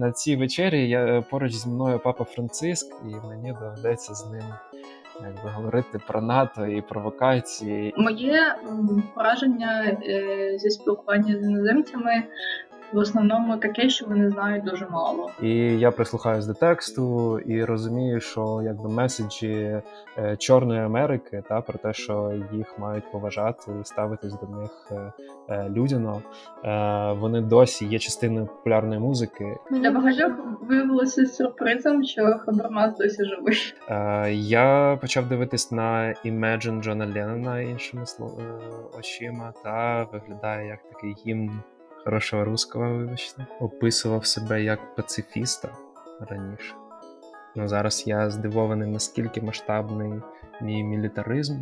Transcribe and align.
на 0.00 0.12
цій 0.12 0.36
вечері 0.36 0.88
я 0.88 1.24
поруч 1.30 1.52
зі 1.52 1.68
мною 1.68 2.00
папа 2.04 2.24
Франциск, 2.24 2.96
і 3.04 3.26
мені 3.28 3.54
доведеться 3.60 4.14
з 4.14 4.30
ним 4.30 4.42
якби 5.22 5.50
говорити 5.50 6.00
про 6.06 6.22
НАТО 6.22 6.66
і 6.66 6.82
провокації. 6.82 7.94
Моє 7.96 8.56
враження 9.16 9.98
е, 10.02 10.58
зі 10.58 10.70
спілкування 10.70 11.38
з 11.38 11.42
іноземцями 11.42 12.22
в 12.92 12.98
основному 12.98 13.56
таке, 13.56 13.88
що 13.90 14.06
вони 14.06 14.30
знають 14.30 14.64
дуже 14.64 14.86
мало. 14.90 15.30
І 15.42 15.48
я 15.78 15.90
прислухаюсь 15.90 16.46
до 16.46 16.54
тексту 16.54 17.38
і 17.38 17.64
розумію, 17.64 18.20
що 18.20 18.60
якби 18.64 18.88
меседжі 18.88 19.82
е, 20.18 20.36
Чорної 20.38 20.80
Америки 20.80 21.42
та 21.48 21.60
про 21.60 21.78
те, 21.78 21.92
що 21.92 22.32
їх 22.52 22.78
мають 22.78 23.12
поважати 23.12 23.72
і 23.82 23.84
ставитись 23.84 24.32
до 24.32 24.46
них 24.60 24.88
е, 24.90 25.12
е, 25.48 25.68
людяно, 25.68 26.22
вони 27.20 27.40
досі 27.40 27.86
є 27.86 27.98
частиною 27.98 28.46
популярної 28.46 29.00
музики. 29.00 29.56
Для 29.70 29.90
багатьох 29.90 30.32
виявилося 30.60 31.26
сюрпризом, 31.26 32.04
що 32.04 32.38
Хабармас 32.46 32.96
досі 32.98 33.24
живий. 33.24 33.56
Я 34.36 34.98
почав 35.00 35.28
дивитись 35.28 35.72
на 35.72 36.14
Imagine 36.24 36.82
Джона 36.82 37.06
Леннона 37.06 37.60
іншими 37.60 38.02
слов- 38.02 38.40
е, 38.40 38.98
очима, 38.98 39.52
та 39.64 40.06
виглядає 40.12 40.66
як 40.68 40.78
такий 40.92 41.14
гімн 41.26 41.50
хорошого 42.04 42.44
русского, 42.44 42.94
вибачте. 42.94 43.46
Описував 43.60 44.26
себе 44.26 44.62
як 44.62 44.94
пацифіста 44.94 45.68
раніше. 46.20 46.74
Ну, 47.56 47.68
зараз 47.68 48.04
я 48.06 48.30
здивований, 48.30 48.88
наскільки 48.88 49.42
масштабний 49.42 50.12
мій 50.60 50.84
мілітаризм. 50.84 51.56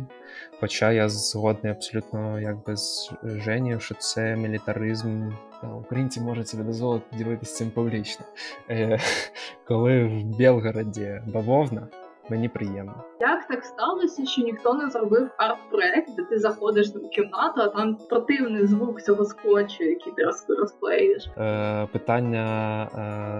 Хоча 0.59 0.91
я 0.91 1.09
згодний 1.09 1.71
абсолютно 1.71 2.39
якби 2.39 2.77
з 2.77 3.11
Женєю, 3.23 3.79
що 3.79 3.95
це 3.95 4.35
мілітаризм. 4.35 5.31
Та, 5.61 5.67
Українці 5.67 6.21
можуть 6.21 6.47
собі 6.47 6.63
дозволити 6.63 7.17
ділитися 7.17 7.55
цим 7.55 7.71
публічно. 7.71 8.25
Е, 8.69 8.99
коли 9.67 10.03
в 10.03 10.37
Белгороді 10.37 11.21
бавовна, 11.27 11.87
мені 12.29 12.49
приємно. 12.49 13.03
Як 13.19 13.47
так 13.47 13.65
сталося, 13.65 14.25
що 14.25 14.41
ніхто 14.41 14.73
не 14.73 14.89
зробив 14.89 15.29
арт-проект, 15.37 16.15
де 16.17 16.23
ти 16.23 16.39
заходиш 16.39 16.87
в 16.87 17.09
кімнату, 17.09 17.61
а 17.61 17.67
там 17.67 17.95
противний 18.09 18.67
звук 18.67 19.01
цього 19.01 19.25
скотчу, 19.25 19.83
який 19.83 20.13
ти 20.13 20.23
роз- 20.25 20.55
розклеїш? 20.59 21.27
Е, 21.37 21.87
питання 21.93 22.43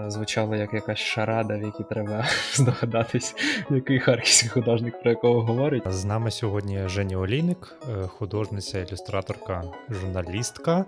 е, 0.06 0.10
звучало 0.10 0.54
як 0.56 0.74
якась 0.74 0.98
шарада, 0.98 1.58
в 1.58 1.62
якій 1.62 1.84
треба 1.84 2.24
здогадатись, 2.54 3.34
який 3.70 3.98
харківський 3.98 4.48
художник 4.50 5.00
про 5.02 5.10
якого 5.10 5.40
говорить. 5.40 5.82
З 5.86 6.04
нами 6.04 6.30
сьогодні 6.30 6.88
Женя 6.88 7.16
Олійник, 7.16 7.76
е, 8.04 8.06
художниця, 8.06 8.78
ілюстраторка, 8.78 9.62
журналістка 9.88 10.84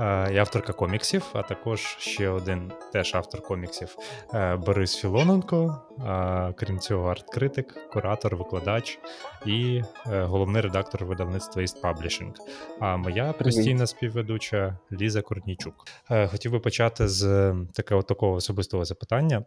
е, 0.00 0.28
і 0.34 0.38
авторка 0.38 0.72
коміксів, 0.72 1.22
а 1.32 1.42
також 1.42 1.80
ще 1.98 2.28
один 2.28 2.72
теж 2.92 3.14
автор 3.14 3.42
коміксів 3.42 3.96
е, 4.34 4.56
Борис 4.56 4.96
Філоненко. 4.96 5.76
е, 6.08 6.54
Крім 6.56 6.78
цього, 6.78 7.08
арт-критик, 7.40 7.90
куратор, 7.92 8.36
викладач 8.36 8.98
і 9.46 9.82
е, 10.06 10.22
головний 10.22 10.62
редактор 10.62 11.04
видавництва 11.04 11.62
East 11.62 11.80
Publishing. 11.80 12.34
А 12.80 12.96
моя 12.96 13.32
постійна 13.32 13.86
співведуча 13.86 14.78
Ліза 14.92 15.22
Корнійчук. 15.22 15.74
Е, 16.10 16.26
Хотів 16.28 16.52
би 16.52 16.60
почати 16.60 17.08
з 17.08 17.54
такого 17.74 18.02
такого 18.02 18.32
особистого 18.32 18.84
запитання 18.84 19.44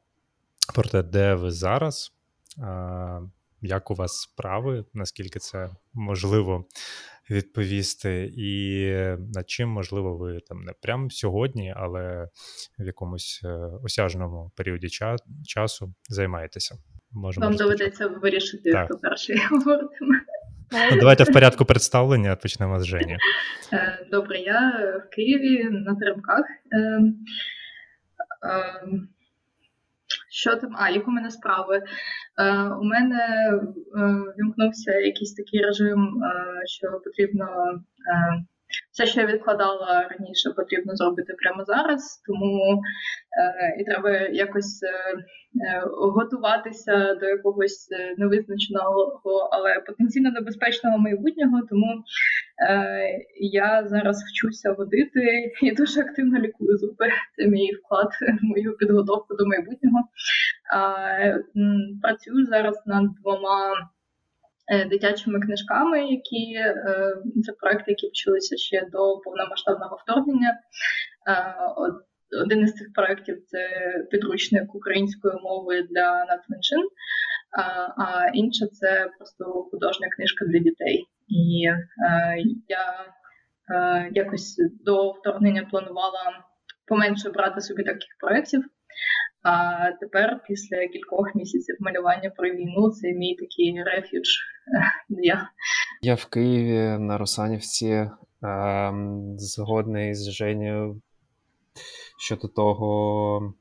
про 0.75 0.83
те, 0.83 1.03
де 1.03 1.33
ви 1.33 1.51
зараз. 1.51 2.13
е, 2.57 3.21
як 3.65 3.91
у 3.91 3.95
вас 3.95 4.21
справи, 4.21 4.85
наскільки 4.93 5.39
це 5.39 5.69
можливо 5.93 6.65
відповісти, 7.29 8.33
і 8.37 8.87
над 9.33 9.49
чим, 9.49 9.69
можливо, 9.69 10.17
ви 10.17 10.39
там 10.39 10.63
не 10.63 10.73
прямо 10.81 11.09
сьогодні, 11.09 11.73
але 11.77 12.29
в 12.79 12.85
якомусь 12.85 13.41
е, 13.43 13.49
осяжному 13.83 14.51
періоді 14.55 14.87
часу 15.45 15.93
займаєтеся? 16.09 16.77
Можемо 17.13 17.45
Вам 17.45 17.51
розпочати. 17.51 17.63
доведеться 17.77 18.07
вирішити, 18.07 18.71
Так. 18.71 18.85
хто 18.85 18.97
перший 18.97 19.41
говоритиме. 19.51 20.21
Ну, 20.91 20.97
давайте 20.99 21.23
в 21.23 21.33
порядку 21.33 21.65
представлення 21.65 22.35
почнемо 22.35 22.79
з 22.79 22.85
Жені. 22.85 23.17
Е, 23.73 24.05
Добре, 24.11 24.37
я 24.39 24.69
в 25.05 25.09
Києві 25.15 25.63
на 25.63 25.95
теремках. 25.95 26.45
Е, 26.71 26.77
е, 26.79 27.01
Що 30.29 30.55
там? 30.55 30.75
А, 30.79 30.89
як 30.89 31.07
у 31.07 31.11
мене 31.11 31.31
справи? 31.31 31.81
У 32.81 32.83
мене 32.83 33.51
вімкнувся 34.37 34.91
якийсь 34.91 35.33
такий 35.33 35.61
режим, 35.61 36.21
що 36.65 36.87
потрібно 37.03 37.47
все, 38.91 39.05
що 39.05 39.21
я 39.21 39.27
відкладала 39.27 40.07
раніше, 40.09 40.49
потрібно 40.49 40.95
зробити 40.95 41.33
прямо 41.33 41.65
зараз. 41.65 42.21
Тому 42.27 42.81
е, 43.39 43.75
і 43.79 43.83
треба 43.83 44.11
якось 44.19 44.83
е, 44.83 44.89
е, 44.89 45.83
готуватися 45.87 47.15
до 47.15 47.25
якогось 47.25 47.87
е, 47.91 48.15
невизначеного, 48.17 49.21
але 49.51 49.79
потенційно 49.79 50.31
небезпечного 50.31 50.97
майбутнього. 50.97 51.61
Тому 51.69 52.03
Е, 52.69 53.25
я 53.35 53.87
зараз 53.87 54.23
вчуся 54.23 54.71
водити 54.71 55.51
і 55.61 55.71
дуже 55.71 56.01
активно 56.01 56.39
лікую 56.39 56.77
зуби. 56.77 57.09
Це 57.35 57.47
мій 57.47 57.73
вклад 57.73 58.09
в 58.41 58.45
мою 58.45 58.77
підготовку 58.77 59.35
до 59.35 59.45
майбутнього. 59.45 59.99
Працюю 62.01 62.45
зараз 62.45 62.83
над 62.85 63.03
двома 63.21 63.89
дитячими 64.89 65.39
книжками, 65.39 65.99
які 65.99 66.53
е, 66.55 67.15
це 67.45 67.51
проекти, 67.51 67.91
які 67.91 68.07
почалися 68.07 68.57
ще 68.57 68.87
до 68.91 69.17
повномасштабного 69.17 69.99
вторгнення. 70.03 70.49
Е, 71.27 71.55
Один 72.43 72.59
із 72.59 72.73
цих 72.73 72.93
проєктів 72.93 73.45
це 73.47 73.67
підручник 74.11 74.75
української 74.75 75.33
мови 75.41 75.87
для 75.91 76.25
нацменшин, 76.25 76.87
а, 77.97 78.27
інша 78.33 78.67
це 78.67 79.09
просто 79.17 79.45
художня 79.45 80.07
книжка 80.15 80.45
для 80.45 80.59
дітей. 80.59 81.05
І 81.27 81.67
е, 81.67 82.37
я 82.67 83.05
е, 83.75 84.09
якось 84.13 84.55
до 84.85 85.11
вторгнення 85.11 85.67
планувала 85.71 86.43
поменше 86.87 87.29
брати 87.29 87.61
собі 87.61 87.83
таких 87.83 88.09
проєктів. 88.19 88.63
А 89.43 89.91
тепер, 89.99 90.39
після 90.47 90.87
кількох 90.87 91.35
місяців 91.35 91.77
малювання 91.79 92.29
про 92.29 92.49
війну, 92.49 92.89
це 92.91 93.11
мій 93.11 93.35
такий 93.35 93.83
рефідж. 93.83 94.29
Я 95.09 95.49
Я 96.01 96.15
в 96.15 96.25
Києві 96.25 96.99
на 96.99 97.17
Русанівці 97.17 98.09
ем, 98.43 99.35
згодний 99.39 100.15
з 100.15 100.29
Женєю 100.29 101.01
щодо 102.19 102.47
того, 102.47 103.53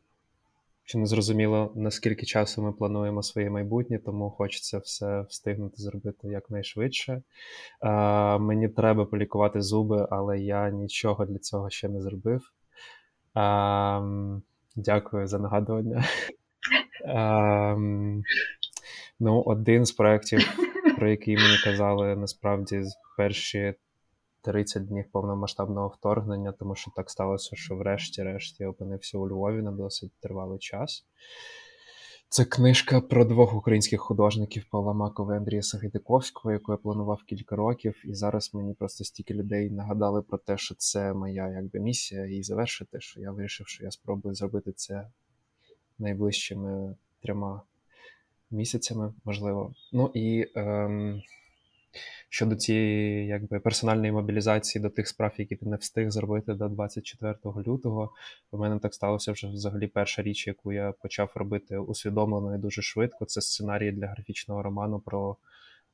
що 0.84 0.98
не 0.98 1.06
зрозуміло, 1.06 1.72
наскільки 1.76 2.26
часу 2.26 2.62
ми 2.62 2.72
плануємо 2.72 3.22
своє 3.22 3.50
майбутнє, 3.50 3.99
тому 3.99 4.31
хочеться 4.31 4.78
все 4.78 5.20
встигнути 5.20 5.76
зробити 5.76 6.28
якнайшвидше. 6.28 7.22
Е, 7.82 7.91
мені 8.38 8.69
треба 8.69 9.04
полікувати 9.04 9.62
зуби, 9.62 10.06
але 10.10 10.38
я 10.38 10.70
нічого 10.70 11.25
для 11.26 11.38
цього 11.38 11.70
ще 11.70 11.88
не 11.88 12.00
зробив. 12.00 12.53
Ем, 13.34 14.43
дякую 14.76 15.26
за 15.26 15.38
нагадування. 15.38 16.04
Ем, 17.04 18.22
ну, 19.20 19.42
один 19.42 19.84
з 19.84 19.92
проєктів, 19.92 20.40
про 20.96 21.10
який 21.10 21.36
мені 21.36 21.56
казали 21.64 22.16
насправді 22.16 22.82
з 22.82 22.96
перші 23.16 23.74
30 24.42 24.86
днів 24.86 25.04
повномасштабного 25.12 25.88
вторгнення, 25.88 26.52
тому 26.52 26.74
що 26.74 26.90
так 26.96 27.10
сталося, 27.10 27.56
що 27.56 27.76
врешті-решт 27.76 28.60
я 28.60 28.68
опинився 28.68 29.18
у 29.18 29.28
Львові 29.28 29.62
на 29.62 29.72
досить 29.72 30.12
тривалий 30.20 30.58
час. 30.58 31.06
Це 32.32 32.44
книжка 32.44 33.00
про 33.00 33.25
двох 33.25 33.54
українських 33.54 34.00
художників 34.00 34.65
Павла 34.70 34.93
Макова 34.93 35.34
і 35.34 35.37
Андрія 35.37 35.62
Сагайдиковського, 35.62 36.53
яку 36.53 36.72
я 36.72 36.78
планував 36.78 37.22
кілька 37.26 37.56
років, 37.56 38.03
і 38.04 38.15
зараз 38.15 38.54
мені 38.54 38.75
просто 38.75 39.04
стільки 39.04 39.34
людей 39.34 39.70
нагадали 39.70 40.22
про 40.22 40.38
те, 40.38 40.58
що 40.58 40.75
це 40.75 41.12
моя 41.12 41.49
якби 41.49 41.81
місія 41.81 42.26
і 42.26 42.43
завершити. 42.43 43.00
Що 43.00 43.20
я 43.20 43.31
вирішив, 43.31 43.69
що 43.69 43.84
я 43.84 43.90
спробую 43.90 44.34
зробити 44.34 44.73
це 44.73 45.08
найближчими 45.99 46.96
трьома 47.23 47.62
місяцями, 48.50 49.14
можливо. 49.25 49.75
Ну 49.93 50.11
і 50.14 50.46
ем, 50.55 51.23
щодо 52.28 52.56
цієї 52.56 53.26
якби 53.26 53.60
персональної 53.60 54.12
мобілізації 54.12 54.82
до 54.82 54.90
тих 54.90 55.08
справ, 55.08 55.32
які 55.36 55.56
ти 55.56 55.66
не 55.66 55.76
встиг 55.76 56.10
зробити 56.10 56.54
до 56.54 56.68
24 56.68 57.34
лютого. 57.66 58.10
У 58.50 58.58
мене 58.58 58.78
так 58.78 58.94
сталося 58.94 59.32
вже 59.32 59.46
взагалі 59.46 59.86
перша 59.86 60.22
річ, 60.22 60.46
яку 60.46 60.72
я 60.72 60.92
почав 60.92 61.32
робити 61.34 61.78
усвідомлено 61.78 62.54
і 62.54 62.58
дуже 62.58 62.82
швидко. 62.82 63.24
Це 63.24 63.40
сценарій 63.40 63.92
для 63.92 64.06
графічного 64.06 64.62
роману 64.62 65.00
про 65.00 65.36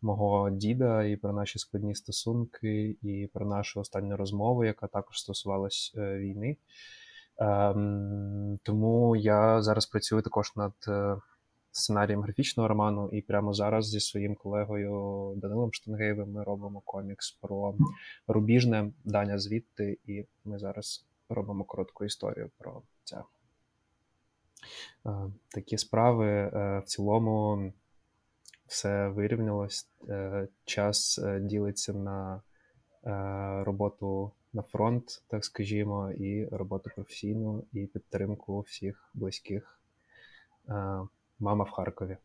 мого 0.02 0.50
діда 0.50 1.04
і 1.04 1.16
про 1.16 1.32
наші 1.32 1.58
складні 1.58 1.94
стосунки, 1.94 2.96
і 3.02 3.30
про 3.32 3.46
нашу 3.46 3.80
останню 3.80 4.16
розмову, 4.16 4.64
яка 4.64 4.86
також 4.86 5.20
стосувалась 5.20 5.94
е, 5.96 6.18
війни. 6.18 6.56
Ем, 7.38 8.58
тому 8.62 9.16
я 9.16 9.62
зараз 9.62 9.86
працюю 9.86 10.22
також 10.22 10.52
над 10.56 10.72
е, 10.88 11.16
сценарієм 11.78 12.22
графічного 12.22 12.68
роману, 12.68 13.08
і 13.12 13.22
прямо 13.22 13.52
зараз 13.52 13.88
зі 13.88 14.00
своїм 14.00 14.34
колегою 14.34 15.32
Данилом 15.36 15.72
Штангеєвим 15.72 16.32
ми 16.32 16.44
робимо 16.44 16.82
комікс 16.84 17.32
про 17.32 17.74
рубіжне 18.26 18.90
Даня 19.04 19.38
звідти, 19.38 19.98
і 20.06 20.26
ми 20.44 20.58
зараз 20.58 21.06
робимо 21.28 21.64
коротку 21.64 22.04
історію 22.04 22.50
про 22.58 22.82
це. 23.04 23.22
такі 25.48 25.78
справи. 25.78 26.50
В 26.54 26.82
цілому 26.86 27.72
все 28.66 29.08
вирівнялось. 29.08 29.88
Час 30.64 31.20
ділиться 31.40 31.92
на 31.92 32.42
роботу 33.64 34.32
на 34.52 34.62
фронт, 34.62 35.22
так 35.28 35.44
скажімо, 35.44 36.10
і 36.12 36.46
роботу 36.46 36.90
професійну, 36.94 37.64
і 37.72 37.86
підтримку 37.86 38.60
всіх 38.60 39.10
близьких. 39.14 39.80
Мама 41.40 41.64
в 41.64 41.70
Харкові. 41.70 42.16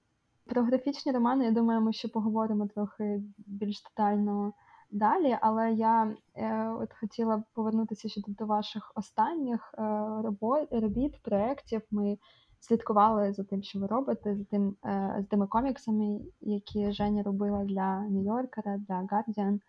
Про 0.45 0.63
графічні 0.63 1.11
романи, 1.11 1.45
я 1.45 1.51
думаю, 1.51 1.81
ми 1.81 1.93
ще 1.93 2.07
поговоримо 2.07 2.67
трохи 2.67 3.21
більш 3.37 3.83
детально 3.83 4.53
далі, 4.91 5.37
але 5.41 5.71
я 5.73 6.15
е, 6.35 6.69
от 6.69 6.93
хотіла 6.99 7.43
повернутися 7.53 8.09
ще 8.09 8.21
до 8.27 8.45
ваших 8.45 8.91
останніх 8.95 9.73
е, 9.77 9.81
робот, 10.23 10.67
робіт, 10.71 11.21
проєктів. 11.21 11.81
Ми 11.91 12.17
слідкували 12.59 13.33
за 13.33 13.43
тим, 13.43 13.63
що 13.63 13.79
ви 13.79 13.87
робите, 13.87 14.35
за 14.35 14.43
тим, 14.43 14.75
е, 14.85 15.19
з 15.25 15.25
тими 15.25 15.47
коміксами, 15.47 16.19
які 16.41 16.91
Женя 16.91 17.23
робила 17.23 17.63
для 17.63 17.99
Нью-Йоркера, 17.99 18.77
для 18.77 18.95
Guardian, 19.01 19.59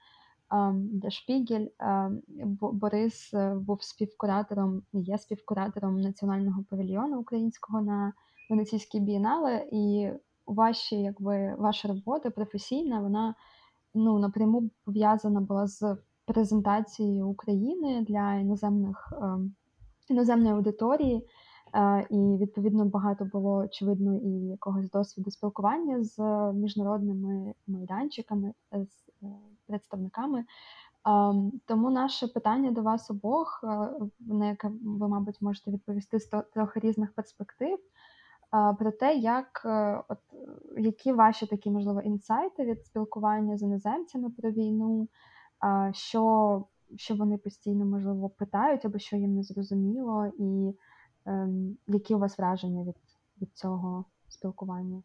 е, 0.52 0.72
для 0.72 1.10
Шпігель. 1.10 1.66
Е, 1.80 2.10
Борис 2.60 3.34
е, 3.34 3.54
був 3.54 3.82
співкуратором 3.82 4.82
є 4.92 5.18
співкуратором 5.18 6.00
національного 6.00 6.64
павільйону 6.70 7.20
українського 7.20 7.80
на 7.80 8.12
Венеційській 8.50 9.00
бієнале, 9.00 9.68
і 9.72 10.10
ваші, 10.46 10.96
якби 10.96 11.54
ваша 11.58 11.88
робота 11.88 12.30
професійна, 12.30 13.00
вона 13.00 13.34
ну 13.94 14.18
напряму 14.18 14.70
пов'язана 14.84 15.40
була 15.40 15.66
з 15.66 15.96
презентацією 16.24 17.28
України 17.28 18.04
для 18.08 18.34
іноземних 18.34 19.12
е, 19.12 19.38
іноземної 20.08 20.54
аудиторії. 20.54 21.28
Е, 21.74 22.06
і 22.10 22.36
відповідно 22.36 22.84
багато 22.84 23.24
було 23.24 23.56
очевидно 23.56 24.16
і 24.16 24.28
якогось 24.28 24.90
досвіду 24.90 25.30
спілкування 25.30 26.04
з 26.04 26.18
міжнародними 26.52 27.54
майданчиками, 27.66 28.52
з 28.72 29.08
е, 29.22 29.26
представниками. 29.66 30.44
Тому 31.66 31.90
наше 31.90 32.28
питання 32.28 32.70
до 32.70 32.82
вас 32.82 33.10
обох, 33.10 33.64
на 34.20 34.48
яке 34.48 34.68
ви, 34.84 35.08
мабуть, 35.08 35.42
можете 35.42 35.70
відповісти 35.70 36.20
з 36.20 36.26
трохи 36.54 36.80
різних 36.80 37.12
перспектив 37.14 37.78
про 38.78 38.92
те, 38.92 39.14
як 39.16 39.62
е, 39.64 40.02
от 40.08 40.18
які 40.76 41.12
ваші 41.12 41.46
такі 41.46 41.70
можливо 41.70 42.00
інсайти 42.00 42.64
від 42.64 42.86
спілкування 42.86 43.56
з 43.56 43.62
іноземцями 43.62 44.30
про 44.30 44.50
війну, 44.50 45.08
що 45.92 46.64
що 46.96 47.14
вони 47.14 47.38
постійно 47.38 47.84
можливо 47.86 48.28
питають, 48.28 48.84
або 48.84 48.98
що 48.98 49.16
їм 49.16 49.34
не 49.34 49.42
зрозуміло, 49.42 50.32
і 50.38 50.74
ем, 51.26 51.76
які 51.86 52.14
у 52.14 52.18
вас 52.18 52.38
враження 52.38 52.84
від, 52.84 52.96
від 53.42 53.56
цього 53.56 54.04
спілкування? 54.28 55.02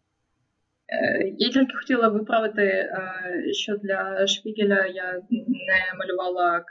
Е, 0.92 1.34
я 1.38 1.50
тільки 1.50 1.78
хотіла 1.78 2.08
виправити, 2.08 2.62
е, 2.62 2.94
що 3.54 3.76
для 3.78 4.28
Шпігеля 4.28 4.86
я 4.86 5.22
не 5.30 5.98
малювала 6.00 6.58
е, 6.58 6.64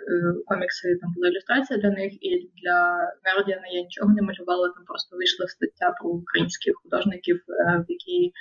комікси, 0.47 0.99
там 1.01 1.13
була 1.15 1.29
ілюстрація 1.29 1.79
для 1.79 1.91
них, 1.91 2.13
і 2.21 2.51
для 2.63 2.79
Guardian 3.25 3.63
я 3.73 3.83
нічого 3.83 4.13
не 4.13 4.23
малювала, 4.23 4.69
там 4.69 4.85
просто 4.87 5.17
вийшла 5.17 5.47
стаття 5.47 5.95
про 6.01 6.11
українських 6.11 6.75
художників, 6.83 7.37
в 7.79 7.85
якій 7.89 8.33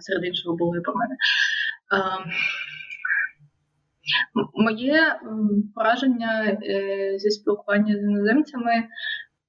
серед 0.00 0.24
іншого 0.24 0.56
були 0.56 0.80
про 0.80 0.94
мене. 0.94 1.16
Моє 4.54 5.20
враження 5.74 6.58
зі 7.16 7.30
спілкування 7.30 7.94
з 7.96 8.02
іноземцями 8.02 8.84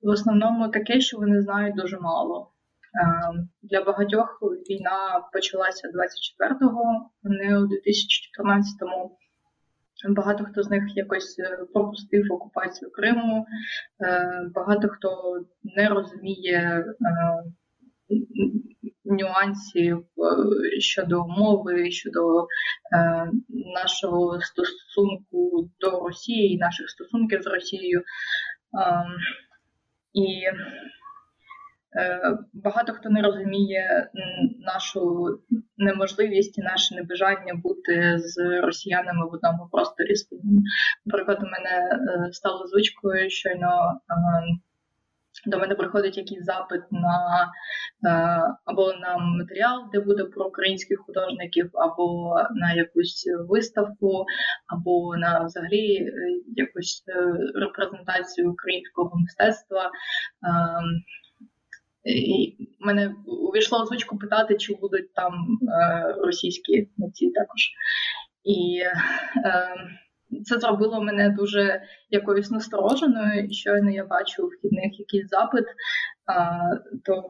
в 0.02 0.10
основному 0.10 0.70
таке, 0.70 1.02
що 1.02 1.18
вони 1.18 1.42
знають 1.42 1.76
дуже 1.76 2.00
мало. 2.00 2.53
Ем, 2.96 3.50
для 3.62 3.84
багатьох 3.84 4.40
війна 4.42 5.30
почалася 5.34 5.88
24-го, 5.88 7.10
вони 7.24 7.58
у 7.58 7.62
2014-му. 7.62 9.18
Багато 10.10 10.44
хто 10.44 10.64
з 10.64 10.70
них 10.70 10.84
якось 10.96 11.40
е, 11.40 11.58
пропустив 11.74 12.26
окупацію 12.32 12.92
Криму, 12.92 13.46
е, 14.06 14.42
багато 14.56 14.88
хто 14.88 15.42
не 15.64 15.90
розуміє 15.90 16.60
е, 16.60 16.86
нюансів 19.06 20.06
щодо 20.80 21.28
мови, 21.28 21.92
щодо 21.92 22.48
нашого 23.76 24.42
стосунку 24.42 25.70
до 25.80 26.00
Росії, 26.00 26.58
наших 26.58 26.90
стосунків 26.90 27.42
з 27.42 27.48
Росією. 27.48 28.04
Ем, 28.74 29.18
і 30.14 30.46
Е, 30.46 31.03
багато 32.54 32.94
хто 32.94 33.10
не 33.10 33.22
розуміє 33.22 34.10
нашу 34.60 35.28
неможливість 35.78 36.58
і 36.58 36.62
наше 36.62 36.96
небажання 36.96 37.54
бути 37.56 38.20
з 38.20 38.62
росіянами 38.62 39.26
в 39.26 39.34
одному 39.34 39.68
просторі. 39.72 40.14
Наприклад, 41.06 41.38
у 41.42 41.46
мене 41.46 42.00
е, 42.28 42.34
стало 42.34 42.68
звичкою 42.68 43.30
щойно. 43.30 44.02
Е, 44.10 44.58
до 45.46 45.60
мене 45.60 45.76
приходить 45.76 46.18
якийсь 46.18 46.46
запит 46.46 46.82
на 46.92 47.52
або 48.66 48.94
на 48.94 49.18
матеріал, 49.18 49.90
де 49.94 50.00
буде 50.00 50.24
про 50.24 50.46
українських 50.46 51.00
художників, 51.00 51.70
або 51.74 52.36
на 52.56 52.74
якусь 52.74 53.26
виставку, 53.50 54.26
або 54.68 55.18
на 55.18 55.44
взагалі 55.44 56.12
якусь 56.48 57.04
репрезентацію 57.56 58.52
українського 58.52 59.20
мистецтва. 59.20 59.92
І 62.06 62.56
мене 62.80 63.16
увійшло 63.26 63.84
в 63.84 63.88
звичку 63.88 64.18
питати, 64.18 64.58
чи 64.58 64.76
будуть 64.76 65.14
там 65.14 65.34
е, 65.62 66.16
російські 66.18 66.90
митці 66.98 67.32
також. 67.32 67.62
І 68.44 68.82
е, 69.46 69.68
це 70.46 70.60
зробило 70.60 71.02
мене 71.02 71.30
дуже 71.30 71.82
якоюсь 72.10 72.52
настороженою, 72.52 73.46
і 73.46 73.54
щойно 73.54 73.92
я 73.92 74.06
бачу 74.06 74.48
вхідних 74.48 75.00
якийсь 75.00 75.30
запит, 75.30 75.66
е, 75.66 75.74
то 77.06 77.24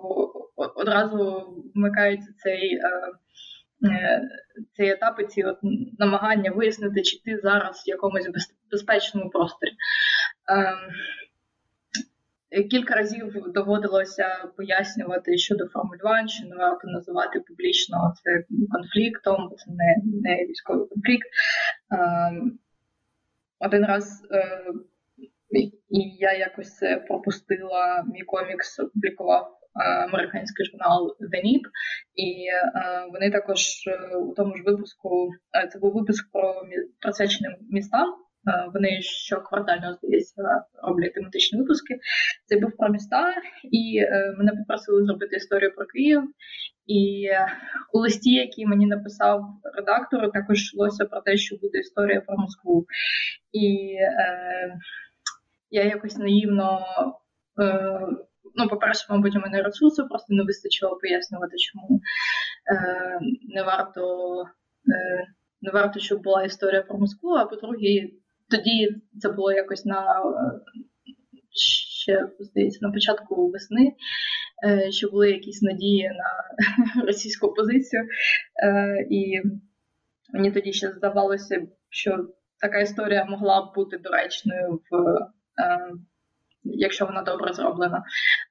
одразу 0.55 1.47
вмикається 1.75 2.33
цей. 2.37 2.75
Е, 2.75 3.11
е 3.89 4.21
цей 4.73 4.89
етап 4.89 5.19
і 5.19 5.23
ці 5.25 5.43
от 5.43 5.57
намагання 5.99 6.51
вияснити, 6.51 7.01
чи 7.01 7.21
ти 7.25 7.39
зараз 7.43 7.83
в 7.85 7.89
якомусь 7.89 8.29
безпечному 8.71 9.29
просторі. 9.29 9.71
Ем, 10.49 10.77
Кілька 12.71 12.95
разів 12.95 13.33
доводилося 13.53 14.27
пояснювати 14.57 15.37
щодо 15.37 15.67
формулювань, 15.67 16.27
що 16.27 16.47
не 16.47 16.55
варто 16.55 16.87
називати 16.87 17.39
публічно 17.39 18.13
це 18.23 18.43
конфліктом, 18.71 19.49
це 19.57 19.71
не 19.71 19.95
не 20.23 20.45
військовий 20.45 20.87
конфлікт. 20.87 21.27
Ем, 21.91 22.59
один 23.59 23.85
раз 23.85 24.21
е, 24.31 24.65
і 25.89 25.99
я 26.19 26.33
якось 26.33 26.75
це 26.75 26.97
пропустила. 26.97 28.03
Мій 28.13 28.21
комікс 28.21 28.79
опублікував 28.79 29.57
е, 29.75 29.83
американський 29.83 30.65
журнал 30.65 31.17
The 31.19 31.45
Nip, 31.45 31.61
і 32.15 32.45
е, 32.45 32.71
вони 33.11 33.31
також 33.31 33.59
у 34.29 34.33
тому 34.33 34.57
ж 34.57 34.63
випуску 34.63 35.29
це 35.71 35.79
був 35.79 35.93
випуск 35.93 36.31
про 36.31 36.61
присвячений 36.99 37.55
містам. 37.69 38.22
Е, 38.47 38.69
вони 38.73 39.01
щоквартально, 39.01 39.93
здається, 39.93 40.43
роблять 40.83 41.13
тематичні 41.13 41.59
випуски. 41.59 41.99
Це 42.45 42.59
був 42.59 42.77
про 42.77 42.89
міста, 42.89 43.33
і 43.71 43.97
е, 43.97 44.35
мене 44.37 44.51
попросили 44.51 45.05
зробити 45.05 45.35
історію 45.35 45.75
про 45.75 45.85
Київ. 45.85 46.23
І 46.87 47.29
у 47.93 47.99
листі, 47.99 48.33
який 48.33 48.65
мені 48.65 48.87
написав 48.87 49.45
редактор, 49.75 50.31
також 50.31 50.57
йшлося 50.57 51.05
про 51.05 51.21
те, 51.21 51.37
що 51.37 51.55
буде 51.55 51.79
історія 51.79 52.21
про 52.21 52.37
Москву. 52.37 52.85
І 53.51 53.95
е, 53.99 54.77
я 55.69 55.83
якось 55.83 56.17
наївно. 56.17 56.85
Е, 57.61 57.99
Ну, 58.55 58.67
по-перше, 58.67 59.05
мабуть, 59.09 59.35
у 59.35 59.39
мене 59.39 59.61
ресурсу 59.61 60.07
просто 60.07 60.33
не 60.33 60.43
вистачило 60.43 60.97
пояснювати, 61.01 61.57
чому 61.57 62.01
е, 62.71 63.19
не 63.55 63.63
варто 63.63 64.01
е, 64.87 65.27
не 65.61 65.71
варто, 65.71 65.99
щоб 65.99 66.21
була 66.21 66.43
історія 66.43 66.81
про 66.81 66.97
Москву, 66.97 67.29
а 67.29 67.45
по-друге, 67.45 68.09
тоді 68.57 68.95
це 69.19 69.29
було 69.29 69.51
якось 69.51 69.85
на 69.85 70.23
ще 71.55 72.29
здається 72.39 72.79
на 72.81 72.91
початку 72.91 73.49
весни, 73.49 73.93
е, 74.67 74.91
що 74.91 75.09
були 75.09 75.31
якісь 75.31 75.61
надії 75.61 76.09
на 76.09 77.03
російську 77.05 77.53
позицію. 77.53 78.07
Е, 78.63 79.07
і 79.09 79.41
мені 80.33 80.51
тоді 80.51 80.73
ще 80.73 80.91
здавалося, 80.91 81.67
що 81.89 82.27
така 82.61 82.79
історія 82.79 83.25
могла 83.25 83.61
б 83.61 83.73
бути 83.75 83.97
доречною 83.97 84.81
в. 84.91 85.19
Е, 86.65 86.69
якщо 86.73 87.05
вона 87.05 87.21
добре 87.21 87.53
зроблена. 87.53 88.03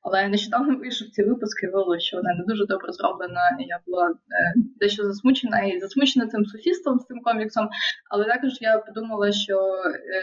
Але 0.02 0.28
нещодавно 0.28 0.76
вийшов 0.76 1.08
ці 1.08 1.24
випуски, 1.24 1.66
виявилося, 1.66 2.06
що 2.06 2.16
вона 2.16 2.34
не 2.34 2.44
дуже 2.44 2.66
добре 2.66 2.92
зроблена. 2.92 3.56
і 3.60 3.64
Я 3.64 3.80
була 3.86 4.10
е, 4.10 4.14
дещо 4.80 5.04
засмучена 5.04 5.60
і 5.60 5.80
засмучена 5.80 6.26
цим 6.26 6.44
суфістом, 6.46 6.98
з 6.98 7.06
цим 7.06 7.20
коміксом. 7.20 7.68
Але 8.10 8.24
також 8.24 8.50
я 8.60 8.78
подумала, 8.78 9.32
що 9.32 9.54
е, 9.54 10.22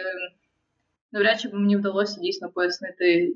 навряд 1.12 1.40
чи 1.40 1.48
б 1.48 1.54
мені 1.54 1.78
вдалося 1.78 2.22
дійсно 2.22 2.50
пояснити. 2.50 3.34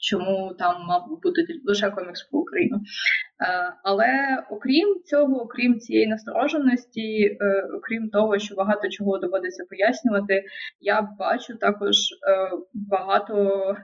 Чому 0.00 0.54
там 0.58 0.86
мав 0.86 1.08
бути 1.22 1.46
лише 1.64 1.90
комікс 1.90 2.22
про 2.22 2.40
Україну. 2.40 2.76
Е, 2.76 3.72
але 3.82 4.42
окрім 4.50 5.02
цього, 5.04 5.42
окрім 5.42 5.78
цієї 5.78 6.06
настороженості, 6.06 7.38
е, 7.40 7.68
окрім 7.76 8.10
того, 8.10 8.38
що 8.38 8.54
багато 8.54 8.88
чого 8.88 9.18
доводиться 9.18 9.64
пояснювати, 9.70 10.44
я 10.80 11.08
бачу 11.18 11.56
також 11.56 11.96
е, 11.96 12.50
багато 12.74 13.76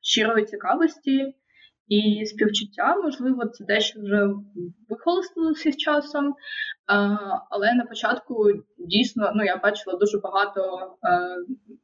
щирої 0.00 0.44
цікавості. 0.44 1.34
І 1.88 2.26
співчуття, 2.26 2.96
можливо, 2.96 3.46
це 3.46 3.64
дещо 3.64 4.00
вже 4.00 4.28
вихолостилося 4.88 5.72
з 5.72 5.76
часом. 5.76 6.34
Але 7.50 7.74
на 7.74 7.84
початку 7.84 8.44
дійсно 8.78 9.32
ну, 9.34 9.44
я 9.44 9.56
бачила 9.56 9.96
дуже 9.96 10.18
багато 10.18 10.62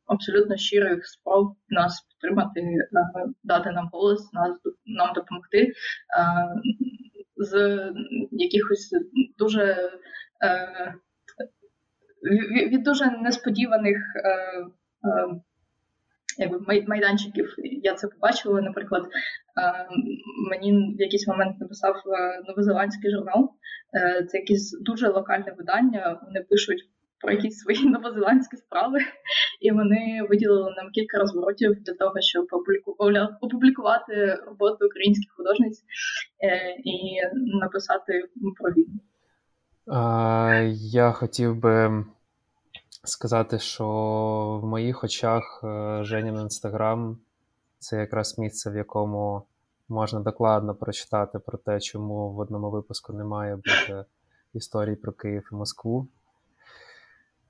абсолютно 0.06 0.56
щирих 0.56 1.06
спроб 1.06 1.52
нас 1.68 2.00
підтримати, 2.00 2.60
дати 3.44 3.70
нам 3.70 3.88
голос, 3.92 4.32
нас 4.32 4.50
нам 4.86 5.12
допомогти 5.14 5.72
з 7.36 7.78
якихось 8.30 8.90
дуже 9.38 9.90
від 12.70 12.82
дуже 12.82 13.10
несподіваних 13.10 13.96
якби 16.38 16.84
майданчиків 16.88 17.54
я 17.82 17.94
це 17.94 18.08
побачила. 18.08 18.60
Наприклад, 18.60 19.02
е, 19.02 19.88
мені 20.50 20.94
в 20.98 21.00
якийсь 21.00 21.28
момент 21.28 21.60
написав 21.60 21.94
е, 21.96 22.42
новозеландський 22.48 23.10
журнал. 23.10 23.50
Е, 23.94 24.24
це 24.24 24.38
якесь 24.38 24.78
дуже 24.80 25.08
локальне 25.08 25.54
видання. 25.58 26.20
Вони 26.26 26.40
пишуть 26.40 26.88
про 27.20 27.32
якісь 27.32 27.58
свої 27.58 27.84
новозеландські 27.90 28.56
справи, 28.56 28.98
і 29.60 29.70
вони 29.70 30.26
виділили 30.30 30.74
нам 30.76 30.90
кілька 30.90 31.18
розворотів 31.18 31.74
для 31.74 31.94
того, 31.94 32.14
щоб 32.20 32.46
опублікувати 33.40 34.38
роботи 34.46 34.86
українських 34.86 35.32
художниць 35.36 35.82
і 36.84 37.20
написати 37.60 38.24
про 38.60 38.70
війну. 38.70 39.00
Я 40.92 41.12
хотів 41.12 41.56
би 41.56 42.04
сказати, 43.04 43.58
що 43.58 43.86
в 44.62 44.66
моїх 44.66 45.04
очах 45.04 45.60
е, 45.64 45.98
Женін 46.04 46.40
інстаграм 46.40 47.18
це 47.78 47.96
якраз 47.96 48.38
місце, 48.38 48.70
в 48.70 48.76
якому 48.76 49.42
можна 49.88 50.20
докладно 50.20 50.74
прочитати 50.74 51.38
про 51.38 51.58
те, 51.58 51.80
чому 51.80 52.32
в 52.32 52.38
одному 52.38 52.70
випуску 52.70 53.12
не 53.12 53.24
має 53.24 53.56
бути 53.56 54.04
історії 54.54 54.96
про 54.96 55.12
Київ 55.12 55.48
і 55.52 55.54
Москву. 55.54 56.08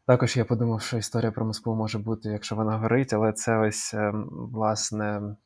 Також 0.07 0.37
я 0.37 0.45
подумав, 0.45 0.83
що 0.83 0.97
історія 0.97 1.33
про 1.33 1.47
Москву 1.47 1.75
може 1.75 1.99
бути, 1.99 2.29
якщо 2.29 2.57
вона 2.57 2.79
горить, 2.79 3.13
але 3.13 3.33
це 3.33 3.59
ось, 3.59 3.95
е, 3.95 4.13
власне, 4.31 5.37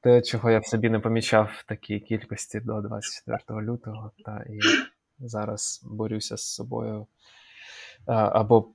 те, 0.00 0.22
чого 0.22 0.50
я 0.50 0.58
в 0.58 0.66
собі 0.66 0.90
не 0.90 0.98
помічав 0.98 1.50
в 1.58 1.66
такій 1.66 2.00
кількості 2.00 2.60
до 2.60 2.80
24 2.80 3.62
лютого, 3.62 4.10
та 4.24 4.44
і 4.48 4.58
зараз 5.18 5.80
борюся 5.84 6.36
з 6.36 6.54
собою 6.54 7.06
або 8.06 8.68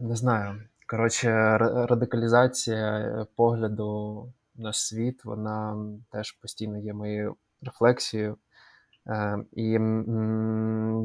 не 0.00 0.16
знаю. 0.16 0.62
Коротше, 0.86 1.58
радикалізація 1.58 3.26
погляду 3.36 4.26
на 4.56 4.72
світ, 4.72 5.24
вона 5.24 5.86
теж 6.10 6.32
постійно 6.32 6.78
є 6.78 6.94
моєю 6.94 7.36
рефлексією. 7.62 8.36
Е, 9.06 9.44
і 9.52 9.70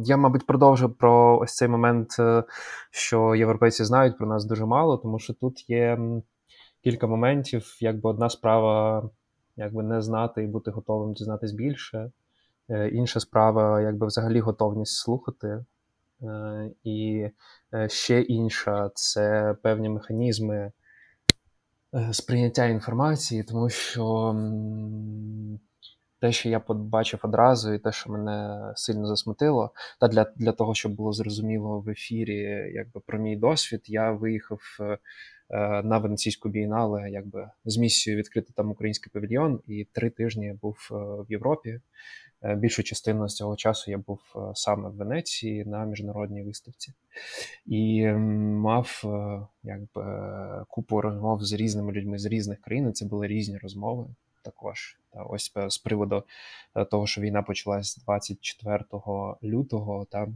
я, 0.05 0.17
мабуть, 0.17 0.45
продовжу 0.45 0.89
про 0.89 1.39
ось 1.39 1.55
цей 1.55 1.67
момент, 1.67 2.15
е, 2.19 2.43
що 2.91 3.35
європейці 3.35 3.83
знають 3.83 4.17
про 4.17 4.27
нас 4.27 4.45
дуже 4.45 4.65
мало, 4.65 4.97
тому 4.97 5.19
що 5.19 5.33
тут 5.33 5.69
є 5.69 5.99
кілька 6.83 7.07
моментів, 7.07 7.77
якби 7.79 8.09
одна 8.09 8.29
справа 8.29 9.03
якби 9.57 9.83
не 9.83 10.01
знати 10.01 10.43
і 10.43 10.47
бути 10.47 10.71
готовим 10.71 11.13
дізнатись 11.13 11.51
більше. 11.51 12.11
Е, 12.69 12.89
інша 12.89 13.19
справа, 13.19 13.81
якби 13.81 14.07
взагалі 14.07 14.39
готовність 14.39 14.97
слухати. 14.97 15.65
Е, 16.23 16.71
і 16.83 17.29
е, 17.73 17.89
ще 17.89 18.21
інша 18.21 18.91
це 18.93 19.55
певні 19.63 19.89
механізми 19.89 20.71
е, 21.93 22.13
сприйняття 22.13 22.65
інформації, 22.65 23.43
тому 23.43 23.69
що 23.69 24.35
те, 26.21 26.31
що 26.31 26.49
я 26.49 26.59
побачив 26.59 27.19
одразу, 27.23 27.73
і 27.73 27.79
те, 27.79 27.91
що 27.91 28.11
мене 28.11 28.71
сильно 28.75 29.07
засмутило, 29.07 29.71
та 29.99 30.07
для 30.07 30.23
для 30.35 30.51
того, 30.51 30.75
щоб 30.75 30.95
було 30.95 31.13
зрозуміло 31.13 31.79
в 31.79 31.89
ефірі 31.89 32.71
якби 32.73 33.01
про 33.05 33.19
мій 33.19 33.35
досвід, 33.35 33.81
я 33.85 34.11
виїхав 34.11 34.59
на 35.83 35.97
Венеційську 35.97 36.49
бієнале 36.49 37.09
якби 37.09 37.49
з 37.65 37.77
місією 37.77 38.19
відкрити 38.19 38.53
там 38.55 38.71
український 38.71 39.11
павільйон, 39.13 39.59
і 39.67 39.87
три 39.91 40.09
тижні 40.09 40.55
був 40.61 40.77
в 40.91 41.31
Європі. 41.31 41.79
Е, 42.43 42.55
більшу 42.55 42.83
частину 42.83 43.29
з 43.29 43.35
цього 43.35 43.55
часу 43.55 43.91
я 43.91 43.97
був 43.97 44.19
е, 44.35 44.39
саме 44.55 44.89
в 44.89 44.95
Венеції 44.95 45.65
на 45.65 45.85
міжнародній 45.85 46.43
виставці 46.43 46.93
і 47.65 48.07
мав 48.07 49.01
е, 49.05 49.41
якби 49.63 50.65
купу 50.67 51.01
розмов 51.01 51.43
з 51.43 51.53
різними 51.53 51.91
людьми 51.91 52.17
з 52.17 52.25
різних 52.25 52.61
країн. 52.61 52.93
Це 52.93 53.05
були 53.05 53.27
різні 53.27 53.57
розмови. 53.57 54.05
Також 54.41 54.97
та 55.13 55.23
ось 55.23 55.53
з 55.67 55.77
приводу 55.77 56.23
того, 56.91 57.07
що 57.07 57.21
війна 57.21 57.43
почалась 57.43 57.97
24 57.97 58.83
лютого, 59.43 60.05
та 60.05 60.27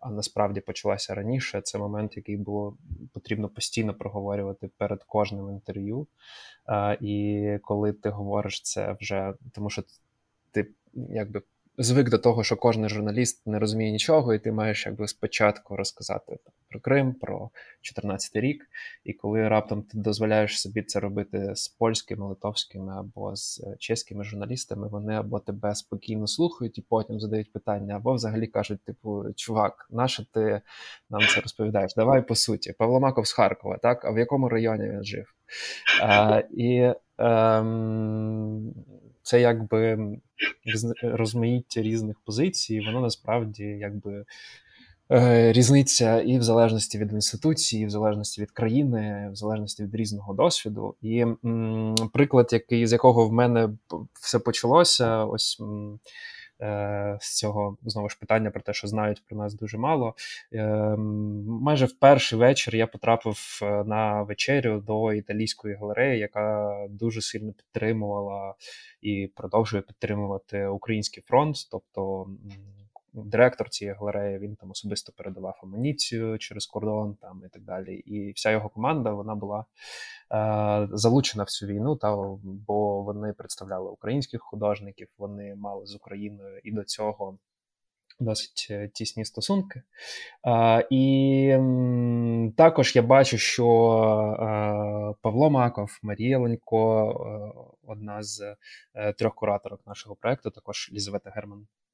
а 0.00 0.10
насправді 0.10 0.60
почалася 0.60 1.14
раніше. 1.14 1.60
Це 1.60 1.78
момент, 1.78 2.16
який 2.16 2.36
було 2.36 2.76
потрібно 3.12 3.48
постійно 3.48 3.94
проговорювати 3.94 4.70
перед 4.78 5.04
кожним 5.04 5.50
інтерв'ю. 5.50 6.06
І 7.00 7.48
коли 7.62 7.92
ти 7.92 8.10
говориш 8.10 8.62
це 8.62 8.96
вже, 9.00 9.34
тому 9.52 9.70
що 9.70 9.82
ти 10.50 10.68
якби 11.10 11.42
звик 11.78 12.10
до 12.10 12.18
того, 12.18 12.44
що 12.44 12.56
кожен 12.56 12.88
журналіст 12.88 13.46
не 13.46 13.58
розуміє 13.58 13.90
нічого, 13.90 14.34
і 14.34 14.38
ти 14.38 14.52
маєш 14.52 14.86
якби 14.86 15.08
спочатку 15.08 15.76
розказати 15.76 16.38
там, 16.44 16.52
про 16.68 16.80
Крим, 16.80 17.14
про 17.14 17.50
14 17.80 18.36
рік. 18.36 18.66
І 19.04 19.12
коли 19.12 19.48
раптом 19.48 19.82
ти 19.82 19.98
дозволяєш 19.98 20.60
собі 20.60 20.82
це 20.82 21.00
робити 21.00 21.54
з 21.54 21.68
польськими, 21.68 22.26
литовськими 22.26 22.92
або 22.98 23.36
з 23.36 23.60
е, 23.60 23.76
чеськими 23.78 24.24
журналістами, 24.24 24.88
вони 24.88 25.14
або 25.14 25.38
тебе 25.38 25.74
спокійно 25.74 26.26
слухають 26.26 26.78
і 26.78 26.82
потім 26.82 27.20
задають 27.20 27.52
питання, 27.52 27.96
або 27.96 28.14
взагалі 28.14 28.46
кажуть: 28.46 28.84
типу, 28.84 29.24
чувак, 29.36 29.86
наше 29.90 30.26
ти 30.32 30.60
нам 31.10 31.22
це 31.34 31.40
розповідаєш? 31.40 31.94
Давай 31.94 32.26
по 32.26 32.34
суті, 32.34 32.72
Павло 32.72 33.00
Маков 33.00 33.26
з 33.26 33.32
Харкова, 33.32 33.78
так? 33.78 34.04
А 34.04 34.10
в 34.10 34.18
якому 34.18 34.48
районі 34.48 34.88
він 34.88 35.04
жив? 35.04 35.34
А, 36.02 36.42
І 36.50 36.92
ем, 37.18 38.74
це 39.26 39.40
якби 39.40 40.08
розмаїття 41.02 41.82
різних 41.82 42.16
позицій, 42.24 42.80
воно 42.80 43.00
насправді 43.00 43.64
якби. 43.64 44.24
Е, 45.12 45.52
різниця 45.52 46.20
і 46.20 46.38
в 46.38 46.42
залежності 46.42 46.98
від 46.98 47.12
інституції, 47.12 47.82
і 47.82 47.86
в 47.86 47.90
залежності 47.90 48.42
від 48.42 48.50
країни, 48.50 49.28
в 49.32 49.36
залежності 49.36 49.82
від 49.82 49.94
різного 49.94 50.34
досвіду. 50.34 50.94
І 51.02 51.24
м, 51.44 51.94
приклад, 52.12 52.48
який 52.52 52.86
з 52.86 52.92
якого 52.92 53.28
в 53.28 53.32
мене 53.32 53.68
все 54.20 54.38
почалося, 54.38 55.24
ось 55.24 55.60
м, 55.60 55.98
з 57.20 57.38
цього 57.38 57.76
знову 57.82 58.08
ж 58.08 58.18
питання 58.18 58.50
про 58.50 58.60
те, 58.60 58.72
що 58.72 58.86
знають 58.86 59.22
про 59.26 59.38
нас 59.38 59.54
дуже 59.54 59.78
мало. 59.78 60.14
Е, 60.52 60.96
майже 61.46 61.86
в 61.86 61.92
перший 61.92 62.38
вечір 62.38 62.76
я 62.76 62.86
потрапив 62.86 63.60
е, 63.62 63.84
на 63.84 64.22
вечерю 64.22 64.82
до 64.86 65.12
італійської 65.12 65.74
галереї, 65.74 66.18
яка 66.18 66.76
дуже 66.90 67.20
сильно 67.22 67.52
підтримувала 67.52 68.54
і 69.00 69.32
продовжує 69.36 69.82
підтримувати 69.82 70.66
український 70.66 71.22
фронт. 71.26 71.56
тобто 71.70 72.26
Директор 73.24 73.68
цієї 73.68 73.96
галереї 73.96 74.38
він 74.38 74.56
там 74.56 74.70
особисто 74.70 75.12
передавав 75.16 75.60
амуніцію 75.62 76.38
через 76.38 76.66
кордон 76.66 77.16
там 77.20 77.42
і 77.46 77.48
так 77.48 77.62
далі. 77.62 77.94
І 77.94 78.32
вся 78.32 78.50
його 78.50 78.68
команда 78.68 79.10
вона 79.12 79.34
була 79.34 79.64
Е, 80.32 80.88
залучена 80.92 81.44
в 81.44 81.50
цю 81.50 81.66
війну, 81.66 81.96
та 81.96 82.16
бо 82.42 83.02
вони 83.02 83.32
представляли 83.32 83.90
українських 83.90 84.42
художників, 84.42 85.08
вони 85.18 85.54
мали 85.56 85.86
з 85.86 85.94
Україною 85.94 86.60
і 86.64 86.72
до 86.72 86.84
цього. 86.84 87.38
Досить 88.20 88.66
е, 88.70 88.88
тісні 88.88 89.24
стосунки. 89.24 89.82
А, 90.42 90.82
І 90.90 91.48
м, 91.54 92.52
також 92.56 92.96
я 92.96 93.02
бачу, 93.02 93.38
що 93.38 93.66
е, 94.40 95.14
Павло 95.22 95.50
Маков, 95.50 95.98
Марія 96.02 96.38
Ленько, 96.38 97.76
одна 97.86 98.22
з 98.22 98.56
трьох 99.18 99.34
кураторок 99.34 99.80
нашого 99.86 100.16
проекту, 100.16 100.50
також 100.50 100.90
Лізавета 100.92 101.30
Герман 101.30 101.58
Е, 101.60 101.85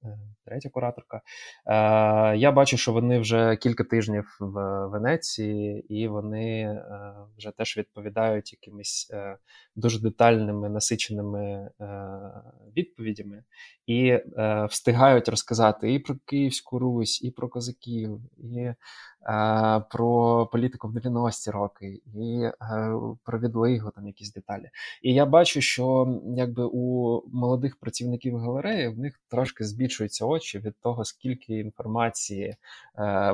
третя 0.45 0.69
кураторка. 0.69 1.17
Е, 1.17 2.37
я 2.37 2.53
бачу, 2.53 2.77
що 2.77 2.93
вони 2.93 3.19
вже 3.19 3.57
кілька 3.57 3.85
тижнів 3.85 4.37
в 4.41 4.87
Венеції, 4.87 5.87
і 5.89 6.09
вони 6.09 6.63
е, 6.63 7.15
вже 7.39 7.51
теж 7.51 7.77
відповідають 7.77 8.53
якимись 8.53 9.13
дуже 9.77 10.01
детальними 10.01 10.69
насиченими 10.69 11.71
відповідями 12.77 13.45
і 13.87 14.19
встигають 14.69 15.29
розказати 15.29 15.95
і 15.95 15.99
про 15.99 16.15
Київську 16.25 16.79
Русь, 16.79 17.23
і 17.23 17.31
про 17.31 17.49
козаків, 17.49 18.21
і 18.39 18.73
про 19.91 20.47
політику 20.53 20.89
в 20.89 20.97
90-ті 20.97 21.51
роки, 21.51 22.01
і 22.15 22.49
про 23.25 23.39
відлигу 23.39 23.91
там 23.91 24.07
якісь 24.07 24.33
деталі. 24.33 24.71
І 25.03 25.15
я 25.15 25.27
бачу, 25.27 25.61
що 25.61 26.17
якби 26.37 26.65
у 26.73 27.21
молодих 27.33 27.77
працівників 27.77 28.37
галереї 28.37 28.89
в 28.89 28.99
них 28.99 29.21
трошки 29.29 29.65
збільшуються 29.65 30.27
очі 30.27 30.59
від 30.59 30.75
того, 30.81 31.05
скільки 31.05 31.59
інформації 31.59 32.57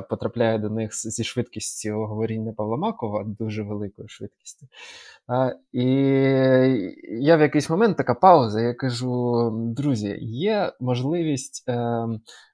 потрапляє 0.09 0.57
до 0.59 0.69
них 0.69 0.91
зі 0.93 1.23
швидкістю 1.23 2.05
говоріння 2.05 2.53
Павла 2.53 2.77
Макова, 2.77 3.23
дуже 3.23 3.63
великою 3.63 4.07
швидкістю. 4.07 4.67
І 5.71 5.85
я 7.21 7.37
в 7.37 7.41
якийсь 7.41 7.69
момент 7.69 7.97
така 7.97 8.13
пауза. 8.13 8.61
Я 8.61 8.73
кажу: 8.73 9.49
друзі, 9.53 10.17
є 10.21 10.73
можливість 10.79 11.69
е, 11.69 12.07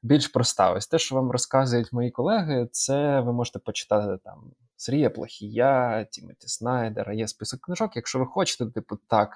більш 0.04 0.28
проста. 0.28 0.72
Ось 0.72 0.88
те, 0.88 1.00
що 1.00 1.16
вам 1.16 1.32
розказують 1.32 1.94
мої 1.94 2.12
колеги, 2.12 2.68
це 2.72 3.20
ви 3.26 3.34
можете 3.34 3.60
почитати 3.60 4.18
там 4.24 4.52
Сергія 4.76 5.10
Плохія, 5.10 6.04
Тімоті 6.12 6.48
Снайдера, 6.48 7.14
є 7.14 7.28
список 7.28 7.62
книжок. 7.62 7.96
Якщо 7.96 8.20
ви 8.20 8.26
хочете, 8.26 8.66
типу, 8.66 8.96
так 9.08 9.30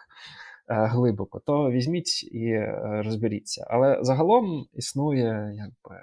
е, 0.68 0.86
глибоко, 0.86 1.40
то 1.40 1.72
візьміть 1.72 2.24
і 2.24 2.46
е, 2.50 3.02
розберіться. 3.06 3.68
Але 3.70 4.00
загалом 4.02 4.66
існує 4.74 5.54
якби. 5.56 6.02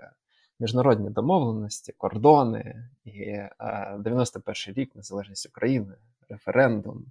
Міжнародні 0.60 1.10
домовленості, 1.10 1.92
кордони 1.98 2.88
і 3.04 3.20
е, 3.20 3.50
91 3.98 4.74
рік 4.74 4.96
незалежність 4.96 5.46
України, 5.46 5.94
референдум, 6.28 7.04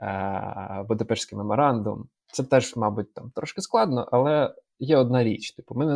е, 0.00 0.84
Будапештський 0.88 1.38
меморандум. 1.38 2.08
Це 2.32 2.42
теж, 2.44 2.76
мабуть, 2.76 3.14
там 3.14 3.30
трошки 3.34 3.60
складно, 3.60 4.08
але 4.12 4.54
є 4.78 4.96
одна 4.96 5.24
річ: 5.24 5.52
типу, 5.52 5.74
ми 5.74 5.86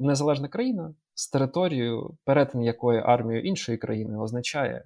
незалежна 0.00 0.48
країна 0.48 0.94
з 1.14 1.30
територією, 1.30 2.16
перетин 2.24 2.62
якої 2.62 3.00
армію 3.00 3.42
іншої 3.42 3.78
країни 3.78 4.18
означає 4.18 4.84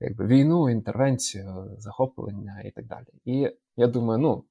якби, 0.00 0.26
війну, 0.26 0.70
інтервенцію, 0.70 1.70
захоплення 1.78 2.62
і 2.64 2.70
так 2.70 2.86
далі. 2.86 3.06
І 3.24 3.50
я 3.76 3.86
думаю, 3.86 4.18
ну 4.18 4.44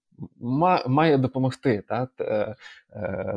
має 0.88 1.18
допомогти 1.18 1.84
та, 1.88 2.08
е, 2.20 2.56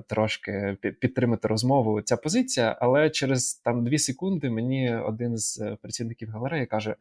трошки 0.07 0.77
підтримати 1.01 1.49
розмову 1.49 2.03
ця 2.03 2.17
позиція, 2.17 2.77
але 2.81 3.11
через 3.11 3.55
там 3.55 3.85
дві 3.85 3.99
секунди 3.99 4.51
мені 4.51 4.97
один 4.97 5.39
з 5.39 5.77
працівників 5.83 6.31
галереї 6.31 6.67
каже: 6.67 6.95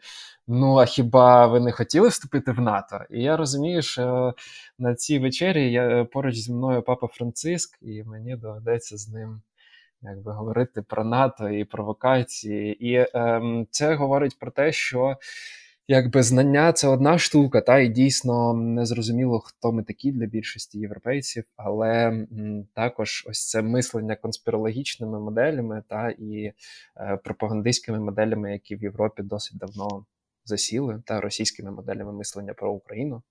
Ну, 0.48 0.76
а 0.76 0.86
хіба 0.86 1.48
ви 1.48 1.60
не 1.60 1.72
хотіли 1.72 2.08
вступити 2.08 2.52
в 2.52 2.62
НАТО? 2.62 3.02
І 3.10 3.22
я 3.24 3.38
розумію, 3.38 3.82
що 3.82 4.34
на 4.80 4.96
цій 4.96 5.20
вечері 5.20 5.72
я 5.72 6.06
поруч 6.06 6.36
зі 6.36 6.54
мною 6.54 6.82
папа 6.82 7.08
Франциск, 7.08 7.78
і 7.82 8.04
мені 8.04 8.36
доведеться 8.36 8.98
з 8.98 9.10
ним. 9.10 9.42
Якби 10.02 10.32
говорити 10.32 10.82
про 10.82 11.04
НАТО 11.04 11.50
і 11.50 11.66
провокації, 11.66 12.88
і 12.88 13.08
ем, 13.14 13.68
це 13.72 13.96
говорить 13.96 14.40
про 14.40 14.52
те, 14.52 14.72
що 14.72 15.18
якби 15.90 16.24
знання 16.24 16.74
це 16.74 16.88
одна 16.88 17.18
штука, 17.18 17.62
та 17.62 17.80
і 17.80 17.88
дійсно 17.88 18.54
незрозуміло, 18.54 19.40
хто 19.40 19.72
ми 19.72 19.84
такі 19.84 20.12
для 20.12 20.26
більшості 20.26 20.80
європейців, 20.80 21.44
але 21.56 22.08
м, 22.08 22.68
також 22.74 23.26
ось 23.30 23.50
це 23.50 23.62
мислення 23.62 24.16
конспірологічними 24.16 25.20
моделями 25.20 25.84
та 25.88 26.10
і 26.10 26.54
е, 26.98 27.18
пропагандистськими 27.24 28.00
моделями, 28.00 28.52
які 28.52 28.76
в 28.76 28.84
Європі 28.84 29.24
досить 29.24 29.58
давно 29.58 30.06
засіли, 30.46 31.04
та 31.06 31.22
російськими 31.22 31.72
моделями 31.72 32.14
мислення 32.14 32.54
про 32.54 32.74
Україну. 32.74 33.22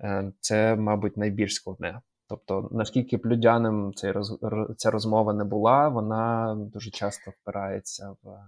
Е, 0.00 0.32
це, 0.40 0.76
мабуть, 0.76 1.16
найбільш 1.16 1.54
складне. 1.54 2.00
Тобто, 2.28 2.68
наскільки 2.72 3.16
б 3.16 3.26
людяним 3.26 3.92
цей 3.94 4.12
роз, 4.12 4.38
ця 4.76 4.90
розмова 4.90 5.32
не 5.32 5.44
була, 5.44 5.88
вона 5.88 6.54
дуже 6.58 6.90
часто 6.90 7.30
впирається 7.30 8.16
в 8.22 8.38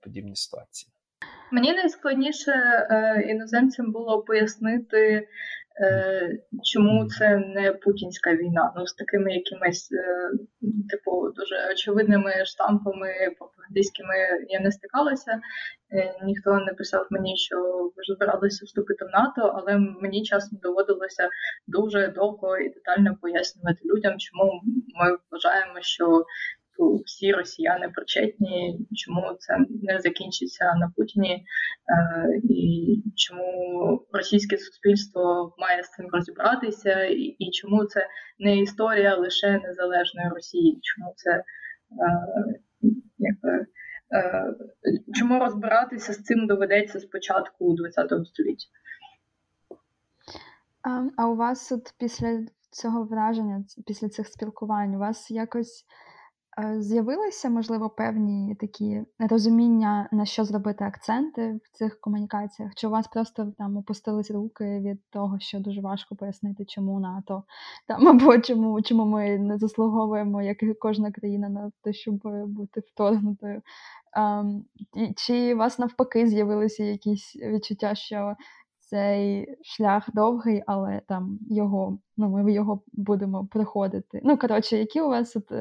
подібні 0.00 0.36
ситуації. 0.36 0.92
Мені 1.52 1.72
найскладніше 1.72 2.52
е, 2.52 3.22
іноземцям 3.28 3.92
було 3.92 4.22
пояснити, 4.22 5.28
е, 5.82 6.38
чому 6.64 7.08
це 7.08 7.36
не 7.36 7.72
путінська 7.72 8.34
війна. 8.34 8.72
Ну 8.76 8.86
з 8.86 8.94
такими 8.94 9.32
якимись 9.32 9.92
е, 9.92 10.30
типу 10.90 11.32
дуже 11.36 11.70
очевидними 11.72 12.44
штампами 12.44 13.08
пропагандистськими 13.38 14.14
я 14.48 14.60
не 14.60 14.72
стикалася. 14.72 15.40
Ніхто 16.24 16.54
не 16.58 16.72
писав 16.72 17.06
мені, 17.10 17.36
що 17.36 17.56
ви 17.96 18.02
збиралися 18.14 18.64
вступити 18.64 19.04
в 19.04 19.08
НАТО, 19.08 19.52
але 19.56 19.78
мені 19.78 20.22
часом 20.22 20.58
доводилося 20.62 21.28
дуже 21.66 22.08
довго 22.08 22.58
і 22.58 22.68
детально 22.68 23.16
пояснювати 23.22 23.80
людям, 23.84 24.14
чому 24.18 24.60
ми 25.00 25.18
вважаємо, 25.30 25.78
що 25.80 26.24
всі 26.88 27.32
росіяни 27.32 27.88
причетні, 27.88 28.78
чому 28.94 29.36
це 29.38 29.58
не 29.82 30.00
закінчиться 30.00 30.64
на 30.64 30.92
Путіні, 30.96 31.34
е, 31.34 31.44
і 32.44 33.02
чому 33.16 34.06
російське 34.12 34.56
суспільство 34.58 35.54
має 35.58 35.82
з 35.82 35.90
цим 35.90 36.06
розібратися, 36.12 37.04
і 37.38 37.50
чому 37.50 37.84
це 37.84 38.06
не 38.38 38.58
історія 38.58 39.16
лише 39.16 39.58
незалежної 39.58 40.28
Росії, 40.28 40.80
чому 40.82 41.12
це 41.16 41.30
е, 41.30 41.44
якби. 43.18 43.66
Е, 44.12 44.54
чому 45.14 45.38
розбиратися 45.38 46.12
з 46.12 46.22
цим 46.22 46.46
доведеться 46.46 47.00
спочатку 47.00 47.76
ХХ 47.76 48.26
століття? 48.26 48.66
А 51.16 51.28
у 51.28 51.36
вас 51.36 51.72
от 51.72 51.94
після 51.98 52.46
цього 52.70 53.04
враження, 53.04 53.64
після 53.86 54.08
цих 54.08 54.26
спілкувань, 54.26 54.94
у 54.94 54.98
вас 54.98 55.30
якось 55.30 55.84
З'явилися, 56.78 57.50
можливо, 57.50 57.90
певні 57.90 58.54
такі 58.54 59.02
розуміння, 59.18 60.08
на 60.12 60.24
що 60.24 60.44
зробити 60.44 60.84
акценти 60.84 61.60
в 61.64 61.78
цих 61.78 62.00
комунікаціях? 62.00 62.74
Чи 62.74 62.86
у 62.86 62.90
вас 62.90 63.08
просто 63.08 63.52
там 63.58 63.76
опустились 63.76 64.30
руки 64.30 64.80
від 64.80 65.10
того, 65.10 65.38
що 65.40 65.60
дуже 65.60 65.80
важко 65.80 66.16
пояснити, 66.16 66.64
чому 66.64 67.00
НАТО 67.00 67.42
там 67.86 68.08
або 68.08 68.38
чому 68.38 68.82
чому 68.82 69.04
ми 69.04 69.38
не 69.38 69.58
заслуговуємо, 69.58 70.42
як 70.42 70.62
і 70.62 70.74
кожна 70.74 71.12
країна, 71.12 71.48
на 71.48 71.72
те, 71.82 71.92
щоб 71.92 72.20
бути 72.46 72.80
вторгнутою? 72.80 73.62
А, 74.16 74.44
Чи 75.16 75.54
у 75.54 75.58
вас 75.58 75.78
навпаки 75.78 76.26
з'явилися 76.26 76.84
якісь 76.84 77.36
відчуття, 77.36 77.94
що 77.94 78.36
цей 78.78 79.56
шлях 79.62 80.08
довгий, 80.14 80.62
але 80.66 81.00
там 81.08 81.38
його, 81.50 81.98
ну 82.16 82.28
ми 82.28 82.52
його 82.52 82.82
будемо 82.92 83.46
проходити? 83.46 84.20
Ну 84.24 84.38
коротше, 84.38 84.76
які 84.76 85.00
у 85.00 85.08
вас 85.08 85.36
от. 85.36 85.52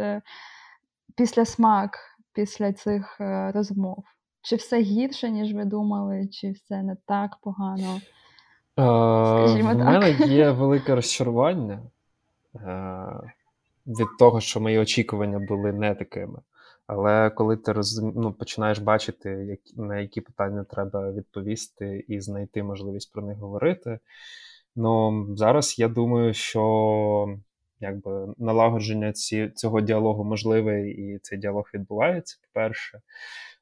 Після 1.20 1.46
смак 1.46 2.00
після 2.34 2.74
цих 2.74 3.22
е, 3.22 3.52
розмов? 3.52 4.04
Чи 4.42 4.56
все 4.56 4.82
гірше, 4.82 5.30
ніж 5.30 5.54
ви 5.54 5.66
думали, 5.66 6.28
чи 6.28 6.52
все 6.52 6.84
не 6.84 6.98
так 7.06 7.38
погано? 7.42 7.96
Е, 7.96 9.48
Скажімо 9.48 9.76
так. 9.76 9.86
мене 9.86 10.12
є 10.12 10.52
велике 10.62 10.96
розчарування 10.96 11.80
е, 12.56 13.08
від 13.88 14.08
того, 14.20 14.42
що 14.42 14.60
мої 14.60 14.80
очікування 14.80 15.40
були 15.40 15.74
не 15.74 15.96
такими. 15.96 16.40
Але 16.88 17.30
коли 17.30 17.58
ти 17.58 17.72
роз... 17.72 18.02
ну, 18.16 18.34
починаєш 18.34 18.80
бачити, 18.80 19.30
які, 19.30 19.82
на 19.82 20.00
які 20.00 20.22
питання 20.22 20.64
треба 20.64 21.12
відповісти 21.12 22.06
і 22.08 22.22
знайти 22.22 22.64
можливість 22.64 23.12
про 23.12 23.22
них 23.22 23.38
говорити, 23.38 24.00
ну 24.76 25.28
зараз 25.36 25.80
я 25.80 25.88
думаю, 25.88 26.34
що 26.34 27.38
якби 27.80 28.34
налагодження 28.38 29.14
ці, 29.14 29.52
цього 29.56 29.82
діалогу 29.82 30.24
можливе, 30.24 30.90
і 30.90 31.20
цей 31.22 31.38
діалог 31.40 31.70
відбувається, 31.74 32.38
по-перше. 32.42 33.00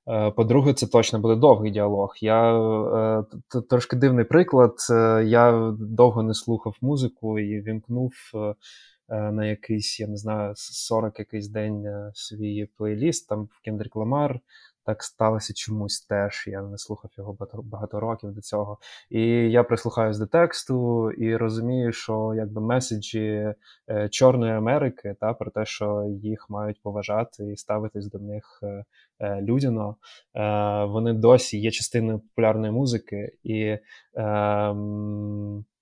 Е, 0.08 0.32
по-друге, 0.32 0.74
це 0.74 0.88
точно 0.88 1.20
буде 1.20 1.36
довгий 1.36 1.72
діалог. 1.72 2.16
Я 2.22 2.60
е, 2.60 3.24
трошки 3.70 3.96
дивний 3.96 4.26
приклад. 4.26 4.74
Е, 4.92 5.24
я 5.26 5.74
довго 5.80 6.24
не 6.24 6.34
слухав 6.34 6.76
музику 6.82 7.40
і 7.40 7.62
вімкнув 7.62 8.14
на 9.10 9.46
якийсь, 9.46 10.00
я 10.00 10.08
не 10.08 10.18
знаю, 10.18 10.54
40 10.56 11.20
якийсь 11.20 11.48
день 11.48 11.86
свій 12.14 12.68
плейліст 12.78 13.30
там 13.30 13.44
в 13.44 13.62
Кендрік 13.66 13.96
Ламар 13.96 14.40
так 14.88 15.04
сталося 15.04 15.54
чомусь 15.54 16.02
теж. 16.02 16.47
Я 16.47 16.62
не 16.62 16.78
слухав 16.78 17.12
його 17.17 17.38
багато, 17.63 18.00
років 18.00 18.32
до 18.32 18.41
цього. 18.41 18.78
І 19.10 19.21
я 19.30 19.63
прислухаюсь 19.63 20.17
до 20.17 20.26
тексту 20.26 21.12
і 21.12 21.36
розумію, 21.36 21.91
що 21.91 22.34
якби 22.36 22.62
меседжі 22.62 23.54
е, 23.89 24.10
Чорної 24.10 24.54
Америки 24.54 25.15
та 25.19 25.34
про 25.34 25.52
те, 25.52 25.65
що 25.65 26.04
їх 26.21 26.50
мають 26.50 26.82
поважати 26.82 27.52
і 27.52 27.58
ставитись 27.58 28.08
до 28.08 28.19
них 28.19 28.60
е, 28.63 28.84
е, 29.19 29.41
людяно, 29.41 29.95
вони 30.88 31.13
досі 31.13 31.60
є 31.60 31.71
частиною 31.71 32.19
популярної 32.19 32.71
музики 32.71 33.32
і. 33.43 33.78
Е, 34.17 34.76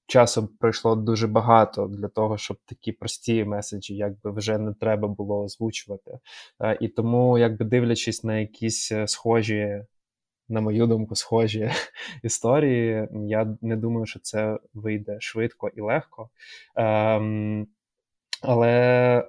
часу 0.08 0.48
пройшло 0.60 0.96
дуже 0.96 1.28
багато 1.28 1.88
для 1.88 2.08
того, 2.08 2.38
щоб 2.38 2.58
такі 2.66 2.92
прості 2.92 3.46
меседжі 3.46 3.96
якби 3.96 4.32
вже 4.32 4.58
не 4.58 4.74
треба 4.74 5.08
було 5.08 5.44
озвучувати. 5.44 6.20
Е, 6.62 6.78
і 6.82 6.88
тому, 6.88 7.38
якби 7.38 7.66
дивлячись 7.66 8.24
на 8.24 8.40
якісь 8.40 8.92
е, 8.92 9.08
схожі, 9.08 9.84
на 10.50 10.62
мою 10.62 10.88
думку, 10.88 11.16
схожі 11.16 11.72
історії, 12.24 13.08
я 13.28 13.58
не 13.62 13.76
думаю, 13.76 14.06
що 14.06 14.20
це 14.20 14.60
вийде 14.74 15.18
швидко 15.20 15.72
і 15.76 15.82
легко. 15.82 16.30
Ем, 16.76 17.68
але 18.42 18.72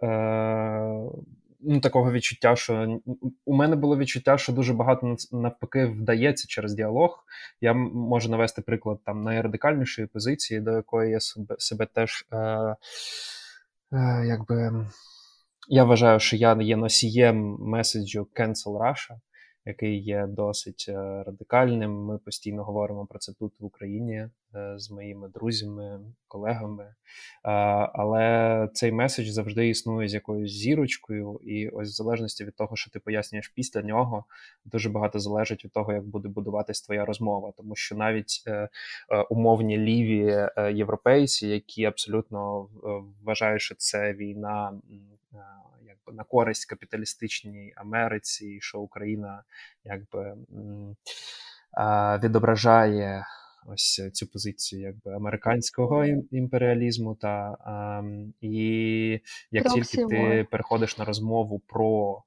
е, 0.02 1.26
ну, 1.66 1.81
такого 1.81 2.12
відчуття, 2.12 2.57
що 2.57 3.00
у 3.44 3.55
мене 3.55 3.76
було 3.76 3.96
відчуття, 3.96 4.38
що 4.38 4.52
дуже 4.52 4.72
багато 4.72 5.16
навпаки 5.33 5.87
вдається 5.87 6.48
через 6.48 6.74
діалог. 6.74 7.24
Я 7.61 7.74
можу 7.74 8.31
навести 8.31 8.62
приклад 8.62 8.98
там 9.05 9.24
найрадикальнішої 9.24 10.09
позиції, 10.09 10.61
до 10.61 10.72
якої 10.72 11.11
я 11.11 11.20
себе 11.20 11.57
себе 11.59 11.87
теж 11.87 12.26
е, 12.33 12.37
е, 12.37 12.76
якби. 14.26 14.87
Я 15.68 15.85
вважаю, 15.85 16.20
що 16.20 16.37
я 16.37 16.57
є 16.61 16.76
носієм 16.76 17.57
меседжу 17.61 18.29
Cancel 18.37 18.79
Russia 18.79 19.16
який 19.66 19.98
є 19.98 20.26
досить 20.26 20.87
е, 20.88 21.22
радикальним. 21.22 22.05
Ми 22.05 22.18
постійно 22.18 22.64
говоримо 22.64 23.07
про 23.07 23.18
це 23.18 23.33
тут 23.33 23.52
в 23.61 23.64
Україні 23.64 24.14
е, 24.14 24.31
з 24.76 24.90
моїми 24.90 25.29
друзями, 25.29 26.00
колегами. 26.29 26.94
Але 27.92 28.68
цей 28.74 28.92
меседж 28.92 29.29
завжди 29.29 29.68
існує 29.68 30.09
з 30.09 30.14
якоюсь 30.14 30.52
зірочкою, 30.52 31.40
і 31.44 31.68
ось 31.68 31.88
в 31.88 31.94
залежності 31.94 32.44
від 32.44 32.57
того, 32.57 32.76
що 32.76 32.90
ти 32.90 33.00
пояснюєш 33.00 33.48
після 33.48 33.83
нього, 33.83 34.24
дуже 34.64 34.90
багато 34.90 35.20
залежить 35.20 35.64
від 35.64 35.72
того, 35.72 35.92
як 35.92 36.05
буде 36.05 36.29
будуватись 36.29 36.83
твоя 36.83 37.05
розмова, 37.05 37.52
тому 37.57 37.76
що 37.76 37.94
навіть 37.94 38.44
е, 38.46 38.68
умовні 39.31 39.79
ліві 39.79 40.48
європейці, 40.74 41.48
які 41.48 41.85
абсолютно 41.85 42.68
вважають, 43.24 43.62
що 43.62 43.74
це 43.74 44.12
війна 44.12 44.72
на 46.12 46.25
користь 46.25 46.69
капіталістичній 46.69 47.73
Америці, 47.77 48.59
що 48.61 48.81
Україна 48.81 49.42
якби 49.85 50.37
відображає 52.23 53.25
ось 53.66 54.11
цю 54.12 54.27
позицію 54.27 54.83
якби 54.83 55.16
американського 55.16 56.05
імперіалізму. 56.31 57.14
Та 57.14 57.57
і 58.40 59.21
як 59.51 59.66
тільки 59.75 60.07
ти 60.07 60.47
переходиш 60.51 60.99
на 60.99 61.05
розмову 61.05 61.62
про 61.66 62.23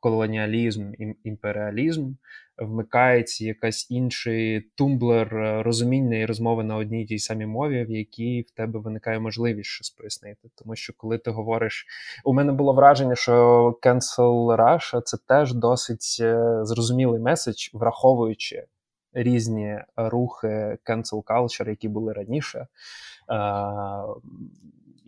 колоніалізм, 0.00 0.92
імперіалізм, 1.24 2.12
вмикається 2.58 3.44
якась 3.44 3.90
інший 3.90 4.60
тумблер 4.60 5.36
е, 5.36 5.62
розуміння 5.62 6.18
і 6.18 6.26
розмови 6.26 6.64
на 6.64 6.76
одній 6.76 7.06
тій 7.06 7.18
самій 7.18 7.46
мові, 7.46 7.84
в 7.84 7.90
якій 7.90 8.42
в 8.42 8.50
тебе 8.50 8.80
виникає 8.80 9.20
можливість 9.20 9.70
щось 9.70 9.90
пояснити. 9.90 10.48
Тому 10.54 10.76
що 10.76 10.92
коли 10.96 11.18
ти 11.18 11.30
говориш, 11.30 11.86
у 12.24 12.34
мене 12.34 12.52
було 12.52 12.72
враження, 12.72 13.14
що 13.14 13.34
Cancel 13.82 14.56
Russia— 14.56 15.02
це 15.04 15.16
теж 15.28 15.54
досить 15.54 16.16
е, 16.20 16.58
зрозумілий 16.62 17.20
меседж, 17.20 17.68
враховуючи. 17.72 18.66
Різні 19.12 19.78
рухи 19.96 20.78
cancel 20.86 21.22
culture, 21.22 21.68
які 21.68 21.88
були 21.88 22.12
раніше, 22.12 22.66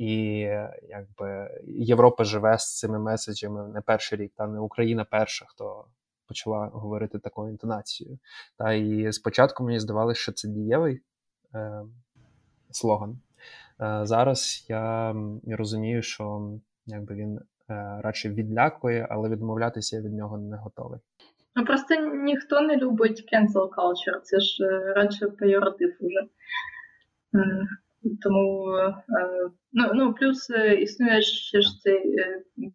і 0.00 0.38
якби 0.88 1.50
Європа 1.66 2.24
живе 2.24 2.58
з 2.58 2.78
цими 2.78 2.98
меседжами 2.98 3.68
не 3.68 3.80
перший 3.80 4.18
рік, 4.18 4.32
та 4.36 4.46
не 4.46 4.60
Україна 4.60 5.04
перша, 5.04 5.46
хто 5.48 5.84
почала 6.28 6.66
говорити 6.66 7.18
такою 7.18 7.50
інтонацією. 7.50 8.18
Та 8.58 8.72
і 8.72 9.12
спочатку 9.12 9.64
мені 9.64 9.78
здавалося, 9.80 10.20
що 10.20 10.32
це 10.32 10.48
дієвий 10.48 11.00
е, 11.54 11.82
слоган. 12.70 13.18
Е, 13.80 14.00
Зараз 14.06 14.66
я 14.68 15.14
розумію, 15.46 16.02
що 16.02 16.50
якби 16.86 17.14
він 17.14 17.36
е, 17.38 17.42
радше 18.02 18.28
відлякує, 18.30 19.06
але 19.10 19.28
відмовлятися 19.28 19.96
я 19.96 20.02
від 20.02 20.12
нього 20.12 20.38
не 20.38 20.56
готовий. 20.56 21.00
Ну 21.56 21.64
просто 21.64 21.94
ніхто 22.06 22.60
не 22.60 22.76
любить 22.76 23.28
cancel 23.32 23.68
culture, 23.68 24.20
це 24.22 24.40
ж 24.40 24.64
е, 24.64 24.92
радше 24.96 25.26
пейоратив 25.26 25.96
уже. 26.00 26.28
Тому 28.22 28.76
е, 28.76 28.94
ну 29.72 29.90
ну 29.94 30.14
плюс 30.14 30.50
е, 30.50 30.74
існує 30.74 31.22
ще 31.22 31.60
ж 31.60 31.68
цей 31.82 32.16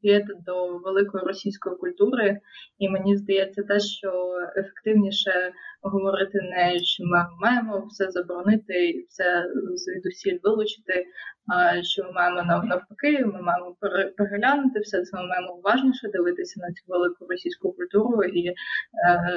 п'єт 0.01 0.25
до 0.45 0.77
великої 0.77 1.23
російської 1.23 1.75
культури, 1.75 2.39
і 2.79 2.89
мені 2.89 3.17
здається, 3.17 3.63
те, 3.63 3.79
що 3.79 4.11
ефективніше 4.55 5.51
говорити 5.81 6.39
не 6.41 6.79
що 6.79 7.03
ми 7.03 7.25
маємо 7.41 7.87
все 7.89 8.11
заборонити 8.11 8.89
і 8.89 9.05
все 9.09 9.45
звідусіль 9.75 10.39
вилучити. 10.43 11.05
А 11.47 11.83
що 11.83 12.03
ми 12.03 12.11
маємо 12.11 12.63
навпаки, 12.63 13.25
ми 13.25 13.41
маємо 13.41 13.75
переглянути 14.17 14.79
все 14.79 15.01
це. 15.01 15.17
Ми 15.17 15.27
маємо 15.27 15.53
уважніше 15.55 16.07
дивитися 16.07 16.61
на 16.61 16.67
цю 16.67 16.83
велику 16.87 17.25
російську 17.29 17.71
культуру 17.73 18.23
і 18.23 18.47
е, 18.47 18.55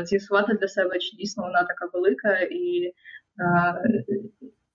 з'ясувати 0.05 0.55
для 0.55 0.68
себе, 0.68 0.98
чи 0.98 1.16
дійсно 1.16 1.42
вона 1.42 1.64
така 1.64 1.90
велика 1.92 2.38
і. 2.38 2.92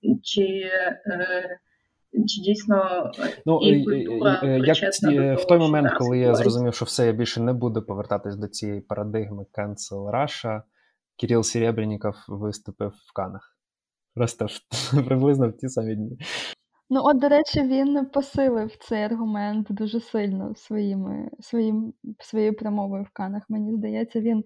Е, 0.03 0.19
чи 0.23 0.41
е, 0.43 1.59
чи 2.27 2.41
дійсно 2.41 3.11
ну, 3.45 3.59
і 3.61 3.83
культура 3.83 4.39
як 4.43 4.93
ці, 4.93 5.19
в 5.19 5.45
той 5.47 5.57
момент, 5.57 5.93
коли 5.97 6.19
я 6.19 6.35
зрозумів, 6.35 6.73
що 6.73 6.85
все, 6.85 7.05
я 7.05 7.11
більше 7.11 7.41
не 7.41 7.53
буду 7.53 7.81
повертатись 7.85 8.35
до 8.35 8.47
цієї 8.47 8.81
парадигми 8.81 9.45
Cancel 9.57 10.11
Russia, 10.11 10.61
Кирил 11.21 11.43
Серебренников 11.43 12.15
виступив 12.27 12.89
в 12.89 13.13
Канах. 13.13 13.57
Просто 14.15 14.47
приблизно 15.07 15.49
в 15.49 15.57
ті 15.57 15.69
самі 15.69 15.95
дні. 15.95 16.17
Ну, 16.89 17.01
от, 17.03 17.19
до 17.19 17.29
речі, 17.29 17.61
він 17.61 18.05
посилив 18.05 18.75
цей 18.79 19.03
аргумент 19.03 19.67
дуже 19.69 19.99
сильно 19.99 20.55
своїми, 20.55 21.29
своїм, 21.39 21.93
своєю 22.19 22.55
промовою 22.55 23.03
в 23.03 23.09
Канах. 23.13 23.43
Мені 23.49 23.73
здається, 23.73 24.19
він 24.19 24.43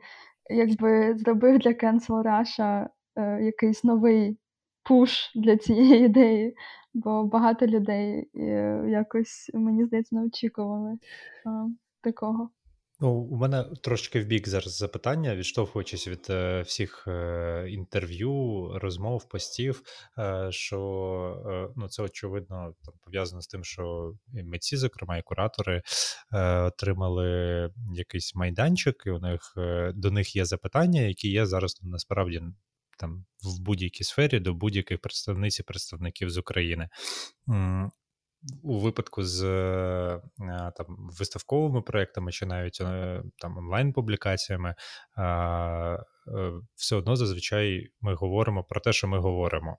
якби 0.50 1.16
зробив 1.18 1.60
для 1.60 1.72
Cancel 1.72 2.24
Russia 2.24 2.88
е, 3.16 3.44
якийсь 3.44 3.84
новий 3.84 4.38
пуш 4.88 5.32
для 5.36 5.58
цієї 5.58 6.06
ідеї, 6.06 6.56
бо 6.94 7.24
багато 7.24 7.68
людей 7.68 8.30
е, 8.36 8.84
якось, 8.90 9.52
мені 9.54 9.86
здається, 9.86 10.16
не 10.16 10.26
очікували 10.26 10.98
такого. 12.02 12.50
Ну, 13.00 13.12
у 13.12 13.38
мене 13.38 13.66
трошки 13.82 14.22
в 14.22 14.26
бік 14.26 14.48
зараз 14.48 14.78
запитання, 14.78 15.36
відштовхуючись 15.36 16.08
від 16.08 16.28
е, 16.30 16.62
всіх 16.62 17.08
е, 17.08 17.66
інтерв'ю, 17.70 18.72
розмов, 18.76 19.30
постів, 19.30 19.82
е, 20.18 20.48
що 20.52 20.80
е, 21.48 21.74
ну, 21.76 21.88
це 21.90 22.04
очевидно 22.04 22.74
там 22.86 22.94
пов'язано 23.04 23.42
з 23.42 23.48
тим, 23.48 23.64
що 23.64 24.14
і 24.34 24.44
митці, 24.44 24.78
зокрема, 24.78 25.18
і 25.18 25.22
куратори 25.22 25.82
е, 26.34 26.62
отримали 26.62 27.70
якийсь 27.94 28.36
майданчик, 28.36 29.04
і 29.06 29.10
у 29.10 29.20
них 29.20 29.54
до 29.96 30.12
них 30.12 30.36
є 30.36 30.46
запитання, 30.46 31.02
які 31.02 31.30
є 31.30 31.46
зараз 31.46 31.80
насправді 31.84 32.42
там 32.98 33.26
в 33.44 33.62
будь-якій 33.62 34.04
сфері 34.04 34.40
до 34.40 34.54
будь-яких 34.54 35.02
представниць 35.02 35.60
і 35.60 35.64
представників 35.64 36.30
з 36.30 36.38
України. 36.38 36.90
У 38.64 38.80
випадку 38.80 39.24
з 39.24 39.44
е, 39.44 40.22
там 40.78 40.86
виставковими 41.20 41.82
проектами 41.82 42.32
чи 42.32 42.46
навіть 42.46 42.82
е, 42.82 43.24
там 43.38 43.58
онлайн-публікаціями, 43.58 44.70
е, 44.70 44.76
все 46.76 46.96
одно 46.96 47.16
зазвичай 47.16 47.90
ми 48.02 48.16
говоримо 48.16 48.64
про 48.64 48.82
те, 48.82 48.94
що 48.94 49.08
ми 49.08 49.20
говоримо. 49.20 49.78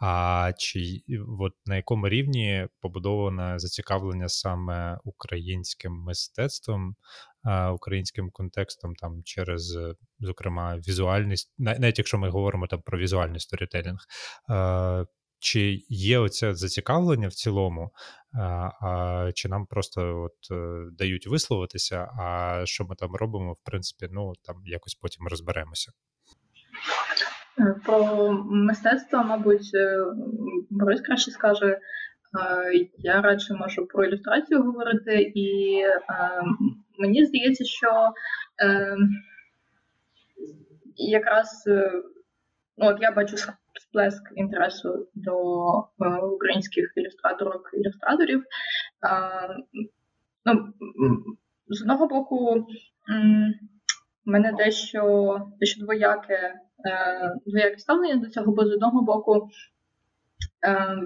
А 0.00 0.52
чи 0.58 1.02
от 1.38 1.52
на 1.66 1.76
якому 1.76 2.08
рівні 2.08 2.68
побудоване 2.80 3.58
зацікавлення 3.58 4.28
саме 4.28 4.98
українським 5.04 5.92
мистецтвом, 5.92 6.96
українським 7.74 8.30
контекстом, 8.30 8.94
там 8.94 9.22
через, 9.24 9.78
зокрема, 10.20 10.76
візуальність, 10.76 11.54
навіть 11.58 11.98
якщо 11.98 12.18
ми 12.18 12.30
говоримо 12.30 12.66
там 12.66 12.82
про 12.82 12.98
візуальний 12.98 13.40
сторітелінг, 13.40 13.98
чи 15.42 15.84
є 15.88 16.18
оце 16.18 16.54
зацікавлення 16.54 17.28
в 17.28 17.32
цілому, 17.32 17.90
а, 18.34 19.30
чи 19.34 19.48
нам 19.48 19.66
просто 19.66 20.22
от 20.22 20.56
е, 20.56 20.88
дають 20.98 21.26
висловитися, 21.26 21.96
а 21.98 22.60
що 22.64 22.84
ми 22.84 22.94
там 22.94 23.14
робимо, 23.14 23.52
в 23.52 23.64
принципі, 23.64 24.08
ну 24.12 24.32
там 24.44 24.56
якось 24.64 24.94
потім 24.94 25.26
розберемося. 25.28 25.92
Е, 27.60 27.74
про 27.86 28.32
мистецтво, 28.42 29.24
мабуть, 29.24 29.70
е, 29.74 29.98
Борис 30.70 31.00
краще 31.00 31.30
скаже. 31.30 31.78
Я 32.98 33.20
радше 33.20 33.54
можу 33.54 33.86
про 33.86 34.04
ілюстрацію 34.04 34.62
говорити, 34.62 35.32
і 35.34 35.78
мені 36.98 37.24
здається, 37.24 37.64
що 37.64 38.12
якраз 40.96 41.64
ну, 42.76 42.86
от 42.86 42.96
я 43.00 43.12
бачу 43.12 43.36
сплеск 43.80 44.22
інтересу 44.34 45.08
до 45.14 45.36
українських 46.34 46.92
ілюстраторок 46.96 47.70
і 47.74 47.76
ілюстраторів. 47.76 48.44
Ну, 50.44 50.72
З 51.68 51.82
одного 51.82 52.06
боку, 52.06 52.66
в 54.26 54.30
мене 54.30 54.52
дещо 54.52 55.40
дещо 55.60 55.84
двояке 55.84 56.60
Е, 56.84 57.34
двояке 57.46 57.78
ставлення 57.78 58.16
до 58.16 58.28
цього, 58.28 58.52
бо 58.52 58.64
з 58.66 58.72
одного 58.72 59.02
боку 59.02 59.48
е, 60.66 60.98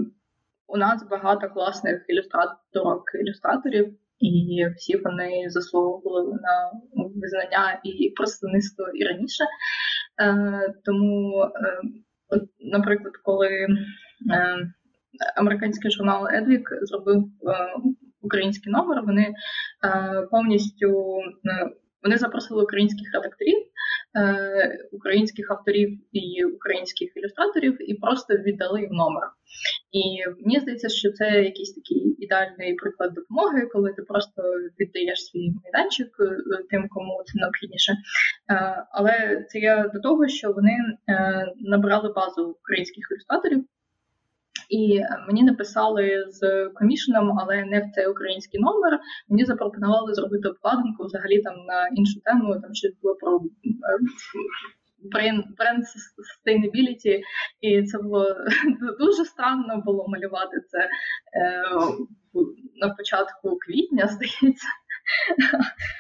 у 0.67 0.77
нас 0.77 1.09
багато 1.09 1.49
класних 1.49 2.05
ілюстраторок 2.09 3.11
ілюстраторів, 3.15 3.99
і 4.21 4.65
всі 4.77 4.97
вони 4.97 5.45
заслуговували 5.51 6.33
на 6.33 6.73
визнання 6.95 7.81
і 7.85 8.11
представництво 8.11 8.85
і 8.95 9.05
раніше. 9.05 9.45
Е, 10.23 10.75
тому, 10.85 11.45
от, 12.29 12.43
наприклад, 12.61 13.13
коли 13.25 13.67
американський 15.37 15.91
журнал 15.91 16.29
Едвік 16.29 16.69
зробив 16.83 17.25
український 18.23 18.73
номер. 18.73 19.03
Вони 19.03 19.35
повністю 20.31 21.21
вони 22.07 22.19
запросили 22.19 22.63
українських 22.63 23.15
редакторів, 23.15 23.59
е, 23.59 23.67
українських 24.93 25.51
авторів 25.51 25.99
і 26.13 26.45
українських 26.45 27.17
ілюстраторів 27.17 27.91
і 27.91 27.95
просто 27.95 28.35
віддали 28.35 28.81
їм 28.81 28.91
номер. 28.91 29.23
І 29.93 30.03
мені 30.45 30.61
здається, 30.61 30.89
що 30.89 31.13
це 31.13 31.43
якийсь 31.43 31.75
такий 31.75 32.17
ідеальний 32.19 32.75
приклад 32.75 33.15
допомоги, 33.15 33.67
коли 33.73 33.93
ти 33.93 34.03
просто 34.03 34.43
віддаєш 34.81 35.25
свій 35.25 35.53
майданчик 35.65 36.17
е, 36.21 36.63
тим, 36.71 36.89
кому 36.89 37.23
це 37.27 37.33
необхідніше. 37.41 37.93
Е, 37.93 37.97
але 38.91 39.45
це 39.49 39.59
я 39.59 39.91
до 39.95 40.01
того, 40.01 40.29
що 40.29 40.53
вони 40.53 40.77
набрали 41.57 42.13
базу 42.13 42.57
українських 42.61 43.05
ілюстраторів. 43.11 43.65
І 44.71 45.01
мені 45.27 45.43
написали 45.43 46.25
з 46.29 46.69
комішеном, 46.75 47.39
але 47.39 47.65
не 47.65 47.81
в 47.81 47.95
цей 47.95 48.07
український 48.07 48.61
номер. 48.61 49.01
Мені 49.29 49.45
запропонували 49.45 50.15
зробити 50.15 50.49
обкладинку 50.49 51.05
взагалі 51.05 51.43
там 51.43 51.55
на 51.67 51.89
іншу 51.89 52.21
тему. 52.21 52.61
Там 52.63 52.75
щось 52.75 52.95
було 53.03 53.15
про 53.15 53.41
бренд 55.59 55.85
sustainability, 55.85 57.21
і 57.61 57.83
це 57.83 57.99
було 57.99 58.37
дуже 58.99 59.25
странно 59.25 59.83
було 59.87 60.09
малювати 60.09 60.61
це 60.69 60.79
е, 60.79 60.89
на 62.77 62.95
початку 62.95 63.59
квітня, 63.59 64.07
здається. 64.07 64.69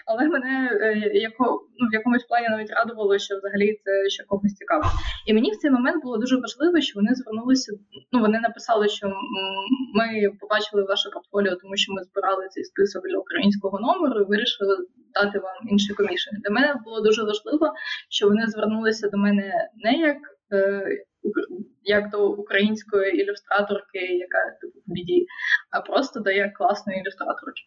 Але 0.06 0.28
мене 0.28 0.70
е, 0.82 1.10
яко, 1.14 1.44
ну, 1.78 1.88
в 1.88 1.94
якомусь 1.94 2.24
плані 2.24 2.48
навіть 2.48 2.70
радувало, 2.70 3.18
що 3.18 3.36
взагалі 3.36 3.80
це 3.84 4.08
ще 4.08 4.24
когось 4.24 4.54
цікаво. 4.54 4.84
І 5.26 5.34
мені 5.34 5.50
в 5.50 5.56
цей 5.56 5.70
момент 5.70 6.02
було 6.02 6.16
дуже 6.18 6.36
важливо, 6.36 6.80
що 6.80 6.92
вони 7.00 7.14
звернулися. 7.14 7.72
Ну 8.12 8.20
вони 8.20 8.40
написали, 8.40 8.88
що 8.88 9.06
ми 9.94 10.06
побачили 10.40 10.82
ваше 10.82 11.10
портфоліо, 11.10 11.56
тому 11.62 11.76
що 11.76 11.92
ми 11.92 12.02
збирали 12.02 12.48
цей 12.48 12.64
список 12.64 13.02
для 13.08 13.18
українського 13.18 13.80
номеру 13.80 14.20
і 14.20 14.24
вирішили 14.24 14.76
дати 15.14 15.38
вам 15.38 15.56
інші 15.70 15.94
комішені. 15.94 16.38
Для 16.44 16.54
мене 16.54 16.74
було 16.84 17.00
дуже 17.00 17.22
важливо, 17.22 17.72
що 18.10 18.28
вони 18.28 18.46
звернулися 18.46 19.08
до 19.08 19.16
мене 19.18 19.52
не 19.84 19.92
як. 19.92 20.16
Як 21.82 22.10
до 22.10 22.30
української 22.30 23.22
ілюстраторки, 23.22 23.98
яка 23.98 24.58
типу 24.60 24.78
в 24.86 24.92
біді, 24.92 25.26
а 25.70 25.80
просто 25.80 26.20
до 26.20 26.30
як 26.30 26.54
класної 26.54 27.00
ілюстраторки. 27.00 27.62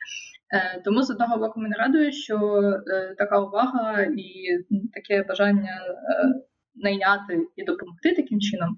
Е, 0.54 0.82
Тому 0.86 1.04
з 1.04 1.10
одного 1.10 1.38
боку 1.38 1.60
мене 1.60 1.76
радує, 1.76 2.12
що 2.12 2.38
е, 2.38 3.15
така 3.17 3.39
увага 3.39 4.02
і 4.02 4.58
таке 4.93 5.24
бажання 5.24 5.82
е, 5.86 6.34
найняти 6.76 7.48
і 7.56 7.63
допомогти 7.63 8.15
таким 8.15 8.39
чином. 8.39 8.76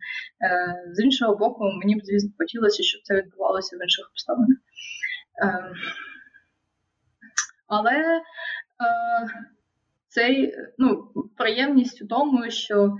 З 0.91 1.04
іншого 1.04 1.36
боку, 1.36 1.63
мені 1.63 1.96
б 1.96 2.00
звісно 2.04 2.32
хотілося, 2.38 2.84
щоб 2.84 3.02
це 3.04 3.15
відбувалося 3.15 3.78
в 3.78 3.84
інших 3.84 4.10
обставинах. 4.10 4.58
Але 7.67 8.22
цей 10.08 10.56
ну, 10.78 11.12
приємність 11.38 12.02
у 12.02 12.08
тому, 12.08 12.52
що 12.52 12.96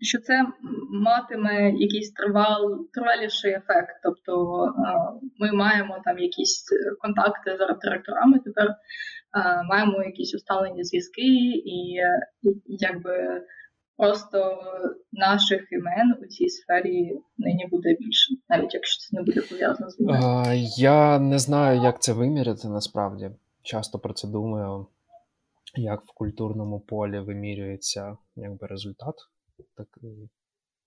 що 0.00 0.20
це 0.20 0.46
матиме 0.90 1.70
якийсь 1.70 2.12
тривал, 2.12 2.86
триваліший 2.92 3.52
ефект. 3.52 4.00
Тобто 4.02 4.64
е, 4.64 5.26
ми 5.38 5.52
маємо 5.52 5.98
там 6.04 6.18
якісь 6.18 6.64
контакти 7.00 7.56
з 7.56 7.84
директорами 7.84 8.38
тепер, 8.38 8.68
е, 8.68 8.74
маємо 9.62 10.02
якісь 10.02 10.34
усталені 10.34 10.84
зв'язки, 10.84 11.22
і 11.64 12.00
якби 12.66 13.42
просто 13.96 14.58
наших 15.12 15.72
імен 15.72 16.14
у 16.22 16.26
цій 16.26 16.48
сфері 16.48 17.18
нині 17.38 17.66
буде 17.70 17.96
більше, 18.00 18.34
навіть 18.48 18.74
якщо 18.74 19.00
це 19.00 19.16
не 19.16 19.22
буде 19.22 19.40
пов'язано 19.40 19.90
з 19.90 20.00
війною. 20.00 20.22
Я 20.76 21.18
не 21.18 21.38
знаю, 21.38 21.82
як 21.82 22.02
це 22.02 22.12
виміряти 22.12 22.68
насправді. 22.68 23.30
Часто 23.62 23.98
про 23.98 24.12
це 24.12 24.28
думаю 24.28 24.86
як 25.74 26.04
в 26.04 26.14
культурному 26.14 26.80
полі 26.80 27.18
вимірюється 27.18 28.16
якби, 28.36 28.66
результат 28.66 29.14
так, 29.76 29.98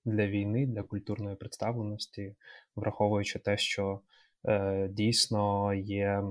для 0.05 0.27
війни, 0.27 0.67
для 0.67 0.83
культурної 0.83 1.35
представленості, 1.35 2.35
враховуючи 2.75 3.39
те, 3.39 3.57
що 3.57 4.01
е, 4.45 4.87
дійсно 4.91 5.73
є 5.73 6.23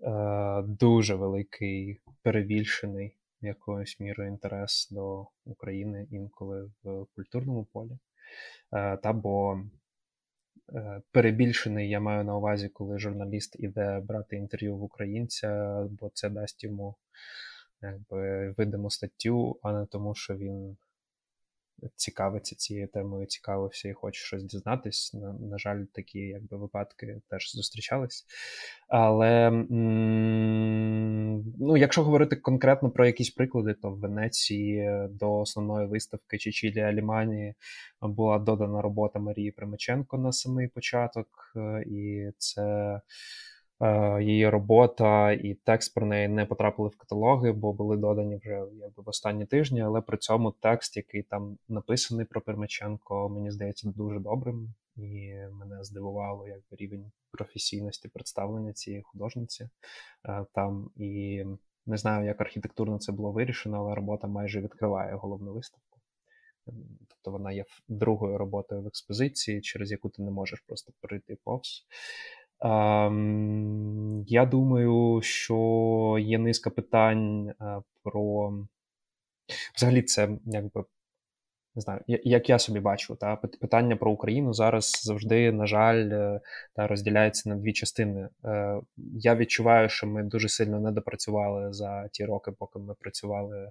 е, 0.00 0.62
дуже 0.62 1.14
великий 1.14 2.00
перебільшений 2.22 3.16
якоюсь 3.40 4.00
мірою 4.00 4.30
інтерес 4.30 4.88
до 4.90 5.26
України 5.44 6.06
інколи 6.10 6.70
в 6.82 7.06
культурному 7.14 7.64
полі. 7.64 7.98
Е, 8.72 8.96
та 8.96 9.12
бо 9.12 9.60
е, 10.74 11.02
перебільшений 11.12 11.90
я 11.90 12.00
маю 12.00 12.24
на 12.24 12.36
увазі, 12.36 12.68
коли 12.68 12.98
журналіст 12.98 13.56
іде 13.58 14.00
брати 14.00 14.36
інтерв'ю 14.36 14.76
в 14.76 14.82
українця, 14.82 15.80
бо 15.90 16.10
це 16.14 16.28
дасть 16.28 16.64
йому 16.64 16.96
якби 17.82 18.50
видимо 18.58 18.90
статтю, 18.90 19.58
а 19.62 19.72
не 19.72 19.86
тому, 19.86 20.14
що 20.14 20.36
він 20.36 20.76
цікавиться 21.96 22.56
цією 22.56 22.88
темою, 22.88 23.26
цікавився 23.26 23.88
і 23.88 23.92
хоче 23.92 24.24
щось 24.24 24.44
дізнатись. 24.44 25.14
На, 25.14 25.32
на 25.32 25.58
жаль, 25.58 25.84
такі 25.92 26.18
якби 26.18 26.56
випадки 26.56 27.20
теж 27.30 27.52
зустрічались. 27.54 28.26
Але 28.88 29.50
ну, 31.58 31.76
якщо 31.76 32.02
говорити 32.02 32.36
конкретно 32.36 32.90
про 32.90 33.06
якісь 33.06 33.30
приклади, 33.30 33.74
то 33.74 33.90
в 33.90 33.98
Венеції 33.98 35.08
до 35.10 35.38
основної 35.38 35.86
виставки 35.86 36.38
Чичілі 36.38 36.80
Алімані 36.80 37.54
була 38.02 38.38
додана 38.38 38.82
робота 38.82 39.18
Марії 39.18 39.50
Примаченко 39.50 40.18
на 40.18 40.32
самий 40.32 40.68
початок, 40.68 41.52
е, 41.56 41.84
і 41.86 42.30
це. 42.38 43.00
Е, 43.82 44.22
її 44.22 44.48
робота 44.48 45.32
і 45.32 45.54
текст 45.54 45.94
про 45.94 46.06
неї 46.06 46.28
не 46.28 46.46
потрапили 46.46 46.88
в 46.88 46.96
каталоги, 46.96 47.52
бо 47.52 47.72
були 47.72 47.96
додані 47.96 48.36
вже 48.36 48.62
якби 48.74 49.02
в 49.02 49.08
останні 49.08 49.46
тижні. 49.46 49.82
Але 49.82 50.00
при 50.00 50.18
цьому 50.18 50.50
текст, 50.50 50.96
який 50.96 51.22
там 51.22 51.58
написаний 51.68 52.26
про 52.26 52.40
Пермиченко, 52.40 53.28
мені 53.28 53.50
здається 53.50 53.92
дуже 53.96 54.18
добрим, 54.18 54.74
і 54.96 55.34
мене 55.52 55.84
здивувало 55.84 56.48
якби 56.48 56.76
рівень 56.76 57.12
професійності 57.30 58.08
представлення 58.08 58.72
цієї 58.72 59.02
художниці 59.02 59.68
е, 60.28 60.44
там. 60.52 60.90
І 60.96 61.44
не 61.86 61.96
знаю, 61.96 62.26
як 62.26 62.40
архітектурно 62.40 62.98
це 62.98 63.12
було 63.12 63.32
вирішено, 63.32 63.78
але 63.78 63.94
робота 63.94 64.26
майже 64.26 64.60
відкриває 64.60 65.14
головну 65.14 65.52
виставку. 65.52 65.98
Тобто 67.08 67.30
вона 67.30 67.52
є 67.52 67.64
другою 67.88 68.38
роботою 68.38 68.82
в 68.82 68.86
експозиції, 68.86 69.60
через 69.60 69.90
яку 69.90 70.08
ти 70.08 70.22
не 70.22 70.30
можеш 70.30 70.60
просто 70.60 70.92
пройти 71.00 71.38
повз. 71.44 71.86
Я 74.26 74.46
думаю, 74.50 75.20
що 75.22 76.16
є 76.20 76.38
низка 76.38 76.70
питань 76.70 77.48
е, 77.48 77.82
про 78.02 78.52
взагалі 79.76 80.02
це 80.02 80.28
якби. 80.44 80.84
Не 81.74 81.82
знаю, 81.82 82.00
як 82.06 82.48
я 82.48 82.58
собі 82.58 82.80
бачу, 82.80 83.16
та 83.16 83.36
питання 83.36 83.96
про 83.96 84.12
Україну 84.12 84.52
зараз 84.52 85.00
завжди, 85.04 85.52
на 85.52 85.66
жаль, 85.66 86.10
е, 86.12 86.40
та 86.74 86.86
розділяється 86.86 87.48
на 87.48 87.56
дві 87.56 87.72
частини. 87.72 88.28
Е, 88.44 88.80
я 88.96 89.36
відчуваю, 89.36 89.88
що 89.88 90.06
ми 90.06 90.22
дуже 90.22 90.48
сильно 90.48 90.80
не 90.80 90.92
допрацювали 90.92 91.72
за 91.72 92.08
ті 92.08 92.24
роки, 92.24 92.52
поки 92.52 92.78
ми 92.78 92.94
працювали 92.94 93.70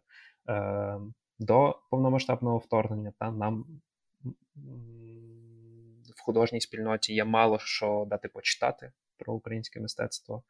до 1.39 1.79
повномасштабного 1.91 2.57
вторгнення. 2.57 3.13
Та 3.19 3.31
нам 3.31 3.65
художній 6.29 6.61
спільноті 6.61 7.13
є 7.13 7.25
мало 7.25 7.59
що 7.59 8.05
дати 8.09 8.27
почитати 8.27 8.91
про 9.19 9.33
українське 9.33 9.79
мистецтво, 9.79 10.43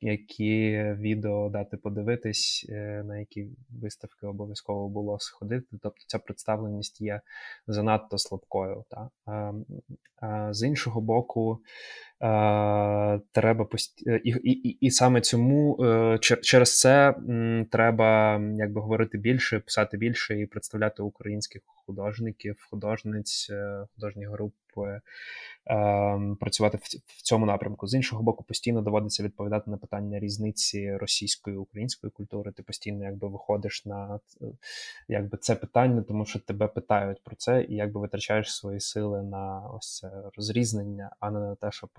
які 0.00 0.82
відео 0.98 1.48
дати 1.48 1.76
подивитись, 1.76 2.66
е, 2.68 3.02
на 3.06 3.18
які 3.18 3.48
виставки 3.82 4.26
обов'язково 4.26 4.88
було 4.88 5.18
сходити. 5.18 5.66
Тобто 5.82 6.04
ця 6.06 6.18
представленість 6.18 7.00
є 7.00 7.20
занадто 7.66 8.18
слабкою. 8.18 8.84
Та? 8.90 9.10
А, 9.26 9.52
а 10.20 10.54
З 10.54 10.66
іншого 10.66 11.00
боку, 11.00 11.60
а, 12.20 13.18
треба 13.32 13.64
пост... 13.64 14.06
Е, 14.06 14.20
і, 14.24 14.30
і, 14.30 14.68
і, 14.68 14.90
саме 14.90 15.20
цьому 15.20 15.84
е, 15.84 16.18
через 16.18 16.78
це 16.78 17.14
треба 17.70 18.40
якби 18.56 18.80
говорити 18.80 19.18
більше, 19.18 19.60
писати 19.60 19.96
більше 19.96 20.40
і 20.40 20.46
представляти 20.46 21.02
українських 21.02 21.62
художників, 21.64 22.66
художниць, 22.70 23.50
художні 23.94 24.26
групи, 24.26 24.67
Ем, 25.70 26.36
працювати 26.36 26.78
в 27.06 27.22
цьому 27.22 27.46
напрямку. 27.46 27.86
З 27.86 27.94
іншого 27.94 28.22
боку, 28.22 28.44
постійно 28.44 28.82
доводиться 28.82 29.22
відповідати 29.22 29.70
на 29.70 29.76
питання 29.76 30.18
різниці 30.18 30.96
російської 30.96 31.56
і 31.56 31.58
української 31.58 32.10
культури. 32.10 32.52
Ти 32.52 32.62
постійно 32.62 33.04
якби 33.04 33.28
виходиш 33.28 33.84
на 33.84 34.20
якби 35.08 35.38
це 35.38 35.54
питання, 35.54 36.02
тому 36.02 36.24
що 36.26 36.38
тебе 36.38 36.68
питають 36.68 37.22
про 37.22 37.36
це, 37.36 37.62
і 37.68 37.74
якби 37.74 38.00
витрачаєш 38.00 38.54
свої 38.56 38.80
сили 38.80 39.22
на 39.22 39.70
ось 39.74 39.96
це 39.96 40.10
розрізнення, 40.36 41.10
а 41.20 41.30
не 41.30 41.40
на 41.40 41.54
те, 41.54 41.72
щоб 41.72 41.90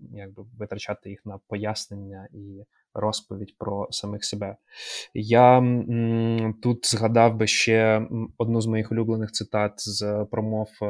якби 0.00 0.44
витрачати 0.58 1.10
їх 1.10 1.26
на 1.26 1.38
пояснення 1.38 2.28
і 2.32 2.64
розповідь 3.00 3.54
про 3.58 3.88
самих 3.90 4.24
себе. 4.24 4.56
Я 5.14 5.58
м, 5.58 6.54
тут 6.62 6.90
згадав 6.90 7.36
би 7.36 7.46
ще 7.46 8.08
одну 8.38 8.60
з 8.60 8.66
моїх 8.66 8.92
улюблених 8.92 9.32
цитат 9.32 9.72
з 9.76 10.26
промов 10.30 10.68
е, 10.82 10.86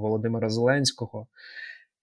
Володимира 0.00 0.50
Зеленського, 0.50 1.26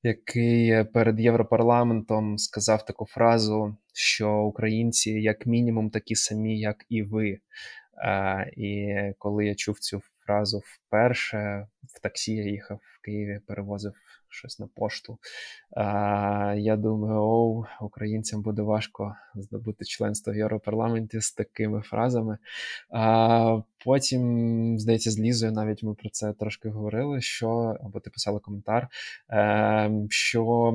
який 0.03 0.83
перед 0.83 1.19
Європарламентом 1.19 2.37
сказав 2.37 2.85
таку 2.85 3.05
фразу, 3.05 3.75
що 3.93 4.31
українці 4.31 5.11
як 5.11 5.45
мінімум 5.45 5.89
такі 5.89 6.15
самі, 6.15 6.59
як 6.59 6.85
і 6.89 7.03
ви. 7.03 7.39
І 8.57 8.93
коли 9.17 9.45
я 9.45 9.55
чув 9.55 9.79
цю 9.79 10.01
фразу 10.25 10.61
вперше, 10.65 11.67
в 11.95 12.01
таксі 12.01 12.35
я 12.35 12.43
їхав 12.43 12.77
в 12.77 13.01
Києві, 13.05 13.39
перевозив 13.47 13.93
щось 14.29 14.59
на 14.59 14.67
пошту. 14.67 15.17
А, 15.71 16.55
Я 16.57 16.75
думаю, 16.75 17.21
оу, 17.21 17.65
українцям 17.81 18.41
буде 18.41 18.61
важко 18.61 19.15
здобути 19.35 19.85
членство 19.85 20.33
в 20.33 20.35
Європарламенті 20.35 21.21
з 21.21 21.31
такими 21.31 21.81
фразами. 21.81 22.37
А 22.89 23.61
Потім, 23.85 24.79
здається, 24.79 25.11
з 25.11 25.19
Лізою 25.19 25.51
навіть 25.51 25.83
ми 25.83 25.93
про 25.93 26.09
це 26.09 26.33
трошки 26.33 26.69
говорили. 26.69 27.21
Що 27.21 27.77
або 27.83 27.99
ти 27.99 28.09
писала 28.09 28.39
коментар, 28.39 28.87
е, 29.29 29.91
що 30.09 30.73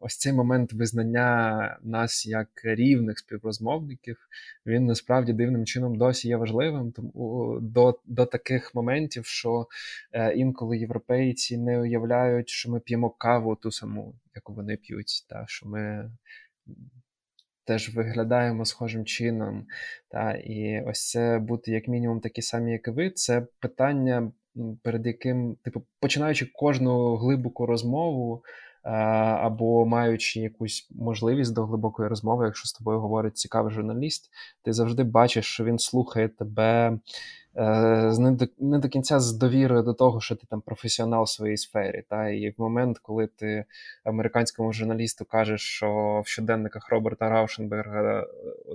ось 0.00 0.16
цей 0.16 0.32
момент 0.32 0.72
визнання 0.72 1.78
нас 1.82 2.26
як 2.26 2.48
рівних 2.64 3.18
співрозмовників, 3.18 4.28
він 4.66 4.84
насправді 4.84 5.32
дивним 5.32 5.66
чином 5.66 5.98
досі 5.98 6.28
є 6.28 6.36
важливим. 6.36 6.92
Тому 6.92 7.58
до, 7.62 8.00
до 8.06 8.26
таких 8.26 8.74
моментів, 8.74 9.26
що 9.26 9.66
е, 10.12 10.34
інколи 10.34 10.78
європейці 10.78 11.58
не 11.58 11.80
уявляють, 11.80 12.48
що 12.48 12.70
ми 12.70 12.80
п'ємо 12.80 13.10
каву 13.10 13.56
ту 13.56 13.70
саму, 13.72 14.14
яку 14.34 14.54
вони 14.54 14.76
п'ють, 14.76 15.26
та 15.28 15.44
що 15.48 15.68
ми 15.68 16.10
теж 17.64 17.94
виглядаємо 17.94 18.64
схожим 18.64 19.04
чином. 19.04 19.66
Та, 20.08 20.32
І 20.32 20.84
ось 20.86 21.10
це 21.10 21.38
бути 21.38 21.70
як 21.70 21.88
мінімум 21.88 22.20
такі 22.20 22.42
самі, 22.42 22.72
як 22.72 22.88
і 22.88 22.90
ви, 22.90 23.10
це 23.10 23.46
питання, 23.60 24.32
перед 24.82 25.06
яким, 25.06 25.56
типу, 25.62 25.82
починаючи 26.00 26.46
кожну 26.54 27.16
глибоку 27.16 27.66
розмову. 27.66 28.44
Або 28.84 29.86
маючи 29.86 30.40
якусь 30.40 30.88
можливість 30.90 31.54
до 31.54 31.66
глибокої 31.66 32.08
розмови, 32.08 32.44
якщо 32.44 32.68
з 32.68 32.72
тобою 32.72 33.00
говорить 33.00 33.36
цікавий 33.36 33.72
журналіст, 33.72 34.30
ти 34.62 34.72
завжди 34.72 35.04
бачиш, 35.04 35.46
що 35.46 35.64
він 35.64 35.78
слухає 35.78 36.28
тебе 36.28 36.92
Е, 36.92 36.98
не 37.54 38.32
до, 38.38 38.46
не 38.58 38.78
до 38.78 38.88
кінця 38.88 39.20
з 39.20 39.32
довірою 39.32 39.82
до 39.82 39.94
того, 39.94 40.20
що 40.20 40.36
ти 40.36 40.46
там 40.50 40.60
професіонал 40.60 41.22
в 41.22 41.28
своїй 41.28 41.56
сфері. 41.56 42.04
Та 42.08 42.28
І 42.28 42.50
в 42.50 42.54
момент, 42.58 42.98
коли 42.98 43.26
ти 43.26 43.64
американському 44.04 44.72
журналісту 44.72 45.24
кажеш, 45.24 45.60
що 45.60 46.22
в 46.24 46.28
щоденниках 46.28 46.88
Роберта 46.90 47.28
Раушенберга 47.28 48.20
е, 48.20 48.26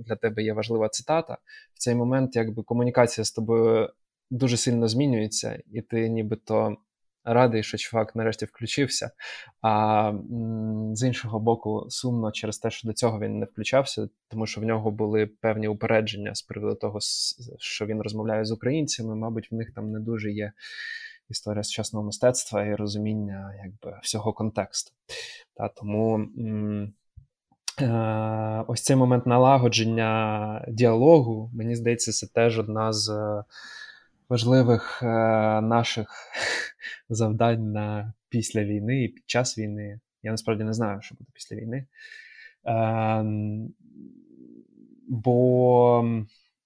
для 0.06 0.16
тебе 0.16 0.44
є 0.44 0.54
важлива 0.54 0.90
цитата, 0.90 1.38
в 1.74 1.80
цей 1.80 1.96
момент 1.96 2.36
якби 2.36 2.64
комунікація 2.64 3.26
з 3.26 3.32
тобою 3.32 3.90
дуже 4.30 4.58
сильно 4.58 4.88
змінюється, 4.88 5.60
і 5.72 5.82
ти 5.82 6.10
нібито 6.10 6.78
радий, 7.28 7.64
що 7.64 7.78
чувак 7.78 8.16
нарешті 8.16 8.46
включився. 8.46 9.12
А 9.62 10.14
з 10.94 11.08
іншого 11.08 11.40
боку, 11.40 11.86
сумно 11.90 12.32
через 12.32 12.58
те, 12.58 12.72
що 12.72 12.88
до 12.88 12.94
цього 12.94 13.20
він 13.20 13.40
не 13.40 13.46
включався, 13.46 14.10
тому 14.28 14.48
що 14.48 14.62
в 14.62 14.64
нього 14.64 14.92
були 14.92 15.26
певні 15.26 15.68
упередження 15.68 16.36
з 16.36 16.42
приводу 16.42 16.76
того, 16.76 17.00
що 17.60 17.86
він 17.86 18.02
розмовляє 18.02 18.46
з 18.46 18.52
українцями. 18.52 19.16
Мабуть, 19.16 19.52
в 19.52 19.56
них 19.56 19.72
там 19.76 19.92
не 19.92 20.00
дуже 20.00 20.32
є. 20.32 20.52
Історія 21.30 21.64
сучасного 21.64 22.06
мистецтва 22.06 22.64
і 22.66 22.76
розуміння 22.76 23.54
якби 23.64 24.00
всього 24.04 24.34
контексту. 24.34 24.92
Та, 25.56 25.68
Тому 25.68 26.28
е- 27.82 28.64
ось 28.68 28.84
цей 28.84 28.96
момент 28.96 29.26
налагодження 29.26 30.66
діалогу, 30.68 31.52
мені 31.54 31.76
здається, 31.76 32.12
це 32.12 32.28
теж 32.28 32.60
одна 32.60 32.94
з 32.94 33.10
важливих 34.30 35.04
е, 35.04 35.06
наших 35.62 36.08
завдань 37.10 37.72
на 37.72 38.14
після 38.30 38.64
війни 38.64 39.04
і 39.04 39.08
під 39.08 39.30
час 39.30 39.58
війни. 39.58 40.00
Я 40.24 40.32
насправді 40.32 40.64
не 40.64 40.74
знаю, 40.74 41.02
що 41.02 41.16
буде 41.16 41.30
після 41.34 41.56
війни. 41.56 41.86
Е, 42.68 43.26
бо 45.08 46.06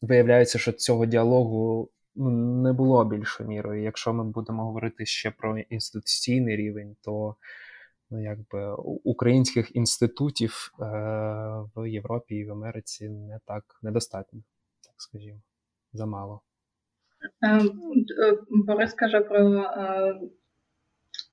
виявляється, 0.01 0.59
що 0.59 0.71
цього 0.71 1.05
діалогу 1.05 1.89
ну, 2.15 2.29
не 2.63 2.73
було 2.73 3.05
більшою 3.05 3.49
мірою. 3.49 3.83
Якщо 3.83 4.13
ми 4.13 4.23
будемо 4.23 4.63
говорити 4.63 5.05
ще 5.05 5.31
про 5.31 5.57
інституційний 5.57 6.55
рівень, 6.55 6.95
то 7.01 7.35
ну, 8.09 8.23
якби 8.23 8.73
українських 9.03 9.75
інститутів 9.75 10.71
е, 10.79 10.85
в 11.75 11.89
Європі 11.89 12.35
і 12.35 12.45
в 12.45 12.51
Америці 12.51 13.09
не 13.09 13.39
так 13.45 13.63
недостатньо, 13.81 14.43
так 14.83 14.93
скажімо, 14.97 15.39
замало. 15.93 16.41
Ем, 17.41 17.69
е, 18.23 18.37
Борис 18.49 18.93
каже 18.93 19.19
про 19.19 19.63
е, 19.63 20.15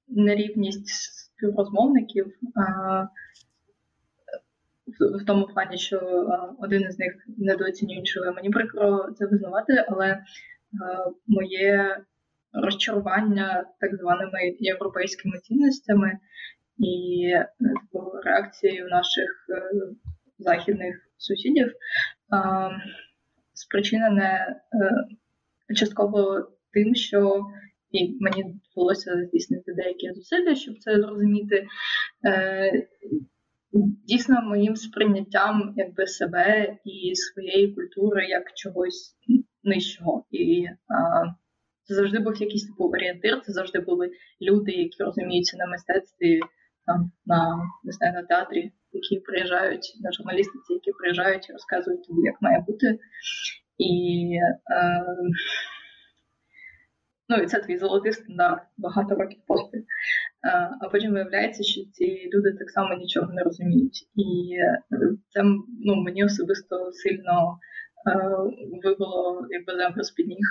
нерівність 0.09 0.89
співрозмовників 0.89 2.27
е, 2.27 3.09
в 5.23 5.25
тому 5.27 5.47
плані, 5.47 5.79
що 5.79 6.27
один 6.59 6.83
із 6.83 6.99
них 6.99 7.13
недооцінює 7.39 7.97
іншого. 7.97 8.33
Мені 8.33 8.51
прикро 8.51 9.13
це 9.13 9.27
визнавати, 9.27 9.85
але 9.89 10.23
моє 11.27 12.01
розчарування 12.53 13.67
так 13.81 13.97
званими 13.97 14.57
європейськими 14.59 15.39
цінностями 15.39 16.19
і 16.79 17.33
типу, 17.61 18.13
реакцією 18.25 18.89
наших 18.89 19.47
західних 20.39 20.97
сусідів 21.19 21.73
спричинене 23.55 24.57
частково 25.75 26.49
тим, 26.73 26.95
що 26.95 27.41
і 27.91 28.17
мені 28.21 28.61
довелося 28.75 29.25
здійснити 29.27 29.73
деякі 29.73 30.13
зусилля, 30.13 30.55
щоб 30.55 30.79
це 30.79 30.97
зрозуміти. 30.97 31.67
Е, 32.27 32.89
Дійсно, 34.07 34.43
моїм 34.43 34.77
сприйняттям 34.77 35.75
якби 35.77 36.07
себе 36.07 36.77
і 36.85 37.15
своєї 37.15 37.75
культури 37.75 38.27
як 38.27 38.43
чогось 38.55 39.17
нижчого. 39.65 40.25
І 40.31 40.67
а, 40.67 41.25
це 41.85 41.95
завжди 41.95 42.19
був 42.19 42.37
якийсь 42.37 42.67
типу 42.67 42.85
орієнтир, 42.85 43.41
це 43.47 43.53
завжди 43.53 43.81
були 43.81 44.11
люди, 44.41 44.73
які 44.73 45.03
розуміються 45.03 45.57
на 45.57 45.67
мистецтві, 45.67 46.41
там 46.87 47.13
на 47.27 47.59
не 47.85 47.93
знаю, 47.93 48.13
на 48.13 48.23
театрі, 48.23 48.73
які 48.93 49.21
приїжджають, 49.21 49.97
на 50.01 50.13
журналістиці, 50.13 50.73
які 50.73 50.93
приїжджають 50.93 51.49
і 51.49 51.53
розказують 51.53 52.07
тобі, 52.09 52.21
як 52.25 52.43
має 52.43 52.61
бути. 52.61 52.99
І 53.79 54.33
е, 54.71 55.05
ну, 57.29 57.37
і 57.37 57.47
це 57.47 57.59
твій 57.59 57.79
золотий 57.79 58.13
стандарт 58.13 58.63
багато 58.77 59.15
років 59.15 59.39
поспіль. 59.47 59.81
Е, 59.81 60.71
а 60.81 60.89
потім 60.89 61.13
виявляється, 61.13 61.63
що 61.63 61.81
ці 61.93 62.31
люди 62.35 62.53
так 62.59 62.71
само 62.71 62.95
нічого 62.95 63.33
не 63.33 63.43
розуміють. 63.43 64.09
І 64.15 64.55
е, 64.55 64.83
це 65.29 65.43
ну, 65.85 65.97
мені 65.97 66.25
особисто 66.25 66.93
сильно 66.93 67.59
е, 68.07 68.29
вибило 68.85 69.47
якби 69.51 69.77
землю 69.77 70.03
з 70.03 70.11
під 70.11 70.29
ніг. 70.29 70.47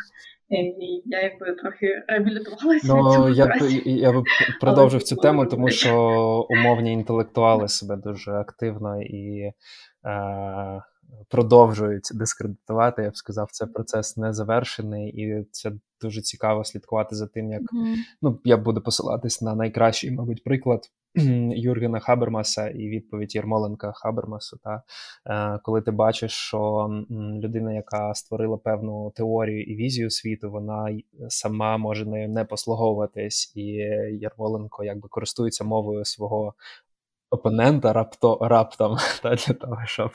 І 0.50 1.02
я 1.06 1.22
якби 1.22 1.52
трохи 1.52 2.04
реабілітувалася. 2.08 2.96
Ну, 2.96 3.30
я 3.30 3.58
я 3.86 4.12
б 4.12 4.24
продовжив 4.62 5.04
цю 5.04 5.16
тему, 5.16 5.46
тому 5.46 5.70
що 5.70 5.94
умовні 6.50 6.94
інтелектуали 6.94 7.68
себе 7.68 7.96
дуже 7.96 8.32
активно 8.32 9.02
і. 9.02 9.52
Е, 10.06 10.82
продовжують 11.30 12.10
дискредитувати. 12.14 13.04
Я 13.04 13.10
б 13.10 13.18
сказав, 13.18 13.48
це 13.52 13.66
процес 13.66 14.18
не 14.18 14.34
завершений, 14.34 15.12
і 15.12 15.48
це 15.52 15.72
дуже 16.02 16.22
цікаво 16.22 16.64
слідкувати 16.64 17.16
за 17.16 17.28
тим, 17.28 17.52
як 17.52 17.62
mm-hmm. 17.62 17.96
ну 18.22 18.40
я 18.44 18.58
буду 18.58 18.82
посилатись 18.82 19.42
на 19.42 19.56
найкращий, 19.56 20.12
мабуть, 20.12 20.44
приклад. 20.44 20.82
Юргена 21.56 22.00
Хабермаса 22.00 22.70
і 22.70 22.90
відповідь 22.90 23.36
Єрмоленка 23.36 23.92
Хабермасу. 23.92 24.58
Та 24.64 24.84
е, 25.26 25.60
коли 25.64 25.82
ти 25.82 25.92
бачиш, 25.92 26.32
що 26.32 26.90
людина, 27.44 27.74
яка 27.74 28.14
створила 28.14 28.58
певну 28.58 29.12
теорію 29.16 29.64
і 29.64 29.76
візію 29.76 30.10
світу, 30.10 30.52
вона 30.52 30.98
сама 31.30 31.78
може 31.78 32.06
нею 32.06 32.30
не 32.30 32.46
послуговуватись, 32.46 33.54
і 33.56 33.62
Єрмоленко 34.22 34.84
якби 34.84 35.10
користується 35.10 35.64
мовою 35.64 36.06
свого 36.06 36.54
опонента 37.30 37.94
рапто, 37.94 38.38
раптом 38.42 38.98
та, 39.24 39.36
для 39.36 39.54
того, 39.54 39.82
щоб 39.86 40.12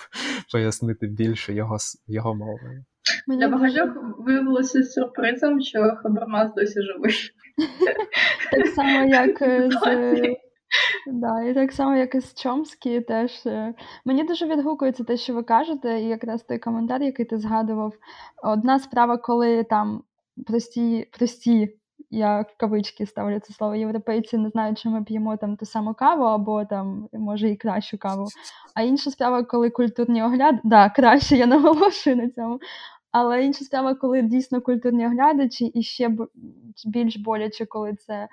пояснити 0.53 1.07
більше 1.07 1.55
його 1.55 1.77
його 2.07 2.35
мовою. 2.35 2.85
Для 3.27 3.49
багатьох 3.49 3.89
виявилося 4.19 4.83
сюрпризом, 4.83 5.61
що 5.61 5.97
Хабармас 6.03 6.55
досі 6.55 6.83
живий. 6.83 7.15
Так 8.51 8.67
само, 8.67 9.09
як 9.09 9.43
е, 9.43 9.71
з. 9.71 10.37
Да, 11.07 11.43
і 11.43 11.55
так 11.55 11.73
само, 11.73 11.97
як 11.97 12.15
і 12.15 12.21
з 12.21 12.35
Чомскі, 12.35 13.01
теж 13.01 13.47
е, 13.47 13.75
мені 14.05 14.25
дуже 14.25 14.47
відгукується 14.47 15.05
те, 15.05 15.17
що 15.17 15.35
ви 15.35 15.43
кажете, 15.43 16.01
і 16.01 16.09
якраз 16.09 16.43
той 16.43 16.59
коментар, 16.59 17.03
який 17.03 17.27
ти 17.27 17.39
згадував. 17.39 17.93
Одна 18.43 18.79
справа, 18.79 19.17
коли 19.17 19.65
там 19.65 20.03
прості 20.47 21.09
прості 21.19 21.79
я 22.13 22.45
кавички 22.57 23.07
ставлю 23.07 23.41
це 23.41 23.53
слово, 23.53 23.75
європейці 23.75 24.39
не 24.39 24.49
знають, 24.49 24.79
чи 24.79 24.89
ми 24.89 25.05
п'ємо 25.05 25.37
там 25.37 25.57
ту 25.57 25.67
саму 25.67 25.95
каву, 25.95 26.25
або 26.25 26.65
там, 26.65 27.09
може, 27.13 27.51
і 27.51 27.57
кращу 27.57 27.99
каву. 27.99 28.27
А 28.75 28.83
інша 28.83 29.11
справа, 29.11 29.45
коли 29.45 29.71
культурні 29.71 30.23
огляди, 30.23 30.59
да, 30.65 30.91
краще, 30.91 31.37
я 31.37 31.47
наголошую 31.57 32.17
на 32.17 32.31
цьому. 32.31 32.61
Але 33.11 33.45
інша 33.45 33.65
справа, 33.65 33.95
коли 33.95 34.23
дійсно 34.23 34.61
культурні 34.61 35.07
оглядачі, 35.07 35.67
і 35.67 35.83
ще 35.83 36.17
більш 36.87 37.17
боляче, 37.17 37.67
коли 37.67 37.95
це 37.95 38.29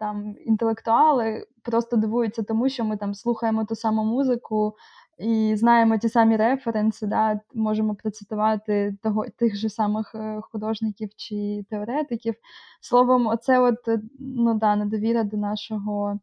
там 0.00 0.34
інтелектуали 0.46 1.46
просто 1.62 1.96
дивуються 1.96 2.42
тому, 2.42 2.68
що 2.68 2.84
ми 2.84 2.96
там 2.96 3.14
слухаємо 3.14 3.64
ту 3.64 3.74
саму 3.74 4.04
музику 4.04 4.74
і 5.18 5.56
знаємо 5.56 5.98
ті 5.98 6.08
самі 6.08 6.36
референси, 6.36 7.06
да, 7.06 7.40
можемо 7.54 7.94
процитувати 7.94 8.96
того, 9.02 9.24
тих 9.36 9.56
же 9.56 9.68
самих 9.68 10.14
е, 10.14 10.40
художників 10.42 11.10
чи 11.16 11.64
теоретиків. 11.70 12.34
Словом, 12.80 13.26
оце 13.26 13.58
от 13.58 13.88
е, 13.88 14.00
ну 14.18 14.54
да, 14.54 14.76
недовіра 14.76 15.24
до 15.24 15.36
нашого, 15.36 16.20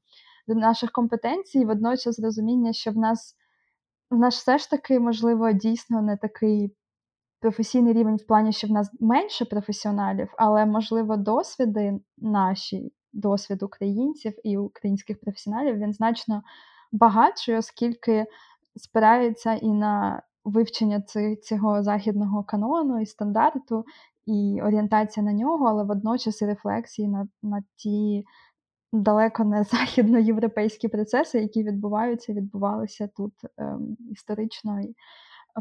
до 0.47 0.55
наших 0.55 0.91
компетенцій, 0.91 1.65
водночас 1.65 2.19
розуміння, 2.19 2.73
що 2.73 2.91
в 2.91 2.97
нас 2.97 3.35
в 4.11 4.17
нас 4.17 4.35
все 4.35 4.57
ж 4.57 4.69
таки, 4.69 4.99
можливо, 4.99 5.51
дійсно 5.51 6.01
не 6.01 6.17
такий 6.17 6.75
професійний 7.39 7.93
рівень 7.93 8.15
в 8.15 8.27
плані, 8.27 8.51
що 8.51 8.67
в 8.67 8.71
нас 8.71 8.91
менше 8.99 9.45
професіоналів, 9.45 10.33
але, 10.37 10.65
можливо, 10.65 11.17
досвіди 11.17 11.99
наші, 12.17 12.91
досвід 13.13 13.63
українців 13.63 14.33
і 14.43 14.57
українських 14.57 15.19
професіоналів, 15.19 15.77
він 15.77 15.93
значно 15.93 16.43
багатший, 16.91 17.57
оскільки 17.57 18.25
спирається 18.75 19.53
і 19.53 19.67
на 19.67 20.21
вивчення 20.45 21.01
цього 21.43 21.83
західного 21.83 22.43
канону 22.43 23.01
і 23.01 23.05
стандарту, 23.05 23.85
і 24.25 24.59
орієнтація 24.63 25.25
на 25.25 25.33
нього, 25.33 25.65
але 25.67 25.83
водночас 25.83 26.41
і 26.41 26.45
рефлексії 26.45 27.07
на, 27.07 27.27
на 27.43 27.63
ті. 27.75 28.25
Далеко 28.95 29.43
не 29.43 29.63
західноєвропейські 29.71 30.87
процеси, 30.87 31.39
які 31.39 31.63
відбуваються, 31.63 32.33
відбувалися 32.33 33.09
тут 33.15 33.33
ем, 33.57 33.97
історично 34.11 34.81
і 34.81 34.95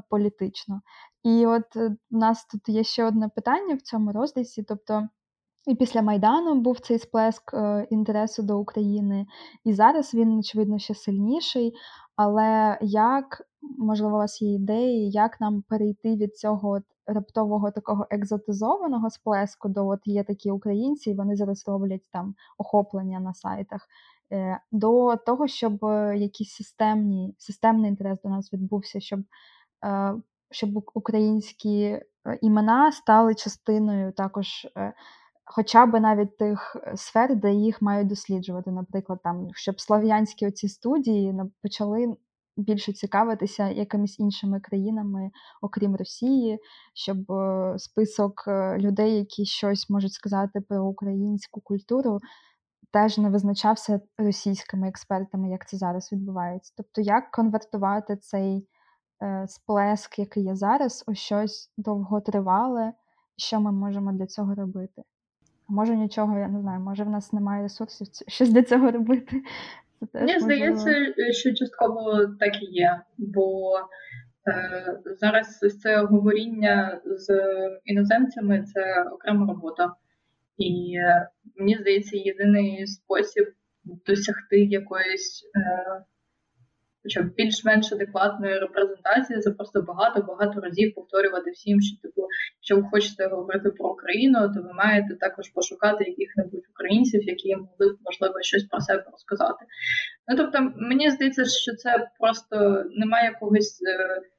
політично. 0.09 0.81
І 1.23 1.47
от 1.47 1.77
е, 1.77 1.97
у 2.11 2.19
нас 2.19 2.47
тут 2.47 2.69
є 2.69 2.85
ще 2.85 3.05
одне 3.05 3.29
питання 3.29 3.75
в 3.75 3.81
цьому 3.81 4.13
розділі, 4.13 4.65
тобто. 4.69 5.09
І 5.67 5.75
після 5.75 6.03
Майдану 6.03 6.55
був 6.55 6.81
цей 6.81 6.99
сплеск 6.99 7.55
е, 7.55 7.87
інтересу 7.91 8.43
до 8.43 8.59
України, 8.59 9.27
і 9.65 9.73
зараз 9.73 10.15
він, 10.15 10.39
очевидно, 10.39 10.79
ще 10.79 10.95
сильніший. 10.95 11.75
Але 12.17 12.79
як, 12.81 13.43
можливо, 13.79 14.15
у 14.15 14.19
вас 14.19 14.43
є 14.43 14.55
ідеї, 14.55 15.11
як 15.11 15.41
нам 15.41 15.63
перейти 15.69 16.17
від 16.17 16.37
цього 16.37 16.71
от 16.71 16.83
раптового 17.07 17.71
такого 17.71 18.07
екзотизованого 18.11 19.11
сплеску 19.11 19.69
до 19.69 19.87
от 19.89 20.01
є 20.05 20.25
такі 20.25 20.51
українці, 20.51 21.11
і 21.11 21.15
вони 21.15 21.37
зараз 21.37 21.69
роблять 21.69 22.09
там 22.13 22.35
охоплення 22.59 23.21
на 23.21 23.35
сайтах, 23.35 23.89
е, 24.33 24.61
до 24.73 25.17
того, 25.17 25.47
щоб 25.47 25.79
якийсь 26.17 26.53
системні, 26.55 27.35
системний 27.39 27.91
інтерес 27.91 28.19
до 28.23 28.29
нас 28.29 28.53
відбувся, 28.53 29.01
щоб 29.01 29.21
Е, 29.85 30.15
щоб 30.51 30.91
українські 30.95 31.83
е, 31.83 32.03
імена 32.43 32.93
стали 32.93 33.35
частиною 33.35 34.13
також, 34.13 34.67
е, 34.77 34.93
хоча 35.55 35.87
б 35.87 36.01
навіть 36.01 36.37
тих 36.37 36.77
сфер, 36.95 37.37
де 37.37 37.53
їх 37.53 37.83
мають 37.83 38.09
досліджувати. 38.09 38.71
Наприклад, 38.71 39.19
там, 39.25 39.49
щоб 39.55 39.81
слов'янські 39.81 40.47
оці 40.47 40.69
студії 40.69 41.35
почали 41.63 42.17
більше 42.57 42.93
цікавитися 42.93 43.69
якимись 43.69 44.19
іншими 44.19 44.61
країнами, 44.61 45.31
окрім 45.63 45.97
Росії, 45.97 46.59
щоб 46.95 47.19
список 47.77 48.45
людей, 48.77 49.17
які 49.17 49.45
щось 49.45 49.91
можуть 49.91 50.13
сказати 50.13 50.61
про 50.61 50.85
українську 50.85 51.61
культуру. 51.61 52.21
Теж 52.93 53.19
не 53.19 53.31
визначався 53.31 54.01
російськими 54.19 54.89
експертами, 54.89 55.51
як 55.51 55.69
це 55.69 55.77
зараз 55.77 56.13
відбувається. 56.13 56.73
Тобто, 56.77 57.01
як 57.01 57.31
конвертувати 57.31 58.17
цей 58.17 58.67
Е, 59.23 59.47
сплеск, 59.49 60.19
який 60.19 60.45
є 60.45 60.57
зараз, 60.57 61.05
у 61.07 61.15
щось 61.15 61.73
довготривале, 61.77 62.93
що 63.37 63.61
ми 63.61 63.73
можемо 63.73 64.13
для 64.13 64.27
цього 64.27 64.55
робити. 64.55 65.03
Може 65.69 65.97
нічого, 65.97 66.39
я 66.39 66.49
не 66.49 66.61
знаю, 66.61 66.81
може 66.81 67.05
в 67.05 67.11
нас 67.11 67.33
немає 67.33 67.63
ресурсів 67.63 68.07
щось 68.29 68.51
для 68.53 68.63
цього 68.63 68.91
робити. 68.91 69.43
Це 70.13 70.21
Мені 70.21 70.41
здається, 70.41 71.15
що 71.33 71.55
частково 71.55 72.27
так 72.41 72.63
і 72.63 72.67
є, 72.67 73.01
бо 73.19 73.73
е, 74.49 75.01
зараз 75.21 75.59
це 75.83 75.97
говоріння 75.97 77.01
з 77.05 77.29
іноземцями 77.85 78.63
це 78.63 79.03
окрема 79.03 79.47
робота. 79.47 79.93
І 80.59 80.95
е, 80.97 81.29
мені 81.57 81.77
здається, 81.77 82.17
єдиний 82.17 82.87
спосіб 82.87 83.53
досягти 83.85 84.65
якоїсь. 84.65 85.51
Е, 85.57 86.05
хоча 87.03 87.23
б 87.23 87.35
більш-менш 87.35 87.93
адекватної 87.93 88.59
репрезентації, 88.59 89.41
це 89.41 89.51
просто 89.51 89.83
багато-багато 89.83 90.61
разів 90.61 90.95
повторювати 90.95 91.51
всім, 91.51 91.81
що 91.81 92.03
типу, 92.03 92.27
якщо 92.61 92.77
ви 92.77 92.89
хочете 92.91 93.27
говорити 93.27 93.71
про 93.71 93.91
Україну, 93.91 94.39
то 94.55 94.63
ви 94.63 94.73
маєте 94.73 95.15
також 95.15 95.49
пошукати 95.49 96.05
яких-небудь 96.05 96.65
українців, 96.75 97.21
які 97.25 97.57
могли 97.57 97.95
б 97.95 97.99
можливо 98.05 98.35
щось 98.43 98.65
про 98.65 98.81
себе 98.81 99.05
розказати. 99.13 99.65
Ну 100.29 100.37
тобто, 100.37 100.73
мені 100.77 101.11
здається, 101.11 101.45
що 101.45 101.75
це 101.75 102.09
просто 102.19 102.85
немає 102.97 103.25
якогось. 103.25 103.83
Е, 103.83 104.32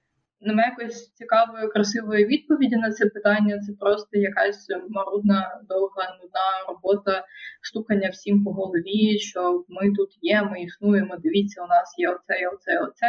немає 0.46 0.70
якоїсь 0.70 1.14
цікавої, 1.14 1.68
красивої 1.68 2.26
відповіді 2.26 2.76
на 2.76 2.91
це 2.91 3.06
питання. 3.06 3.60
Це 3.60 3.74
просто 3.80 4.20
якась 4.20 4.68
марудна, 4.89 5.62
довга, 5.70 6.18
нудна 6.22 6.48
робота, 6.68 7.24
стукання 7.62 8.10
всім 8.10 8.44
по 8.44 8.52
голові, 8.52 9.20
що 9.20 9.64
ми 9.68 9.91
тут 9.91 10.10
є, 10.22 10.44
ми 10.44 10.62
існуємо. 10.62 11.18
Дивіться, 11.24 11.64
у 11.64 11.68
нас 11.68 11.96
є 11.98 12.10
оце, 12.10 12.39
і 12.41 12.46
оце, 12.48 12.74
і 12.74 12.78
оце. 12.78 13.08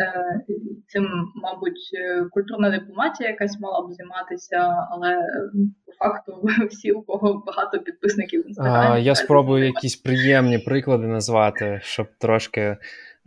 Е, 0.00 0.40
цим, 0.88 1.06
мабуть, 1.34 1.90
культурна 2.30 2.70
дипломатія 2.70 3.30
якась 3.30 3.60
мала 3.60 3.86
б 3.86 3.92
займатися, 3.92 4.86
але 4.90 5.18
по 5.86 5.92
факту 5.92 6.48
всі, 6.70 6.92
у 6.92 7.02
кого 7.02 7.42
багато 7.46 7.78
підписників 7.78 8.42
в 8.42 8.46
інстаграмі. 8.46 9.04
Я 9.04 9.14
спробую 9.14 9.64
якісь 9.64 9.96
приємні 9.96 10.58
приклади 10.58 11.06
назвати, 11.06 11.80
щоб 11.82 12.06
трошки. 12.18 12.76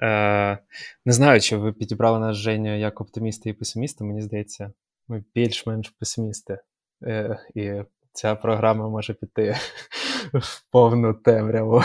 Е, 0.01 0.57
Не 1.05 1.13
знаю, 1.13 1.41
чи 1.41 1.57
ви 1.57 1.73
підібрали 1.73 2.19
нас 2.19 2.37
Женю 2.37 2.79
як 2.79 3.01
оптимісти 3.01 3.49
і 3.49 3.53
песимісти. 3.53 4.03
Мені 4.03 4.21
здається, 4.21 4.71
ми 5.07 5.23
більш-менш 5.35 5.89
песимісти. 5.89 6.59
Е, 7.03 7.39
І 7.55 7.81
ця 8.13 8.35
програма 8.35 8.89
може 8.89 9.13
піти 9.13 9.55
в 10.33 10.71
повну 10.71 11.13
темряву. 11.13 11.81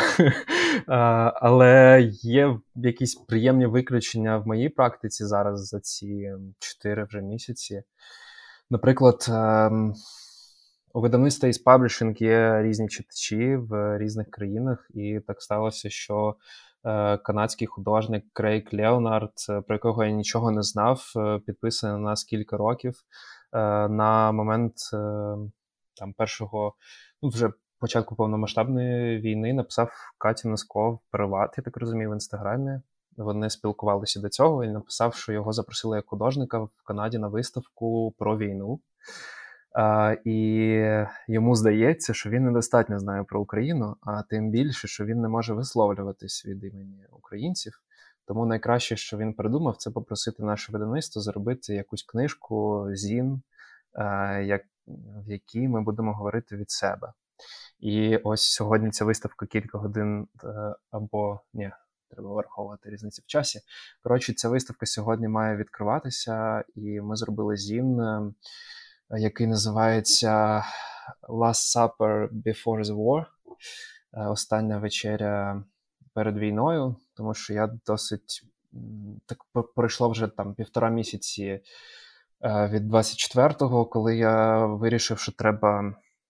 Але 1.35 2.03
є 2.23 2.59
якісь 2.75 3.15
приємні 3.15 3.67
виключення 3.67 4.39
в 4.39 4.47
моїй 4.47 4.69
практиці 4.69 5.25
зараз 5.25 5.67
за 5.69 5.81
ці 5.81 6.33
4 6.59 7.05
вже 7.05 7.21
місяці. 7.21 7.83
Наприклад, 8.71 9.27
ем, 9.29 9.95
у 10.95 11.01
видавництва 11.01 11.49
IST 11.49 11.59
Publishing 11.59 12.17
є 12.17 12.63
різні 12.63 12.89
читачі 12.89 13.57
в 13.57 13.99
різних 13.99 14.31
країнах, 14.31 14.91
і 14.95 15.21
так 15.27 15.43
сталося, 15.43 15.91
що 15.91 16.37
канадський 17.23 17.67
художник 17.67 18.25
Крейг 18.33 18.69
Леонард, 18.73 19.33
е, 19.49 19.61
про 19.61 19.75
якого 19.75 20.05
я 20.05 20.11
нічого 20.11 20.51
не 20.51 20.63
знав, 20.63 21.13
е, 21.17 21.39
підписаний 21.47 21.97
на 21.97 22.03
нас 22.11 22.25
кілька 22.25 22.57
років. 22.57 22.95
На 23.89 24.33
момент 24.33 24.75
там 25.97 26.13
першого, 26.17 26.75
ну 27.23 27.29
вже 27.29 27.51
початку 27.79 28.17
повномасштабної 28.17 29.19
війни 29.21 29.53
написав 29.53 29.91
Каті 30.19 30.49
Носков 30.49 31.01
приват, 31.11 31.55
я 31.59 31.65
так 31.65 31.77
розумію, 31.77 32.11
в 32.11 32.13
інстаграмі. 32.13 32.81
Вони 33.17 33.51
спілкувалися 33.51 34.21
до 34.21 34.29
цього 34.29 34.65
і 34.65 34.69
написав, 34.69 35.15
що 35.15 35.33
його 35.33 35.53
запросили 35.53 35.97
як 35.97 36.07
художника 36.09 36.59
в 36.59 36.71
Канаді 36.85 37.19
на 37.19 37.29
виставку 37.29 38.15
про 38.19 38.39
війну. 38.39 38.81
І 40.25 40.37
йому 41.29 41.55
здається, 41.55 42.15
що 42.15 42.31
він 42.31 42.45
недостатньо 42.45 42.99
знає 42.99 43.25
про 43.25 43.41
Україну, 43.41 43.97
а 44.01 44.23
тим 44.23 44.51
більше, 44.51 44.89
що 44.89 45.05
він 45.05 45.21
не 45.21 45.29
може 45.29 45.55
висловлюватись 45.55 46.47
від 46.47 46.65
імені 46.65 47.07
українців. 47.11 47.81
Тому 48.27 48.47
найкраще, 48.47 48.97
що 48.97 49.17
він 49.17 49.35
придумав, 49.35 49.77
це 49.77 49.91
попросити 49.91 50.43
наше 50.43 50.73
видавництво 50.73 51.23
зробити 51.23 51.75
якусь 51.75 52.03
книжку 52.03 52.89
зін, 52.93 53.43
як, 54.43 54.63
в 55.27 55.31
якій 55.31 55.69
ми 55.69 55.83
будемо 55.83 56.15
говорити 56.15 56.57
від 56.57 56.71
себе. 56.71 57.13
І 57.81 58.17
ось 58.17 58.43
сьогодні 58.43 58.91
ця 58.91 59.05
виставка 59.05 59.47
кілька 59.47 59.79
годин 59.79 60.29
е, 60.45 60.75
або 60.91 61.41
ні, 61.53 61.71
треба 62.11 62.35
враховувати 62.35 62.91
різниці 62.91 63.23
в 63.23 63.27
часі. 63.27 63.61
Коротше, 64.03 64.35
ця 64.35 64.49
виставка 64.49 64.87
сьогодні 64.87 65.29
має 65.29 65.57
відкриватися, 65.57 66.65
і 66.75 67.01
ми 67.01 67.17
зробили 67.17 67.57
зін 67.57 68.01
який 69.11 69.47
називається 69.47 70.65
Last 71.29 71.77
Supper 71.77 72.29
Before 72.29 72.85
the 72.85 72.97
War. 72.97 73.27
Е, 74.13 74.27
остання 74.27 74.79
вечеря 74.79 75.63
перед 76.15 76.39
війною, 76.39 76.97
тому 77.15 77.35
що 77.35 77.55
я 77.55 77.67
досить 77.87 78.45
так 79.27 79.39
пройшло 79.75 80.09
вже 80.09 80.29
там 80.29 80.55
півтора 80.55 80.91
місяці 80.91 81.61
е, 82.41 82.69
від 82.73 82.93
24-го, 82.93 83.87
коли 83.87 84.17
я 84.17 84.67
вирішив, 84.67 85.19
що 85.19 85.33
треба. 85.33 85.81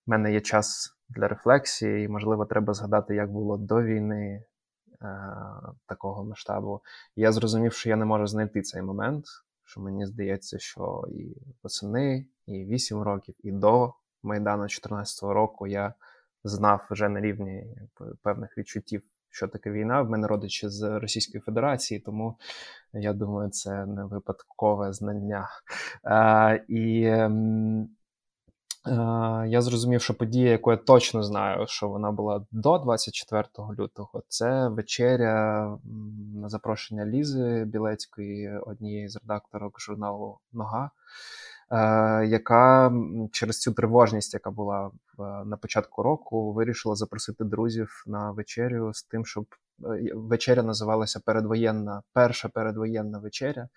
в 0.07 0.11
мене 0.11 0.33
є 0.33 0.41
час 0.41 0.97
для 1.09 1.29
рефлексії, 1.29 2.05
і, 2.05 2.09
можливо, 2.09 2.47
треба 2.47 2.75
згадати, 2.75 3.14
як 3.14 3.33
було 3.33 3.57
до 3.57 3.83
війни 3.83 4.25
е, 4.25 4.45
такого 5.87 6.25
масштабу. 6.25 6.81
Я 7.16 7.33
зрозумів, 7.33 7.72
що 7.72 7.89
я 7.89 7.97
не 7.97 8.05
можу 8.05 8.27
знайти 8.27 8.62
цей 8.62 8.83
момент, 8.83 9.25
що 9.65 9.81
мені 9.81 10.07
здається, 10.07 10.59
що 10.59 11.05
і 11.12 11.37
восени, 11.62 12.27
і 12.47 12.65
8 12.65 13.03
років, 13.03 13.35
і 13.43 13.53
до 13.53 13.95
Майдану 14.23 14.62
14-го 14.62 15.35
року 15.35 15.67
я 15.67 15.95
знав 16.45 16.87
вже 16.91 17.09
на 17.09 17.21
рівні 17.21 17.67
певних 18.23 18.59
відчуттів, 18.59 19.03
що 19.31 19.49
таке 19.49 19.71
війна. 19.71 20.03
В 20.03 20.11
мене 20.11 20.27
родичі 20.27 20.69
з 20.69 20.99
Російської 20.99 21.43
Федерації, 21.43 22.01
тому 22.01 22.39
я 22.93 23.12
думаю, 23.12 23.51
це 23.51 23.87
не 23.87 24.05
випадкове 24.05 24.93
знання. 24.93 25.49
А, 26.03 26.59
І 26.69 27.05
ем, 27.05 27.89
Е, 27.95 28.04
я 29.47 29.62
зрозумів, 29.62 30.03
що 30.03 30.14
подія, 30.14 30.51
яку 30.51 30.70
я 30.70 30.76
точно 30.76 31.22
знаю, 31.22 31.66
що 31.66 31.89
вона 31.89 32.12
була 32.12 32.47
до 32.51 32.78
24 32.78 33.45
лютого, 33.78 34.22
це 34.28 34.68
вечеря 34.68 35.78
на 36.35 36.49
запрошення 36.49 37.07
Лізи 37.07 37.64
Білецької, 37.64 38.59
однієї 38.59 39.09
з 39.09 39.16
редакторок 39.16 39.80
журналу 39.80 40.39
Нога, 40.53 40.85
е, 40.85 40.91
яка 42.27 42.93
через 43.33 43.61
цю 43.61 43.73
тривожність, 43.73 44.35
яка 44.35 44.51
була 44.51 44.91
на 45.45 45.57
початку 45.57 46.03
року, 46.03 46.53
вирішила 46.53 46.95
запросити 46.95 47.45
друзів 47.45 48.05
на 48.07 48.31
вечерю 48.31 48.93
з 48.95 49.03
тим, 49.03 49.27
щоб 49.27 49.47
Е, 49.83 50.12
вечеря 50.15 50.62
називалася 50.62 51.21
передвоєнна, 51.21 52.03
перша 52.12 52.49
передвоєнна 52.49 53.19
вечеря, 53.19 53.69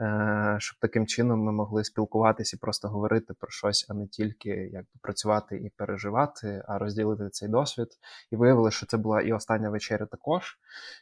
е, 0.00 0.56
щоб 0.60 0.78
таким 0.80 1.06
чином 1.06 1.40
ми 1.40 1.52
могли 1.52 1.84
спілкуватися 1.84 2.56
і 2.56 2.60
просто 2.60 2.88
говорити 2.88 3.34
про 3.34 3.50
щось, 3.50 3.86
а 3.88 3.94
не 3.94 4.06
тільки 4.06 4.48
якби 4.48 4.90
працювати 5.02 5.56
і 5.56 5.70
переживати, 5.76 6.62
а 6.68 6.78
розділити 6.78 7.28
цей 7.30 7.48
досвід. 7.48 7.88
І 8.30 8.36
виявили, 8.36 8.70
що 8.70 8.86
це 8.86 8.96
була 8.96 9.20
і 9.20 9.32
остання 9.32 9.70
вечеря 9.70 10.06
також. 10.06 10.58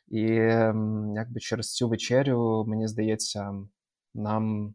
І 0.08 0.20
якби 1.14 1.40
через 1.40 1.74
цю 1.74 1.88
вечерю, 1.88 2.64
мені 2.68 2.88
здається, 2.88 3.54
нам. 4.14 4.74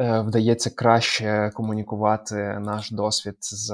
Е, 0.00 0.20
вдається 0.20 0.70
краще 0.70 1.50
комунікувати 1.54 2.36
наш 2.58 2.90
досвід 2.90 3.36
з 3.40 3.70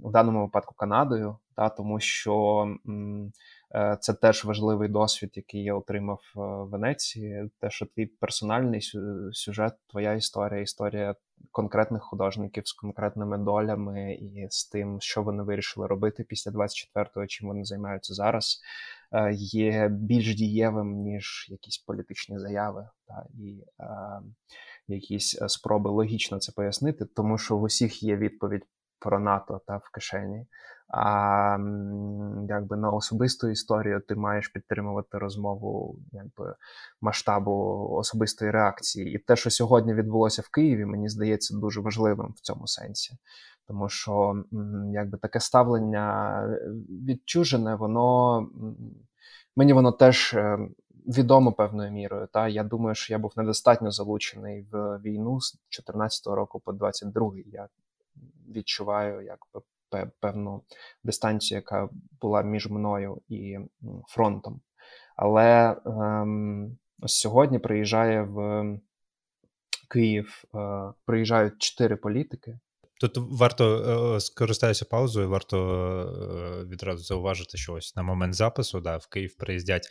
в 0.00 0.12
даному 0.12 0.40
випадку 0.40 0.74
Канадою, 0.74 1.36
та 1.54 1.68
тому 1.68 2.00
що 2.00 2.66
Е, 3.74 3.96
це 4.00 4.14
теж 4.14 4.44
важливий 4.44 4.88
досвід, 4.88 5.30
який 5.34 5.62
я 5.62 5.74
отримав 5.74 6.20
е, 6.36 6.40
в 6.40 6.68
Венеції. 6.68 7.50
Те, 7.60 7.70
що 7.70 7.86
твій 7.86 8.06
персональний 8.06 8.80
сюжет, 9.32 9.74
твоя 9.90 10.12
історія, 10.12 10.60
історія 10.60 11.14
конкретних 11.52 12.02
художників 12.02 12.68
з 12.68 12.72
конкретними 12.72 13.38
долями 13.38 14.14
і 14.14 14.46
з 14.50 14.64
тим, 14.68 15.00
що 15.00 15.22
вони 15.22 15.42
вирішили 15.42 15.86
робити 15.86 16.24
після 16.24 16.50
24-го, 16.50 17.26
чим 17.26 17.48
вони 17.48 17.64
займаються 17.64 18.14
зараз, 18.14 18.60
є 19.32 19.88
більш 19.88 20.34
дієвим 20.34 20.92
ніж 20.92 21.46
якісь 21.50 21.78
політичні 21.78 22.38
заяви 22.38 22.88
та 23.08 23.26
і 23.34 23.64
е, 23.80 23.86
якісь 24.88 25.38
спроби 25.46 25.90
логічно 25.90 26.38
це 26.38 26.52
пояснити, 26.52 27.04
тому 27.04 27.38
що 27.38 27.56
в 27.56 27.62
усіх 27.62 28.02
є 28.02 28.16
відповідь 28.16 28.62
про 28.98 29.20
НАТО 29.20 29.60
та 29.66 29.76
в 29.76 29.90
кишені. 29.92 30.46
А 30.88 31.58
якби 32.48 32.76
на 32.76 32.90
особисту 32.90 33.48
історію 33.48 34.00
ти 34.08 34.14
маєш 34.14 34.48
підтримувати 34.48 35.18
розмову 35.18 35.98
якби 36.12 36.54
масштабу 37.00 37.52
особистої 37.90 38.50
реакції. 38.50 39.14
І 39.14 39.18
те, 39.18 39.36
що 39.36 39.50
сьогодні 39.50 39.94
відбулося 39.94 40.42
в 40.42 40.48
Києві, 40.50 40.84
мені 40.84 41.08
здається 41.08 41.56
дуже 41.56 41.80
важливим 41.80 42.34
в 42.36 42.40
цьому 42.40 42.66
сенсі. 42.66 43.16
Тому 43.68 43.88
що 43.88 44.44
якби 44.92 45.18
таке 45.18 45.40
ставлення 45.40 46.42
відчужене, 46.88 47.74
воно 47.74 48.40
мені 49.56 49.72
воно 49.72 49.92
теж 49.92 50.34
е, 50.34 50.58
відомо 51.06 51.52
певною 51.52 51.92
мірою. 51.92 52.28
Та 52.32 52.48
Я 52.48 52.64
думаю, 52.64 52.94
що 52.94 53.12
я 53.12 53.18
був 53.18 53.32
недостатньо 53.36 53.90
залучений 53.90 54.66
в 54.72 54.98
війну 54.98 55.40
з 55.40 55.58
14 55.68 56.26
року 56.26 56.60
по 56.60 56.72
22 56.72 57.32
Я 57.46 57.68
відчуваю 58.48 59.20
якби 59.20 59.66
певну 60.20 60.62
дистанцію, 61.04 61.56
яка 61.56 61.88
була 62.20 62.42
між 62.42 62.70
мною 62.70 63.20
і 63.28 63.58
фронтом. 64.08 64.60
Але 65.16 65.76
ем, 65.86 66.76
ось 67.00 67.18
сьогодні 67.18 67.58
приїжджає 67.58 68.22
в 68.22 68.64
Київ, 69.90 70.44
е, 70.54 70.92
приїжджають 71.04 71.58
чотири 71.58 71.96
політики. 71.96 72.58
Тут 73.00 73.12
варто 73.16 74.14
е, 74.16 74.20
скористаюся 74.20 74.84
паузою, 74.84 75.28
варто 75.28 75.58
е, 75.58 76.64
відразу 76.64 77.04
зауважити, 77.04 77.58
що 77.58 77.72
ось 77.72 77.96
на 77.96 78.02
момент 78.02 78.34
запису 78.34 78.80
да, 78.80 78.96
в 78.96 79.06
Київ 79.06 79.36
приїздять 79.36 79.88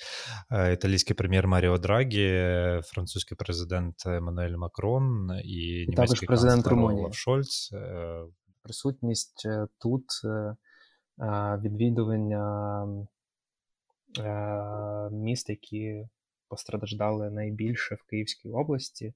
італійський 0.73 1.15
прем'єр 1.15 1.47
Маріо 1.47 1.77
Драгі, 1.77 2.81
французький 2.83 3.37
президент 3.37 3.95
Еммануель 4.05 4.57
Макрон 4.57 5.31
і 5.43 5.85
німецький 5.87 6.27
президент 6.27 6.67
Румунії. 6.67 7.07
Шольц 7.11 7.71
присутність 8.65 9.45
е, 9.45 9.67
тут, 9.81 10.05
е, 10.23 10.27
е, 10.27 11.59
відвідування 11.63 12.87
міст, 15.11 15.49
які 15.49 16.07
постраждали 16.49 17.29
найбільше 17.29 17.95
в 17.95 18.03
Київській 18.03 18.49
області, 18.49 19.13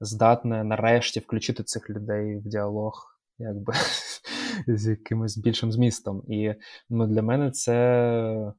здатне 0.00 0.64
нарешті 0.64 1.20
включити 1.20 1.62
цих 1.62 1.90
людей 1.90 2.36
в 2.36 2.42
діалог, 2.42 3.17
якби 3.38 3.72
з 4.66 4.86
якимось 4.86 5.38
більшим 5.38 5.72
змістом. 5.72 6.22
І 6.28 6.54
ну, 6.90 7.06
для 7.06 7.22
мене 7.22 7.50
це. 7.50 8.52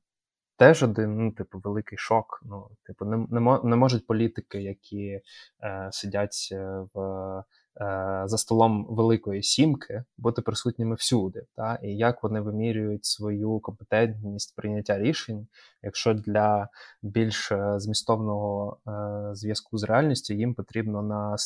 Теж 0.57 0.83
один, 0.83 1.17
ну, 1.17 1.31
типу, 1.31 1.59
великий 1.59 1.97
шок. 1.97 2.41
Ну, 2.45 2.67
типу, 2.83 3.05
не 3.05 3.17
не, 3.29 3.59
не 3.63 3.75
можуть 3.75 4.07
політики, 4.07 4.61
які 4.61 5.21
е, 5.63 5.89
сидять 5.91 6.53
в 6.93 7.43
Е, 7.81 8.23
за 8.25 8.37
столом 8.37 8.85
Великої 8.89 9.43
Сімки 9.43 10.03
бути 10.17 10.41
присутніми 10.41 10.95
всюди, 10.95 11.45
та 11.55 11.79
і 11.83 11.97
як 11.97 12.23
вони 12.23 12.41
вимірюють 12.41 13.05
свою 13.05 13.59
компетентність 13.59 14.55
прийняття 14.55 14.99
рішень, 14.99 15.47
якщо 15.83 16.13
для 16.13 16.67
більш 17.01 17.51
е, 17.51 17.79
змістовного 17.79 18.77
е, 18.87 19.35
зв'язку 19.35 19.77
з 19.77 19.83
реальністю 19.83 20.33
їм 20.33 20.53
потрібно 20.53 21.01
на 21.01 21.37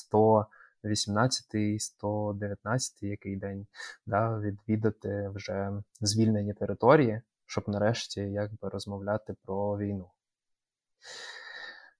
118 0.84 1.82
119 1.82 3.04
який 3.04 3.36
день 3.36 3.68
да, 4.06 4.40
відвідати 4.40 5.32
вже 5.36 5.72
звільнені 6.02 6.54
території, 6.54 7.22
щоб 7.46 7.64
нарешті 7.68 8.22
якби 8.22 8.70
розмовляти 8.70 9.36
про 9.46 9.78
війну. 9.78 10.10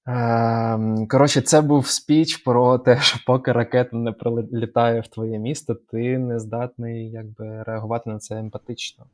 Ем, 0.06 1.08
коротше, 1.08 1.42
це 1.42 1.62
був 1.62 1.88
спіч 1.88 2.38
про 2.38 2.80
те, 2.80 3.00
що 3.00 3.20
поки 3.26 3.52
ракета 3.52 3.98
не 3.98 4.12
прилітає 4.12 5.02
в 5.02 5.08
твоє 5.08 5.40
місто, 5.40 5.76
ти 5.76 6.18
не 6.18 6.40
здатний 6.40 7.12
якби 7.12 7.64
реагувати 7.64 8.10
на 8.10 8.20
це 8.20 8.40
емпатично. 8.40 9.06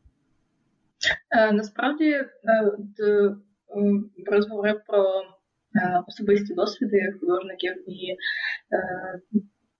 Е, 1.38 1.52
насправді 1.52 2.12
е, 2.12 2.28
ти 2.98 3.36
розговорив 4.32 4.82
про 4.88 5.22
е, 5.76 6.04
особисті 6.08 6.54
досвіди 6.54 7.14
художників, 7.20 7.90
і 7.90 8.18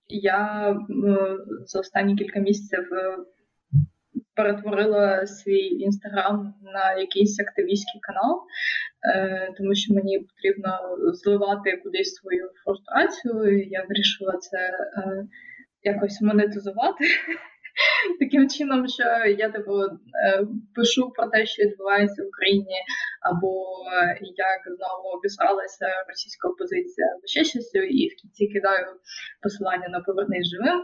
я 0.10 0.76
за 1.66 1.80
останні 1.80 2.16
кілька 2.16 2.40
місяців 2.40 2.90
перетворила 4.40 5.28
свій 5.28 5.68
інстаграм 5.68 6.54
на 6.62 6.94
якийсь 6.94 7.40
активістський 7.40 8.02
канал, 8.02 8.42
е, 9.16 9.54
тому 9.58 9.76
що 9.76 9.94
мені 9.94 10.20
потрібно 10.20 10.80
зливати 11.14 11.78
кудись 11.84 12.16
свою 12.16 12.50
фрустрацію. 12.64 13.68
Я 13.70 13.86
вирішила 13.90 14.38
це 14.38 14.58
е, 14.58 15.26
якось 15.84 16.22
монетизувати. 16.22 17.06
Таким 18.20 18.50
чином, 18.50 18.88
що 18.88 19.04
я 19.38 19.50
типу 19.50 19.74
е, 19.82 20.46
пишу 20.76 21.10
про 21.16 21.28
те, 21.28 21.46
що 21.46 21.64
відбувається 21.64 22.24
в 22.24 22.28
Україні, 22.28 22.78
або 23.30 23.52
як 24.22 24.62
знову 24.78 25.18
обісралася 25.18 25.88
російська 26.08 26.48
опозиція 26.50 27.08
або 27.14 27.26
ще 27.26 27.44
щось, 27.44 27.76
і 27.76 28.08
в 28.08 28.16
кінці 28.22 28.48
кидаю 28.48 28.88
посилання 29.44 29.88
на 29.90 30.00
повернись 30.00 30.50
живим. 30.50 30.80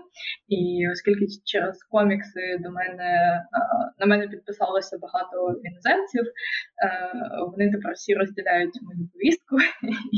І 0.47 0.89
оскільки 0.93 1.25
через 1.45 1.83
комікси 1.83 2.57
до 2.59 2.69
мене 2.71 3.09
е, 3.53 3.59
на 3.99 4.05
мене 4.05 4.27
підписалося 4.27 4.97
багато 4.97 5.35
іноземців, 5.63 6.23
е, 6.25 7.11
вони 7.51 7.71
тепер 7.71 7.93
всі 7.93 8.13
розділяють 8.15 8.81
мою 8.81 9.09
повістку 9.13 9.55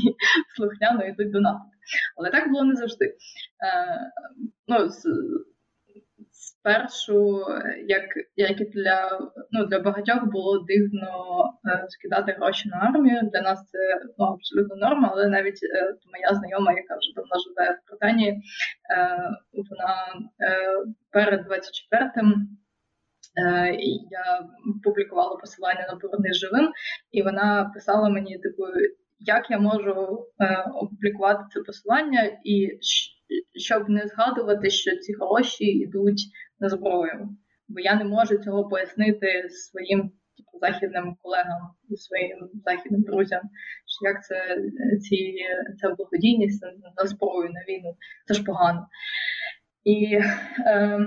слухняно 0.56 1.06
йдуть 1.06 1.32
до 1.32 1.40
напад. 1.40 1.68
Але 2.16 2.30
так 2.30 2.48
було 2.48 2.64
не 2.64 2.74
завжди. 2.74 3.14
Ну, 4.68 4.88
спершу, 6.68 7.44
як 7.86 8.04
як 8.36 8.60
і 8.60 8.64
для 8.64 9.20
ну, 9.50 9.66
для 9.66 9.78
багатьох 9.78 10.24
було 10.24 10.58
дивно 10.58 11.44
е, 11.64 11.86
скидати 11.88 12.32
гроші 12.32 12.68
на 12.68 12.76
армію. 12.76 13.30
Для 13.32 13.40
нас 13.40 13.70
це 13.70 13.78
ну, 14.18 14.24
абсолютно 14.26 14.76
норма, 14.76 15.08
але 15.12 15.28
навіть 15.28 15.60
е, 15.62 15.94
моя 16.12 16.34
знайома, 16.34 16.72
яка 16.72 16.96
вже 16.96 17.12
давно 17.14 17.36
живе 17.48 17.78
в 17.78 17.88
Британії, 17.90 18.30
е, 18.30 18.40
вона 19.52 19.94
е, 20.40 20.84
перед 21.10 21.40
24-м 21.40 22.48
е, 23.42 23.76
я 24.10 24.46
публікувала 24.84 25.36
посилання 25.36 25.86
на 25.92 25.96
поверни 25.96 26.32
живим, 26.32 26.72
і 27.12 27.22
вона 27.22 27.70
писала 27.74 28.08
мені, 28.08 28.38
типу, 28.38 28.62
як 29.18 29.50
я 29.50 29.58
можу 29.58 30.26
е, 30.40 30.64
опублікувати 30.74 31.40
це 31.54 31.60
посилання 31.60 32.38
і 32.44 32.78
щоб 33.58 33.88
не 33.88 34.06
згадувати, 34.06 34.70
що 34.70 34.96
ці 34.96 35.12
гроші 35.12 35.64
йдуть 35.64 36.22
зброю. 36.60 37.28
бо 37.68 37.80
я 37.80 37.94
не 37.94 38.04
можу 38.04 38.38
цього 38.38 38.68
пояснити 38.68 39.48
своїм 39.48 40.00
типу, 40.36 40.58
західним 40.60 41.16
колегам 41.22 41.62
і 41.88 41.96
своїм 41.96 42.38
західним 42.64 43.02
друзям, 43.02 43.40
що 43.86 44.08
як 44.08 44.24
це 44.24 44.56
ці 45.00 45.34
ця 45.80 45.94
благодійність 45.94 46.64
на 46.96 47.06
зброю 47.06 47.50
на 47.50 47.60
війну, 47.60 47.96
це 48.26 48.34
ж 48.34 48.44
погано. 48.44 48.86
І 49.84 50.18
е, 50.66 50.98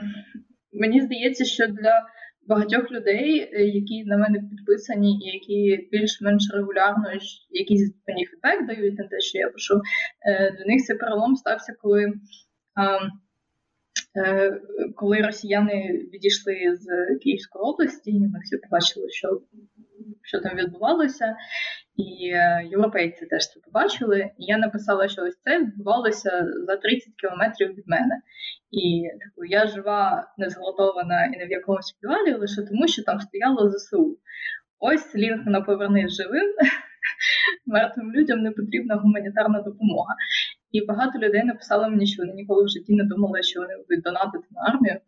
мені 0.74 1.02
здається, 1.02 1.46
що 1.46 1.68
для 1.68 2.06
багатьох 2.48 2.92
людей, 2.92 3.50
які 3.76 4.04
на 4.06 4.18
мене 4.18 4.40
підписані, 4.40 5.20
і 5.20 5.26
які 5.26 5.90
більш-менш 5.92 6.52
регулярно 6.54 7.06
якийсь 7.50 7.94
мені 8.08 8.26
фідбек 8.26 8.68
дають 8.68 8.98
на 8.98 9.08
те, 9.08 9.20
що 9.20 9.38
я 9.38 9.50
пишу, 9.50 9.82
е, 10.28 10.52
для 10.52 10.66
них 10.66 10.82
цей 10.82 10.98
перелом 10.98 11.36
стався, 11.36 11.74
коли. 11.82 12.04
Е, 12.04 12.14
коли 14.96 15.22
росіяни 15.22 16.08
відійшли 16.14 16.78
з 16.80 17.18
Київської 17.24 17.64
області, 17.64 18.14
ми 18.14 18.40
всі 18.40 18.58
побачили, 18.58 19.10
що 19.10 19.42
що 20.22 20.40
там 20.40 20.58
відбувалося, 20.58 21.36
і 21.96 22.04
європейці 22.72 23.26
теж 23.26 23.48
це 23.48 23.60
побачили. 23.60 24.20
І 24.20 24.46
я 24.46 24.58
написала, 24.58 25.08
що 25.08 25.22
ось 25.22 25.42
це 25.44 25.60
відбувалося 25.60 26.48
за 26.68 26.78
30 26.78 27.14
кілометрів 27.22 27.70
від 27.70 27.88
мене. 27.88 28.22
І 28.72 29.04
таку 29.24 29.46
я 29.46 29.68
жива, 29.68 30.28
не 30.38 30.50
зголодована 30.50 31.26
і 31.26 31.38
не 31.38 31.46
в 31.46 31.52
якомусь 31.52 31.92
підвалі, 31.92 32.34
лише 32.34 32.62
тому, 32.62 32.88
що 32.88 33.04
там 33.04 33.20
стояло 33.20 33.72
ЗСУ. 33.72 34.18
Ось 34.80 35.16
лінк 35.16 35.46
на 35.46 35.62
повернись 35.62 36.16
живим. 36.16 36.56
Мертвим 37.66 38.12
людям 38.12 38.40
не 38.40 38.52
потрібна 38.52 38.96
гуманітарна 38.96 39.62
допомога. 39.62 40.16
І 40.72 40.86
багато 40.86 41.20
людей 41.20 41.44
написали 41.44 41.90
мені, 41.90 42.08
що 42.08 42.24
вони 42.24 42.34
ніколи 42.34 42.64
в 42.64 42.70
житті 42.70 42.94
не 42.94 43.04
думали, 43.04 43.44
що 43.44 43.60
вони 43.60 43.74
будуть 43.78 44.04
донатити 44.04 44.46
на 44.52 44.62
армію, 44.62 45.00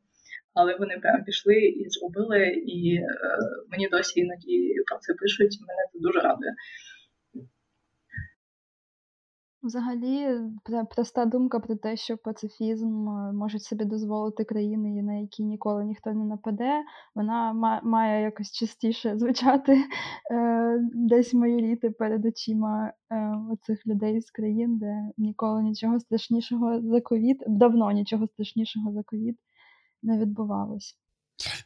але 0.54 0.76
вони 0.78 0.98
прям 1.02 1.24
пішли 1.24 1.56
і 1.56 1.90
зробили. 1.90 2.48
І 2.48 2.96
е, 2.96 3.08
мені 3.72 3.88
досі 3.88 4.20
іноді 4.20 4.76
про 4.88 4.98
це 5.00 5.14
пишуть. 5.14 5.58
Мене 5.68 5.84
це 5.94 6.00
дуже 6.00 6.20
радує. 6.20 6.52
Взагалі, 9.64 10.40
проста 10.96 11.26
думка 11.26 11.60
про 11.60 11.76
те, 11.76 11.96
що 11.96 12.18
пацифізм 12.18 13.10
е, 13.10 13.34
можуть 13.34 13.64
собі 13.64 13.86
дозволити 13.86 14.44
країни, 14.44 15.04
на 15.04 15.14
які 15.14 15.44
ніколи 15.44 15.86
ніхто 15.86 16.14
не 16.14 16.26
нападе, 16.26 16.84
вона 17.16 17.54
має 17.84 18.24
якось 18.24 18.52
частіше 18.52 19.18
звучати 19.18 19.78
е, 20.32 20.80
десь 20.94 21.34
майоріти 21.34 21.90
перед 21.90 22.26
очима 22.26 22.94
е, 23.10 23.38
оцих 23.52 23.88
людей 23.88 24.22
з 24.22 24.32
країн, 24.32 24.78
де 24.78 25.12
ніколи 25.18 25.64
нічого 25.64 26.00
страшнішого 26.00 26.82
за 26.82 27.02
ковід, 27.02 27.44
давно 27.48 27.92
нічого 27.92 28.28
страшнішого 28.28 28.92
за 28.92 29.04
ковід 29.04 29.38
не 30.04 30.20
відбувалось. 30.20 31.03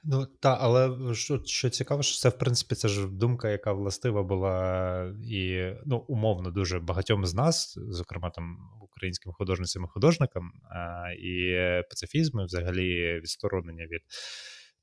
Ну 0.04 0.26
так, 0.26 0.58
але 0.62 1.14
що 1.14 1.42
що 1.46 1.70
цікаво, 1.70 2.04
що 2.04 2.18
це 2.18 2.30
в 2.30 2.38
принципі 2.38 2.76
це 2.76 2.88
ж 2.88 3.08
думка, 3.08 3.50
яка 3.50 3.74
властива 3.74 4.24
була 4.24 5.14
і 5.24 5.72
ну, 5.86 5.98
умовно 5.98 6.52
дуже 6.52 6.80
багатьом 6.80 7.26
з 7.26 7.34
нас, 7.34 7.78
зокрема 7.90 8.30
там 8.30 8.58
українським 8.82 9.32
художницям 9.32 9.84
і 9.84 9.88
художникам, 9.88 10.52
а, 10.70 11.12
і 11.12 11.56
пацифізм, 11.90 12.40
і 12.40 12.46
взагалі 12.46 13.20
відсторонення 13.20 13.86
від 13.86 14.02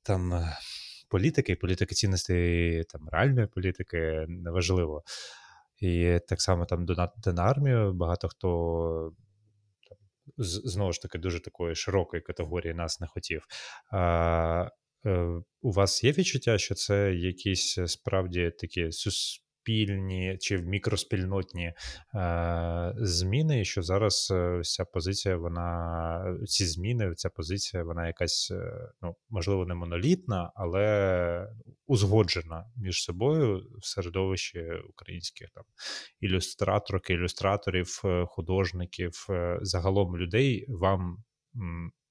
там 0.03 0.45
політики, 1.09 1.55
політики 1.55 1.95
цінностей 1.95 2.83
там 2.83 3.09
реальної 3.11 3.47
політики 3.47 4.25
неважливо. 4.27 5.03
І 5.77 6.19
так 6.27 6.41
само 6.41 6.65
там 6.65 6.85
донатити 6.85 7.33
на 7.33 7.43
армію. 7.43 7.93
Багато 7.93 8.27
хто 8.27 9.11
знову 10.37 10.93
ж 10.93 11.01
таки 11.01 11.17
дуже 11.17 11.39
такої 11.39 11.75
широкої 11.75 12.21
категорії 12.21 12.73
нас 12.73 12.99
не 12.99 13.07
хотів. 13.07 13.47
А, 13.91 14.69
У 15.61 15.71
вас 15.71 16.03
є 16.03 16.11
відчуття, 16.11 16.57
що 16.57 16.75
це 16.75 17.13
якісь 17.13 17.77
е, 17.77 17.87
справді 17.87 18.51
такі 18.59 18.91
суспільні 18.91 20.37
чи 20.39 20.57
мікроспільнотні 20.57 21.65
е, 21.65 22.93
зміни, 22.97 23.61
і 23.61 23.65
що 23.65 23.81
зараз 23.81 24.31
е, 24.31 24.61
ця 24.63 24.85
позиція, 24.85 25.37
вона 25.37 26.37
ці 26.47 26.65
зміни, 26.65 27.13
ця 27.15 27.29
позиція, 27.29 27.83
вона 27.83 28.07
якась 28.07 28.51
ну 29.01 29.15
можливо 29.29 29.65
не 29.65 29.73
монолітна, 29.73 30.51
але 30.55 31.47
узгоджена 31.87 32.65
між 32.75 33.03
собою 33.03 33.61
в 33.81 33.85
середовищі 33.85 34.63
українських 34.89 35.49
там 35.49 35.63
ілюстраторок, 36.19 37.09
ілюстраторів, 37.09 38.01
художників, 38.27 39.27
загалом 39.61 40.17
людей 40.17 40.65
вам. 40.69 41.17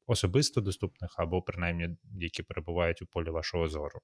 Особисто 0.06 0.60
доступних 0.60 1.14
або 1.18 1.42
принаймні 1.42 1.96
які 2.20 2.42
перебувають 2.42 3.02
у 3.02 3.06
полі 3.06 3.30
вашого 3.30 3.68
зору. 3.68 4.00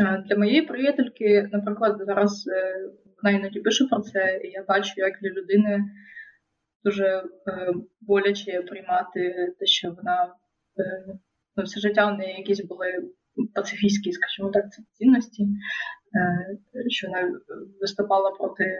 Е, 0.00 0.24
для 0.28 0.36
моєї 0.36 0.62
приятельки, 0.62 1.48
наприклад, 1.52 2.02
зараз 2.06 2.48
е, 2.48 2.88
вона 3.22 3.38
іноді 3.38 3.60
пише 3.60 3.84
про 3.84 4.00
це, 4.00 4.40
і 4.44 4.50
я 4.50 4.64
бачу, 4.68 4.92
як 4.96 5.18
для 5.22 5.30
людини 5.30 5.84
дуже 6.84 7.06
е, 7.06 7.74
боляче 8.00 8.62
приймати 8.62 9.54
те, 9.58 9.66
що 9.66 9.90
вона 9.90 10.34
ну, 11.56 11.64
все 11.64 11.80
життя 11.80 12.12
в 12.12 12.18
неї 12.18 12.36
якісь 12.38 12.64
були 12.64 13.10
пацифістські, 13.54 14.12
скажімо 14.12 14.50
так, 14.50 14.64
цінності, 14.92 15.48
що 16.88 17.06
вона 17.08 17.40
виступала 17.80 18.30
проти 18.30 18.78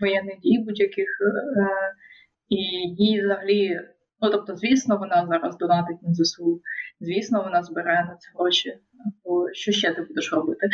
воєнних 0.00 0.40
дій 0.40 0.58
будь-яких, 0.58 1.08
і 2.48 2.56
їй 2.98 3.24
взагалі. 3.24 3.80
Ну, 4.20 4.30
тобто, 4.30 4.56
звісно, 4.56 4.98
вона 4.98 5.26
зараз 5.26 5.58
донатить 5.58 6.02
на 6.02 6.14
ЗСУ, 6.14 6.60
звісно, 7.00 7.42
вона 7.42 7.62
збирає 7.62 8.04
на 8.04 8.16
це 8.16 8.30
гроші, 8.34 8.78
бо 9.24 9.52
що 9.52 9.72
ще 9.72 9.94
ти 9.94 10.02
будеш 10.02 10.32
робити? 10.32 10.68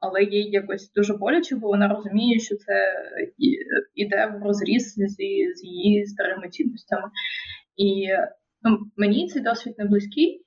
Але 0.00 0.22
їй 0.22 0.50
якось 0.50 0.92
дуже 0.92 1.14
боляче, 1.14 1.56
бо 1.56 1.68
вона 1.68 1.88
розуміє, 1.88 2.38
що 2.38 2.56
це 2.56 2.94
іде 3.94 4.26
в 4.26 4.42
розріз 4.42 4.94
з 4.96 5.64
її 5.64 6.06
старими 6.06 6.48
цінностями. 6.48 7.10
І 7.76 8.08
ну, 8.62 8.78
мені 8.96 9.28
цей 9.28 9.42
досвід 9.42 9.74
не 9.78 9.84
близький, 9.84 10.46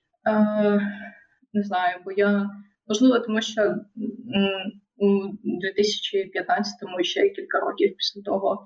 не 1.53 1.63
знаю, 1.63 1.97
бо 2.05 2.11
я 2.11 2.49
можливо, 2.88 3.20
тому 3.20 3.41
що 3.41 3.76
у 4.98 5.06
2015-му 5.06 7.04
ще 7.04 7.30
кілька 7.30 7.60
років 7.60 7.95
після 7.98 8.22
того 8.22 8.66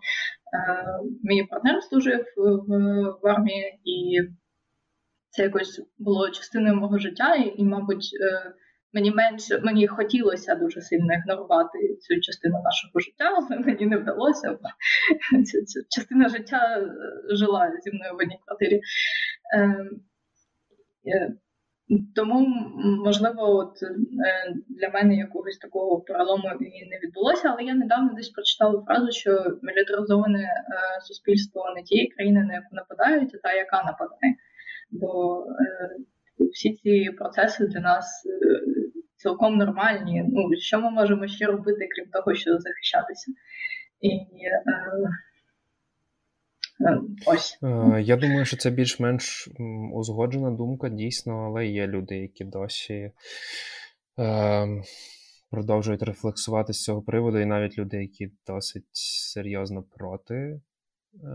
е, 0.53 0.85
мій 1.23 1.43
партнер 1.43 1.83
служив 1.83 2.25
в, 2.67 3.27
армії, 3.27 3.79
і 3.85 4.21
це 5.29 5.43
якось 5.43 5.81
було 5.97 6.29
частиною 6.29 6.75
мого 6.75 6.97
життя, 6.97 7.35
і, 7.35 7.63
мабуть, 7.63 8.09
е, 8.21 8.53
мені 8.93 9.11
менше 9.11 9.59
мені 9.63 9.87
хотілося 9.87 10.55
дуже 10.55 10.81
сильно 10.81 11.13
ігнорувати 11.13 11.95
цю 12.01 12.19
частину 12.21 12.53
нашого 12.63 12.99
життя, 12.99 13.25
але 13.35 13.59
мені 13.59 13.85
не 13.85 13.97
вдалося. 13.97 14.57
Ця, 15.45 15.63
ця 15.63 15.79
частина 15.89 16.29
життя 16.29 16.77
е, 16.77 16.91
жила 17.35 17.71
зі 17.83 17.91
мною 17.91 18.13
в 18.13 18.17
одній 18.17 18.39
квартирі. 18.45 18.81
Тому, 22.15 22.47
можливо, 23.05 23.55
от 23.55 23.83
е, 23.83 23.95
для 24.69 24.89
мене 24.89 25.15
якогось 25.15 25.57
такого 25.57 26.01
перелому 26.01 26.49
і 26.59 26.89
не 26.89 26.99
відбулося, 27.03 27.49
але 27.49 27.63
я 27.63 27.73
недавно 27.73 28.13
десь 28.13 28.29
прочитала 28.29 28.83
фразу, 28.87 29.11
що 29.11 29.57
мілітаризоване 29.61 30.43
е, 30.43 31.01
суспільство 31.01 31.73
не 31.75 31.83
тієї 31.83 32.07
країни, 32.07 32.43
на 32.43 32.53
яку 32.53 32.75
нападають, 32.75 33.35
а 33.35 33.37
та, 33.37 33.53
яка 33.53 33.83
нападає. 33.83 34.35
Бо 34.91 35.43
е, 35.45 35.89
всі 36.51 36.75
ці 36.83 37.11
процеси 37.17 37.67
для 37.67 37.79
нас 37.79 38.27
цілком 39.15 39.57
нормальні. 39.57 40.25
Ну, 40.29 40.55
Що 40.57 40.79
ми 40.79 40.91
можемо 40.91 41.27
ще 41.27 41.45
робити, 41.45 41.87
крім 41.95 42.09
того, 42.11 42.35
що 42.35 42.57
захищатися? 42.57 43.31
І 44.01 44.09
ось. 47.25 47.59
Е, 47.63 48.01
я 48.01 48.17
думаю, 48.17 48.45
що 48.45 48.57
це 48.57 48.69
більш-менш 48.69 49.49
узгоджена 49.93 50.51
думка, 50.51 50.89
дійсно, 50.89 51.45
але 51.45 51.65
є 51.65 51.87
люди, 51.87 52.17
які 52.17 52.43
досі 52.43 53.11
е, 54.19 54.67
продовжують 55.51 56.03
рефлексувати 56.03 56.73
з 56.73 56.83
цього 56.83 57.01
приводу, 57.01 57.39
і 57.39 57.45
навіть 57.45 57.77
люди, 57.77 57.97
які 57.97 58.31
досить 58.47 58.87
серйозно 58.93 59.83
проти. 59.83 60.61
Е, 61.23 61.27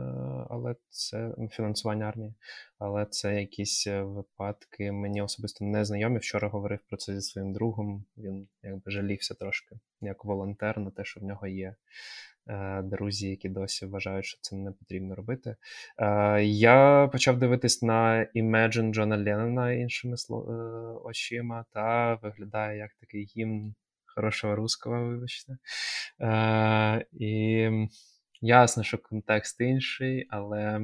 але 0.50 0.74
це 0.88 1.34
фінансування 1.50 2.04
армії, 2.04 2.34
але 2.78 3.06
це 3.06 3.40
якісь 3.40 3.86
випадки 3.86 4.92
мені 4.92 5.22
особисто 5.22 5.64
не 5.64 5.84
знайомі. 5.84 6.18
Вчора 6.18 6.48
говорив 6.48 6.78
про 6.88 6.96
це 6.96 7.14
зі 7.14 7.20
своїм 7.20 7.52
другом. 7.52 8.04
Він 8.16 8.48
якби 8.62 8.90
жалівся 8.90 9.34
трошки 9.34 9.76
як 10.00 10.24
волонтер 10.24 10.78
на 10.78 10.90
те, 10.90 11.04
що 11.04 11.20
в 11.20 11.24
нього 11.24 11.46
є 11.46 11.68
Е, 11.68 11.74
друзі, 12.84 13.28
які 13.28 13.48
досі 13.48 13.86
вважають, 13.86 14.24
що 14.24 14.38
це 14.40 14.56
не 14.56 14.72
потрібно 14.72 15.14
робити. 15.14 15.56
Е, 15.98 16.44
я 16.44 17.08
почав 17.12 17.38
дивитись 17.38 17.82
на 17.82 18.26
Imagine 18.34 18.92
Джона 18.92 19.16
Леннона 19.16 19.72
іншими 19.72 20.16
е, 20.30 20.32
очима, 21.04 21.64
та 21.72 22.14
виглядає 22.14 22.78
як 22.78 22.90
такий 23.00 23.24
гімн 23.36 23.74
хорошого 24.06 24.56
русского, 24.56 25.06
вибачте. 25.06 25.56
І 27.12 27.70
ясно, 28.40 28.82
що 28.82 28.98
контекст 28.98 29.60
інший, 29.60 30.26
але 30.30 30.80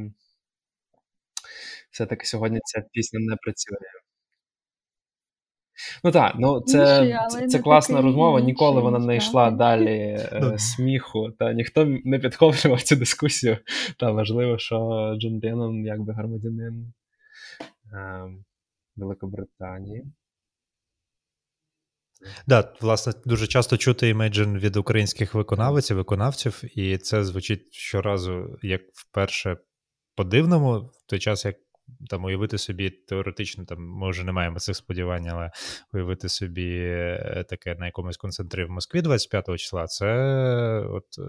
все-таки 1.91 2.27
сьогодні 2.27 2.61
ця 2.65 2.83
пісня 2.93 3.21
не 3.21 3.37
працює. 3.37 4.02
Ну 6.05 6.11
так, 6.11 6.35
ну 6.39 6.61
це 6.61 7.19
це, 7.31 7.47
це 7.47 7.59
класна 7.59 8.03
розмова. 8.03 8.41
Ніколи 8.41 8.81
вона 8.81 8.99
не 8.99 9.17
йшла 9.17 9.51
далі 9.51 9.97
е, 10.33 10.41
ну. 10.43 10.59
сміху, 10.59 11.31
та 11.39 11.53
ніхто 11.53 11.85
не 12.05 12.19
підхоплював 12.19 12.83
цю 12.83 12.97
дискусію. 12.97 13.59
Та 13.99 14.11
важливо, 14.11 14.59
що 14.59 14.77
Джон 15.21 15.41
Леннон 15.45 15.87
якби 15.87 16.13
громадянин 16.13 16.93
е, 17.93 18.25
Великобританії. 18.97 20.05
Да, 22.47 22.73
власне, 22.81 23.13
дуже 23.25 23.47
часто 23.47 23.77
чути 23.77 24.15
Imagine 24.15 24.59
від 24.59 24.77
українських 24.77 25.35
виконавців, 25.35 25.97
виконавців, 25.97 26.63
і 26.79 26.99
це 26.99 27.25
звучить 27.25 27.75
щоразу 27.75 28.59
як 28.63 28.83
вперше 28.95 29.57
по-дивному, 30.17 30.79
в 30.79 31.07
той 31.07 31.19
час, 31.19 31.45
як 31.45 31.57
там 32.11 32.25
уявити 32.25 32.59
собі 32.59 32.91
теоретично, 32.91 33.65
там 33.65 33.79
ми 33.79 34.11
вже 34.11 34.25
не 34.25 34.33
маємо 34.33 34.59
цих 34.59 34.77
сподівань, 34.77 35.29
але 35.29 35.51
уявити 35.93 36.29
собі 36.29 36.79
е, 36.81 37.45
таке 37.49 37.75
на 37.75 37.87
якомусь 37.87 38.17
концентрі 38.17 38.65
в 38.65 38.71
Москві 38.71 39.03
25 39.03 39.59
числа, 39.59 39.87
це 39.87 40.07
от 40.81 41.07
е, 41.19 41.23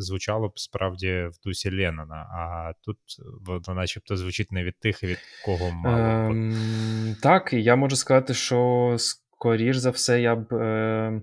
звучало 0.00 0.48
б 0.48 0.58
справді 0.58 1.28
в 1.32 1.40
дусі 1.44 1.76
Леннона, 1.76 2.16
а 2.16 2.72
тут 2.82 2.98
воно 3.40 3.74
начебто 3.74 4.16
звучить 4.16 4.52
не 4.52 4.64
від 4.64 4.78
тих, 4.80 5.02
від 5.02 5.18
кого 5.44 5.70
мало. 5.70 6.30
Ем, 6.30 7.16
Так, 7.22 7.52
я 7.52 7.76
можу 7.76 7.96
сказати, 7.96 8.34
що 8.34 8.96
скоріш 8.98 9.76
за 9.76 9.90
все 9.90 10.20
я 10.20 10.36
б 10.36 10.54
е, 10.54 11.22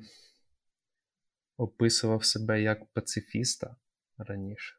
описував 1.57 2.25
себе 2.25 2.61
як 2.61 2.79
пацифіста 2.93 3.75
раніше. 4.17 4.75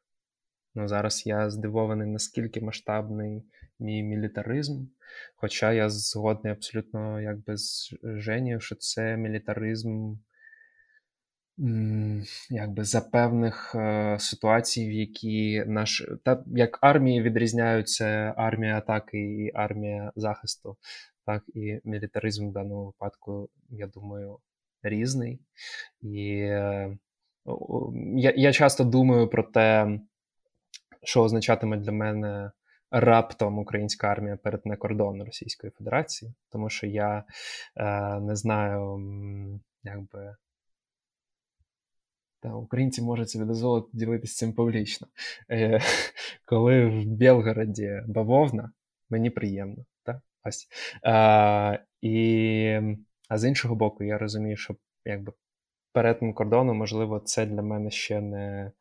Ну, 0.75 0.89
Зараз 0.89 1.27
я 1.27 1.51
здивований, 1.51 2.09
наскільки 2.09 2.61
масштабний 2.61 3.43
мій 3.81 4.03
мілітаризм. 4.03 4.87
Хоча 5.37 5.73
я 5.73 5.91
згодний 5.91 6.53
абсолютно 6.53 7.21
якби 7.21 7.57
з 7.57 7.95
Женєю, 8.03 8.61
що 8.61 8.75
це 8.75 9.17
мілітаризм 9.17 10.15
якби 12.51 12.85
за 12.85 13.01
певних 13.01 13.75
е, 13.75 14.17
ситуацій, 14.21 14.89
в 14.89 14.93
які 14.93 15.65
наш 15.67 16.09
та 16.25 16.45
як 16.47 16.79
армії 16.81 17.23
відрізняються 17.23 18.35
армія 18.37 18.79
атаки 18.79 19.19
і 19.19 19.51
армія 19.55 20.13
захисту, 20.17 20.77
так 21.27 21.43
і 21.55 21.81
мілітаризм 21.85 22.49
в 22.49 22.53
даному 22.53 22.85
випадку, 22.85 23.49
я 23.71 23.87
думаю, 23.87 24.39
різний. 24.83 25.41
І 26.03 26.31
е, 26.41 26.97
я, 28.17 28.33
я 28.37 28.53
часто 28.53 28.85
думаю 28.85 29.29
про 29.29 29.43
те, 29.43 29.99
що 31.03 31.23
означатиме 31.23 31.77
для 31.77 31.93
мене 31.93 32.51
раптом 32.91 33.59
українська 33.59 34.09
армія 34.09 34.37
перетне 34.37 34.77
кордон 34.77 35.23
Російської 35.23 35.71
Федерації, 35.71 36.35
тому 36.51 36.71
що 36.71 36.87
я 36.87 37.25
е, 37.77 38.21
не 38.21 38.37
знаю, 38.37 39.01
якби. 39.83 40.37
Та, 42.43 42.55
українці 42.55 43.03
можуть 43.03 43.31
собі 43.31 43.45
дозволити 43.45 43.89
ділитися 43.93 44.37
цим 44.37 44.53
публічно. 44.53 45.07
Е, 45.51 45.81
Коли 46.45 46.87
в 46.87 47.05
Білгороді 47.05 48.03
бавовна, 48.07 48.73
мені 49.11 49.31
приємно. 49.31 49.85
Та? 50.03 50.21
Ось. 50.45 50.69
Е, 51.05 51.85
і, 52.03 52.81
А 53.29 53.39
з 53.39 53.45
іншого 53.45 53.75
боку, 53.75 54.05
я 54.05 54.19
розумію, 54.19 54.57
що 54.57 54.77
якби 55.05 55.33
перетин 55.93 56.33
кордону, 56.35 56.75
можливо, 56.75 57.21
це 57.21 57.47
для 57.47 57.63
мене 57.63 57.91
ще 57.91 58.21
не 58.21 58.73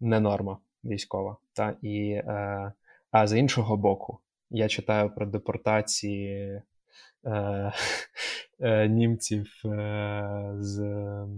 не 0.00 0.20
норма 0.20 0.58
військова. 0.84 1.36
Та? 1.52 1.76
І 1.82 2.10
е, 2.10 2.72
а 3.16 3.26
з 3.26 3.38
іншого 3.38 3.76
боку, 3.76 4.18
я 4.50 4.68
читаю 4.68 5.10
про 5.10 5.26
депортації 5.26 6.62
е, 7.24 7.72
е, 8.60 8.88
німців 8.88 9.62
е, 9.64 10.54
з 10.58 10.80
е, 10.80 11.28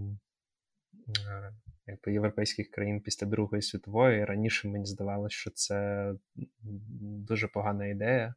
якби, 1.87 2.13
європейських 2.13 2.71
країн 2.71 3.01
після 3.01 3.27
Другої 3.27 3.61
світової. 3.61 4.25
Раніше 4.25 4.67
мені 4.67 4.85
здавалося, 4.85 5.35
що 5.35 5.51
це 5.51 6.11
дуже 7.25 7.47
погана 7.47 7.85
ідея. 7.85 8.35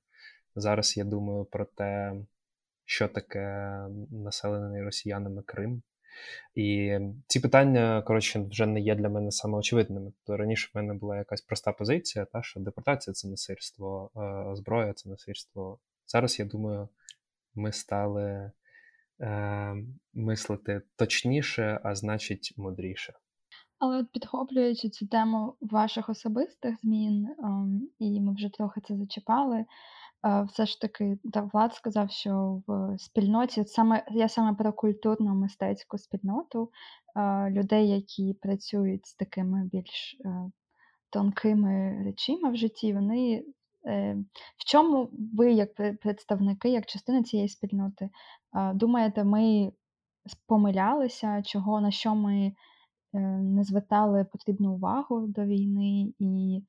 Зараз 0.56 0.96
я 0.96 1.04
думаю 1.04 1.44
про 1.44 1.64
те, 1.64 2.14
що 2.84 3.08
таке 3.08 3.76
населений 4.10 4.82
росіянами 4.82 5.42
Крим. 5.42 5.82
І 6.54 6.98
ці 7.26 7.40
питання, 7.40 8.02
коротше, 8.02 8.40
вже 8.50 8.66
не 8.66 8.80
є 8.80 8.94
для 8.94 9.08
мене 9.08 9.30
самоочевидними. 9.30 10.12
Тобто 10.16 10.36
раніше 10.36 10.70
в 10.74 10.76
мене 10.76 10.94
була 10.94 11.16
якась 11.16 11.40
проста 11.40 11.72
позиція, 11.72 12.24
та, 12.24 12.42
що 12.42 12.60
депортація 12.60 13.14
це 13.14 13.28
насильство, 13.28 14.10
зброя 14.54 14.92
це 14.92 15.08
насильство. 15.08 15.78
Зараз 16.06 16.38
я 16.38 16.44
думаю, 16.44 16.88
ми 17.54 17.72
стали 17.72 18.52
е, 19.20 19.74
мислити 20.14 20.82
точніше, 20.96 21.80
а 21.84 21.94
значить, 21.94 22.54
мудріше. 22.56 23.12
Але 23.78 23.98
от 23.98 24.12
підхоплюючи 24.12 24.88
цю 24.88 25.06
тему 25.06 25.54
ваших 25.60 26.08
особистих 26.08 26.80
змін, 26.80 27.28
ем, 27.38 27.88
і 27.98 28.20
ми 28.20 28.34
вже 28.34 28.48
трохи 28.48 28.80
це 28.80 28.96
зачіпали 28.96 29.64
все 30.48 30.66
ж 30.66 30.80
таки 30.80 31.18
так 31.32 31.54
Влад 31.54 31.74
сказав, 31.74 32.10
що 32.10 32.62
в 32.66 32.98
спільноті 32.98 33.64
саме 33.64 34.04
я 34.10 34.28
саме 34.28 34.54
про 34.54 34.72
культурну 34.72 35.34
мистецьку 35.34 35.98
спільноту 35.98 36.70
людей, 37.50 37.88
які 37.88 38.34
працюють 38.42 39.06
з 39.06 39.14
такими 39.14 39.68
більш 39.72 40.16
е, 40.24 40.50
тонкими 41.10 42.02
речима 42.04 42.50
в 42.50 42.56
житті, 42.56 42.94
вони 42.94 43.44
е, 43.86 44.16
в 44.56 44.64
чому 44.66 45.10
ви, 45.34 45.52
як 45.52 45.98
представники, 46.00 46.68
як 46.68 46.86
частина 46.86 47.22
цієї 47.22 47.48
спільноти, 47.48 48.10
думаєте, 48.74 49.24
ми 49.24 49.72
помилялися, 50.46 51.42
чого 51.42 51.80
на 51.80 51.90
що 51.90 52.14
ми 52.14 52.52
е, 53.14 53.18
не 53.38 53.64
звертали 53.64 54.24
потрібну 54.24 54.72
увагу 54.72 55.26
до 55.26 55.44
війни 55.44 56.12
і 56.18 56.62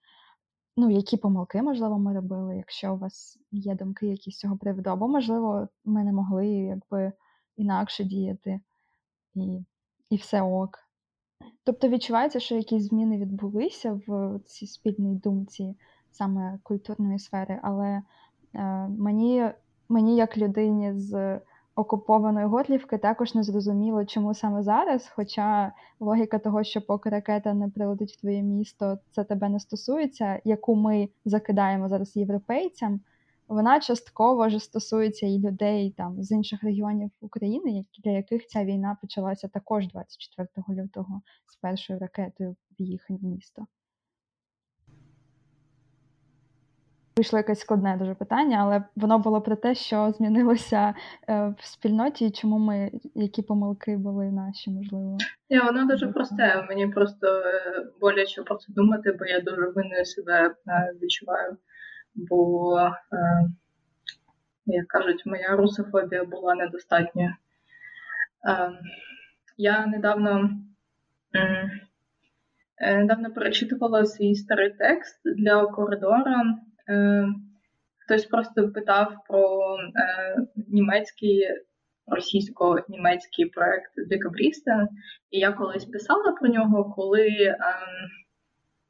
Ну, 0.78 0.90
які 0.90 1.18
помилки, 1.18 1.62
можливо, 1.62 2.00
ми 2.00 2.14
робили, 2.14 2.58
якщо 2.58 2.94
у 2.94 2.98
вас 2.98 3.40
є 3.52 3.76
думки 3.76 4.08
якісь 4.08 4.38
цього 4.38 4.58
приводу, 4.58 4.90
або, 4.90 5.08
можливо, 5.08 5.68
ми 5.86 6.04
не 6.04 6.14
могли 6.14 6.48
якби 6.48 7.12
інакше 7.58 8.04
діяти, 8.04 8.60
і 9.36 9.60
і 10.10 10.16
все 10.16 10.42
ок. 10.42 10.80
Тобто 11.64 11.90
відчувається, 11.90 12.40
що 12.40 12.56
якісь 12.56 12.84
зміни 12.84 13.18
відбулися 13.18 14.00
в 14.08 14.40
цій 14.46 14.68
спільній 14.68 15.16
думці 15.16 15.76
саме 16.12 16.60
культурної 16.64 17.20
сфери, 17.20 17.60
але 17.64 18.02
е, 18.54 18.88
мені, 18.88 19.50
мені, 19.90 20.16
як 20.16 20.38
людині 20.38 20.94
з 20.94 21.40
окупованої 21.76 22.46
Готлівки 22.46 22.98
також 22.98 23.36
не 23.36 23.44
зрозуміло, 23.44 24.06
чому 24.06 24.34
саме 24.34 24.64
зараз. 24.64 25.12
Хоча 25.16 25.72
логіка 26.00 26.40
того, 26.40 26.64
що 26.64 26.82
поки 26.82 27.10
ракета 27.10 27.54
не 27.54 27.70
прилетить 27.70 28.12
в 28.12 28.22
твоє 28.22 28.42
місто, 28.42 29.00
це 29.12 29.24
тебе 29.24 29.50
не 29.50 29.60
стосується, 29.60 30.42
яку 30.46 30.76
ми 30.76 31.10
закидаємо 31.26 31.90
зараз 31.90 32.16
європейцям, 32.16 33.00
вона 33.48 33.80
частково 33.80 34.48
вже 34.48 34.60
стосується 34.60 35.28
і 35.28 35.40
людей 35.40 35.92
там 35.98 36.24
з 36.24 36.32
інших 36.32 36.64
регіонів 36.64 37.12
України, 37.22 37.86
для 38.04 38.12
яких 38.12 38.48
ця 38.48 38.66
війна 38.66 38.98
почалася 39.02 39.48
також 39.48 39.88
24 39.88 40.48
лютого 40.70 41.22
з 41.46 41.56
першою 41.56 42.00
ракетою 42.00 42.56
в 42.80 42.82
їхнє 42.82 43.18
місто. 43.22 43.66
Вийшло 47.18 47.40
якесь 47.40 47.60
складне 47.60 47.98
дуже 47.98 48.14
питання, 48.14 48.58
але 48.62 48.84
воно 48.96 49.20
було 49.20 49.42
про 49.42 49.56
те, 49.56 49.76
що 49.76 50.12
змінилося 50.12 50.94
е, 51.30 51.54
в 51.60 51.66
спільноті, 51.66 52.26
і 52.26 52.32
чому 52.32 52.58
ми 52.58 52.92
які 53.16 53.42
помилки 53.42 53.98
були 53.98 54.32
наші, 54.32 54.72
можливо. 54.72 55.18
Ні, 55.50 55.60
воно 55.60 55.86
дуже 55.86 56.08
просте. 56.08 56.66
Мені 56.70 56.88
просто 56.88 57.28
е, 57.28 57.86
боляче 58.02 58.44
про 58.44 58.56
це 58.56 58.74
думати, 58.74 59.12
бо 59.20 59.26
я 59.26 59.40
дуже 59.40 59.68
винною 59.68 60.06
себе 60.06 60.56
е, 60.68 60.94
відчуваю. 61.02 61.58
Бо, 62.16 62.76
як 64.66 64.88
кажуть, 64.88 65.26
моя 65.26 65.56
русофобія 65.56 66.24
була 66.26 66.56
недостатньою. 66.56 67.34
Я 69.58 69.86
недавно 69.86 70.50
недавно 72.82 73.34
перечитувала 73.34 74.06
свій 74.06 74.36
старий 74.36 74.70
текст 74.70 75.20
для 75.26 75.66
коридора. 75.66 76.44
Е, 76.90 77.26
хтось 77.98 78.26
просто 78.26 78.72
питав 78.72 79.18
про 79.28 79.76
е, 79.78 80.36
німецький, 80.68 81.48
російсько-німецький 82.08 83.46
проект 83.46 83.92
Декабріста, 84.10 84.88
і 85.32 85.40
я 85.40 85.52
колись 85.52 85.86
писала 85.86 86.32
про 86.32 86.50
нього, 86.50 86.94
коли. 86.96 87.28
Ем, 87.28 88.10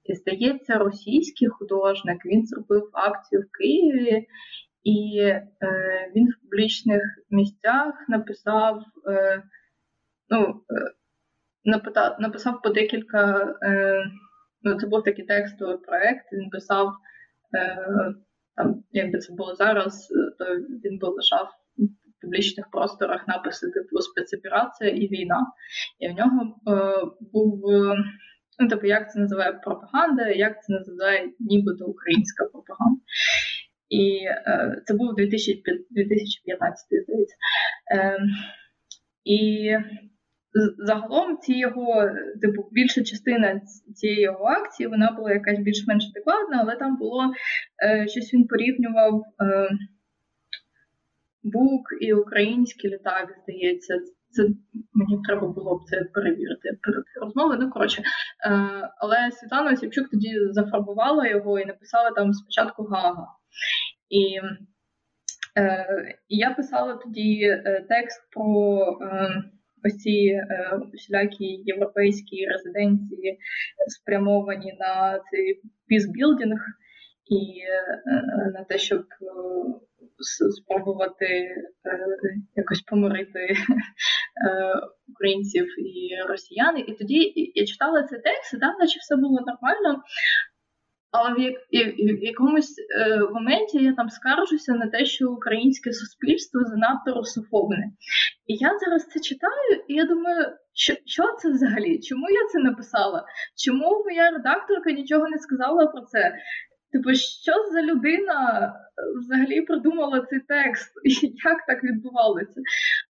здається, 0.10 0.78
російський 0.78 1.48
художник 1.48 2.26
він 2.26 2.46
зробив 2.46 2.90
акцію 2.94 3.42
в 3.42 3.58
Києві, 3.58 4.28
і 4.84 5.20
е, 5.20 5.48
він 6.16 6.30
в 6.30 6.42
публічних 6.42 7.02
місцях 7.30 7.94
написав 8.10 8.84
е, 9.10 9.44
ну, 10.30 10.62
е, 10.72 10.92
написав, 11.66 12.16
написав 12.20 12.62
по 12.62 12.70
декілька. 12.70 13.56
Е, 13.64 14.04
ну, 14.64 14.80
Це 14.80 14.88
був 14.88 15.04
такий 15.04 15.26
текстовий 15.26 15.78
проект. 15.78 16.34
Він 16.34 16.50
писав 16.50 16.94
там 18.56 18.84
якби 18.92 19.20
це 19.20 19.34
було 19.34 19.56
зараз, 19.56 20.08
то 20.40 20.46
він 20.56 20.98
би 21.00 21.08
лишав 21.08 21.50
в 21.78 22.22
публічних 22.22 22.66
просторах 22.72 23.28
написи 23.28 23.72
типу 23.72 24.02
спецоперація 24.02 24.90
і 24.90 25.08
війна. 25.08 25.46
І 26.00 26.10
в 26.10 26.12
нього 26.12 26.56
е, 26.68 27.06
був. 27.34 27.62
Ну, 28.60 28.68
типу, 28.68 28.88
як 28.88 29.12
це 29.12 29.20
називає 29.20 29.54
пропаганда, 29.54 30.28
як 30.30 30.64
це 30.64 30.74
називає 30.74 31.30
нібито 31.40 31.86
українська 31.86 32.46
пропаганда. 32.46 33.02
І 33.90 34.26
е, 34.26 34.82
це 34.86 34.94
був 34.94 35.16
2015, 35.16 36.88
здається. 37.04 37.36
Е, 37.96 38.20
І 39.24 39.70
загалом 40.78 41.38
ці 41.38 41.54
його, 41.54 42.10
типу, 42.42 42.70
більша 42.72 43.04
частина 43.04 43.62
цієї 43.96 44.22
його 44.22 44.46
акції, 44.46 44.90
вона 44.90 45.12
була 45.12 45.32
якась 45.32 45.60
більш-менш 45.60 46.06
адекватна, 46.10 46.60
але 46.62 46.76
там 46.76 46.98
було 46.98 47.34
е, 47.86 48.08
щось 48.08 48.34
він 48.34 48.48
порівнював 48.48 49.24
е, 49.42 49.70
бук 51.44 51.82
і 52.02 52.14
український 52.14 52.90
літак, 52.90 53.36
здається. 53.44 54.00
Це 54.30 54.44
мені 54.94 55.22
треба 55.28 55.48
було 55.48 55.76
б 55.76 55.84
це 55.86 56.04
перевірити 56.14 56.70
перед 56.82 57.04
розмовою. 57.22 57.60
Ну 57.62 57.70
коротше, 57.70 58.02
е, 58.02 58.06
але 58.98 59.32
Світлана 59.32 59.72
Осіпчук 59.72 60.10
тоді 60.10 60.32
зафарбувала 60.52 61.28
його 61.28 61.60
і 61.60 61.66
написала 61.66 62.12
там 62.12 62.34
спочатку 62.34 62.84
Гага. 62.84 63.28
І 64.10 64.40
е, 65.58 65.86
я 66.30 66.52
писала 66.52 66.96
тоді 66.96 67.42
е, 67.44 67.86
текст 67.90 68.22
про 68.32 68.80
е, 69.02 69.44
ось 69.86 69.98
ці 69.98 70.10
е, 70.10 70.46
всілякі 70.94 71.46
європейські 71.46 72.46
резиденції 72.46 73.38
спрямовані 73.88 74.78
на 74.80 75.20
цей 75.32 75.62
пізбілдинг 75.88 76.60
і 77.26 77.60
е, 77.60 78.02
на 78.54 78.64
те, 78.64 78.78
щоб 78.78 79.04
спробувати 80.62 81.56
якось 82.56 82.82
помирити 82.82 83.48
українців 85.08 85.66
і 85.80 86.24
росіян. 86.28 86.78
І 86.88 86.94
тоді 86.94 87.34
я 87.56 87.66
читала 87.66 88.04
цей 88.04 88.20
текст, 88.20 88.54
і 88.54 88.58
там 88.58 88.76
наче 88.80 89.00
все 89.00 89.16
було 89.16 89.40
нормально. 89.40 90.04
Але 91.14 91.34
в, 91.34 91.40
як, 91.72 91.96
в 91.96 92.24
якомусь 92.24 92.76
е, 92.80 93.20
моменті 93.20 93.84
я 93.84 93.94
там 93.94 94.10
скаржуся 94.10 94.74
на 94.74 94.88
те, 94.88 95.06
що 95.06 95.32
українське 95.32 95.94
суспільство 95.94 96.64
занадто 96.64 97.14
русофобне. 97.14 97.92
І 98.48 98.56
я 98.56 98.80
зараз 98.80 99.06
це 99.06 99.20
читаю, 99.20 99.84
і 99.88 99.94
я 99.94 100.06
думаю, 100.06 100.46
що 100.74 100.94
що 101.06 101.24
це 101.42 101.50
взагалі? 101.50 102.00
Чому 102.00 102.30
я 102.30 102.48
це 102.52 102.60
написала? 102.60 103.26
Чому 103.66 104.04
моя 104.06 104.32
редакторка 104.32 104.92
нічого 104.92 105.28
не 105.28 105.38
сказала 105.38 105.88
про 105.88 106.02
це? 106.02 106.36
Типу, 106.92 107.14
що 107.14 107.52
за 107.72 107.82
людина 107.82 108.74
взагалі 109.20 109.62
придумала 109.62 110.22
цей 110.30 110.40
текст, 110.40 110.92
і 111.04 111.10
як 111.46 111.66
так 111.68 111.84
відбувалося? 111.84 112.62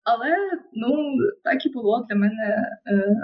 Але 0.05 0.37
ну 0.73 1.15
так 1.45 1.67
і 1.67 1.69
було 1.69 2.07
для 2.09 2.17
мене. 2.17 2.79
Е, 2.87 3.17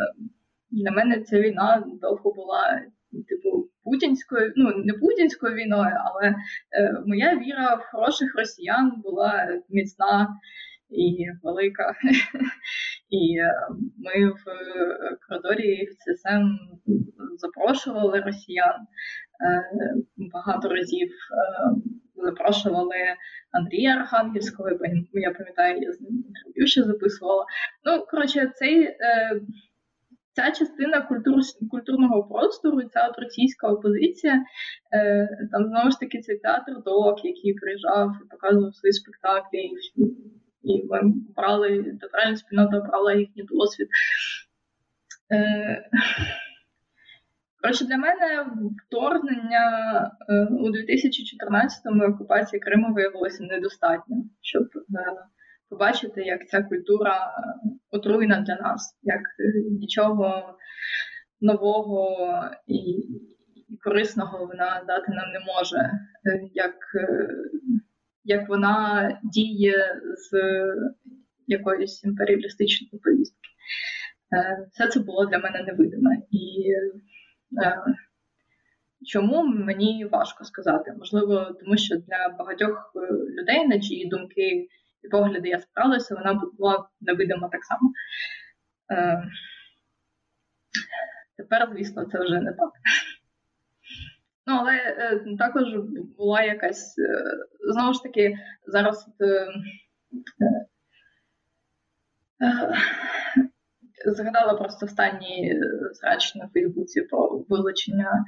для 0.71 0.91
мене 0.91 1.23
ця 1.23 1.41
війна 1.41 1.85
довго 2.01 2.33
була 2.33 2.83
типу 3.29 3.71
путінською, 3.85 4.53
ну 4.57 4.73
не 4.77 4.93
путінською 4.93 5.55
війною, 5.55 5.97
але 6.05 6.29
е, 6.29 6.35
моя 7.07 7.37
віра 7.37 7.75
в 7.75 7.91
хороших 7.93 8.37
росіян 8.37 8.93
була 9.05 9.49
міцна 9.69 10.29
і 10.91 11.27
велика. 11.43 11.95
І 13.11 13.39
е, 13.39 13.55
ми 13.99 14.29
в 14.31 14.45
коридорі 15.29 15.87
в 15.87 15.95
ЦСМ 15.95 16.45
запрошували 17.39 18.21
росіян 18.21 18.81
е, 19.47 19.65
багато 20.17 20.69
разів. 20.69 21.09
Е, 21.09 21.93
запрошували 22.17 22.97
Андрія 23.53 23.97
Архангельського, 23.97 24.71
я 25.13 25.31
пам'ятаю, 25.31 25.83
я 25.83 25.93
з 25.93 26.01
ним 26.01 26.13
інтерв'ю 26.13 26.67
ще 26.67 26.83
записувала. 26.83 27.45
Ну, 27.85 28.07
коротше, 28.11 28.53
цей 28.55 28.97
ця 30.37 30.51
частина 30.51 31.03
культур, 31.03 31.41
культурного 31.71 32.25
простору, 32.25 32.83
ця 32.83 33.09
от 33.09 33.19
російська 33.19 33.69
опозиція, 33.69 34.45
е, 34.93 35.29
там 35.53 35.67
знову 35.67 35.91
ж 35.91 36.01
таки 36.01 36.21
цей 36.21 36.39
театр 36.39 36.73
док, 36.85 37.25
який 37.25 37.55
приїжджав 37.55 38.11
і 38.25 38.29
показував 38.29 38.75
свої 38.75 38.93
спектаклі, 38.93 39.59
і, 39.95 40.03
і 40.63 40.89
брали, 41.37 41.97
театральна 42.01 42.37
спільнота 42.37 42.81
брала 42.81 43.13
їхній 43.13 43.43
досвід. 43.43 43.89
Е, 45.33 45.91
Коротше, 47.63 47.85
для 47.85 47.97
мене 47.97 48.47
вторгнення 48.87 49.67
е, 50.29 50.47
у 50.51 50.69
2014-му 50.69 52.05
окупації 52.05 52.61
Криму 52.61 52.95
виявилося 52.95 53.45
недостатньо, 53.45 54.17
щоб 54.41 54.63
е, 54.77 55.27
побачити, 55.71 56.23
як 56.23 56.49
ця 56.49 56.63
культура 56.63 57.31
отруйна 57.91 58.41
для 58.41 58.57
нас, 58.57 58.99
як 59.03 59.23
нічого 59.81 60.57
нового 61.41 62.17
і 62.67 63.07
корисного 63.85 64.47
вона 64.47 64.85
дати 64.87 65.13
нам 65.13 65.33
не 65.33 65.41
може, 65.41 65.91
як 66.55 66.75
як 68.25 68.49
вона 68.49 69.11
діє 69.25 70.01
з 70.17 70.65
якоїсь 71.47 72.05
імперіалістичної 72.05 73.01
повістки. 73.05 73.49
Все 74.73 74.89
це 74.89 75.01
було 75.01 75.27
для 75.27 75.39
мене 75.39 75.63
невидиме. 75.63 76.17
І 76.31 76.73
е, 77.65 77.83
чому 79.07 79.47
мені 79.47 80.09
важко 80.13 80.45
сказати? 80.45 80.95
Можливо, 80.99 81.57
тому 81.61 81.77
що 81.77 81.97
для 81.97 82.37
багатьох 82.39 82.93
людей, 83.41 83.67
на 83.67 83.81
чиї 83.81 84.09
думки 84.09 84.69
погляди 85.11 85.49
я 85.49 85.61
справилася, 85.61 86.15
вона 86.15 86.43
була 86.59 86.89
невидима 87.01 87.49
так 87.49 87.65
само. 87.65 87.93
Е, 88.91 89.23
Тепер, 91.37 91.69
звісно, 91.73 92.05
це 92.05 92.21
вже 92.21 92.41
не 92.41 92.53
так. 92.53 92.71
Ну, 94.47 94.55
але 94.55 94.73
е, 94.77 95.37
також 95.39 95.65
була 96.17 96.43
якась, 96.43 96.99
е, 96.99 97.25
знову 97.73 97.93
ж 97.95 98.03
таки, 98.03 98.39
зараз. 98.67 99.09
Е, 99.21 99.49
е, 102.47 102.75
згадала 104.13 104.55
просто 104.55 104.87
останній 104.87 105.51
е, 105.51 105.95
срач 105.95 106.35
на 106.35 106.49
Фейсбуці 106.49 107.03
про 107.03 107.45
вилучення 107.49 108.25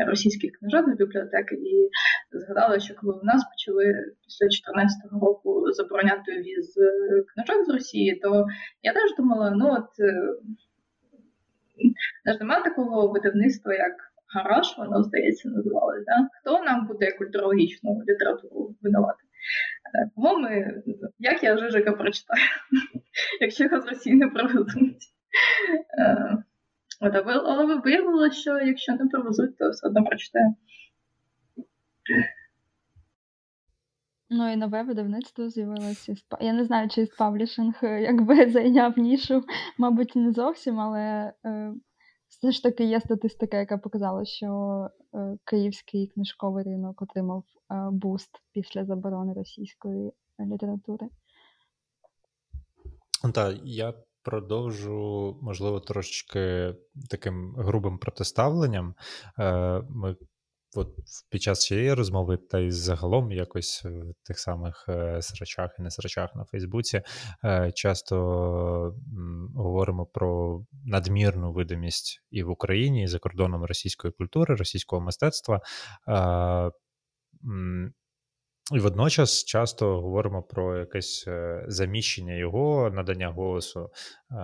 е, 0.00 0.04
російських 0.04 0.52
книжок 0.52 0.94
з 0.94 0.96
бібліотеки, 0.96 1.54
і 1.54 1.90
згадала, 2.32 2.80
що 2.80 2.94
коли 2.94 3.12
в 3.12 3.24
нас 3.24 3.44
почали 3.44 3.84
після 4.24 4.46
2014 4.46 4.96
року 5.12 5.72
забороняти 5.72 6.32
віз 6.32 6.78
е, 6.78 6.90
книжок 7.34 7.64
з 7.66 7.68
Росії, 7.68 8.14
то 8.14 8.46
я 8.82 8.92
теж 8.92 9.16
думала, 9.18 9.50
ну 9.50 9.72
от 9.72 9.88
ж 12.26 12.38
немає 12.40 12.62
такого 12.62 13.08
видавництва, 13.08 13.74
як 13.74 13.94
гараж, 14.34 14.74
воно 14.78 15.02
здається, 15.02 15.48
називалось. 15.48 16.04
Да? 16.06 16.28
Хто 16.40 16.62
нам 16.62 16.86
буде 16.86 17.12
культурологічну 17.12 18.02
літературу 18.08 18.74
видавати? 18.82 19.22
Ми, 20.16 20.82
як 21.18 21.42
я 21.42 21.58
Жижика 21.58 21.92
прочитаю, 21.92 22.42
якщо 23.40 23.64
його 23.64 23.80
з 23.80 23.86
Росії 23.86 24.16
не 24.16 24.28
привезуть. 24.28 25.04
Е, 25.98 26.36
але 27.00 27.76
виявилося, 27.76 28.40
що 28.40 28.58
якщо 28.58 28.92
не 28.92 29.06
привезуть, 29.06 29.58
то 29.58 29.70
все 29.70 29.86
одно 29.86 30.04
прочитаю. 30.04 30.54
Ну 34.30 34.52
і 34.52 34.56
нове 34.56 34.82
видавництво 34.82 35.48
з'явилося. 35.48 36.14
Я 36.40 36.52
не 36.52 36.64
знаю, 36.64 36.88
чи 36.88 37.08
Publishing 37.18 37.74
е, 37.82 38.02
якби 38.02 38.46
зайняв 38.50 38.98
нішу, 38.98 39.44
мабуть, 39.78 40.16
не 40.16 40.32
зовсім, 40.32 40.80
але 40.80 41.32
е, 41.46 41.72
все 42.44 42.52
ж 42.52 42.62
таки 42.62 42.84
є 42.84 43.00
статистика, 43.00 43.56
яка 43.56 43.78
показала, 43.78 44.24
що 44.24 44.48
е, 45.14 45.36
київський 45.44 46.06
книжковий 46.06 46.64
ринок 46.64 47.02
отримав 47.02 47.44
е, 47.70 47.74
boost 47.92 48.30
після 48.52 48.84
заборони 48.84 49.32
російської 49.32 50.12
літератури. 50.40 51.06
Так, 53.34 53.56
я 53.64 53.94
продовжу, 54.22 55.38
можливо, 55.42 55.80
трошечки 55.80 56.74
таким 57.10 57.54
грубим 57.56 57.98
протиставленням. 57.98 58.94
Е, 59.38 59.82
ми 59.90 60.16
от 60.76 60.88
під 61.30 61.42
час 61.42 61.60
цієї 61.60 61.92
розмови, 61.94 62.36
та 62.36 62.58
й 62.58 62.70
загалом 62.70 63.32
якось 63.32 63.84
в 63.84 64.14
тих 64.26 64.38
самих 64.38 64.84
е, 64.88 65.22
срачах 65.22 65.76
і 65.78 65.82
не 65.82 65.90
срачах 65.90 66.34
на 66.34 66.44
Фейсбуці 66.44 67.02
е, 67.44 67.72
часто 67.74 68.16
говоримо 69.54 70.06
про 70.06 70.60
надмірну 70.84 71.52
видимість 71.52 72.22
і 72.30 72.42
в 72.42 72.50
Україні, 72.50 73.02
і 73.02 73.06
за 73.06 73.18
кордоном 73.18 73.64
російської 73.64 74.12
культури, 74.12 74.54
російського 74.54 75.02
мистецтва. 75.02 75.60
І 78.72 78.78
водночас 78.78 79.44
часто 79.44 80.00
говоримо 80.00 80.42
про 80.42 80.78
якесь 80.78 81.24
е, 81.28 81.64
заміщення 81.68 82.34
його, 82.34 82.90
надання 82.90 83.28
голосу 83.28 83.90
е, 84.30 84.36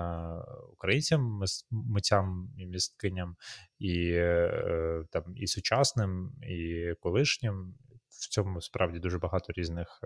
українцям, 0.73 1.43
митцям 1.71 2.51
і 2.57 2.67
місткиням, 2.67 3.37
і 3.79 4.11
е, 4.13 5.05
там 5.11 5.23
і 5.37 5.47
сучасним, 5.47 6.33
і 6.43 6.93
колишнім, 7.01 7.75
в 8.09 8.29
цьому 8.29 8.61
справді 8.61 8.99
дуже 8.99 9.19
багато 9.19 9.53
різних 9.53 10.01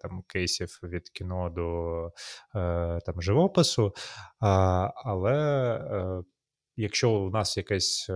там 0.00 0.22
кейсів 0.26 0.80
від 0.82 1.08
кіно 1.08 1.50
до 1.50 2.10
там 3.00 3.22
живопису. 3.22 3.94
Але 5.04 6.12
якщо 6.76 7.10
у 7.10 7.30
нас 7.30 7.56
якась 7.56 8.10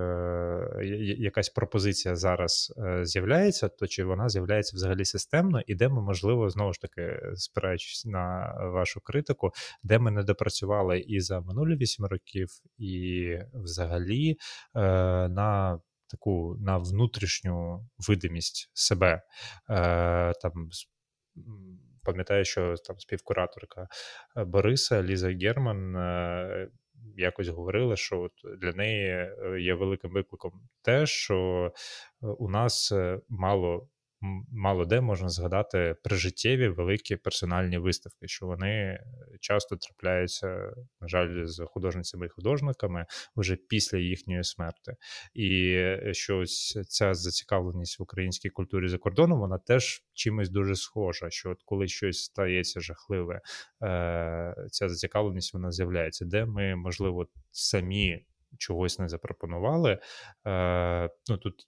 якась 1.19 1.49
пропозиція 1.49 2.17
зараз 2.17 2.75
з'являється, 3.03 3.69
то 3.69 3.87
чи 3.87 4.05
вона 4.05 4.29
з'являється 4.29 4.77
взагалі 4.77 5.05
системно, 5.05 5.61
і 5.67 5.75
де 5.75 5.89
ми, 5.89 6.03
можливо, 6.03 6.51
знову 6.51 6.73
ж 6.73 6.81
таки, 6.81 7.21
спираючись 7.35 8.07
на 8.07 8.55
вашу 8.73 9.01
критику, 9.01 9.51
де 9.83 9.99
ми 9.99 10.11
не 10.11 10.23
допрацювали 10.23 10.99
і 10.99 11.21
за 11.21 11.41
минулі 11.41 11.77
вісім 11.77 12.05
років, 12.05 12.49
і 12.79 13.39
взагалі 13.55 14.37
на 14.75 15.79
таку 16.15 16.57
на 16.61 16.79
внутрішню 16.79 17.87
видимість 18.09 18.71
себе. 18.75 19.23
Е, 19.71 20.33
там 20.43 20.69
Пам'ятаю, 22.03 22.45
що 22.45 22.75
там 22.87 22.99
співкураторка 22.99 23.89
е, 24.37 24.45
Бориса 24.45 25.03
Ліза 25.03 25.31
Герман 25.31 25.97
е, 25.97 26.69
якось 27.17 27.49
говорили, 27.49 27.97
що 27.97 28.21
от 28.21 28.33
для 28.61 28.73
неї 28.73 29.31
є 29.61 29.75
великим 29.75 30.11
викликом 30.13 30.53
те, 30.83 31.07
що 31.07 31.73
у 32.21 32.49
нас 32.49 32.93
мало 33.29 33.89
мало 34.53 34.85
де 34.85 35.01
можна 35.01 35.29
згадати 35.29 35.97
прижиттєві 36.05 36.68
великі 36.68 37.16
персональні 37.16 37.79
виставки, 37.79 38.29
що 38.29 38.47
вони 38.47 39.01
часто 39.41 39.77
трапляються, 39.77 40.47
на 41.01 41.09
жаль, 41.09 41.45
з 41.45 41.64
художницями 41.64 42.27
і 42.27 42.29
художниками 42.29 43.07
вже 43.37 43.57
після 43.57 43.99
їхньої 43.99 44.45
смерти. 44.45 44.97
І 45.35 45.72
е, 45.77 46.11
що 46.12 46.39
ось 46.39 46.79
ця 46.89 47.14
зацікавленість 47.14 47.99
в 47.99 48.03
українській 48.03 48.51
культурі 48.51 48.89
за 48.89 48.99
кордоном, 48.99 49.41
вона 49.41 49.59
теж 49.59 50.03
чимось 50.14 50.51
дуже 50.51 50.77
схожа. 50.77 51.31
Що 51.31 51.51
от 51.51 51.62
коли 51.64 51.89
щось 51.89 52.22
стається 52.22 52.81
жахливе, 52.81 53.41
е, 53.83 54.55
ця 54.70 54.89
зацікавленість 54.89 55.55
вона 55.55 55.72
з'являється, 55.72 56.25
де 56.25 56.45
ми, 56.45 56.77
можливо, 56.77 57.27
самі. 57.51 58.25
Чогось 58.59 58.99
не 58.99 59.09
запропонували. 59.09 59.99
Е, 60.47 61.11
ну 61.31 61.37
Тут 61.37 61.66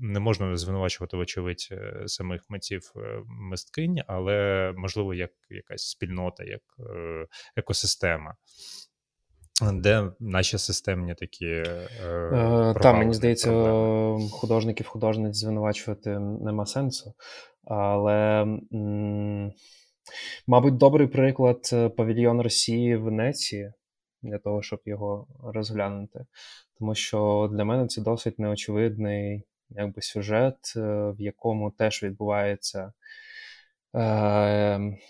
не 0.00 0.20
можна 0.20 0.56
звинувачувати, 0.56 1.16
вочевидь, 1.16 1.68
е, 1.72 2.02
самих 2.06 2.44
митців 2.48 2.92
е, 2.96 3.22
мисткинь, 3.26 3.98
але 4.06 4.72
можливо, 4.76 5.14
як 5.14 5.30
якась 5.50 5.88
спільнота, 5.90 6.44
як 6.44 6.62
е, 6.78 7.26
екосистема. 7.56 8.34
Де 9.72 10.10
наші 10.20 10.58
системні 10.58 11.14
такі. 11.14 11.46
Е, 11.46 12.74
Та, 12.82 12.92
мені 12.92 13.14
здається, 13.14 13.50
проблеми. 13.50 14.28
художників, 14.32 14.86
художниць 14.86 15.36
звинувачувати 15.36 16.18
нема 16.18 16.66
сенсу. 16.66 17.14
Але, 17.64 18.42
м- 18.72 19.52
мабуть, 20.46 20.76
добрий 20.76 21.06
приклад 21.06 21.60
павільйон 21.96 22.40
Росії 22.40 22.96
в 22.96 23.02
Венеції 23.02 23.72
для 24.22 24.38
того, 24.38 24.62
щоб 24.62 24.80
його 24.84 25.26
розглянути. 25.42 26.26
Тому 26.78 26.94
що 26.94 27.50
для 27.52 27.64
мене 27.64 27.86
це 27.86 28.02
досить 28.02 28.38
неочевидний 28.38 29.42
якби 29.74 30.02
сюжет, 30.02 30.72
е, 30.76 30.80
в 31.10 31.20
якому 31.20 31.70
теж 31.70 32.02
відбувається. 32.02 32.92
Е, 33.94 34.00
е, 34.00 35.00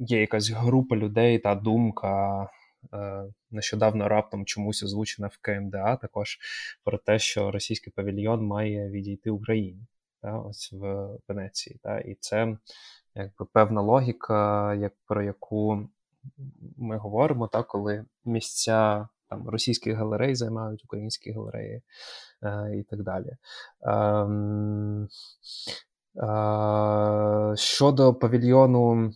є 0.00 0.20
якась 0.20 0.50
група 0.50 0.96
людей 0.96 1.38
та 1.38 1.54
думка. 1.54 2.48
Нещодавно 3.50 4.08
раптом 4.08 4.44
чомусь 4.44 4.82
озвучена 4.82 5.28
в 5.28 5.38
КМДА 5.40 5.96
також 5.96 6.38
про 6.84 6.98
те, 6.98 7.18
що 7.18 7.50
російський 7.50 7.92
павільйон 7.96 8.46
має 8.46 8.90
відійти 8.90 9.30
Україні 9.30 9.86
та, 10.22 10.38
ось 10.38 10.72
в 10.72 11.08
Венеції. 11.28 11.80
Та, 11.82 11.98
І 11.98 12.14
це 12.20 12.56
якби 13.14 13.46
певна 13.52 13.80
логіка, 13.80 14.74
як, 14.74 14.92
про 15.06 15.22
яку 15.22 15.88
ми 16.76 16.96
говоримо, 16.96 17.48
та, 17.48 17.62
коли 17.62 18.04
місця 18.24 19.08
там 19.28 19.48
російських 19.48 19.96
галерей 19.96 20.34
займають 20.34 20.84
українські 20.84 21.32
галереї 21.32 21.82
е, 22.42 22.76
і 22.78 22.82
так 22.82 23.02
далі. 23.02 23.36
Е, 23.82 23.94
е, 26.24 27.56
щодо 27.56 28.14
павільйону 28.14 29.12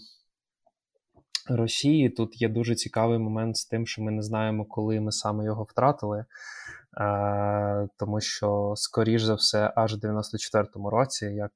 Росії, 1.49 2.11
тут 2.11 2.43
є 2.43 2.49
дуже 2.49 2.75
цікавий 2.75 3.19
момент 3.19 3.57
з 3.57 3.67
тим, 3.67 3.87
що 3.87 4.03
ми 4.03 4.13
не 4.13 4.23
знаємо, 4.23 4.65
коли 4.65 5.01
ми 5.01 5.13
саме 5.13 5.45
його 5.45 5.63
втратили. 5.65 6.25
Е, 7.01 7.89
тому 7.99 8.21
що, 8.21 8.75
скоріш 8.77 9.23
за 9.23 9.35
все, 9.35 9.73
аж 9.77 9.95
в 9.95 9.99
94-му 9.99 10.91
році, 10.91 11.27
як 11.27 11.53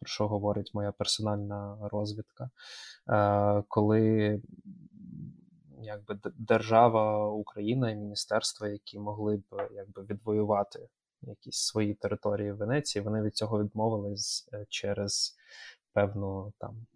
про 0.00 0.06
що 0.06 0.28
говорить 0.28 0.70
моя 0.74 0.92
персональна 0.92 1.78
розвідка, 1.92 2.50
коли 3.68 4.40
якби 5.80 6.18
держава 6.38 7.28
Україна 7.28 7.90
і 7.90 7.96
міністерства, 7.96 8.68
які 8.68 8.98
могли 8.98 9.36
б 9.36 9.68
якби 9.72 10.02
відвоювати 10.02 10.88
якісь 11.22 11.58
свої 11.58 11.94
території 11.94 12.52
в 12.52 12.56
Венеції, 12.56 13.04
вони 13.04 13.22
від 13.22 13.36
цього 13.36 13.64
відмовились 13.64 14.48
е, 14.52 14.66
через 14.68 15.36
певну 15.92 16.52
там 16.58 16.86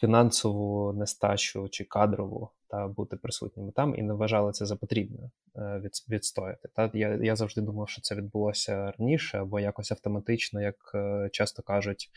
фінансову 0.00 0.92
нестачу 0.92 1.68
чи 1.68 1.84
кадрову 1.84 2.50
та 2.74 2.88
бути 2.88 3.16
присутніми 3.16 3.72
там 3.72 3.94
і 3.94 4.02
не 4.02 4.14
вважали 4.14 4.52
це 4.52 4.66
за 4.66 4.76
потрібне 4.76 5.30
е, 5.56 5.90
відстояти. 6.08 6.68
Та 6.74 6.90
я 6.94 7.18
я 7.22 7.36
завжди 7.36 7.60
думав, 7.60 7.88
що 7.88 8.02
це 8.02 8.14
відбулося 8.14 8.92
раніше, 8.98 9.38
або 9.38 9.60
якось 9.60 9.92
автоматично, 9.92 10.62
як 10.62 10.76
е, 10.94 11.28
часто 11.32 11.62
кажуть, 11.62 12.10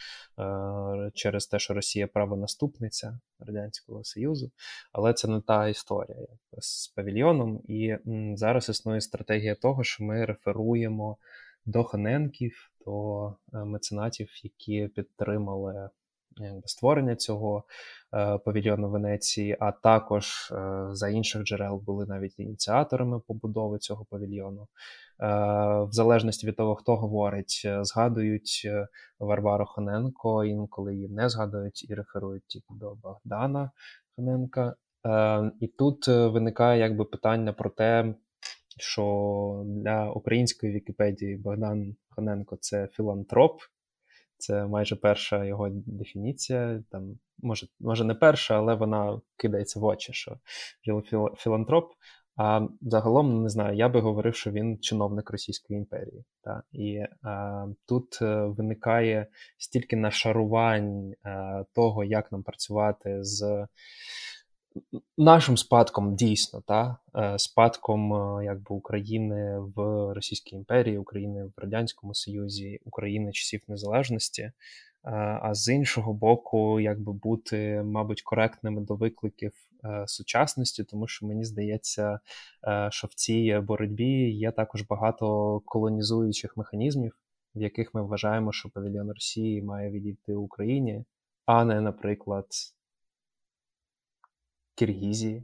через 1.13 1.47
те, 1.47 1.59
що 1.59 1.73
Росія 1.73 2.07
правонаступниця 2.07 3.19
Радянського 3.39 4.03
Союзу, 4.03 4.51
але 4.91 5.13
це 5.13 5.27
не 5.27 5.41
та 5.41 5.67
історія 5.67 6.27
з 6.57 6.87
павільйоном. 6.87 7.61
І 7.67 7.97
зараз 8.35 8.69
існує 8.69 9.01
стратегія 9.01 9.55
того, 9.55 9.83
що 9.83 10.03
ми 10.03 10.25
реферуємо 10.25 11.17
до 11.65 11.83
Ханенків, 11.83 12.71
до 12.85 13.33
меценатів, 13.51 14.29
які 14.43 14.87
підтримали 14.87 15.89
створення 16.65 17.15
цього 17.15 17.63
е, 18.13 18.37
павільйону 18.37 18.89
Венеції, 18.89 19.57
а 19.59 19.71
також 19.71 20.51
е, 20.51 20.87
за 20.91 21.09
інших 21.09 21.43
джерел 21.43 21.75
були 21.75 22.05
навіть 22.05 22.39
ініціаторами 22.39 23.19
побудови 23.19 23.77
цього 23.77 24.05
павільйону. 24.05 24.61
Е, 24.61 24.67
в 25.83 25.91
залежності 25.91 26.47
від 26.47 26.55
того, 26.55 26.75
хто 26.75 26.95
говорить, 26.95 27.61
е, 27.65 27.83
згадують 27.83 28.61
е, 28.65 28.87
Варвару 29.19 29.65
Хоненко, 29.65 30.45
інколи 30.45 30.95
її 30.95 31.09
не 31.09 31.29
згадують 31.29 31.89
і 31.89 31.93
реферують 31.93 32.43
тільки 32.47 32.73
до 32.73 32.95
Богдана 32.95 33.71
Хоненка. 34.15 34.75
Е, 35.05 35.51
і 35.59 35.67
тут 35.67 36.07
виникає 36.07 36.79
якби 36.79 37.05
питання 37.05 37.53
про 37.53 37.69
те. 37.69 38.15
Що 38.79 39.63
для 39.65 40.11
української 40.11 40.73
Вікіпедії 40.73 41.37
Богдан 41.37 41.95
Хоненко 42.09 42.57
це 42.61 42.87
філантроп, 42.87 43.61
це 44.37 44.65
майже 44.67 44.95
перша 44.95 45.45
його 45.45 45.69
дефініція. 45.71 46.83
Там, 46.91 47.19
Може, 47.39 47.67
може 47.79 48.03
не 48.03 48.15
перша, 48.15 48.57
але 48.57 48.75
вона 48.75 49.21
кидається 49.37 49.79
в 49.79 49.83
очі, 49.83 50.13
що 50.13 50.37
філантроп. 51.37 51.91
А 52.37 52.67
загалом 52.81 53.43
не 53.43 53.49
знаю, 53.49 53.77
я 53.77 53.89
би 53.89 53.99
говорив, 53.99 54.35
що 54.35 54.51
він 54.51 54.79
чиновник 54.79 55.31
Російської 55.31 55.79
імперії. 55.79 56.25
Та? 56.43 56.63
І 56.71 56.99
а, 57.23 57.65
тут 57.87 58.19
е, 58.21 58.45
виникає 58.45 59.27
стільки 59.57 59.95
нашарувань 59.95 61.13
а, 61.23 61.29
е, 61.29 61.65
того, 61.73 62.03
як 62.03 62.31
нам 62.31 62.43
працювати 62.43 63.23
з 63.23 63.67
нашим 65.17 65.57
спадком 65.57 66.15
дійсно, 66.15 66.61
та 66.67 66.97
е, 67.15 67.39
спадком 67.39 68.13
е, 68.13 68.45
якби 68.45 68.75
України 68.75 69.59
в 69.59 70.13
Російській 70.13 70.55
імперії, 70.55 70.97
України 70.97 71.45
в 71.45 71.53
Радянському 71.57 72.15
Союзі, 72.15 72.79
України 72.85 73.31
часів 73.31 73.61
незалежності. 73.67 74.41
Е, 74.41 74.51
а 75.41 75.53
з 75.53 75.73
іншого 75.73 76.13
боку, 76.13 76.79
якби 76.79 77.13
бути, 77.13 77.83
мабуть, 77.85 78.21
коректними 78.21 78.81
до 78.81 78.95
викликів 78.95 79.51
сучасності, 80.05 80.83
тому 80.83 81.07
що 81.07 81.25
мені 81.25 81.43
здається, 81.43 82.19
що 82.89 83.07
в 83.07 83.13
цій 83.13 83.59
боротьбі 83.63 84.31
є 84.31 84.51
також 84.51 84.81
багато 84.81 85.59
колонізуючих 85.65 86.57
механізмів, 86.57 87.17
в 87.55 87.61
яких 87.61 87.93
ми 87.93 88.03
вважаємо, 88.03 88.51
що 88.51 88.69
павільйон 88.69 89.11
Росії 89.11 89.61
має 89.61 89.91
відійти 89.91 90.35
Україні, 90.35 91.03
а 91.45 91.65
не, 91.65 91.81
наприклад. 91.81 92.45
Киргізії. 94.77 95.43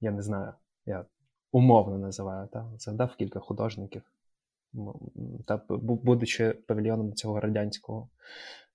Я 0.00 0.10
не 0.10 0.22
знаю, 0.22 0.52
я 0.86 1.04
умовно 1.52 1.98
називаю, 1.98 2.48
та? 2.52 2.72
згадав 2.78 3.16
кілька 3.16 3.40
художників, 3.40 4.02
та, 5.46 5.60
будучи 5.78 6.50
павільйоном 6.50 7.14
цього 7.14 7.40
Радянського 7.40 8.08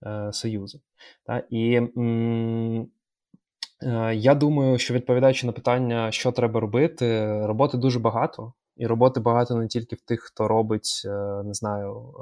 е, 0.05 0.33
Союзу. 0.33 0.81
Та? 1.25 1.43
І 1.49 1.75
м, 1.75 2.87
е, 3.83 4.15
я 4.15 4.35
думаю, 4.35 4.77
що 4.77 4.93
відповідаючи 4.93 5.47
на 5.47 5.53
питання, 5.53 6.11
що 6.11 6.31
треба 6.31 6.59
робити, 6.59 7.37
роботи 7.45 7.77
дуже 7.77 7.99
багато. 7.99 8.53
І 8.79 8.87
роботи 8.87 9.19
багато 9.19 9.55
не 9.55 9.67
тільки 9.67 9.95
в 9.95 10.01
тих, 10.01 10.21
хто 10.21 10.47
робить, 10.47 11.01
не 11.45 11.53
знаю, 11.53 12.13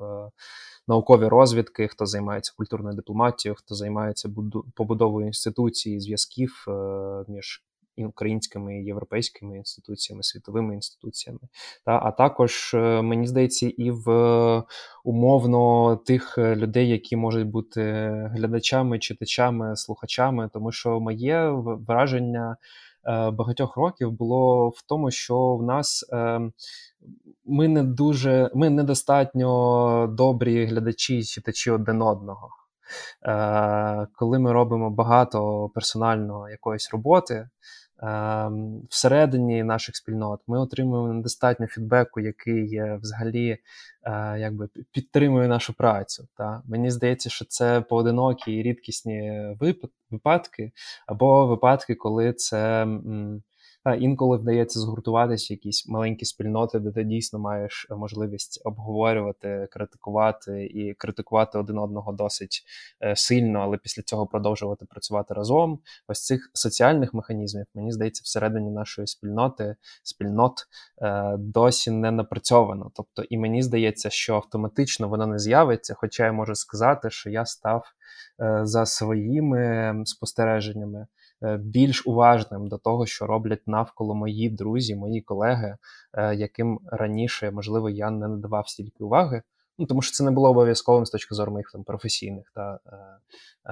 наукові 0.87 1.27
розвідки, 1.27 1.87
хто 1.87 2.05
займається 2.05 2.53
культурною 2.57 2.95
дипломатією, 2.95 3.55
хто 3.55 3.75
займається 3.75 4.29
побудовою 4.75 5.27
інституцій, 5.27 5.99
зв'язків 5.99 6.65
між 7.27 7.63
українськими 8.05 8.79
і 8.79 8.85
європейськими 8.85 9.57
інституціями, 9.57 10.23
світовими 10.23 10.73
інституціями. 10.73 11.39
Та, 11.85 11.99
А 12.03 12.11
також, 12.11 12.71
е, 12.73 13.01
мені 13.01 13.27
здається, 13.27 13.71
і 13.77 13.91
в 13.91 14.63
умовно 15.03 15.95
тих 15.95 16.37
людей, 16.37 16.89
які 16.89 17.15
можуть 17.15 17.47
бути 17.47 17.81
глядачами, 18.33 18.99
читачами, 18.99 19.75
слухачами, 19.75 20.49
тому 20.53 20.71
що 20.71 20.99
моє 20.99 21.49
враження. 21.87 22.57
Е, 23.07 23.31
багатьох 23.31 23.77
років 23.77 24.11
було 24.11 24.69
в 24.69 24.81
тому, 24.87 25.11
що 25.11 25.55
в 25.55 25.63
нас 25.63 26.05
е, 26.13 26.41
ми 27.45 27.67
не 27.67 27.83
дуже 27.83 28.51
ми 28.55 28.69
недостатньо 28.69 30.07
добрі 30.07 30.65
глядачі 30.65 31.23
читачі 31.23 31.71
один 31.71 32.01
одного. 32.01 32.49
Коли 34.13 34.39
ми 34.39 34.53
робимо 34.53 34.89
багато 34.89 35.69
персонально 35.73 36.49
якоїсь 36.49 36.89
роботи, 36.91 37.49
всередині 38.89 39.63
наших 39.63 39.95
спільнот 39.95 40.39
ми 40.47 40.59
отримуємо 40.59 41.13
недостатньо 41.13 41.67
фідбеку, 41.67 42.19
який 42.19 42.81
взагалі 42.97 43.57
е, 44.03 44.39
якби 44.39 44.69
підтримує 44.91 45.47
нашу 45.47 45.73
працю. 45.73 46.27
Та 46.37 46.61
мені 46.67 46.91
здається, 46.91 47.29
що 47.29 47.45
це 47.45 47.81
поодинокі 47.81 48.53
і 48.53 48.63
рідкісні 48.63 49.47
випадки, 50.11 50.71
або 51.07 51.47
випадки, 51.47 51.95
коли 51.95 52.33
це 52.33 52.87
інколи 53.95 54.37
вдається 54.37 54.79
згуртуватися 54.79 55.53
якісь 55.53 55.87
маленькі 55.87 56.25
спільноти, 56.25 56.79
де 56.79 56.91
ти 56.91 57.03
дійсно 57.03 57.39
маєш 57.39 57.87
можливість 57.89 58.61
обговорювати, 58.65 59.67
критикувати 59.71 60.65
і 60.65 60.93
критикувати 60.93 61.57
один 61.57 61.77
одного 61.77 62.11
досить 62.11 62.63
е, 63.03 63.15
сильно, 63.15 63.59
але 63.59 63.77
після 63.77 64.03
цього 64.03 64.27
продовжувати 64.27 64.85
працювати 64.85 65.33
разом. 65.33 65.79
Ось 66.07 66.25
цих 66.25 66.51
соціальних 66.53 67.13
механізмів, 67.13 67.65
мені 67.75 67.91
здається, 67.91 68.21
всередині 68.25 68.71
нашої 68.71 69.07
спільноти 69.07 69.75
спільнот 70.03 70.53
е, 71.01 71.35
досі 71.37 71.91
не 71.91 72.11
напрацьовано. 72.11 72.91
Тобто, 72.93 73.23
і 73.23 73.37
мені 73.37 73.61
здається, 73.61 74.09
що 74.09 74.35
автоматично 74.35 75.09
воно 75.09 75.27
не 75.27 75.39
з'явиться, 75.39 75.93
хоча 75.93 76.25
я 76.25 76.31
можу 76.31 76.55
сказати, 76.55 77.09
що 77.09 77.29
я 77.29 77.45
став 77.45 77.83
е, 78.41 78.59
за 78.63 78.85
своїми 78.85 79.93
спостереженнями. 80.05 81.07
Е, 81.43 81.57
більш 81.57 82.07
уважним 82.07 82.67
до 82.67 82.77
того, 82.77 83.05
що 83.05 83.27
роблять 83.27 83.67
навколо 83.67 84.15
мої 84.15 84.49
друзі, 84.49 84.95
мої 84.95 85.21
колеги, 85.21 85.77
е, 86.13 86.35
яким 86.35 86.79
раніше, 86.91 87.51
можливо, 87.51 87.89
я 87.89 88.09
не 88.11 88.27
надавав 88.27 88.69
стільки 88.69 89.03
уваги. 89.03 89.41
Ну, 89.77 89.85
Тому 89.85 90.01
що 90.01 90.11
це 90.11 90.23
не 90.23 90.31
було 90.31 90.49
обов'язковим 90.49 91.05
з 91.05 91.09
точки 91.09 91.35
зору 91.35 91.51
моїх 91.51 91.71
там 91.71 91.83
професійних 91.83 92.51
та 92.55 92.79
е, 92.85 92.97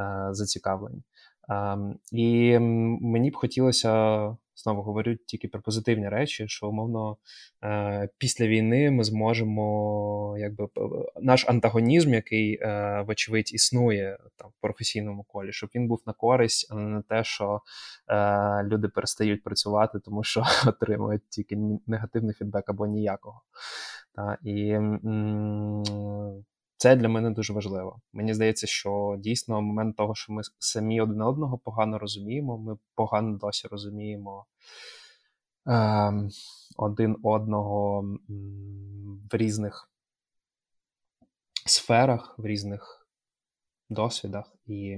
е, 0.02 0.34
зацікавлень. 0.34 1.04
Е, 1.50 1.78
і 2.12 2.60
мені 2.60 3.32
б 3.32 3.36
хотілося 3.36 4.22
знову 4.56 4.82
говорю 4.82 5.16
тільки 5.16 5.48
про 5.48 5.62
позитивні 5.62 6.10
речі, 6.10 6.48
що 6.48 6.70
умовно 6.70 7.18
е, 7.64 8.10
після 8.18 8.48
війни 8.48 8.92
ми 8.92 9.04
зможемо, 9.04 10.36
якби 10.40 10.68
наш 11.22 11.50
антагонізм, 11.50 12.14
який, 12.14 12.60
е, 12.62 13.04
вочевидь, 13.08 13.54
існує 13.54 14.18
там 14.38 14.50
в 14.50 14.62
професійному 14.62 15.24
колі, 15.24 15.52
щоб 15.52 15.70
він 15.76 15.88
був 15.88 16.04
на 16.06 16.14
користь, 16.14 16.68
а 16.72 16.76
не 16.76 16.90
на 16.90 17.02
те, 17.02 17.24
що 17.24 17.62
е, 18.08 18.64
люди 18.64 18.88
перестають 18.88 19.44
працювати, 19.44 20.00
тому 20.00 20.24
що 20.24 20.44
отримують 20.68 21.30
тільки 21.30 21.58
негативний 21.88 22.34
фідбек 22.34 22.70
або 22.70 22.86
ніякого. 22.86 23.42
Та, 24.16 24.38
І 24.44 24.80
це 26.86 26.96
для 26.96 27.10
мене 27.10 27.32
дуже 27.32 27.54
важливо. 27.54 28.02
Мені 28.14 28.34
здається, 28.34 28.68
що 28.68 29.16
дійсно 29.20 29.62
момент 29.62 29.96
того, 29.96 30.16
що 30.16 30.34
ми 30.34 30.42
самі 30.60 31.02
один 31.02 31.22
одного 31.22 31.58
погано 31.58 32.00
розуміємо, 32.00 32.58
ми 32.58 32.78
погано 32.96 33.38
досі 33.38 33.68
розуміємо 33.68 34.46
е, 35.68 36.14
один 36.78 37.18
одного 37.24 38.06
в 39.32 39.36
різних 39.36 39.90
сферах, 41.66 42.40
в 42.40 42.46
різних 42.46 43.05
досвідах. 43.90 44.56
І 44.66 44.98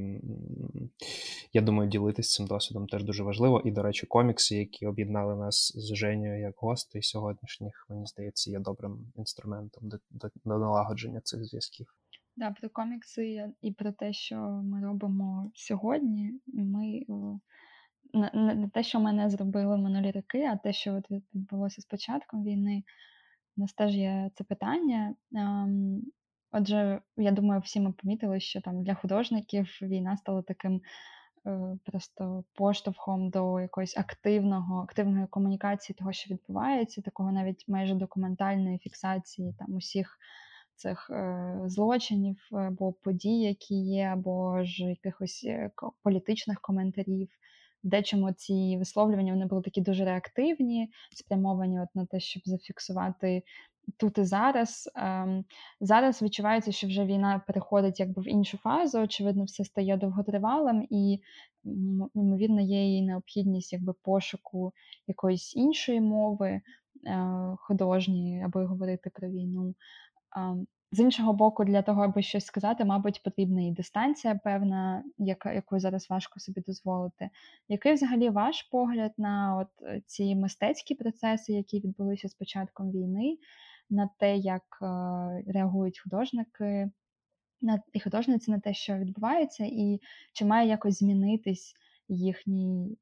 я 1.54 1.62
думаю, 1.62 1.90
ділитися 1.90 2.38
цим 2.38 2.48
досвідом 2.48 2.88
теж 2.88 3.04
дуже 3.04 3.24
важливо. 3.24 3.62
І, 3.66 3.72
до 3.72 3.84
речі, 3.84 4.06
комікси, 4.06 4.56
які 4.56 4.88
об'єднали 4.88 5.36
нас 5.36 5.74
з 5.76 5.96
Женєю 5.96 6.42
як 6.42 6.54
гостей 6.58 7.04
сьогоднішніх, 7.04 7.86
мені 7.90 8.06
здається, 8.06 8.52
є 8.52 8.60
добрим 8.60 9.12
інструментом 9.16 9.90
до, 9.90 9.98
до, 10.10 10.30
до 10.46 10.58
налагодження 10.58 11.22
цих 11.22 11.46
зв'язків. 11.46 11.88
Да, 12.38 12.52
про 12.52 12.70
комікси 12.70 13.52
і 13.62 13.72
про 13.72 13.92
те, 13.92 14.14
що 14.14 14.36
ми 14.64 14.82
робимо 14.82 15.52
сьогодні. 15.56 16.42
Ми 16.48 17.06
не 18.34 18.70
те, 18.74 18.84
що 18.84 19.00
ми 19.00 19.14
не 19.14 19.30
зробили 19.30 19.78
минулі 19.78 20.12
роки, 20.12 20.44
а 20.44 20.58
те, 20.58 20.74
що 20.74 21.02
відбулося 21.34 21.82
з 21.82 21.86
початком 21.86 22.44
війни, 22.44 22.84
у 23.58 23.62
нас 23.62 23.74
теж 23.74 23.96
є 23.96 24.32
це 24.36 24.44
питання. 24.44 25.16
Отже, 26.52 27.02
я 27.18 27.32
думаю, 27.32 27.62
всі 27.62 27.80
ми 27.80 27.92
помітили, 27.92 28.40
що 28.40 28.62
там 28.62 28.84
для 28.84 28.94
художників 28.96 29.80
війна 29.82 30.18
стала 30.18 30.42
таким 30.42 30.82
е, 31.48 31.78
просто 31.86 32.44
поштовхом 32.54 33.30
до 33.30 33.60
якоїсь 33.60 33.98
активного, 33.98 34.82
активної 34.82 35.28
комунікації 35.28 35.96
того, 36.00 36.14
що 36.14 36.34
відбувається, 36.34 37.02
такого 37.02 37.32
навіть 37.32 37.66
майже 37.68 37.96
документальної 37.96 38.78
фіксації 38.78 39.56
там 39.60 39.74
усіх 39.74 40.18
цих 40.76 41.10
е, 41.10 41.60
злочинів 41.66 42.38
або 42.52 42.94
подій, 42.94 43.40
які 43.40 43.76
є, 43.76 44.06
або 44.06 44.64
ж 44.64 44.84
якихось 44.84 45.44
е, 45.48 45.72
політичних 46.04 46.62
коментарів. 46.62 47.30
Дечому 47.84 48.32
ці 48.32 48.78
висловлювання 48.78 49.34
вони 49.34 49.46
були 49.46 49.62
такі 49.62 49.82
дуже 49.82 50.06
реактивні, 50.06 50.90
спрямовані 51.16 51.82
от 51.82 51.96
на 51.96 52.06
те, 52.06 52.20
щоб 52.20 52.44
зафіксувати 52.46 53.44
тут 53.98 54.18
і 54.18 54.24
зараз. 54.24 54.90
Ем, 54.96 55.46
зараз 55.82 56.22
відчувається, 56.22 56.72
що 56.72 56.88
вже 56.88 57.06
війна 57.06 57.42
переходить 57.48 58.00
якби 58.00 58.22
в 58.22 58.28
іншу 58.28 58.58
фазу. 58.58 59.00
Очевидно, 59.00 59.44
все 59.44 59.64
стає 59.64 59.98
довготривалим, 59.98 60.88
і 60.90 61.20
ймовірно 62.16 62.62
є 62.62 62.98
і 62.98 63.02
необхідність 63.02 63.74
якби 63.74 63.94
пошуку 63.94 64.74
якоїсь 65.08 65.56
іншої 65.56 66.02
мови 66.02 66.50
е, 66.50 66.62
художньої, 67.58 68.42
аби 68.42 68.66
говорити 68.66 69.10
про 69.10 69.30
війну. 69.30 69.76
З 70.92 71.00
іншого 71.00 71.34
боку, 71.34 71.66
для 71.66 71.82
того, 71.82 72.04
аби 72.04 72.22
щось 72.22 72.46
сказати, 72.46 72.86
мабуть, 72.86 73.24
потрібна 73.24 73.62
і 73.62 73.72
дистанція 73.72 74.40
певна, 74.44 75.04
яка, 75.18 75.54
яку 75.54 75.80
зараз 75.80 76.10
важко 76.10 76.40
собі 76.40 76.62
дозволити. 76.62 77.30
Який 77.68 77.94
взагалі 77.94 78.30
ваш 78.30 78.64
погляд 78.64 79.12
на 79.18 79.58
от 79.58 79.88
е, 79.88 80.02
ці 80.06 80.36
мистецькі 80.36 80.96
процеси, 80.96 81.54
які 81.54 81.80
відбулися 81.80 82.30
з 82.30 82.34
початком 82.34 82.92
війни, 82.92 83.38
на 83.90 84.10
те, 84.20 84.38
як 84.38 84.80
е, 84.82 84.86
реагують 85.48 86.00
художники 86.00 86.92
на 87.62 87.82
і 87.94 88.00
художниці 88.00 88.52
на 88.52 88.60
те, 88.60 88.74
що 88.74 88.98
відбувається, 88.98 89.66
і 89.66 90.02
чи 90.34 90.46
має 90.46 90.70
якось 90.70 91.00
змінитись 91.00 91.76
їхній 92.10 92.98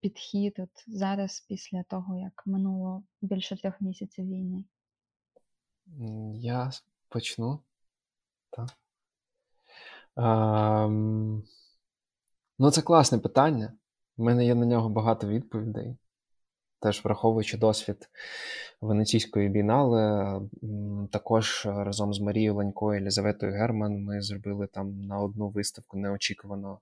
підхід 0.00 0.58
от 0.58 0.84
зараз, 0.86 1.40
після 1.48 1.82
того, 1.82 2.16
як 2.16 2.42
минуло 2.46 3.02
більше 3.22 3.56
трьох 3.56 3.80
місяців 3.80 4.26
війни? 4.26 4.64
Я 6.34 6.70
почну. 7.10 7.60
Так. 8.50 8.68
Ем... 10.16 11.42
Ну, 12.58 12.70
це 12.70 12.82
класне 12.82 13.18
питання. 13.18 13.72
У 14.16 14.24
мене 14.24 14.46
є 14.46 14.54
на 14.54 14.66
нього 14.66 14.88
багато 14.88 15.26
відповідей 15.26 15.96
теж 16.80 17.04
враховуючи 17.04 17.58
досвід 17.58 18.08
Венеційської 18.80 19.48
бінали, 19.48 20.40
також 21.12 21.66
разом 21.66 22.14
з 22.14 22.20
Марією 22.20 22.54
Ланько 22.54 22.94
і 22.94 22.98
Елізаветою 22.98 23.52
Герман 23.52 24.04
ми 24.04 24.22
зробили 24.22 24.66
там 24.66 25.00
на 25.00 25.18
одну 25.18 25.48
виставку 25.48 25.98
неочікувано 25.98 26.78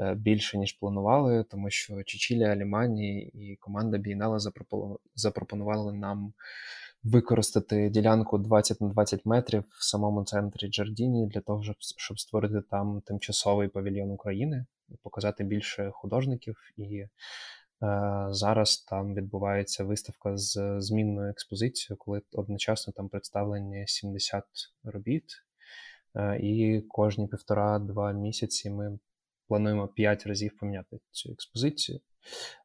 е, 0.00 0.14
більше, 0.14 0.58
ніж 0.58 0.72
планували, 0.72 1.44
тому 1.44 1.70
що 1.70 2.02
Чичілія 2.02 2.48
Алімані 2.48 3.20
і 3.20 3.56
команда 3.56 3.98
Бієнали 3.98 4.38
запропонували 5.14 5.92
нам. 5.92 6.32
Використати 7.02 7.90
ділянку 7.90 8.38
20 8.38 8.80
на 8.80 8.88
20 8.88 9.26
метрів 9.26 9.64
в 9.68 9.84
самому 9.84 10.24
центрі 10.24 10.68
Джардіні 10.68 11.26
для 11.26 11.40
того, 11.40 11.62
щоб 11.96 12.20
створити 12.20 12.62
там 12.70 13.00
тимчасовий 13.00 13.68
павільйон 13.68 14.10
України 14.10 14.66
і 14.88 14.96
показати 15.02 15.44
більше 15.44 15.90
художників. 15.94 16.56
І 16.76 17.06
Е, 17.82 18.26
зараз 18.30 18.78
там 18.78 19.14
відбувається 19.14 19.84
виставка 19.84 20.36
з 20.36 20.80
змінною 20.80 21.30
експозицією, 21.30 21.96
коли 21.98 22.22
одночасно 22.32 22.92
там 22.96 23.08
представлені 23.08 23.84
70 23.86 24.44
робіт, 24.84 25.24
е, 26.14 26.38
і 26.40 26.80
кожні 26.80 27.28
півтора-два 27.28 28.12
місяці 28.12 28.70
ми 28.70 28.98
плануємо 29.48 29.88
5 29.88 30.26
разів 30.26 30.58
поміняти 30.60 30.98
цю 31.10 31.32
експозицію. 31.32 32.00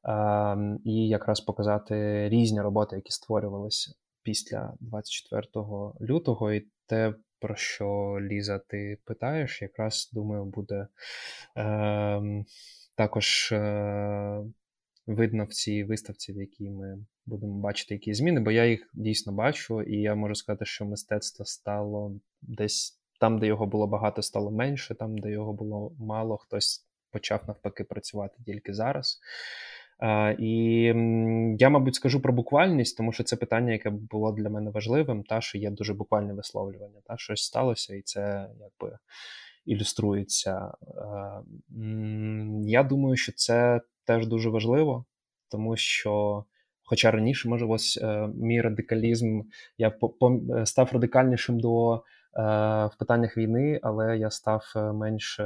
Ем, 0.03 0.79
і 0.85 1.07
якраз 1.07 1.41
показати 1.41 2.29
різні 2.29 2.61
роботи, 2.61 2.95
які 2.95 3.11
створювалися 3.11 3.93
після 4.25 4.73
24 4.79 5.47
лютого, 6.01 6.53
і 6.53 6.67
те, 6.85 7.13
про 7.39 7.55
що 7.55 8.17
Ліза, 8.21 8.59
ти 8.59 8.97
питаєш, 9.05 9.61
якраз 9.61 10.09
думаю, 10.13 10.45
буде 10.45 10.87
е, 11.57 12.45
також 12.95 13.51
е, 13.51 14.43
видно 15.07 15.45
в 15.45 15.53
цій 15.53 15.83
виставці, 15.83 16.33
в 16.33 16.37
якій 16.37 16.69
ми 16.69 16.97
будемо 17.25 17.59
бачити 17.59 17.93
які 17.93 18.13
зміни, 18.13 18.39
бо 18.39 18.51
я 18.51 18.65
їх 18.65 18.89
дійсно 18.93 19.33
бачу, 19.33 19.81
і 19.81 20.01
я 20.01 20.15
можу 20.15 20.35
сказати, 20.35 20.65
що 20.65 20.85
мистецтво 20.85 21.45
стало 21.45 22.19
десь 22.41 22.99
там, 23.19 23.39
де 23.39 23.47
його 23.47 23.65
було 23.65 23.87
багато, 23.87 24.21
стало 24.21 24.51
менше, 24.51 24.95
там, 24.95 25.17
де 25.17 25.31
його 25.31 25.53
було 25.53 25.95
мало, 25.99 26.37
хтось 26.37 26.87
почав 27.11 27.41
навпаки 27.47 27.83
працювати 27.83 28.37
тільки 28.45 28.73
зараз. 28.73 29.19
Uh, 29.99 30.35
і 30.39 30.83
я, 31.59 31.69
мабуть, 31.69 31.95
скажу 31.95 32.21
про 32.21 32.33
буквальність, 32.33 32.97
тому 32.97 33.11
що 33.11 33.23
це 33.23 33.35
питання, 33.35 33.71
яке 33.71 33.89
було 33.89 34.31
для 34.31 34.49
мене 34.49 34.71
важливим, 34.71 35.23
та 35.23 35.41
що 35.41 35.57
є 35.57 35.69
дуже 35.69 35.93
буквальне 35.93 36.33
висловлювання. 36.33 36.99
Та 37.07 37.17
щось 37.17 37.43
сталося, 37.43 37.95
і 37.95 38.01
це 38.01 38.49
якби 38.59 38.97
ілюструється. 39.65 40.71
Uh, 40.81 41.43
я 42.67 42.83
думаю, 42.83 43.15
що 43.15 43.31
це 43.31 43.81
теж 44.05 44.27
дуже 44.27 44.49
важливо, 44.49 45.05
тому 45.51 45.77
що, 45.77 46.43
хоча 46.83 47.11
раніше, 47.11 47.49
може, 47.49 47.65
ось 47.65 47.99
е, 48.01 48.29
мій 48.35 48.61
радикалізм, 48.61 49.41
я 49.77 49.93
е, 50.59 50.65
став 50.65 50.89
радикальнішим 50.93 51.59
до. 51.59 52.03
Е, 52.37 52.41
в 52.85 52.95
питаннях 52.99 53.37
війни, 53.37 53.79
але 53.83 54.17
я 54.17 54.31
став 54.31 54.71
менш 54.75 55.41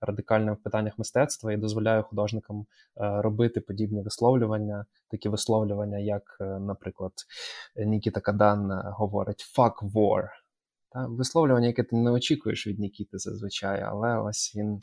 радикальним 0.00 0.54
в 0.54 0.62
питаннях 0.62 0.98
мистецтва 0.98 1.52
і 1.52 1.56
дозволяю 1.56 2.02
художникам 2.02 2.66
робити 2.96 3.60
подібні 3.60 4.02
висловлювання, 4.02 4.84
такі 5.10 5.28
висловлювання, 5.28 5.98
як, 5.98 6.22
наприклад, 6.40 7.12
Нікіта 7.76 8.20
Кадан 8.20 8.70
говорить 8.84 9.52
«fuck 9.56 9.92
war», 9.92 10.28
та 10.92 11.06
висловлювання, 11.06 11.66
яке 11.66 11.82
ти 11.82 11.96
не 11.96 12.10
очікуєш 12.10 12.66
від 12.66 12.78
Нікіти 12.78 13.18
зазвичай, 13.18 13.82
але 13.82 14.18
ось 14.18 14.56
він 14.56 14.80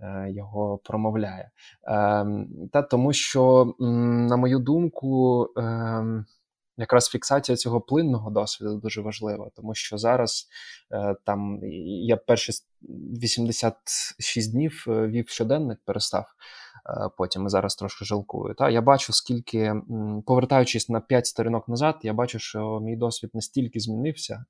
е, 0.00 0.30
його 0.30 0.78
промовляє. 0.84 1.50
Е, 1.88 2.26
та 2.72 2.82
Тому 2.82 3.12
що, 3.12 3.74
на 3.78 4.36
мою 4.36 4.58
думку, 4.58 5.42
е, 5.56 6.24
якраз 6.78 7.08
фіксація 7.08 7.56
цього 7.56 7.80
плинного 7.80 8.30
досвіду 8.30 8.76
дуже 8.76 9.00
важлива, 9.00 9.50
тому 9.56 9.74
що 9.74 9.98
зараз 9.98 10.48
е, 10.92 11.16
там 11.24 11.60
я 12.06 12.16
перші 12.16 12.52
86 12.82 14.52
днів 14.52 14.84
е, 14.88 15.06
вів 15.06 15.28
щоденник, 15.28 15.78
перестав. 15.84 16.26
Е, 16.88 17.10
потім 17.16 17.46
і 17.46 17.48
зараз 17.48 17.76
трошки 17.76 18.04
жалкую. 18.04 18.54
Та 18.54 18.70
я 18.70 18.80
бачу, 18.80 19.12
скільки 19.12 19.74
повертаючись 20.26 20.88
на 20.88 21.00
5 21.00 21.26
сторінок 21.26 21.68
назад, 21.68 21.96
я 22.02 22.12
бачу, 22.12 22.38
що 22.38 22.80
мій 22.80 22.96
досвід 22.96 23.30
настільки 23.34 23.80
змінився, 23.80 24.44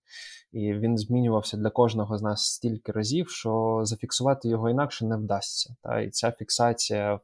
і 0.52 0.74
він 0.74 0.98
змінювався 0.98 1.56
для 1.56 1.70
кожного 1.70 2.18
з 2.18 2.22
нас 2.22 2.55
стільки 2.55 2.92
разів, 2.92 3.30
що 3.30 3.80
зафіксувати 3.82 4.48
його 4.48 4.70
інакше 4.70 5.06
не 5.06 5.16
вдасться. 5.16 5.76
Та 5.82 6.00
і 6.00 6.10
ця 6.10 6.32
фіксація 6.32 7.20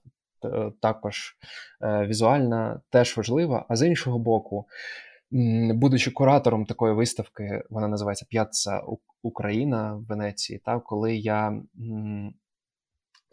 також 0.80 1.36
е, 1.82 2.06
візуальна, 2.06 2.80
теж 2.90 3.16
важлива. 3.16 3.66
А 3.68 3.76
з 3.76 3.86
іншого 3.86 4.18
боку, 4.18 4.66
будучи 5.74 6.10
куратором 6.10 6.66
такої 6.66 6.94
виставки, 6.94 7.62
вона 7.70 7.88
називається 7.88 8.26
П'ятца 8.30 8.82
Україна 9.22 9.94
в 9.94 10.04
Венеції, 10.04 10.58
та 10.64 10.80
коли 10.80 11.16
я 11.16 11.62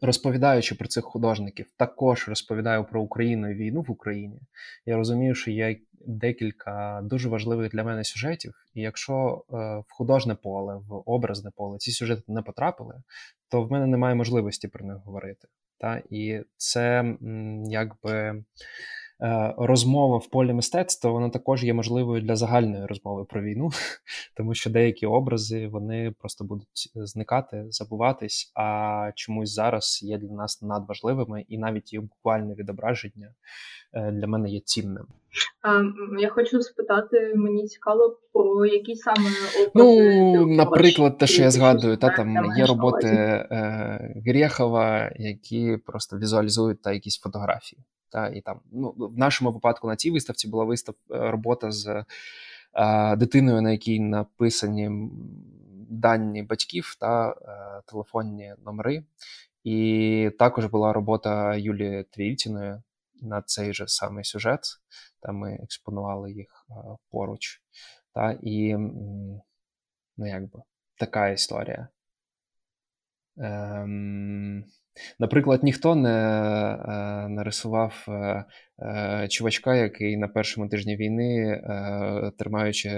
розповідаючи 0.02 0.76
про 0.76 0.88
цих 0.88 1.04
художників, 1.04 1.66
також 1.78 2.28
розповідаю 2.28 2.84
про 2.84 3.02
Україну 3.02 3.52
і 3.52 3.54
війну 3.54 3.82
в 3.82 3.92
Україні. 3.92 4.42
Я 4.86 4.98
розумію, 4.98 5.36
що 5.36 5.52
є 5.52 5.78
декілька 6.06 7.02
дуже 7.04 7.30
важливих 7.30 7.72
для 7.72 7.84
мене 7.84 8.04
сюжетів, 8.04 8.54
і 8.74 8.82
якщо 8.82 9.44
е, 9.50 9.56
в 9.58 9.86
художне 9.90 10.36
поле, 10.36 10.76
в 10.76 11.04
образне 11.06 11.52
поле 11.56 11.78
ці 11.78 11.92
сюжети 11.92 12.24
не 12.28 12.42
потрапили, 12.42 13.04
то 13.50 13.64
в 13.64 13.72
мене 13.72 13.88
немає 13.88 14.16
можливості 14.16 14.68
про 14.68 14.86
них 14.86 14.98
говорити. 14.98 15.48
Та? 15.82 16.02
І 16.10 16.42
це 16.58 17.16
якби. 17.66 18.44
Е, 19.24 19.54
розмова 19.58 20.18
в 20.18 20.28
полі 20.28 20.54
мистецтва 20.54 21.12
вона 21.12 21.30
також 21.30 21.64
є 21.64 21.74
можливою 21.74 22.22
для 22.22 22.36
загальної 22.36 22.86
розмови 22.86 23.26
про 23.26 23.42
війну, 23.42 23.70
тому 24.38 24.54
що 24.54 24.70
деякі 24.70 25.06
образи 25.06 25.68
вони 25.68 26.14
просто 26.20 26.44
будуть 26.44 26.92
зникати, 26.96 27.66
забуватись, 27.70 28.52
а 28.56 29.12
чомусь 29.16 29.54
зараз 29.54 30.00
є 30.04 30.18
для 30.18 30.36
нас 30.36 30.62
надважливими, 30.62 31.46
і 31.48 31.58
навіть 31.58 31.94
їх 31.94 32.02
буквальне 32.02 32.54
відображення 32.54 33.34
е, 33.94 34.12
для 34.12 34.28
мене 34.28 34.50
є 34.50 34.60
цінним. 34.60 35.06
Я 36.20 36.30
хочу 36.30 36.62
спитати, 36.62 37.34
мені 37.36 37.68
цікаво 37.68 38.20
про 38.34 38.66
які 38.66 38.96
саме 38.96 39.30
образи 39.68 39.72
Ну, 39.76 40.46
наприклад, 40.48 41.18
те, 41.18 41.28
що 41.28 41.42
я 41.42 41.52
згадую, 41.52 41.98
та 41.98 42.10
там 42.10 42.36
є 42.58 42.66
роботи 42.66 43.08
е, 43.08 44.22
Грєхова, 44.26 45.12
які 45.16 45.78
просто 45.86 46.18
візуалізують 46.18 46.82
та 46.82 46.92
якісь 46.92 47.20
фотографії. 47.20 47.84
Та, 48.12 48.28
і 48.28 48.42
там, 48.42 48.60
ну, 48.72 48.96
В 48.98 49.18
нашому 49.18 49.52
випадку 49.52 49.88
на 49.88 49.96
цій 49.96 50.12
виставці 50.12 50.48
була 50.48 50.64
вистав 50.64 50.96
е, 51.12 51.32
робота 51.32 51.72
з 51.72 52.06
е, 52.74 53.16
дитиною, 53.16 53.62
на 53.62 53.72
якій 53.72 54.00
написані 54.00 55.10
дані 55.90 56.44
батьків 56.44 56.96
та 57.00 57.30
е, 57.30 57.82
телефонні 57.86 58.56
номери. 58.66 59.04
І 59.64 60.32
також 60.40 60.66
була 60.66 60.94
робота 60.94 61.56
Юлії 61.56 62.04
Твільтіної 62.04 62.82
на 63.22 63.42
цей 63.42 63.74
же 63.74 63.88
самий 63.88 64.24
сюжет. 64.24 64.60
Там 65.20 65.36
ми 65.36 65.54
експонували 65.54 66.32
їх 66.32 66.66
е, 66.70 66.74
поруч. 67.12 67.62
Та, 68.14 68.38
І 68.42 68.76
ну, 70.18 70.28
якби 70.28 70.62
така 70.98 71.30
історія. 71.30 71.88
Ем, 73.38 74.66
Наприклад, 75.20 75.64
ніхто 75.64 75.96
не 75.96 76.10
е, 76.10 77.30
нарисував 77.30 78.06
е, 78.08 78.46
е, 78.80 79.28
чувачка, 79.28 79.76
який 79.76 80.18
на 80.18 80.28
першому 80.28 80.70
тижні 80.70 80.96
війни, 80.96 81.62
тримаючи 82.38 82.90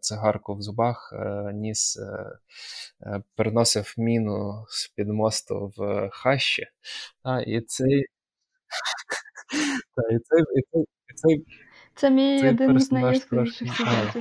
цигарку 0.00 0.54
в 0.54 0.62
зубах, 0.62 1.14
ніс 1.54 1.98
переносив 3.36 3.94
міну 3.98 4.64
з 4.68 4.88
під 4.88 5.08
мосту 5.08 5.72
в 5.76 6.08
хащі. 6.12 6.66
І 7.46 7.60
цей 7.60 8.06
і 10.10 10.18
цей, 10.18 10.40
і 10.40 10.62
цей, 10.70 10.82
і 10.82 11.14
цей 11.14 11.44
це 11.94 12.10
мій 12.10 12.40
Цей 12.40 12.50
один 12.50 12.80
з 12.80 12.92
найяскравіших 12.92 13.68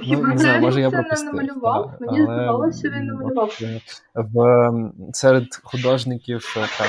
Ну, 0.08 0.28
не 0.28 0.38
знаю, 0.38 0.62
може 0.62 0.82
я 0.82 0.90
пропустив. 0.90 1.34
намалював, 1.34 1.98
мені 2.00 2.24
здавалося, 2.24 2.90
він 2.90 3.06
намалював. 3.06 3.60
В, 4.16 4.72
серед 5.14 5.56
художників, 5.64 6.56
е, 6.58 6.68
там, 6.78 6.88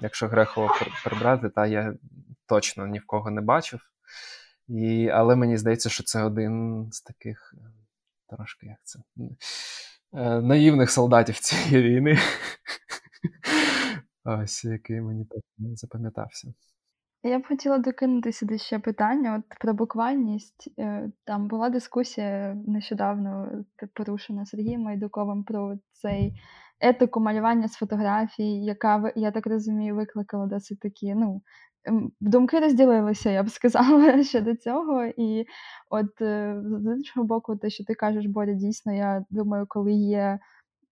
якщо 0.00 0.28
Грехова 0.28 0.74
прибрати, 1.04 1.48
та 1.48 1.66
я 1.66 1.94
точно 2.46 2.86
ні 2.86 2.98
в 2.98 3.06
кого 3.06 3.30
не 3.30 3.40
бачив. 3.40 3.80
І, 4.68 5.08
Але 5.08 5.36
мені 5.36 5.56
здається, 5.56 5.88
що 5.88 6.02
це 6.02 6.22
один 6.22 6.86
з 6.92 7.02
таких 7.02 7.54
е, 7.58 7.70
трошки 8.36 8.66
як 8.66 8.78
це 8.82 8.98
е, 10.14 10.40
наївних 10.40 10.90
солдатів 10.90 11.38
цієї 11.38 11.90
війни. 11.90 12.18
Ось 14.24 14.64
який 14.64 15.00
мені 15.00 15.24
так 15.24 15.42
запам'ятався. 15.74 16.48
Я 17.24 17.38
б 17.38 17.46
хотіла 17.46 17.78
докинути 17.78 18.32
сюди 18.32 18.58
ще 18.58 18.78
питання 18.78 19.36
от 19.36 19.58
про 19.58 19.74
буквальність. 19.74 20.70
Е, 20.78 21.10
там 21.24 21.48
була 21.48 21.70
дискусія 21.70 22.56
нещодавно 22.66 23.64
порушена 23.94 24.46
Сергієм 24.46 24.80
Майдуковим 24.80 25.44
про 25.44 25.74
цей 25.92 26.34
етику 26.80 27.20
малювання 27.20 27.68
з 27.68 27.74
фотографій, 27.74 28.64
яка 28.64 29.12
я 29.16 29.30
так 29.30 29.46
розумію, 29.46 29.96
викликала 29.96 30.46
досить 30.46 30.80
такі. 30.80 31.14
ну, 31.14 31.42
Думки 32.20 32.60
розділилися, 32.60 33.30
я 33.30 33.42
б 33.42 33.50
сказала, 33.50 34.24
щодо 34.24 34.56
цього. 34.56 35.04
І 35.04 35.46
от 35.90 36.20
е, 36.20 36.62
з 36.64 36.96
іншого 36.96 37.26
боку, 37.26 37.56
те, 37.56 37.70
що 37.70 37.84
ти 37.84 37.94
кажеш, 37.94 38.26
Боря, 38.26 38.52
дійсно, 38.52 38.92
я 38.92 39.24
думаю, 39.30 39.66
коли 39.68 39.92
є 39.92 40.38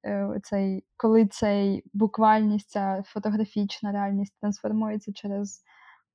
е, 0.06 0.40
цей, 0.42 0.84
коли 0.96 1.26
цей 1.26 1.82
буквальність, 1.94 2.70
ця 2.70 3.02
фотографічна 3.06 3.92
реальність 3.92 4.34
трансформується 4.40 5.12
через 5.12 5.64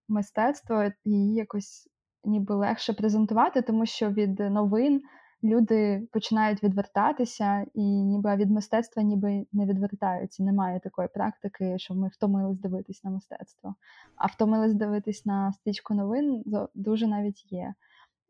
мистецтво, 0.08 0.84
її 1.06 1.34
якось 1.34 1.90
ніби 2.24 2.56
легше 2.56 2.94
презентувати, 2.94 3.62
тому 3.62 3.86
що 3.86 4.10
від 4.10 4.40
новин 4.40 5.02
люди 5.44 6.08
починають 6.12 6.64
відвертатися, 6.64 7.66
і 7.74 7.82
ніби 7.82 8.36
від 8.36 8.52
мистецтва 8.52 9.04
ніби 9.04 9.46
не 9.54 9.66
відвертаються. 9.66 10.44
Немає 10.44 10.80
такої 10.80 11.08
практики, 11.08 11.74
що 11.78 11.94
ми 11.94 12.08
втомились 12.08 12.60
дивитись 12.60 13.04
на 13.04 13.12
мистецтво. 13.12 13.76
А 14.16 14.26
втомились 14.26 14.74
дивитись 14.74 15.26
на 15.26 15.54
стрічку 15.54 15.94
новин 15.94 16.44
дуже 16.76 17.08
навіть 17.08 17.52
є. 17.52 17.74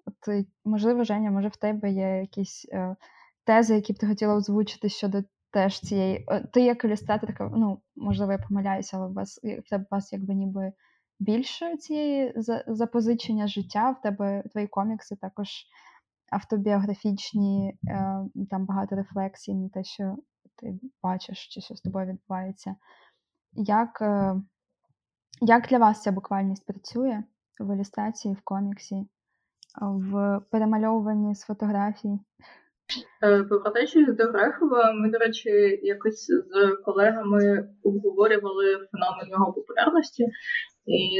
От, 0.05 0.45
можливо, 0.65 1.03
Женя, 1.03 1.31
може, 1.31 1.47
в 1.47 1.55
тебе 1.55 1.91
є 1.91 2.19
якісь 2.19 2.67
е, 2.71 2.95
тези, 3.43 3.75
які 3.75 3.93
б 3.93 3.97
ти 3.97 4.07
хотіла 4.07 4.35
озвучити 4.35 4.89
щодо 4.89 5.23
теж 5.51 5.79
цієї. 5.79 6.25
Е, 6.27 6.47
ти 6.53 6.61
як 6.61 6.83
ілюстраторка, 6.83 7.51
ну 7.55 7.81
можливо, 7.95 8.31
я 8.31 8.37
помиляюся, 8.37 8.97
але 8.97 9.07
у 9.07 9.13
вас 9.13 9.39
в 9.43 9.69
тебе 9.69 9.85
вас 9.91 10.13
якби 10.13 10.33
ніби 10.33 10.71
більше 11.19 11.77
цієї 11.77 12.33
запозичення 12.67 13.47
життя 13.47 13.89
в 13.89 14.01
тебе 14.01 14.43
твої 14.51 14.67
комікси 14.67 15.15
також 15.15 15.49
автобіографічні, 16.31 17.79
там 18.49 18.65
багато 18.65 18.95
рефлексій 18.95 19.53
на 19.53 19.69
те, 19.69 19.83
що 19.83 20.15
ти 20.55 20.79
бачиш, 21.03 21.47
чи 21.47 21.61
що 21.61 21.75
з 21.75 21.81
тобою 21.81 22.07
відбувається. 22.07 22.75
Як 23.53 24.01
як 25.41 25.67
для 25.67 25.77
вас 25.77 26.01
ця 26.01 26.11
буквальність 26.11 26.65
працює 26.65 27.23
в 27.59 27.75
ілюстрації, 27.75 28.33
в 28.33 28.41
коміксі, 28.43 29.07
в 29.81 30.41
перемальовуванні 30.51 31.35
з 31.35 31.41
фотографій? 31.41 32.19
Е, 33.23 33.43
Повертаючись 33.43 34.15
до 34.15 34.23
Грехова, 34.23 34.93
ми, 34.93 35.09
до 35.09 35.17
речі, 35.17 35.49
якось 35.83 36.25
з 36.27 36.77
колегами 36.85 37.69
обговорювали 37.83 38.87
феномен 38.91 39.29
його 39.29 39.53
популярності. 39.53 40.27
І 40.85 41.19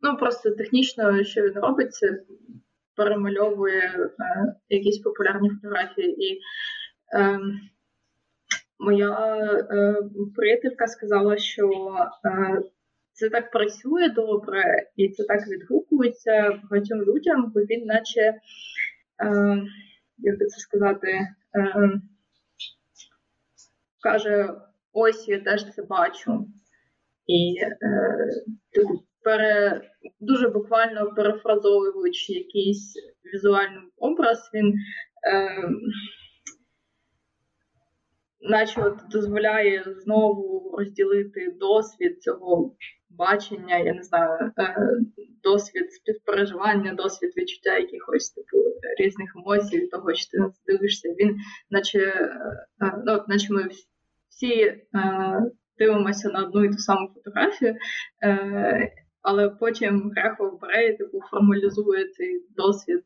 ну, 0.00 0.16
просто 0.16 0.50
технічно, 0.50 1.24
що 1.24 1.42
він 1.42 1.54
робить, 1.54 1.94
це 1.94 2.22
перемальовує 2.96 4.10
е, 4.20 4.54
якісь 4.68 4.98
популярні 4.98 5.50
фотографії. 5.50 6.32
І 6.32 6.40
е, 7.16 7.40
моя 8.78 9.36
е, 9.70 9.94
приятелька 10.36 10.86
сказала, 10.86 11.36
що 11.36 11.70
е, 12.24 12.60
це 13.12 13.28
так 13.28 13.50
працює 13.50 14.08
добре, 14.08 14.62
і 14.96 15.08
це 15.08 15.24
так 15.24 15.48
відгукується 15.48 16.60
багатьом 16.70 17.02
людям, 17.02 17.52
бо 17.54 17.60
він, 17.60 17.86
наче, 17.86 18.20
е, 18.20 18.38
як 20.18 20.38
би 20.38 20.46
це 20.46 20.60
сказати, 20.60 21.08
е, 21.56 22.00
каже: 24.02 24.54
ось 24.92 25.28
я 25.28 25.40
теж 25.40 25.74
це 25.74 25.82
бачу. 25.82 26.46
І 27.26 27.54
е, 27.62 27.78
типу, 28.72 29.02
пере, 29.22 29.80
дуже 30.20 30.48
буквально 30.48 31.14
перефразовуючи 31.14 32.32
якийсь 32.32 32.94
візуальний 33.34 33.92
образ, 33.96 34.50
він 34.54 34.74
е, 35.32 35.68
наче 38.40 38.82
от 38.82 38.98
дозволяє 39.10 39.84
знову 39.98 40.76
розділити 40.78 41.56
досвід 41.60 42.22
цього 42.22 42.76
бачення, 43.10 43.78
я 43.78 43.94
не 43.94 44.02
знаю, 44.02 44.52
е, 44.58 44.76
досвід 45.42 45.92
співпереживання, 45.92 46.94
досвід 46.94 47.32
відчуття 47.36 47.78
якихось 47.78 48.30
типу 48.30 48.58
різних 48.98 49.32
емоцій 49.36 49.86
того, 49.86 50.14
що 50.14 50.30
ти 50.30 50.52
дивишся. 50.66 51.08
Він, 51.08 51.36
наче, 51.70 51.98
е, 51.98 52.66
е, 52.82 53.02
ну, 53.06 53.24
наче 53.28 53.52
ми 53.52 53.68
всі 54.28 54.82
дивимося 55.82 56.28
на 56.28 56.44
одну 56.44 56.64
і 56.64 56.68
ту 56.68 56.78
саму 56.78 57.08
фотографію. 57.14 57.76
Але 59.22 59.48
потім 59.48 60.12
Грехов 60.16 60.60
бере 60.60 60.86
і 60.86 60.96
типу 60.96 61.20
формалізує 61.30 62.08
цей 62.08 62.46
досвід 62.56 63.02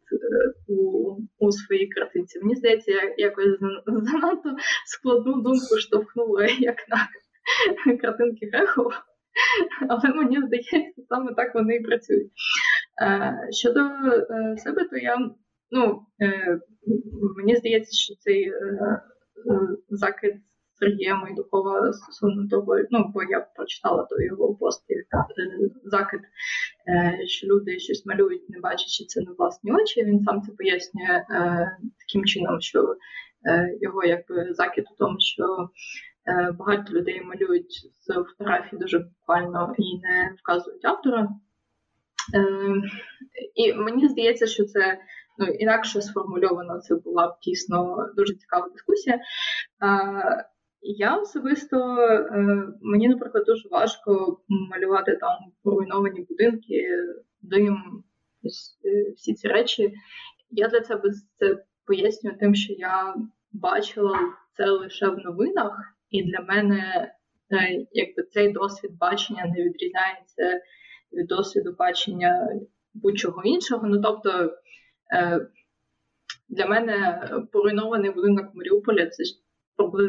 у 0.68 1.16
у 1.38 1.52
своїй 1.52 1.86
картинці. 1.86 2.40
Мені 2.40 2.54
здається, 2.56 2.90
я 2.90 3.14
якось 3.16 3.58
занадто 3.86 4.56
складну 4.86 5.42
думку 5.42 5.78
штовхнула 5.78 6.46
як 6.58 6.76
на 6.88 7.96
картинки 7.96 8.50
Грехова. 8.52 9.04
але 9.88 10.14
мені 10.14 10.42
здається, 10.46 11.02
саме 11.08 11.34
так 11.34 11.54
вони 11.54 11.76
і 11.76 11.82
працюють. 11.82 12.32
Е, 13.02 13.34
щодо 13.50 13.80
е, 13.80 14.56
себе, 14.56 14.84
то 14.90 14.96
я 14.96 15.30
ну, 15.70 16.02
е, 16.22 16.60
мені 17.36 17.56
здається, 17.56 17.98
що 17.98 18.14
цей 18.14 18.52
закид 19.88 20.34
Сергія 20.78 21.16
Майдукова 21.16 21.92
стосовно 21.92 22.48
того, 22.48 22.76
ну 22.90 23.10
бо 23.14 23.22
я 23.22 23.40
прочитала 23.40 24.02
той 24.02 24.26
його 24.26 24.54
пост, 24.54 24.84
закид, 25.84 26.20
що 27.26 27.46
люди 27.46 27.78
щось 27.78 28.06
малюють, 28.06 28.50
не 28.50 28.60
бачачи 28.60 29.04
це 29.04 29.20
на 29.20 29.32
власні 29.38 29.72
очі. 29.72 30.04
Він 30.04 30.24
сам 30.24 30.42
це 30.42 30.52
пояснює 30.52 31.24
таким 31.98 32.24
чином, 32.24 32.60
що 32.60 32.96
його 33.80 34.04
якби 34.04 34.54
закид 34.54 34.84
у 34.90 34.94
тому, 34.98 35.16
що 35.18 35.68
Е, 36.28 36.52
багато 36.52 36.92
людей 36.92 37.20
малюють 37.20 37.90
з 38.00 38.14
фотографії 38.14 38.80
дуже 38.80 38.98
буквально 38.98 39.74
і 39.78 39.98
не 39.98 40.34
вказують 40.38 40.84
автора. 40.84 41.28
Е, 42.34 42.48
і 43.54 43.74
мені 43.74 44.08
здається, 44.08 44.46
що 44.46 44.64
це 44.64 44.98
ну, 45.38 45.46
інакше 45.46 46.02
сформульовано, 46.02 46.78
це 46.80 46.94
була 46.94 47.26
б 47.28 47.30
дійсно 47.42 48.06
дуже 48.16 48.34
цікава 48.34 48.68
дискусія. 48.68 49.20
Я 50.88 51.16
особисто, 51.16 51.76
е, 51.98 52.68
мені, 52.80 53.08
наприклад, 53.08 53.44
дуже 53.46 53.68
важко 53.68 54.40
малювати 54.48 55.16
там 55.16 55.38
поруйновані 55.62 56.26
будинки, 56.28 56.88
дим, 57.42 57.76
всі 59.16 59.34
ці 59.34 59.48
речі. 59.48 59.94
Я 60.50 60.68
для 60.68 60.82
себе 60.82 61.10
це 61.38 61.64
пояснюю 61.86 62.36
тим, 62.38 62.54
що 62.54 62.72
я 62.72 63.14
бачила 63.52 64.18
це 64.56 64.70
лише 64.70 65.08
в 65.08 65.18
новинах. 65.18 65.94
І 66.10 66.22
для 66.22 66.40
мене 66.40 67.12
е, 67.52 67.86
якби 67.92 68.22
цей 68.22 68.52
досвід 68.52 68.90
бачення 68.98 69.44
не 69.56 69.64
відрізняється 69.64 70.60
від 71.12 71.26
досвіду 71.26 71.74
бачення 71.78 72.48
будь-чого 72.94 73.42
іншого. 73.42 73.86
Ну 73.86 74.02
тобто 74.02 74.56
е, 75.14 75.48
для 76.48 76.66
мене 76.66 77.28
поруйнований 77.52 78.10
будинок 78.10 78.54
в 78.54 78.56
Маріуполі 78.56 79.06
це 79.06 79.24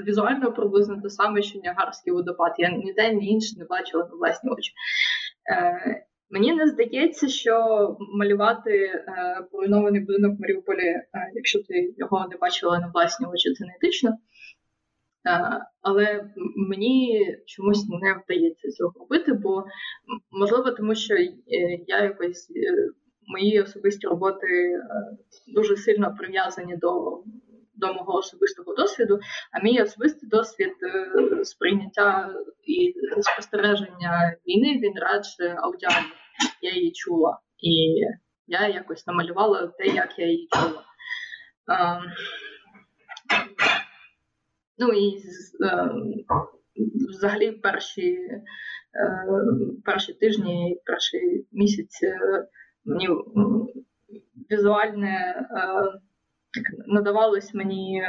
візуально 0.05 0.51
приблизно 0.51 1.01
те 1.01 1.09
саме, 1.09 1.41
що 1.41 1.59
Ніагарський 1.59 2.13
водопад. 2.13 2.55
Я 2.57 2.69
ніде 2.69 3.13
ні 3.13 3.27
інше 3.27 3.59
не 3.59 3.65
бачила 3.65 4.03
на 4.03 4.15
власні 4.15 4.49
очі. 4.49 4.71
Е, 5.51 6.05
мені 6.29 6.53
не 6.53 6.67
здається, 6.67 7.27
що 7.27 7.55
малювати 8.17 9.03
поруйнований 9.51 10.01
будинок 10.01 10.37
в 10.37 10.41
Маріуполі, 10.41 10.95
якщо 11.33 11.59
ти 11.63 11.93
його 11.97 12.27
не 12.31 12.37
бачила 12.37 12.79
на 12.79 12.91
власні 12.93 13.27
очі, 13.27 13.53
це 13.53 13.65
не 13.65 13.73
етично. 13.75 14.17
Е, 15.27 15.61
але 15.81 16.29
мені 16.69 17.25
чомусь 17.45 17.89
не 17.89 18.21
вдається 18.23 18.71
цього 18.71 18.93
робити, 18.99 19.33
бо 19.33 19.65
можливо, 20.31 20.71
тому 20.71 20.95
що 20.95 21.15
е, 21.15 21.35
я 21.87 22.03
якось 22.03 22.51
е, 22.55 22.89
мої 23.27 23.61
особисті 23.61 24.07
роботи 24.07 24.47
дуже 25.55 25.77
сильно 25.77 26.15
прив'язані 26.19 26.77
до 26.77 27.23
до 27.77 27.93
мого 27.93 28.13
особистого 28.13 28.75
досвіду, 28.75 29.19
а 29.51 29.63
мій 29.63 29.81
особистий 29.81 30.29
досвід 30.29 30.73
сприйняття 31.43 32.35
і 32.63 32.93
спостереження 33.21 34.37
війни 34.47 34.79
він 34.83 34.93
радше 35.01 35.55
аудіальний. 35.57 36.11
Я 36.61 36.73
її 36.73 36.91
чула, 36.91 37.39
і 37.59 38.01
я 38.47 38.67
якось 38.67 39.07
намалювала 39.07 39.67
те, 39.67 39.85
як 39.85 40.19
я 40.19 40.25
її 40.25 40.47
чула. 40.51 40.83
Ем, 41.67 42.01
Ну 44.77 44.87
і 44.87 45.17
е, 45.63 45.89
взагалі 47.09 47.51
перші 47.51 48.11
е, 48.11 48.45
перші 49.85 50.13
тижні, 50.13 50.81
перший 50.85 51.47
місяць 51.51 51.99
е, 52.03 52.47
мені 52.85 53.07
візуальне 54.51 55.47
надавалось 56.87 57.53
мені 57.53 58.03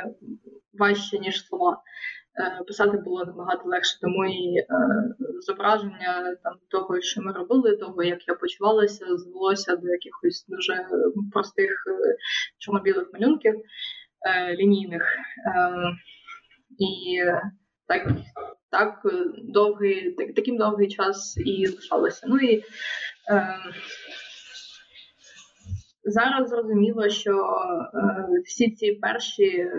важче, 0.72 1.18
ніж 1.18 1.46
слова. 1.46 1.82
Писати 2.66 2.96
було 2.96 3.24
набагато 3.24 3.68
легше, 3.68 4.00
тому 4.00 4.24
і 4.24 4.66
зображення 5.40 6.36
там 6.42 6.54
того, 6.68 7.00
що 7.00 7.22
ми 7.22 7.32
робили, 7.32 7.76
того, 7.76 8.02
як 8.02 8.28
я 8.28 8.34
почувалася, 8.34 9.16
звелося 9.16 9.76
до 9.76 9.88
якихось 9.88 10.46
дуже 10.48 10.86
простих 11.32 11.70
чорно-білих 12.58 13.12
малюнків 13.12 13.54
лінійних. 14.58 15.16
І 16.78 17.20
так 17.86 18.08
так 18.70 19.00
довгий, 19.38 20.12
так, 20.12 20.34
таким 20.34 20.56
довгий 20.56 20.88
час 20.88 21.36
і 21.46 21.66
лишалося. 21.66 22.26
Ну 22.28 22.38
і 22.38 22.64
е, 23.30 23.58
зараз 26.10 26.48
зрозуміло, 26.48 27.08
що 27.08 27.32
е, 27.32 28.40
всі 28.44 28.70
ці 28.70 28.92
перші 28.92 29.70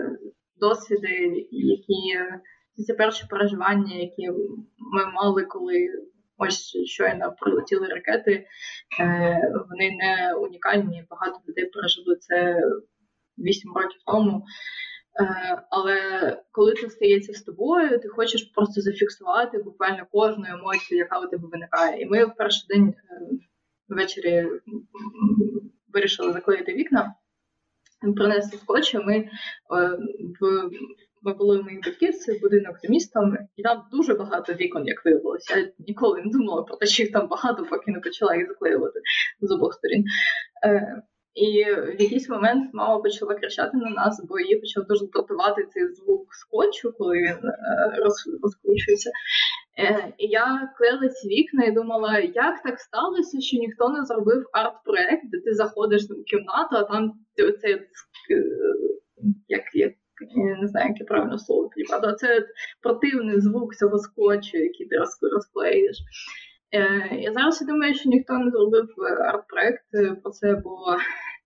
досвіди, 0.56 1.48
які 1.50 2.18
всі 2.72 2.84
ці 2.84 2.92
перші 2.92 3.26
переживання, 3.30 3.94
які 3.94 4.30
ми 4.78 5.06
мали, 5.12 5.44
коли 5.44 5.88
ось 6.36 6.76
щойно 6.84 7.34
прилетіли 7.38 7.86
ракети, 7.86 8.46
е, 9.00 9.52
вони 9.68 9.90
не 9.90 10.34
унікальні. 10.34 11.04
Багато 11.10 11.40
людей 11.48 11.64
пережили 11.64 12.16
це 12.16 12.60
вісім 13.38 13.72
років 13.74 14.00
тому. 14.06 14.44
Е, 15.20 15.62
але 15.70 15.96
коли 16.52 16.74
це 16.74 16.90
стається 16.90 17.32
з 17.32 17.42
тобою, 17.42 18.00
ти 18.00 18.08
хочеш 18.08 18.42
просто 18.42 18.80
зафіксувати 18.80 19.62
буквально 19.62 20.06
кожну 20.12 20.44
емоцію, 20.48 20.98
яка 20.98 21.20
у 21.20 21.26
тебе 21.26 21.48
виникає. 21.52 22.02
І 22.02 22.06
ми 22.06 22.24
в 22.24 22.34
перший 22.36 22.68
день 22.68 22.94
ввечері 23.88 24.46
вирішили 25.94 26.32
заклеїти 26.32 26.74
вікна, 26.74 27.14
принесли 28.16 28.58
скотч, 28.58 28.94
ми 28.94 29.16
е, 29.16 29.28
в. 30.40 30.70
Ми 31.22 31.34
були 31.34 31.58
у 31.58 31.62
моїх 31.62 31.80
батьків, 31.84 32.14
це 32.14 32.38
будинок 32.38 32.76
за 32.82 32.88
містом, 32.88 33.36
і 33.56 33.62
там 33.62 33.82
дуже 33.92 34.14
багато 34.14 34.52
вікон, 34.52 34.86
як 34.86 35.04
виявилося. 35.04 35.58
Я 35.58 35.72
ніколи 35.78 36.22
не 36.22 36.32
думала 36.32 36.62
про 36.62 36.76
те, 36.76 36.86
що 36.86 37.02
їх 37.02 37.12
там 37.12 37.28
багато, 37.28 37.66
поки 37.70 37.90
не 37.90 38.00
почала 38.00 38.36
їх 38.36 38.48
заклеювати 38.48 39.00
з 39.40 39.50
обох 39.50 39.74
сторін. 39.74 40.04
І 41.34 41.64
в 41.64 42.00
якийсь 42.00 42.28
момент 42.28 42.70
мама 42.74 42.98
почала 42.98 43.34
кричати 43.34 43.76
на 43.76 43.90
нас, 43.90 44.24
бо 44.28 44.40
її 44.40 44.56
почав 44.56 44.84
дуже 44.86 45.06
дратувати 45.06 45.66
цей 45.74 45.94
звук 45.94 46.34
скотчу, 46.34 46.92
коли 46.98 47.16
він 47.16 47.36
розкручується. 48.42 49.10
Е, 49.78 50.12
і 50.18 50.26
я 50.26 50.72
клеїла 50.78 51.08
ці 51.08 51.28
вікна 51.28 51.64
і 51.64 51.72
думала, 51.72 52.18
як 52.18 52.62
так 52.62 52.80
сталося, 52.80 53.40
що 53.40 53.56
ніхто 53.56 53.88
не 53.88 54.04
зробив 54.04 54.46
арт-проект, 54.52 55.22
де 55.30 55.40
ти 55.40 55.54
заходиш 55.54 56.02
в 56.02 56.24
кімнату, 56.24 56.76
а 56.76 56.82
там 56.82 57.12
цей 57.60 57.74
е, 57.74 57.80
як, 59.48 59.62
як 59.74 59.92
я 60.36 60.56
не 60.60 60.68
знаю, 60.68 60.88
яке 60.88 61.04
правильне 61.04 61.38
слово 61.38 61.68
підібрати, 61.68 62.14
це 62.16 62.46
противний 62.82 63.40
звук 63.40 63.74
цього 63.76 63.98
скотчу, 63.98 64.58
який 64.58 64.86
ти 64.86 64.96
розклеїш. 65.32 65.96
Е, 66.72 67.16
я 67.20 67.32
зараз 67.32 67.60
думаю, 67.60 67.94
що 67.94 68.10
ніхто 68.10 68.38
не 68.38 68.50
зробив 68.50 68.88
арт-проект 69.20 70.22
про 70.22 70.30
це, 70.30 70.54
бо 70.64 70.96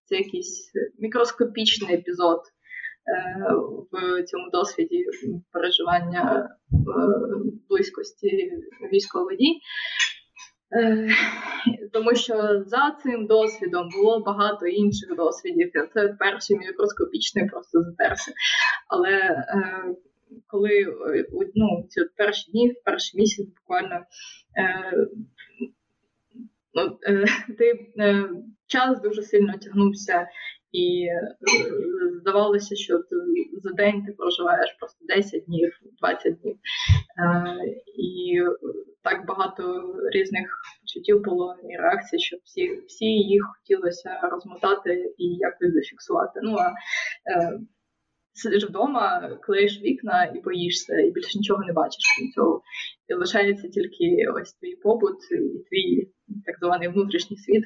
це 0.05 0.17
якийсь 0.17 0.73
мікроскопічний 0.99 1.95
епізод 1.95 2.41
в 3.93 4.23
цьому 4.23 4.51
досвіді 4.53 5.07
переживання 5.53 6.49
близькості 7.69 8.53
військових 8.93 9.39
дій. 9.39 9.61
Е, 10.77 11.09
тому 11.93 12.15
що 12.15 12.63
за 12.67 12.97
цим 13.03 13.27
досвідом 13.27 13.89
було 13.89 14.21
багато 14.21 14.67
інших 14.67 15.17
досвідів. 15.17 15.71
Це 15.95 16.09
перший 16.09 16.59
мікроскопічний 16.59 17.49
просто 17.49 17.83
затерся. 17.83 18.33
Але 18.89 19.11
е, 19.11 19.85
коли 20.47 20.87
ну, 21.55 21.87
ці 21.89 22.01
перші 22.17 22.51
дні, 22.51 22.75
перший 22.85 23.21
місяць 23.21 23.47
буквально 23.47 24.05
е, 24.59 25.07
ну, 26.75 26.99
е, 27.09 27.25
ти 27.59 27.89
е, 27.99 28.29
час 28.67 29.03
дуже 29.03 29.23
сильно 29.23 29.53
тягнувся 29.59 30.29
і 30.73 31.07
е, 31.07 31.37
здавалося, 32.35 32.77
що 32.77 32.99
ти 32.99 33.17
за 33.63 33.71
день 33.71 34.05
ти 34.05 34.13
проживаєш 34.13 34.77
просто 34.79 35.05
10 35.09 35.45
днів, 35.45 35.71
20 36.01 36.41
днів. 36.41 36.57
Е, 36.57 37.57
і 37.97 38.41
так 39.03 39.27
багато 39.27 39.95
різних 40.13 40.47
почуттів 40.81 41.23
було 41.23 41.57
і 41.71 41.77
реакцій, 41.77 42.19
що 42.19 42.37
всі 42.45 42.81
всі 42.87 43.05
їх 43.05 43.43
хотілося 43.59 44.21
розмотати 44.23 45.15
і 45.19 45.25
якось 45.25 45.75
зафіксувати. 45.75 46.41
Ну 46.43 46.57
а 46.57 46.69
е, 46.69 47.61
сидиш 48.33 48.65
вдома, 48.65 49.39
клеїш 49.43 49.81
вікна 49.83 50.25
і 50.25 50.41
боїшся, 50.41 51.01
і 51.01 51.11
більше 51.11 51.39
нічого 51.39 51.65
не 51.65 51.73
бачиш 51.73 52.05
крім 52.19 52.33
цього. 52.33 52.63
І 53.09 53.15
лишається 53.15 53.69
тільки 53.69 54.27
ось 54.35 54.53
твій 54.53 54.77
побут, 54.77 55.17
і 55.31 55.59
твій 55.69 56.09
так 56.47 56.59
званий 56.61 56.89
внутрішній 56.89 57.37
світ. 57.37 57.65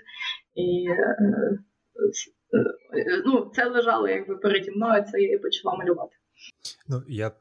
І 0.55 0.87
е, 0.91 1.17
ну, 3.27 3.51
це 3.55 3.69
лежало 3.69 4.09
якби 4.09 4.37
переді 4.37 4.71
мною, 4.71 5.05
це 5.13 5.21
я 5.21 5.35
і 5.35 5.39
почала 5.39 5.77
малювати. 5.77 6.17
Ну, 6.89 7.03
я 7.09 7.33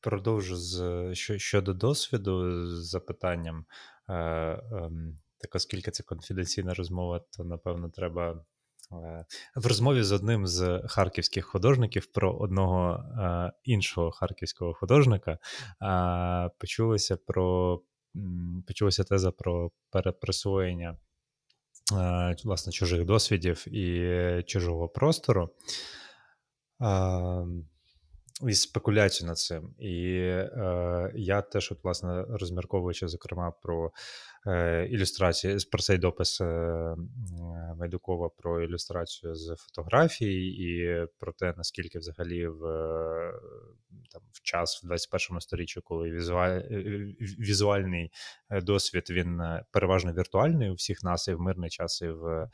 продовжу 0.00 0.56
з 0.56 1.10
щодо 1.36 1.74
досвіду 1.74 2.66
з 2.66 2.90
запитанням. 2.90 3.64
Е, 4.08 4.14
е, 4.14 4.90
так, 5.38 5.54
оскільки 5.54 5.90
це 5.90 6.02
конфіденційна 6.02 6.74
розмова, 6.74 7.24
то 7.36 7.44
напевно 7.44 7.90
треба. 7.90 8.44
Е, 8.92 9.24
в 9.56 9.66
розмові 9.66 10.02
з 10.02 10.12
одним 10.12 10.46
з 10.46 10.82
харківських 10.88 11.46
художників 11.46 12.06
про 12.06 12.32
одного 12.32 13.04
е, 13.18 13.52
іншого 13.64 14.10
харківського 14.10 14.74
художника 14.74 15.30
е, 15.32 16.50
почулося 16.58 17.16
про 17.16 17.80
почулася 18.66 19.04
теза 19.04 19.30
про 19.30 19.70
переприсвоєння 19.90 20.96
Е, 21.11 21.11
власне 22.44 22.72
чужих 22.72 23.04
досвідів 23.04 23.68
і 23.68 24.42
чужого 24.42 24.88
простору. 24.88 25.50
І 28.48 28.54
спекуляцію 28.54 29.28
над 29.28 29.38
цим. 29.38 29.74
І 29.78 30.16
е, 30.18 31.12
я 31.14 31.42
теж, 31.42 31.72
от, 31.72 31.84
власне, 31.84 32.24
розмірковуючи, 32.28 33.08
зокрема, 33.08 33.52
про 33.62 33.90
ілюстрації, 34.90 35.56
про 35.72 35.82
цей 35.82 35.98
допис 35.98 36.40
е, 36.40 36.96
Майдукова 37.78 38.28
про 38.28 38.62
ілюстрацію 38.62 39.34
з 39.34 39.56
фотографії, 39.56 40.64
і 40.64 41.06
про 41.18 41.32
те, 41.32 41.54
наскільки 41.56 41.98
взагалі 41.98 42.46
в 42.46 42.60
там, 44.12 44.22
в 44.32 44.42
час 44.42 44.82
в 44.84 44.86
21 44.86 45.40
сторіччі, 45.40 45.80
коли 45.84 46.10
візуаль, 46.10 46.60
візуальний 47.20 48.10
досвід 48.50 49.06
він 49.10 49.42
переважно 49.70 50.12
віртуальний 50.12 50.70
у 50.70 50.74
всіх 50.74 51.02
нас, 51.02 51.28
і 51.28 51.34
в 51.34 51.40
мирний 51.40 51.70
час, 51.70 52.02
і 52.02 52.08
в 52.08 52.50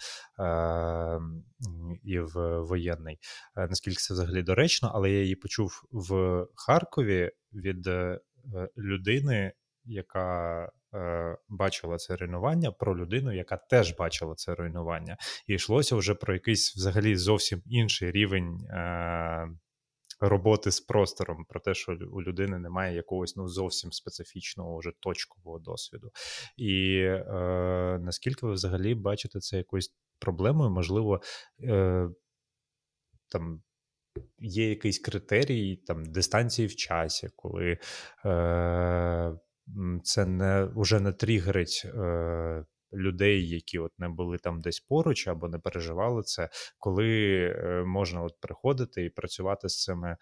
і 2.05 2.19
в 2.19 2.61
воєнний, 2.61 3.19
наскільки 3.57 3.97
це 3.97 4.15
взагалі 4.15 4.43
доречно, 4.43 4.91
але 4.95 5.11
я 5.11 5.23
її 5.23 5.37
почув 5.37 5.83
в 5.93 6.47
Харкові 6.55 7.31
від 7.53 7.87
е, 7.87 8.21
людини, 8.79 9.53
яка 9.85 10.65
е, 10.65 10.71
бачила 11.49 11.97
це 11.97 12.17
руйнування, 12.17 12.73
про 12.73 12.99
людину, 12.99 13.33
яка 13.33 13.57
теж 13.57 13.97
бачила 13.97 14.35
це 14.35 14.55
руйнування. 14.55 15.17
І 15.47 15.55
йшлося 15.55 15.97
вже 15.97 16.15
про 16.15 16.35
якийсь 16.35 16.77
взагалі 16.77 17.17
зовсім 17.17 17.63
інший 17.67 18.11
рівень. 18.11 18.61
Е, 18.71 19.49
Роботи 20.21 20.71
з 20.71 20.81
простором, 20.81 21.45
про 21.49 21.61
те, 21.61 21.75
що 21.75 21.99
у 22.13 22.23
людини 22.23 22.59
немає 22.59 22.95
якогось 22.95 23.37
ну 23.37 23.49
зовсім 23.49 23.93
специфічного 23.93 24.79
вже 24.79 24.93
точкового 25.01 25.59
досвіду. 25.59 26.11
І 26.57 27.01
е, 27.01 27.99
наскільки 28.01 28.47
ви 28.47 28.53
взагалі 28.53 28.95
бачите 28.95 29.41
це 29.41 29.57
якоюсь 29.57 29.95
проблемою? 30.19 30.71
Можливо, 30.71 31.21
е, 31.65 32.09
там 33.29 33.63
є 34.39 34.69
якийсь 34.69 34.99
критерій 34.99 35.77
там 35.77 36.05
дистанції 36.05 36.69
в 36.69 36.77
часі, 36.77 37.29
коли 37.37 37.79
е, 38.25 39.39
це 40.03 40.27
не 40.27 40.69
вже 40.77 41.01
не 41.01 41.13
тригерить. 41.13 41.83
Е, 41.85 42.65
Людей, 42.93 43.49
які 43.49 43.79
от 43.79 43.99
не 43.99 44.09
були 44.09 44.39
там 44.39 44.61
десь 44.61 44.81
поруч 44.81 45.29
або 45.29 45.49
не 45.49 45.59
переживали 45.59 46.23
це, 46.23 46.49
коли 46.79 47.39
е, 47.47 47.85
можна 47.87 48.23
от 48.23 48.41
приходити 48.41 49.05
і 49.05 49.11
працювати 49.11 49.69
з 49.69 49.83
цими 49.85 50.11
е, 50.11 50.17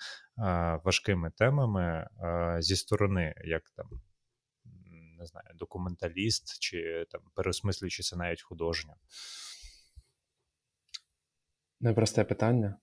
важкими 0.85 1.31
темами 1.36 2.09
е, 2.20 2.56
зі 2.60 2.77
сторони, 2.77 3.35
як 3.44 3.62
там 3.77 3.86
не 5.18 5.27
знаю, 5.27 5.47
документаліст 5.55 6.59
чи 6.60 7.06
там 7.10 7.20
переосмислюючи 7.35 8.02
це 8.02 8.16
навіть 8.16 8.43
художньо? 8.43 8.94
Непросте 11.81 12.24
питання. 12.24 12.77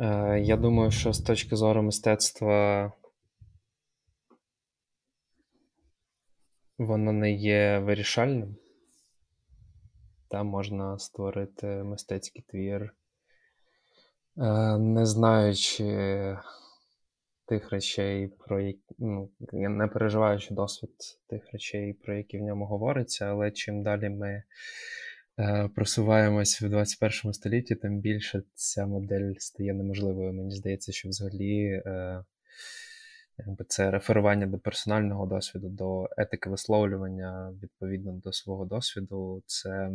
Е, 0.00 0.40
я 0.40 0.56
думаю, 0.56 0.90
що 0.90 1.12
з 1.12 1.20
точки 1.20 1.56
зору 1.56 1.82
мистецтва 1.82 2.92
воно 6.78 7.12
не 7.12 7.32
є 7.32 7.78
вирішальним. 7.78 8.56
Там 10.30 10.46
можна 10.46 10.98
створити 10.98 11.66
мистецький 11.66 12.44
твір, 12.48 12.82
е, 12.82 14.78
не 14.78 15.06
знаючи 15.06 16.38
тих 17.46 17.70
речей, 17.70 18.28
про 18.28 18.60
які 18.60 18.94
ну, 18.98 19.30
не 19.52 19.86
переживаючи 19.86 20.54
досвід 20.54 20.90
тих 21.28 21.52
речей, 21.52 21.92
про 21.92 22.16
які 22.16 22.38
в 22.38 22.42
ньому 22.42 22.66
говориться, 22.66 23.26
але 23.26 23.50
чим 23.50 23.82
далі 23.82 24.08
ми 24.08 24.42
Е, 25.38 25.68
просуваємось 25.74 26.62
в 26.62 26.68
21 26.68 27.32
столітті, 27.32 27.74
тим 27.74 28.00
більше 28.00 28.42
ця 28.54 28.86
модель 28.86 29.34
стає 29.38 29.74
неможливою. 29.74 30.32
Мені 30.32 30.50
здається, 30.50 30.92
що 30.92 31.08
взагалі 31.08 31.82
е, 31.86 32.24
якби 33.38 33.64
це 33.68 33.90
реферування 33.90 34.46
до 34.46 34.58
персонального 34.58 35.26
досвіду, 35.26 35.68
до 35.68 36.08
етики 36.16 36.50
висловлювання 36.50 37.52
відповідно 37.62 38.12
до 38.12 38.32
свого 38.32 38.64
досвіду, 38.64 39.42
це 39.46 39.90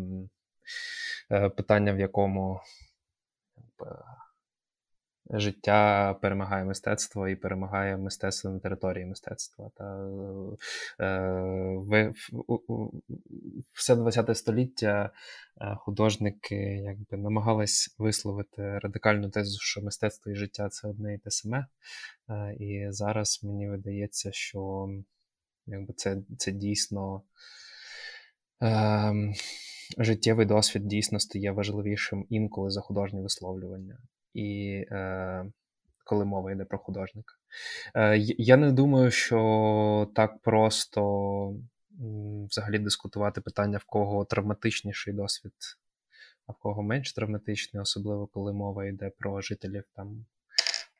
е, 1.32 1.50
питання, 1.50 1.94
в 1.94 2.00
якому 2.00 2.62
якби, 3.58 4.09
життя 5.30 6.14
перемагає 6.14 6.66
мистецтво 6.66 7.28
і 7.28 7.36
перемагає 7.36 7.98
мистецтво 7.98 8.52
на 8.52 8.60
території 8.60 9.06
мистецтва. 9.06 9.72
Та 9.76 10.10
е, 11.00 12.14
все 13.74 13.96
20 13.96 14.38
століття 14.38 15.12
е, 15.62 15.76
художники 15.80 16.56
якби 16.86 17.18
намагались 17.18 17.96
висловити 17.98 18.80
радикальну 18.80 19.30
тезу, 19.30 19.58
що 19.62 19.82
мистецтво 19.82 20.32
і 20.32 20.36
життя 20.36 20.70
це 20.70 20.88
одне 20.88 21.14
і 21.14 21.18
те 21.18 21.32
саме. 21.32 21.66
Е, 22.30 22.56
і 22.60 22.88
зараз 22.92 23.40
мені 23.44 23.70
видається, 23.70 24.30
що 24.32 24.90
якби 25.66 25.94
це, 25.94 26.18
це 26.38 26.52
дійсно. 26.52 27.22
Е, 28.64 29.34
Життєвий 29.98 30.46
досвід 30.46 30.88
дійсно 30.88 31.20
стає 31.20 31.52
важливішим 31.52 32.26
інколи 32.30 32.70
за 32.70 32.82
художнє 32.82 33.22
висловлювання 33.22 33.98
і 34.34 34.72
е, 34.92 35.46
коли 36.06 36.26
мова 36.26 36.52
йде 36.52 36.66
про 36.66 36.80
художника. 36.80 37.36
Е, 37.96 38.18
Я 38.38 38.58
не 38.58 38.72
думаю, 38.72 39.12
що 39.12 40.12
так 40.16 40.42
просто 40.42 41.54
взагалі 42.50 42.80
дискутувати 42.80 43.42
питання, 43.42 43.78
в 43.78 43.84
кого 43.84 44.26
травматичніший 44.26 45.14
досвід 45.14 45.54
а 46.50 46.52
в 46.52 46.56
кого 46.56 46.84
менш 46.84 47.14
травматичний, 47.14 47.82
особливо 47.82 48.28
коли 48.28 48.54
мова 48.54 48.86
йде 48.86 49.12
про 49.18 49.42
жителів 49.42 49.84
там 49.96 50.26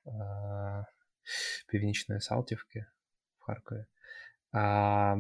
е- 0.08 0.86
Північної 1.68 2.22
Салтівки 2.22 2.86
в 3.40 3.44
Харкові. 3.44 3.86
А, 4.52 5.18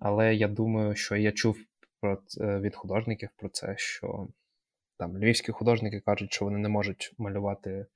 Але 0.00 0.34
я 0.34 0.48
думаю, 0.48 0.94
що 0.94 1.16
я 1.16 1.32
чув 1.32 1.58
про 2.00 2.22
від 2.38 2.76
художників 2.76 3.28
про 3.36 3.48
це, 3.48 3.74
що 3.78 4.28
там 5.02 5.18
львівські 5.18 5.52
художники 5.52 6.00
кажуть, 6.00 6.32
що 6.32 6.44
вони 6.44 6.58
не 6.58 6.68
можуть 6.68 7.14
малювати 7.18 7.70
е, 7.70 7.86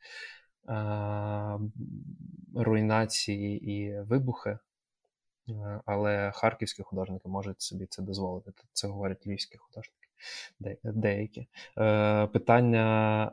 руйнації 2.55 3.73
і 3.73 4.01
вибухи, 4.01 4.59
але 5.85 6.33
харківські 6.35 6.83
художники 6.83 7.29
можуть 7.29 7.61
собі 7.61 7.87
це 7.87 8.03
дозволити. 8.03 8.53
Це 8.73 8.89
говорять 8.89 9.27
львівські 9.27 9.59
художники 9.59 10.06
деякі. 10.85 11.47
Е, 11.79 12.27
Питання 12.27 13.25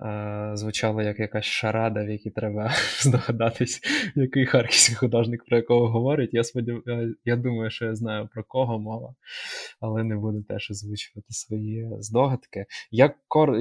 е, 0.53 0.57
звучало 0.57 1.01
як 1.01 1.19
якась 1.19 1.45
шарада, 1.45 2.03
в 2.03 2.09
якій 2.09 2.29
треба 2.29 2.71
здогадатись, 2.99 3.81
який 4.15 4.45
харківський 4.45 4.95
художник 4.95 5.45
про 5.45 5.57
якого 5.57 5.87
говорить. 5.87 6.29
Я 6.33 6.43
сподів... 6.43 6.83
я 7.25 7.35
думаю, 7.35 7.71
що 7.71 7.85
я 7.85 7.95
знаю 7.95 8.29
про 8.33 8.43
кого 8.43 8.79
мова, 8.79 9.15
але 9.79 10.03
не 10.03 10.15
буду 10.15 10.43
теж 10.43 10.71
озвучувати 10.71 11.33
свої 11.33 11.87
здогадки. 11.99 12.65
Я 12.91 13.13
кор... 13.27 13.51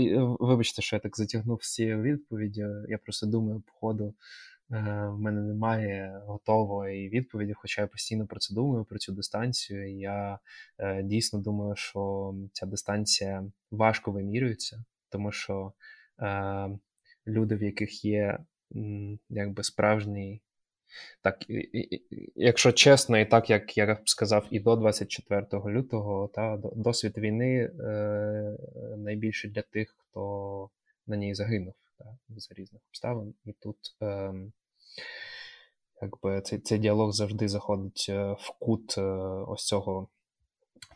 Вибачте, 0.40 0.82
що 0.82 0.96
я 0.96 1.00
так 1.00 1.16
затягнув 1.16 1.58
всі 1.60 1.94
відповіді. 1.94 2.66
Я 2.88 2.98
просто 2.98 3.26
думаю, 3.26 3.62
по 3.66 3.72
ходу 3.72 4.14
в 4.70 5.18
мене 5.18 5.40
немає 5.40 6.22
готової 6.26 7.08
відповіді, 7.08 7.52
хоча 7.52 7.82
я 7.82 7.86
постійно 7.86 8.26
про 8.26 8.40
це 8.40 8.54
думаю, 8.54 8.84
про 8.84 8.98
цю 8.98 9.12
дистанцію. 9.12 9.98
Я 9.98 10.38
е, 10.78 11.02
дійсно 11.02 11.38
думаю, 11.38 11.76
що 11.76 12.34
ця 12.52 12.66
дистанція 12.66 13.44
важко 13.70 14.10
вимірюється, 14.12 14.84
тому 15.08 15.32
що 15.32 15.72
е, 16.20 16.68
люди, 17.26 17.56
в 17.56 17.62
яких 17.62 18.04
є 18.04 18.38
якби 19.28 19.62
справжній. 19.62 20.40
Так, 21.22 21.46
якщо 22.34 22.72
чесно, 22.72 23.18
і 23.18 23.24
так 23.24 23.50
як 23.50 23.76
я 23.76 23.98
сказав, 24.04 24.46
і 24.50 24.60
до 24.60 24.76
24 24.76 25.46
лютого, 25.52 26.30
та 26.34 26.56
досвід 26.76 27.18
війни 27.18 27.70
е, 27.80 28.56
найбільше 28.96 29.48
для 29.48 29.62
тих, 29.62 29.96
хто 29.98 30.70
на 31.06 31.16
ній 31.16 31.34
загинув 31.34 31.74
та, 32.02 32.16
за 32.28 32.54
різних 32.54 32.82
обставин. 32.88 33.34
І 33.44 33.52
тут 33.52 33.78
е, 34.02 34.34
якби 36.02 36.40
цей 36.40 36.58
цей 36.58 36.78
діалог 36.78 37.12
завжди 37.12 37.48
заходить 37.48 38.06
е, 38.08 38.32
в 38.32 38.50
кут 38.58 38.98
е, 38.98 39.02
ось 39.48 39.66
цього 39.66 40.08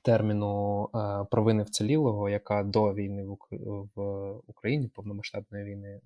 терміну 0.02 0.84
е, 0.94 1.24
провини 1.30 1.62
вцілілого, 1.62 2.28
яка 2.28 2.62
до 2.62 2.94
війни 2.94 3.24
в 3.94 4.40
Україні, 4.46 4.88
повномасштабної 4.88 5.64
війни, 5.64 6.00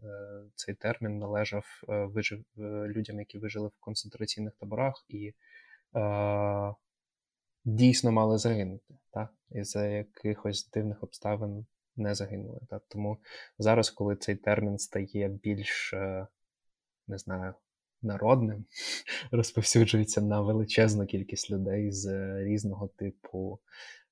цей 0.55 0.74
термін 0.74 1.18
належав 1.18 1.64
вижив 1.89 2.44
людям, 2.86 3.18
які 3.18 3.39
вижили 3.39 3.68
в 3.68 3.81
концентраційних 3.81 4.52
таборах 4.59 5.05
і 5.09 5.35
дійсно 7.64 8.12
мали 8.12 8.39
загинути, 8.39 8.94
так? 9.10 9.35
і 9.51 9.64
за 9.64 9.86
якихось 9.86 10.70
дивних 10.70 11.02
обставин 11.02 11.66
не 11.97 12.15
загинули. 12.15 12.61
Так? 12.71 12.83
Тому 12.89 13.19
зараз, 13.59 13.91
коли 13.91 14.17
цей 14.17 14.37
термін 14.37 14.79
стає 14.79 15.29
більш 15.29 15.95
не 17.09 17.19
знаю 17.19 17.55
народним, 18.03 18.65
розповсюджується 19.33 20.21
на 20.21 20.41
величезну 20.41 21.07
кількість 21.07 21.51
людей 21.51 21.93
з 21.93 22.35
різного 22.45 22.89
типу 22.89 23.59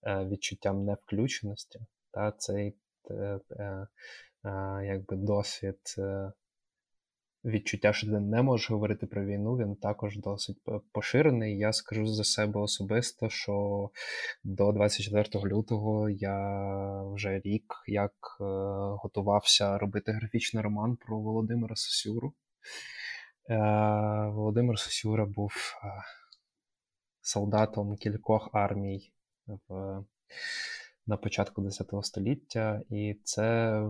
е, 0.02 0.24
відчуттям 0.24 0.84
невключеності. 0.84 1.80
Та 2.10 2.32
цей 2.32 2.74
е, 3.10 3.40
е, 3.50 3.86
якби 4.84 5.16
досвід 5.16 5.80
відчуття, 7.44 7.92
що 7.92 8.06
ти 8.06 8.20
не 8.20 8.42
можеш 8.42 8.70
говорити 8.70 9.06
про 9.06 9.24
війну, 9.24 9.56
він 9.56 9.76
також 9.76 10.18
досить 10.18 10.58
поширений. 10.92 11.58
Я 11.58 11.72
скажу 11.72 12.06
за 12.06 12.24
себе 12.24 12.60
особисто, 12.60 13.30
що 13.30 13.90
до 14.44 14.72
24 14.72 15.44
лютого 15.44 16.10
я 16.10 17.02
вже 17.02 17.40
рік 17.44 17.74
як 17.86 18.12
готувався 19.02 19.78
робити 19.78 20.12
графічний 20.12 20.62
роман 20.62 20.96
про 20.96 21.20
Володимира 21.20 21.76
Сосюру. 21.76 22.34
Е, 23.50 23.56
Володимир 24.32 24.78
Сосюра 24.78 25.26
був 25.26 25.52
е, 25.84 25.86
солдатом 27.20 27.96
кількох 27.96 28.50
армій 28.52 29.12
в, 29.46 30.04
на 31.08 31.16
початку 31.16 31.62
X 31.62 32.02
століття, 32.02 32.82
і 32.90 33.20
це 33.24 33.82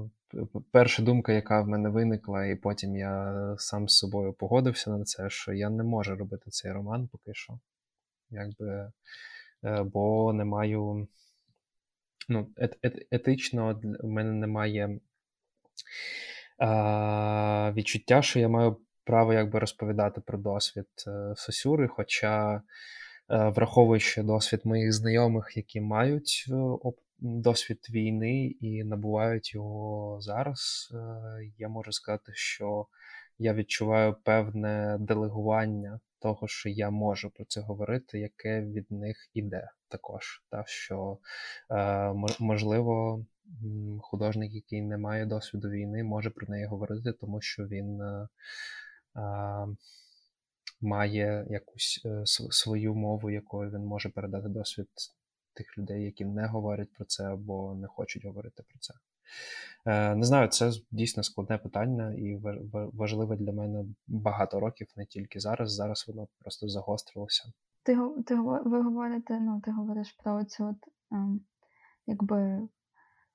перша 0.72 1.02
думка, 1.02 1.32
яка 1.32 1.62
в 1.62 1.68
мене 1.68 1.88
виникла, 1.88 2.46
і 2.46 2.56
потім 2.56 2.96
я 2.96 3.54
сам 3.58 3.88
з 3.88 3.96
собою 3.96 4.32
погодився 4.32 4.90
на 4.90 5.04
це, 5.04 5.30
що 5.30 5.52
я 5.52 5.70
не 5.70 5.82
можу 5.84 6.16
робити 6.16 6.50
цей 6.50 6.72
роман 6.72 7.08
поки 7.08 7.34
що. 7.34 7.58
Якби, 8.30 8.92
е, 9.64 9.82
Бо 9.82 10.32
не 10.32 10.44
маю. 10.44 11.08
Ну, 12.28 12.48
ет- 12.56 12.78
ет- 12.82 13.06
етично 13.10 13.80
в 14.00 14.06
мене 14.06 14.32
немає 14.32 15.00
а, 16.58 17.72
відчуття, 17.76 18.22
що 18.22 18.38
я 18.40 18.48
маю 18.48 18.76
право 19.04 19.32
якби 19.32 19.58
розповідати 19.58 20.20
про 20.20 20.38
досвід 20.38 20.86
е, 21.06 21.34
Сосюри, 21.36 21.88
хоча, 21.88 22.54
е, 22.56 22.60
враховуючи 23.48 24.22
досвід 24.22 24.60
моїх 24.64 24.92
знайомих, 24.92 25.56
які 25.56 25.80
мають 25.80 26.44
е, 26.48 26.54
досвід 27.18 27.86
війни 27.90 28.46
і 28.46 28.84
набувають 28.84 29.54
його 29.54 30.20
зараз, 30.20 30.92
я 31.58 31.68
можу 31.68 31.92
сказати, 31.92 32.32
що 32.34 32.86
я 33.38 33.54
відчуваю 33.54 34.16
певне 34.24 34.96
делегування 35.00 36.00
того, 36.18 36.48
що 36.48 36.68
я 36.68 36.90
можу 36.90 37.30
про 37.30 37.44
це 37.44 37.60
говорити, 37.60 38.18
яке 38.18 38.60
від 38.60 38.90
них 38.90 39.30
іде 39.34 39.68
також. 39.88 40.42
Та, 40.50 40.64
що 40.66 41.18
можливо. 42.40 43.24
Художник, 44.00 44.52
який 44.52 44.82
не 44.82 44.98
має 44.98 45.26
досвіду 45.26 45.68
війни, 45.68 46.04
може 46.04 46.30
про 46.30 46.46
неї 46.48 46.66
говорити, 46.66 47.12
тому 47.12 47.40
що 47.40 47.66
він 47.66 48.00
має 50.80 51.46
якусь 51.50 52.02
е, 52.04 52.22
свою 52.50 52.94
мову, 52.94 53.30
якою 53.30 53.70
він 53.70 53.84
може 53.84 54.08
передати 54.08 54.48
досвід 54.48 54.88
тих 55.58 55.78
людей, 55.78 56.04
які 56.04 56.24
не 56.24 56.46
говорять 56.46 56.92
про 56.92 57.04
це 57.04 57.24
або 57.24 57.74
не 57.74 57.86
хочуть 57.86 58.24
говорити 58.24 58.62
про 58.68 58.78
це. 58.78 58.94
Е, 59.86 60.14
не 60.14 60.24
знаю, 60.24 60.48
це 60.48 60.70
дійсно 60.90 61.22
складне 61.22 61.58
питання 61.58 62.12
і 62.12 62.40
важливе 62.72 63.36
для 63.36 63.52
мене 63.52 63.84
багато 64.06 64.60
років, 64.60 64.88
не 64.96 65.06
тільки 65.06 65.40
зараз. 65.40 65.74
Зараз 65.74 66.04
воно 66.08 66.28
просто 66.38 66.68
загострилося. 66.68 67.52
Ти 67.82 67.98
ти 68.26 68.34
ви 68.64 68.82
говорите, 68.82 69.40
ну 69.40 69.60
ти 69.64 69.70
говориш 69.70 70.16
про 70.24 70.44
цю 70.44 70.64
от, 70.64 70.76
ем, 71.12 71.40
якби 72.06 72.68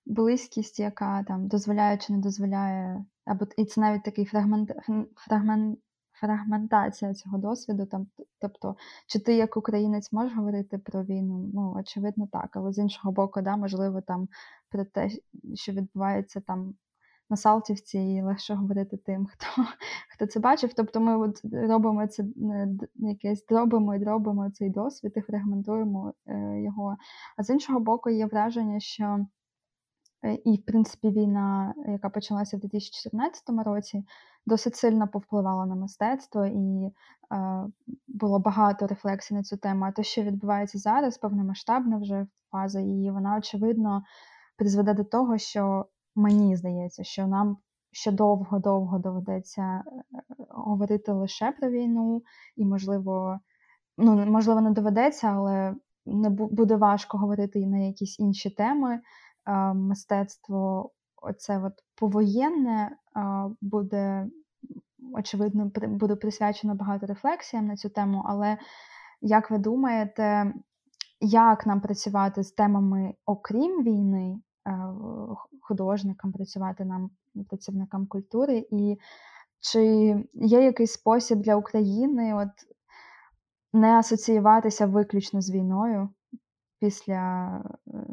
близькість, 0.05 0.79
яка 0.79 1.23
там 1.23 1.47
дозволяє 1.47 1.97
чи 1.97 2.13
не 2.13 2.19
дозволяє, 2.19 3.05
або 3.25 3.45
і 3.57 3.65
це 3.65 3.81
навіть 3.81 4.03
такий 4.03 4.25
фрагмент, 4.25 4.71
фрагмент, 5.15 5.79
фрагментація 6.13 7.13
цього 7.13 7.37
досвіду. 7.37 7.85
Там, 7.85 8.07
Тобто, 8.39 8.75
чи 9.07 9.19
ти 9.19 9.35
як 9.35 9.57
українець 9.57 10.11
можеш 10.11 10.35
говорити 10.35 10.77
про 10.77 11.03
війну? 11.03 11.51
Ну, 11.53 11.75
очевидно, 11.79 12.27
так, 12.31 12.49
але 12.53 12.71
з 12.73 12.77
іншого 12.77 13.11
боку, 13.11 13.41
да, 13.41 13.57
можливо, 13.57 14.01
там 14.01 14.27
про 14.69 14.85
те, 14.85 15.09
що 15.53 15.71
відбувається 15.71 16.41
там. 16.41 16.75
На 17.29 17.37
Салтівці 17.37 17.99
і 17.99 18.21
легше 18.21 18.53
говорити 18.53 18.97
тим, 18.97 19.25
хто 19.31 19.45
хто 20.09 20.25
це 20.25 20.39
бачив. 20.39 20.73
Тобто 20.73 20.99
ми 20.99 21.17
от 21.17 21.41
робимо 21.53 22.07
це 22.07 22.23
якесь 22.95 23.45
дробимо 23.45 23.95
і 23.95 23.99
дробимо 23.99 24.51
цей 24.51 24.69
досвід 24.69 25.13
і 25.15 25.21
фрагментуємо 25.21 26.13
е, 26.25 26.61
його. 26.61 26.97
А 27.37 27.43
з 27.43 27.49
іншого 27.49 27.79
боку, 27.79 28.09
є 28.09 28.25
враження, 28.25 28.79
що 28.79 29.25
і, 30.45 30.55
в 30.55 30.65
принципі, 30.65 31.09
війна, 31.09 31.73
яка 31.87 32.09
почалася 32.09 32.57
в 32.57 32.59
2014 32.59 33.43
році, 33.65 34.03
досить 34.45 34.75
сильно 34.75 35.07
повпливала 35.07 35.65
на 35.65 35.75
мистецтво, 35.75 36.45
і 36.45 36.85
е, 36.85 36.91
було 38.07 38.39
багато 38.39 38.87
рефлексій 38.87 39.33
на 39.33 39.43
цю 39.43 39.57
тему. 39.57 39.85
А 39.85 39.91
те, 39.91 40.03
що 40.03 40.21
відбувається 40.21 40.79
зараз, 40.79 41.17
повномасштабна 41.17 41.97
вже 41.97 42.27
фаза, 42.51 42.79
і 42.79 43.11
вона, 43.11 43.37
очевидно, 43.37 44.03
призведе 44.57 44.93
до 44.93 45.03
того, 45.03 45.37
що 45.37 45.85
мені 46.15 46.55
здається, 46.55 47.03
що 47.03 47.27
нам 47.27 47.57
ще 47.91 48.11
довго-довго 48.11 48.99
доведеться 48.99 49.61
е, 49.61 49.83
говорити 50.49 51.11
лише 51.11 51.51
про 51.51 51.69
війну, 51.69 52.23
і, 52.55 52.65
можливо, 52.65 53.39
ну, 53.97 54.25
можливо, 54.25 54.61
не 54.61 54.71
доведеться, 54.71 55.27
але 55.27 55.75
не 56.05 56.29
буде 56.29 56.75
важко 56.75 57.17
говорити 57.17 57.59
і 57.59 57.67
на 57.67 57.77
якісь 57.77 58.19
інші 58.19 58.49
теми 58.49 58.99
мистецтво, 59.75 60.91
оце 61.21 61.59
от 61.59 61.73
повоєнне 61.95 62.97
буде, 63.61 64.27
очевидно, 65.17 65.71
буде 65.87 66.15
присвячено 66.15 66.75
багато 66.75 67.05
рефлексіям 67.05 67.67
на 67.67 67.75
цю 67.75 67.89
тему. 67.89 68.23
Але 68.25 68.57
як 69.21 69.51
ви 69.51 69.57
думаєте, 69.57 70.53
як 71.21 71.65
нам 71.65 71.81
працювати 71.81 72.43
з 72.43 72.51
темами 72.51 73.13
окрім 73.25 73.83
війни? 73.83 74.39
художникам, 75.61 76.31
працювати 76.31 76.85
нам, 76.85 77.09
працівникам 77.49 78.07
культури, 78.07 78.67
і 78.71 78.97
чи 79.59 79.83
є 80.33 80.63
якийсь 80.63 80.93
спосіб 80.93 81.39
для 81.39 81.55
України 81.55 82.33
от 82.33 82.49
не 83.73 83.87
асоціюватися 83.87 84.85
виключно 84.85 85.41
з 85.41 85.51
війною 85.51 86.09
після, 86.83 87.49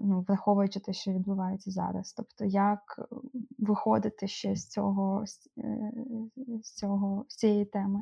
ну, 0.05 0.25
враховуючи 0.29 0.81
те, 0.81 0.93
що 0.93 1.11
відбувається 1.11 1.71
зараз? 1.71 2.13
Тобто, 2.13 2.45
як 2.45 2.81
виходити 3.59 4.27
ще 4.29 4.55
з 4.57 4.69
цього, 4.69 5.25
з 6.63 6.75
цього, 6.75 7.25
з 7.29 7.37
цієї 7.37 7.65
теми? 7.65 8.01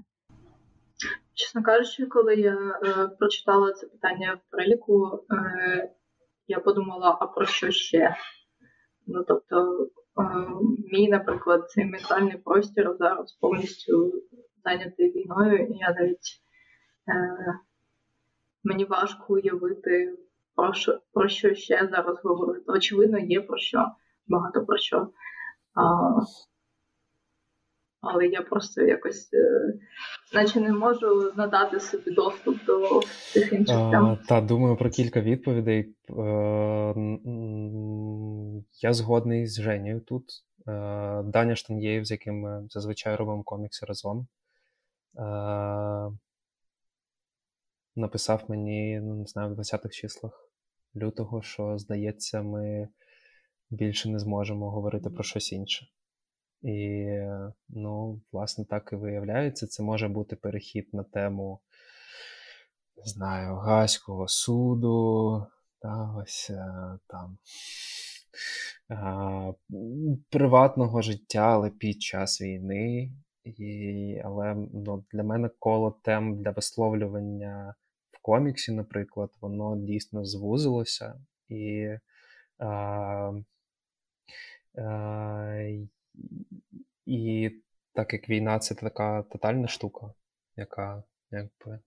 Чесно 1.34 1.62
кажучи, 1.62 2.06
коли 2.06 2.34
я 2.34 2.80
е, 2.84 3.08
прочитала 3.08 3.72
це 3.72 3.86
питання 3.86 4.34
в 4.34 4.50
переліку, 4.50 5.24
е, 5.30 5.90
я 6.46 6.60
подумала, 6.60 7.18
а 7.20 7.26
про 7.26 7.46
що 7.46 7.70
ще? 7.70 8.16
Ну 9.06 9.24
тобто, 9.28 9.88
е, 10.20 10.22
мій, 10.92 11.08
наприклад, 11.08 11.70
цей 11.70 11.84
ментальний 11.84 12.36
простір 12.36 12.96
зараз 12.98 13.32
повністю 13.32 14.12
зайнятий 14.64 15.12
війною, 15.12 15.66
і 15.66 15.78
я 15.78 15.94
навіть 15.98 16.42
е, 17.08 17.58
мені 18.64 18.84
важко 18.84 19.34
уявити, 19.34 20.18
про 20.58 20.74
що 20.74 20.98
про 21.12 21.28
що 21.28 21.54
ще 21.54 21.88
зараз 21.90 22.18
говорити. 22.24 22.64
Очевидно, 22.66 23.18
є 23.18 23.40
про 23.40 23.58
що, 23.58 23.86
багато 24.26 24.66
про 24.66 24.78
що. 24.78 25.08
А, 25.74 25.82
але 28.00 28.26
я 28.26 28.42
просто 28.42 28.82
якось 28.82 29.30
е, 29.32 29.74
наче 30.34 30.60
не 30.60 30.72
можу 30.72 31.32
надати 31.36 31.80
собі 31.80 32.10
доступ 32.10 32.64
до 32.64 33.00
цих 33.32 33.52
інших 33.52 33.76
тем. 33.90 34.18
Та 34.28 34.40
думаю 34.40 34.76
про 34.76 34.90
кілька 34.90 35.20
відповідей. 35.20 35.94
Е, 36.10 36.94
я 38.82 38.92
згодний 38.92 39.46
з 39.46 39.60
Женєю 39.60 40.00
тут. 40.00 40.24
Е, 40.68 41.22
Даня 41.24 41.56
Штанєєв, 41.56 42.04
з 42.04 42.10
яким 42.10 42.40
ми 42.40 42.66
зазвичай 42.70 43.16
робимо 43.16 43.42
комікси 43.42 43.86
разом. 43.86 44.26
Написав 47.96 48.44
мені, 48.48 49.00
ну 49.02 49.14
не 49.14 49.24
знаю, 49.24 49.54
в 49.54 49.58
20-х 49.58 49.88
числах 49.88 50.47
лютого, 50.96 51.42
що 51.42 51.78
здається, 51.78 52.42
ми 52.42 52.88
більше 53.70 54.08
не 54.08 54.18
зможемо 54.18 54.70
говорити 54.70 55.10
про 55.10 55.22
щось 55.22 55.52
інше. 55.52 55.86
І, 56.62 57.06
ну, 57.68 58.20
власне, 58.32 58.64
так 58.64 58.90
і 58.92 58.96
виявляється. 58.96 59.66
Це 59.66 59.82
може 59.82 60.08
бути 60.08 60.36
перехід 60.36 60.88
на 60.92 61.02
тему, 61.02 61.60
не 62.96 63.04
знаю, 63.04 63.54
Гаського 63.54 64.28
суду, 64.28 65.46
та 65.80 66.14
ось 66.16 66.50
е, 66.50 66.98
там 67.06 67.38
а, 68.88 69.52
приватного 70.30 71.02
життя, 71.02 71.40
але 71.40 71.70
під 71.70 72.02
час 72.02 72.40
війни. 72.40 73.12
І, 73.44 74.20
Але 74.24 74.54
ну, 74.72 75.04
для 75.12 75.22
мене 75.22 75.50
коло 75.58 76.00
тем 76.02 76.42
для 76.42 76.50
висловлювання 76.50 77.74
коміксі, 78.28 78.72
наприклад, 78.72 79.30
воно 79.40 79.76
дійсно 79.76 80.24
звузилося. 80.24 81.14
І 81.48 81.88
а, 82.58 83.32
а, 84.78 85.68
і 87.06 87.50
так 87.92 88.12
як 88.12 88.28
війна 88.28 88.58
це 88.58 88.74
така 88.74 89.22
тотальна 89.22 89.68
штука, 89.68 90.12
яка 90.56 91.02
якби 91.30 91.78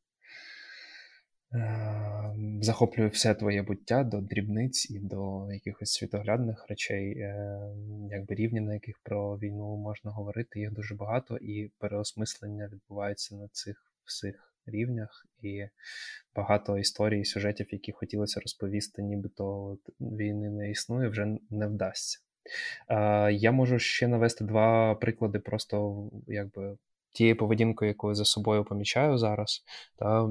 е, 1.53 2.35
захоплює 2.61 3.07
все 3.07 3.35
твоє 3.35 3.61
буття 3.61 4.03
до 4.03 4.21
дрібниць 4.21 4.89
і 4.89 4.99
до 4.99 5.51
якихось 5.51 5.93
світоглядних 5.93 6.65
речей, 6.69 7.19
е, 7.19 7.59
якби 8.09 8.35
рівні, 8.35 8.59
на 8.59 8.73
яких 8.73 8.99
про 9.03 9.37
війну 9.37 9.77
можна 9.77 10.11
говорити, 10.11 10.59
їх 10.59 10.73
дуже 10.73 10.95
багато, 10.95 11.37
і 11.37 11.71
переосмислення 11.77 12.67
відбувається 12.67 13.35
на 13.35 13.47
цих 13.47 13.93
всіх 14.05 14.50
рівнях, 14.65 15.27
і 15.41 15.67
багато 16.35 16.77
історій, 16.77 17.25
сюжетів, 17.25 17.67
які 17.71 17.91
хотілося 17.91 18.39
розповісти, 18.39 19.01
нібито 19.01 19.77
війни 19.99 20.49
не 20.49 20.71
існує, 20.71 21.09
вже 21.09 21.37
не 21.49 21.67
вдасться. 21.67 22.19
Я 23.31 23.51
можу 23.51 23.79
ще 23.79 24.07
навести 24.07 24.43
два 24.43 24.95
приклади, 24.95 25.39
просто 25.39 26.09
якби. 26.27 26.77
Тієї 27.13 27.35
поведінки, 27.35 27.87
яку 27.87 28.09
я 28.09 28.15
за 28.15 28.25
собою 28.25 28.63
помічаю 28.65 29.17
зараз, 29.17 29.63
та 29.95 30.25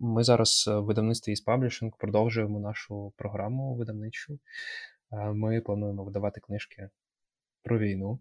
ми 0.00 0.24
зараз 0.24 0.64
в 0.68 0.80
видавництві 0.80 1.32
із 1.32 1.46
Publishing 1.46 1.90
продовжуємо 1.98 2.60
нашу 2.60 3.12
програму 3.16 3.74
видавничу. 3.74 4.38
Ми 5.34 5.60
плануємо 5.60 6.04
видавати 6.04 6.40
книжки 6.40 6.90
про 7.62 7.78
війну. 7.78 8.18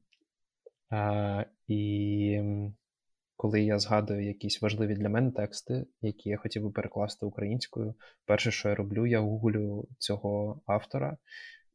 І 1.67 2.41
коли 3.35 3.61
я 3.61 3.79
згадую 3.79 4.25
якісь 4.25 4.61
важливі 4.61 4.95
для 4.95 5.09
мене 5.09 5.31
тексти, 5.31 5.85
які 6.01 6.29
я 6.29 6.37
хотів 6.37 6.63
би 6.63 6.69
перекласти 6.69 7.25
українською, 7.25 7.93
перше, 8.25 8.51
що 8.51 8.69
я 8.69 8.75
роблю, 8.75 9.05
я 9.05 9.19
гуглю 9.19 9.87
цього 9.99 10.61
автора 10.65 11.17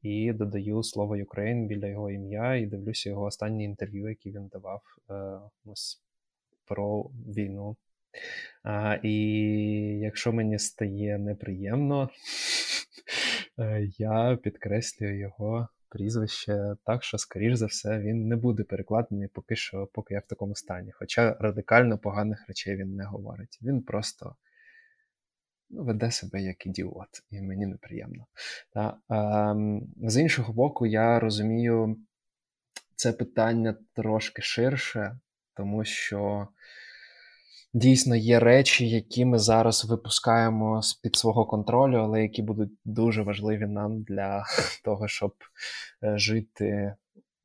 і 0.02 0.32
додаю 0.32 0.82
слово 0.82 1.16
Ukraine 1.16 1.66
біля 1.66 1.86
його 1.86 2.10
ім'я, 2.10 2.54
і 2.54 2.66
дивлюся 2.66 3.08
його 3.08 3.22
останнє 3.22 3.64
інтерв'ю, 3.64 4.08
яке 4.08 4.30
він 4.30 4.48
давав 4.48 4.82
е, 5.10 5.40
ось 5.64 6.02
про 6.64 7.02
війну. 7.36 7.76
А, 8.62 8.98
І 9.02 9.14
якщо 10.02 10.32
мені 10.32 10.58
стає 10.58 11.18
неприємно, 11.18 12.10
е, 13.58 13.88
я 13.98 14.38
підкреслюю 14.42 15.18
його 15.18 15.68
прізвище 15.90 16.76
так, 16.84 17.04
що, 17.04 17.18
скоріш 17.18 17.54
за 17.54 17.66
все, 17.66 17.98
він 17.98 18.28
не 18.28 18.36
буде 18.36 18.64
перекладений 18.64 19.28
поки 19.28 19.56
що, 19.56 19.88
поки 19.92 20.14
я 20.14 20.20
в 20.20 20.26
такому 20.26 20.54
стані. 20.54 20.92
Хоча 20.92 21.36
радикально 21.40 21.98
поганих 21.98 22.48
речей 22.48 22.76
він 22.76 22.94
не 22.94 23.04
говорить. 23.04 23.58
Він 23.62 23.82
просто 23.82 24.36
ну, 25.70 25.84
веде 25.84 26.10
себе 26.10 26.42
як 26.42 26.66
ідіот, 26.66 27.08
і 27.30 27.42
мені 27.42 27.66
неприємно. 27.66 28.26
Та, 28.74 28.96
а, 29.08 29.54
З 29.96 30.20
іншого 30.20 30.52
боку, 30.52 30.86
я 30.86 31.20
розумію 31.20 31.96
це 32.96 33.12
питання 33.12 33.76
трошки 33.94 34.42
ширше, 34.42 35.18
тому 35.54 35.84
що. 35.84 36.48
Дійсно, 37.72 38.16
є 38.16 38.40
речі, 38.40 38.88
які 38.88 39.24
ми 39.24 39.38
зараз 39.38 39.84
випускаємо 39.84 40.82
з 40.82 40.94
під 40.94 41.16
свого 41.16 41.46
контролю, 41.46 41.96
але 41.96 42.22
які 42.22 42.42
будуть 42.42 42.72
дуже 42.84 43.22
важливі 43.22 43.66
нам 43.66 44.02
для 44.02 44.44
того, 44.84 45.08
щоб 45.08 45.34
е, 46.04 46.18
жити, 46.18 46.94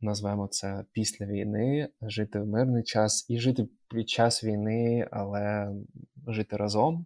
назвемо 0.02 0.48
це 0.48 0.84
після 0.92 1.26
війни, 1.26 1.90
жити 2.02 2.40
в 2.40 2.48
мирний 2.48 2.84
час 2.84 3.26
і 3.30 3.40
жити 3.40 3.68
під 3.90 4.10
час 4.10 4.44
війни, 4.44 5.08
але 5.12 5.72
жити 6.28 6.58
разом. 6.58 7.06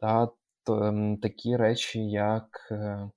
Та 0.00 0.28
Ем, 0.68 1.16
такі 1.16 1.56
речі, 1.56 2.10
як 2.10 2.68
е, 2.70 3.10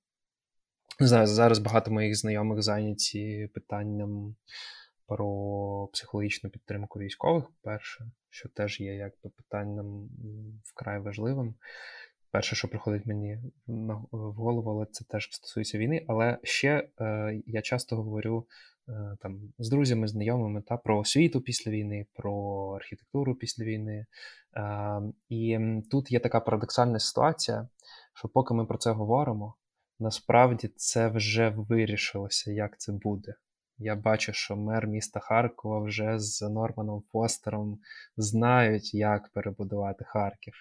не 1.00 1.28
зараз 1.28 1.60
багато 1.60 1.92
моїх 1.92 2.16
знайомих 2.16 2.62
зайняті 2.62 3.50
питанням 3.54 4.36
про 5.08 5.90
психологічну 5.94 6.50
підтримку 6.50 7.00
військових, 7.00 7.46
перше, 7.62 8.06
що 8.38 8.50
теж 8.50 8.80
є 8.80 8.96
якби 8.96 9.30
питанням 9.30 10.10
вкрай 10.64 11.00
важливим. 11.00 11.56
Перше, 12.32 12.56
що 12.56 12.68
приходить 12.68 13.06
мені 13.06 13.40
в 14.12 14.32
голову, 14.32 14.72
але 14.72 14.86
це 14.86 15.06
теж 15.06 15.30
стосується 15.32 15.78
війни. 15.78 16.06
Але 16.08 16.38
ще 16.44 16.90
е, 17.00 17.42
я 17.46 17.62
часто 17.62 17.96
говорю 17.96 18.48
Е, 18.90 19.18
там 19.22 19.54
з 19.60 19.70
друзями, 19.70 20.08
знайомими 20.08 20.62
та 20.62 20.78
про 20.78 21.00
освіту 21.00 21.42
після 21.42 21.72
війни, 21.72 22.06
про 22.14 22.70
архітектуру 22.76 23.36
після 23.36 23.66
війни. 23.66 24.06
Е, 24.58 25.02
і 25.30 25.60
тут 25.92 26.12
є 26.12 26.20
така 26.20 26.40
парадоксальна 26.40 27.00
ситуація, 27.00 27.68
що 28.14 28.28
поки 28.28 28.54
ми 28.54 28.66
про 28.66 28.78
це 28.78 28.92
говоримо, 28.92 29.56
насправді 30.00 30.68
це 30.68 31.08
вже 31.08 31.50
вирішилося, 31.50 32.52
як 32.52 32.80
це 32.80 32.92
буде. 32.92 33.34
Я 33.80 33.96
бачу, 33.96 34.34
що 34.34 34.56
мер 34.56 34.88
міста 34.88 35.20
Харкова 35.20 35.80
вже 35.80 36.20
з 36.20 36.42
Норманом 36.42 37.04
Фостером 37.12 37.80
знають, 38.18 38.94
як 38.94 39.30
перебудувати 39.30 40.06
Харків. 40.06 40.54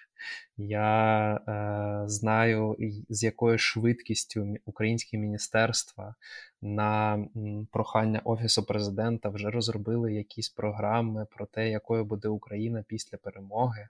Я 0.57 1.33
е, 1.35 2.09
знаю, 2.09 2.75
з 3.09 3.23
якою 3.23 3.57
швидкістю 3.57 4.55
українські 4.65 5.17
міністерства 5.17 6.15
на 6.61 7.25
прохання 7.71 8.21
Офісу 8.23 8.63
президента 8.63 9.29
вже 9.29 9.49
розробили 9.49 10.13
якісь 10.13 10.49
програми 10.49 11.25
про 11.35 11.45
те, 11.45 11.69
якою 11.69 12.05
буде 12.05 12.27
Україна 12.27 12.83
після 12.87 13.17
перемоги, 13.17 13.87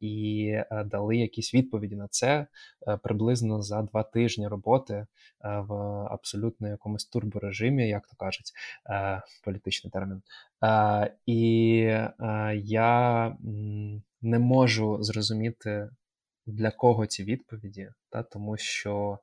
і 0.00 0.46
е, 0.54 0.84
дали 0.84 1.16
якісь 1.16 1.54
відповіді 1.54 1.96
на 1.96 2.08
це 2.08 2.46
е, 2.88 2.96
приблизно 2.96 3.62
за 3.62 3.82
два 3.82 4.02
тижні 4.02 4.48
роботи 4.48 4.94
е, 4.94 5.06
в 5.40 5.72
абсолютно 6.10 6.68
якомусь 6.68 7.04
турборежимі, 7.04 7.88
як 7.88 8.06
то 8.06 8.16
кажуть, 8.16 8.52
політичний 9.44 9.90
термін. 9.90 10.22
І 11.26 11.38
я 12.54 13.36
не 14.22 14.38
можу 14.38 15.02
зрозуміти 15.02 15.90
для 16.46 16.70
кого 16.70 17.06
ці 17.06 17.24
відповіді, 17.24 17.90
та 18.10 18.22
тому 18.22 18.56
що, 18.56 19.18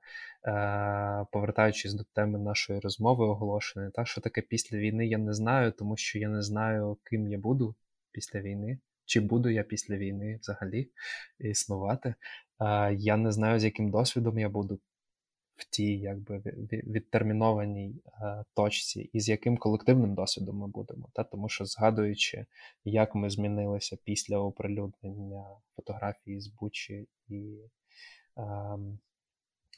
е, 0.47 1.25
повертаючись 1.31 1.93
до 1.93 2.03
теми 2.03 2.39
нашої 2.39 2.79
розмови 2.79 3.25
оголошеної, 3.25 3.91
та 3.91 4.05
що 4.05 4.21
таке 4.21 4.41
після 4.41 4.77
війни, 4.77 5.07
я 5.07 5.17
не 5.17 5.33
знаю, 5.33 5.71
тому 5.71 5.97
що 5.97 6.19
я 6.19 6.29
не 6.29 6.41
знаю, 6.41 6.97
ким 7.03 7.27
я 7.27 7.37
буду 7.37 7.75
після 8.11 8.41
війни, 8.41 8.79
чи 9.05 9.19
буду 9.19 9.49
я 9.49 9.63
після 9.63 9.97
війни 9.97 10.39
взагалі 10.41 10.91
існувати. 11.39 12.15
Е, 12.61 12.93
я 12.93 13.17
не 13.17 13.31
знаю, 13.31 13.59
з 13.59 13.63
яким 13.63 13.91
досвідом 13.91 14.39
я 14.39 14.49
буду 14.49 14.79
в 15.59 15.69
тій 15.69 15.97
якби 15.97 16.41
відтермінованій 16.71 17.95
е, 18.05 18.43
точці, 18.55 19.09
і 19.13 19.19
з 19.19 19.29
яким 19.29 19.57
колективним 19.57 20.15
досвідом 20.15 20.57
ми 20.57 20.67
будемо. 20.67 21.09
Та? 21.13 21.23
Тому 21.23 21.49
що, 21.49 21.65
згадуючи, 21.65 22.45
як 22.83 23.15
ми 23.15 23.29
змінилися 23.29 23.97
після 24.03 24.37
оприлюднення 24.37 25.45
фотографії 25.75 26.41
з 26.41 26.47
Бучі 26.47 27.07
і 27.27 27.57
е, 28.37 28.43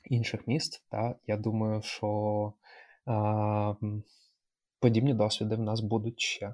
інших 0.09 0.47
міст, 0.47 0.83
та? 0.89 1.15
я 1.27 1.37
думаю, 1.37 1.81
що 1.81 2.53
е, 3.07 3.75
подібні 4.79 5.13
досвіди 5.13 5.55
в 5.55 5.61
нас 5.61 5.79
будуть 5.79 6.19
ще. 6.19 6.53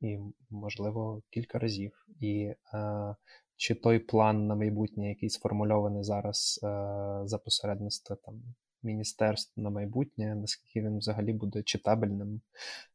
І, 0.00 0.18
можливо, 0.50 1.22
кілька 1.30 1.58
разів. 1.58 2.06
І 2.20 2.54
е, 2.74 3.14
чи 3.62 3.74
той 3.74 3.98
план 3.98 4.46
на 4.46 4.54
майбутнє, 4.54 5.08
який 5.08 5.30
сформульований 5.30 6.04
зараз 6.04 6.60
е, 6.62 6.66
за 7.24 7.38
посередництва 7.44 8.16
там 8.16 8.42
міністерств 8.82 9.60
на 9.60 9.70
майбутнє, 9.70 10.34
наскільки 10.34 10.86
він 10.86 10.98
взагалі 10.98 11.32
буде 11.32 11.62
читабельним 11.62 12.40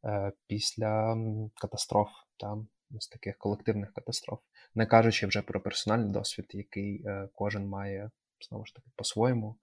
е, 0.04 0.32
після 0.46 1.16
катастроф, 1.54 2.08
там 2.36 2.68
з 3.00 3.08
таких 3.08 3.38
колективних 3.38 3.92
катастроф, 3.92 4.40
не 4.74 4.86
кажучи 4.86 5.26
вже 5.26 5.42
про 5.42 5.60
персональний 5.60 6.12
досвід, 6.12 6.46
який 6.50 7.02
е, 7.06 7.28
кожен 7.34 7.68
має 7.68 8.10
знову 8.48 8.66
ж 8.66 8.74
таки 8.74 8.88
по-своєму. 8.96 9.56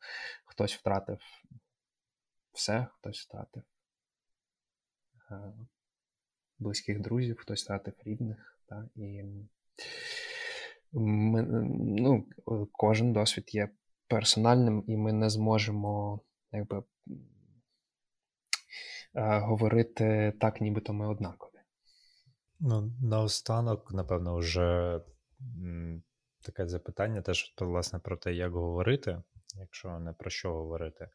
Хтось 0.46 0.76
втратив 0.76 1.20
все, 2.54 2.88
хтось 2.94 3.20
втратив 3.20 3.64
близьких 6.60 7.02
друзів, 7.02 7.38
хтось 7.38 7.64
втратив 7.64 7.94
рідних. 8.06 8.60
Та, 8.68 8.90
і 8.96 9.24
ми, 10.96 11.44
ну, 12.02 12.26
кожен 12.72 13.14
досвід 13.14 13.56
є 13.56 13.70
персональним, 14.08 14.84
і 14.88 14.98
ми 14.98 15.14
не 15.14 15.30
зможемо 15.30 16.22
якби, 16.52 16.84
говорити 19.18 20.34
так, 20.40 20.62
нібито 20.62 20.94
ми 20.94 21.08
однакові. 21.08 21.52
Ну, 22.60 22.94
наостанок, 23.02 23.94
напевно, 23.94 24.38
вже 24.38 25.02
таке 26.42 26.68
запитання 26.68 27.22
теж 27.22 27.54
власне 27.62 28.00
про 28.00 28.18
те, 28.18 28.34
як 28.34 28.52
говорити, 28.52 29.22
якщо 29.56 30.00
не 30.00 30.14
про 30.14 30.30
що 30.30 30.54
говорити. 30.54 31.10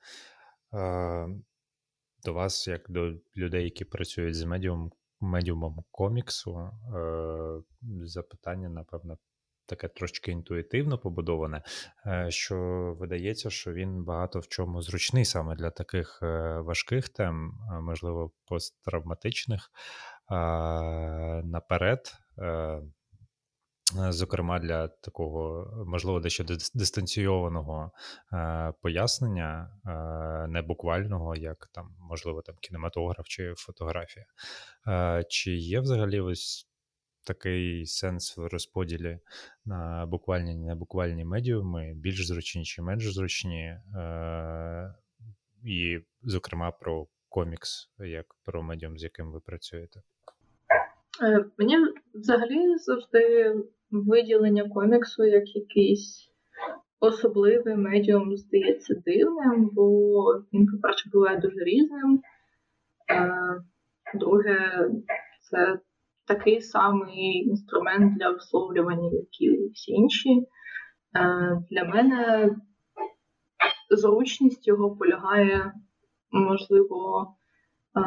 До 2.24 2.32
вас, 2.32 2.68
як 2.68 2.90
до 2.90 3.14
людей, 3.36 3.64
які 3.64 3.84
працюють 3.84 4.36
з 4.36 4.44
медіумом, 4.44 4.92
медіумом 5.20 5.84
коміксу, 5.90 6.70
запитання, 7.82 8.68
напевно, 8.68 9.18
таке 9.70 9.88
трошки 9.88 10.30
інтуїтивно 10.30 10.98
побудоване, 10.98 11.62
е, 12.06 12.26
що 12.30 12.56
видається, 12.98 13.50
що 13.50 13.72
він 13.72 14.04
багато 14.04 14.40
в 14.40 14.48
чому 14.48 14.82
зручний 14.82 15.24
саме 15.24 15.54
для 15.54 15.70
таких 15.70 16.18
е, 16.22 16.60
важких 16.60 17.08
тем, 17.08 17.52
е, 17.72 17.80
можливо, 17.80 18.32
посттравматичних 18.46 19.70
наперед. 21.44 22.12
Зокрема, 24.08 24.58
для 24.58 24.88
такого, 24.88 25.68
можливо, 25.86 26.20
дещо 26.20 26.44
дистанційованого 26.74 27.90
е, 28.32 28.72
пояснення, 28.82 29.70
е, 29.86 30.48
не 30.48 30.62
буквального, 30.62 31.36
як 31.36 31.70
там, 31.72 31.96
можливо, 31.98 32.42
там 32.42 32.54
кінематограф 32.60 33.26
чи 33.26 33.54
фотографія. 33.56 34.26
Е, 34.88 35.24
Чи 35.28 35.52
є 35.52 35.80
взагалі 35.80 36.20
ось 36.20 36.69
такий 37.34 37.86
сенс 37.86 38.36
в 38.36 38.46
розподілі 38.46 39.18
на 39.64 40.06
буквальні 40.06 40.52
і 40.52 40.56
небуквальні 40.56 41.24
медіуми, 41.24 41.92
більш 41.96 42.26
зручні 42.26 42.64
чи 42.64 42.82
менш 42.82 43.12
зручні, 43.14 43.64
е- 43.96 44.94
і, 45.64 45.98
зокрема, 46.22 46.70
про 46.70 47.06
комікс, 47.28 47.90
як 47.98 48.26
про 48.44 48.62
медіум, 48.62 48.98
з 48.98 49.02
яким 49.02 49.32
ви 49.32 49.40
працюєте. 49.40 50.02
Е, 51.22 51.44
мені 51.58 51.76
взагалі 52.14 52.78
завжди 52.78 53.54
виділення 53.90 54.68
коміксу 54.68 55.24
як 55.24 55.56
якийсь 55.56 56.30
особливий 57.00 57.76
медіум 57.76 58.36
здається 58.36 58.94
дивним, 58.94 59.70
бо 59.72 60.34
він, 60.52 60.66
по-перше, 60.66 61.10
буває 61.12 61.38
дуже 61.38 61.64
різним. 61.64 62.22
Е, 63.10 63.62
друге, 64.14 64.88
це 65.40 65.78
такий 66.30 66.60
самий 66.60 67.32
інструмент 67.32 68.18
для 68.18 68.30
висловлювання, 68.30 69.10
як 69.12 69.40
і 69.40 69.70
всі 69.74 69.92
інші. 69.92 70.30
Е, 70.30 70.46
для 71.70 71.84
мене 71.84 72.50
зручність 73.90 74.68
його 74.68 74.96
полягає, 74.96 75.72
можливо, 76.30 77.26
е, 77.96 78.00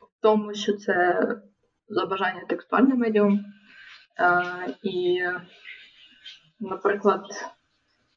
в 0.00 0.22
тому, 0.22 0.54
що 0.54 0.72
це 0.72 1.26
за 1.88 2.06
бажання 2.06 2.44
текстуальне 2.48 2.94
медіум. 2.94 3.40
Е, 4.18 4.74
і, 4.82 5.22
наприклад, 6.60 7.24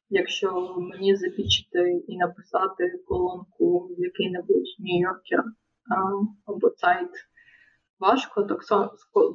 якщо 0.09 0.75
мені 0.77 1.15
запічити 1.15 2.03
і 2.07 2.17
написати 2.17 3.03
колонку 3.07 3.79
в 3.79 3.95
який-небудь 3.97 4.75
Нью-Йоркер 4.79 5.43
або 6.45 6.69
сайт 6.77 7.09
важко, 7.99 8.43
так 8.43 8.63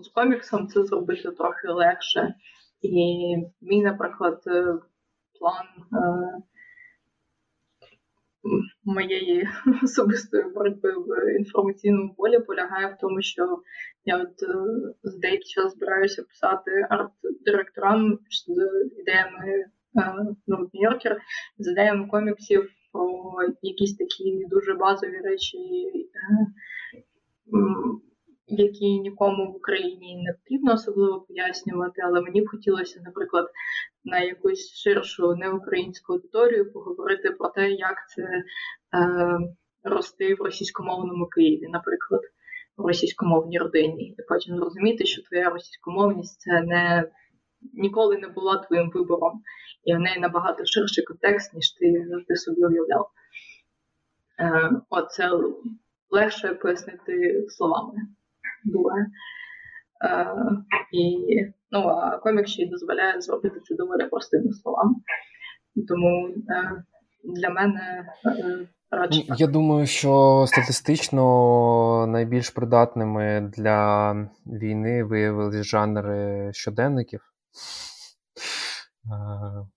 з 0.03 0.09
коміксом 0.15 0.69
це 0.69 0.85
зробити 0.85 1.31
трохи 1.31 1.69
легше. 1.69 2.35
І 2.83 2.91
мій, 3.61 3.83
наприклад, 3.83 4.43
е, 4.47 4.79
план 5.39 5.67
е, 5.93 6.43
моєї 8.85 9.49
особистої 9.83 10.45
боротьби 10.45 10.93
в 10.93 11.39
інформаційному 11.39 12.15
полі 12.15 12.39
полягає 12.41 12.87
в 12.87 13.01
тому, 13.01 13.23
що 13.23 13.63
я 14.05 14.17
от 14.17 14.43
е, 14.43 14.55
з 15.03 15.19
деякий 15.19 15.45
час 15.45 15.73
збираюся 15.73 16.23
писати 16.23 16.71
арт-директорам 16.91 18.19
з 18.31 18.49
ідеями 19.01 19.65
ну, 20.47 20.71
Нью-Йоркер, 20.75 21.17
з 21.59 21.71
ідеями 21.71 22.09
коміксів 22.09 22.71
про 22.93 23.37
якісь 23.63 23.97
такі 23.97 24.47
дуже 24.51 24.75
базові 24.75 25.19
речі 25.19 25.59
які 28.49 29.01
нікому 29.01 29.53
в 29.53 29.57
Україні 29.57 30.23
не 30.27 30.33
потрібно 30.33 30.73
особливо 30.73 31.21
пояснювати, 31.21 32.03
але 32.05 32.21
мені 32.21 32.41
б 32.41 32.49
хотілося, 32.49 33.01
наприклад, 33.05 33.47
на 34.05 34.19
якусь 34.19 34.75
ширшу 34.75 35.35
неукраїнську 35.35 36.13
аудиторію 36.13 36.73
поговорити 36.73 37.31
про 37.31 37.49
те, 37.49 37.71
як 37.71 37.97
це 38.09 38.23
е, 38.23 38.45
рости 39.83 40.35
в 40.35 40.43
російськомовному 40.43 41.27
Києві, 41.27 41.69
наприклад, 41.69 42.21
в 42.77 42.87
російськомовній 42.87 43.59
родині, 43.59 44.15
і 44.19 44.23
потім 44.29 44.57
зрозуміти, 44.57 45.07
що 45.07 45.23
твоя 45.23 45.51
російськомовність 45.51 46.41
це 46.41 46.63
не 46.63 47.11
ніколи 47.73 48.19
не 48.19 48.29
була 48.29 48.57
твоїм 48.59 48.91
вибором, 48.91 49.43
і 49.85 49.95
в 49.95 49.99
неї 49.99 50.21
набагато 50.21 50.65
ширший 50.67 51.05
контекст, 51.05 51.55
ніж 51.55 51.73
ти 51.73 52.07
завжди 52.09 52.37
собі 52.37 52.65
уявляв. 52.65 53.11
Е, 54.41 54.71
Оце 54.91 55.31
легше 56.11 56.55
пояснити 56.55 57.45
словами 57.49 57.99
буває. 58.65 59.07
Е, 60.05 60.27
І 60.93 61.17
ну, 61.71 61.79
а 61.89 62.19
комік 62.19 62.47
ще 62.47 62.63
й 62.63 62.69
дозволяє 62.69 63.21
зробити 63.21 63.61
це 63.61 63.75
доволі 63.75 64.05
простими 64.05 64.53
словами. 64.53 64.95
Тому 65.89 66.35
для 67.25 67.51
мене 67.51 68.05
е, 68.27 68.69
радше. 68.91 69.23
Я 69.37 69.47
думаю, 69.47 69.87
що 69.87 70.45
статистично 70.49 72.07
найбільш 72.09 72.51
придатними 72.51 73.53
для 73.57 74.13
війни 74.47 75.05
виявилися 75.05 75.63
жанри 75.63 76.51
щоденників. 76.55 77.21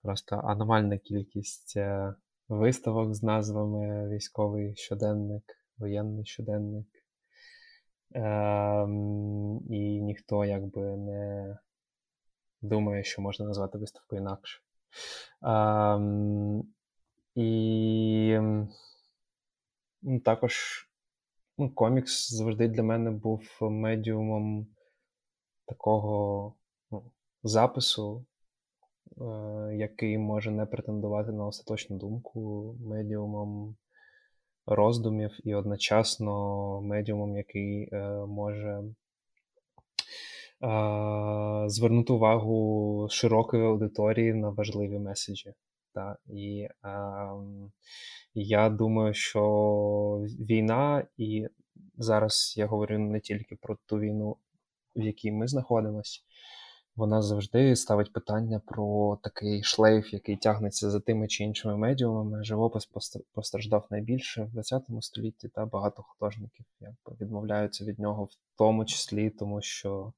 Просто 0.04 0.36
аномальна 0.36 0.98
кількість 0.98 1.78
е, 1.78 2.14
виставок 2.50 3.14
з 3.14 3.24
назвами 3.24 4.10
військовий 4.10 4.76
щоденник, 4.76 5.44
воєнний 5.78 6.26
щоденник. 6.26 6.88
Ем, 8.14 9.62
І 9.70 10.02
ніхто 10.02 10.46
якби 10.46 10.82
не 10.82 11.58
думає, 12.62 13.04
що 13.04 13.22
можна 13.22 13.46
назвати 13.46 13.78
виставку 13.78 14.16
інакше. 14.16 14.62
Ем, 15.44 16.64
І 17.36 18.38
ну, 20.02 20.20
також 20.20 20.86
ну, 21.58 21.70
комікс 21.70 22.32
завжди 22.32 22.68
для 22.68 22.84
мене 22.84 23.12
був 23.12 23.58
медіумом 23.62 24.68
такого 25.66 26.54
ну, 26.92 27.12
запису 27.44 28.26
який 29.74 30.18
може 30.18 30.52
не 30.52 30.66
претендувати 30.66 31.32
на 31.32 31.46
остаточну 31.46 31.98
думку, 31.98 32.76
медіумом 32.80 33.76
роздумів 34.76 35.32
і 35.44 35.56
одночасно 35.56 36.82
медіумом, 36.82 37.38
який 37.38 37.90
може 38.28 38.84
звернути 41.66 42.14
увагу 42.14 43.08
широкої 43.12 43.64
аудиторії 43.64 44.34
на 44.34 44.50
важливі 44.50 45.00
меседжі. 45.00 45.54
Та, 45.94 46.18
І 46.28 46.68
а, 46.82 47.34
я 48.34 48.70
думаю, 48.70 49.14
що 49.14 49.42
війна, 50.40 51.08
і 51.18 51.48
зараз 51.98 52.54
я 52.58 52.66
говорю 52.66 53.00
не 53.00 53.20
тільки 53.20 53.56
про 53.56 53.78
ту 53.86 54.00
війну, 54.00 54.36
в 54.96 55.02
якій 55.02 55.32
ми 55.32 55.48
знаходимося, 55.48 56.22
вона 57.02 57.22
завжди 57.22 57.76
ставить 57.76 58.14
питання 58.14 58.62
про 58.66 59.18
такий 59.24 59.64
шлейф, 59.64 60.14
який 60.14 60.38
тягнеться 60.38 60.90
за 60.90 61.00
тими 61.00 61.28
чи 61.28 61.44
іншими 61.44 61.78
медіумами. 61.78 62.44
Живопис 62.44 62.90
постраждав 63.34 63.88
найбільше 63.90 64.44
в 64.44 64.52
20 64.52 64.84
столітті, 65.02 65.50
та 65.50 65.66
багато 65.66 66.04
художників 66.04 66.66
якби, 66.80 67.26
відмовляються 67.26 67.86
від 67.86 68.00
нього, 68.00 68.24
в 68.24 68.30
тому 68.58 68.86
числі, 68.86 69.30
тому 69.30 69.62
що 69.62 70.14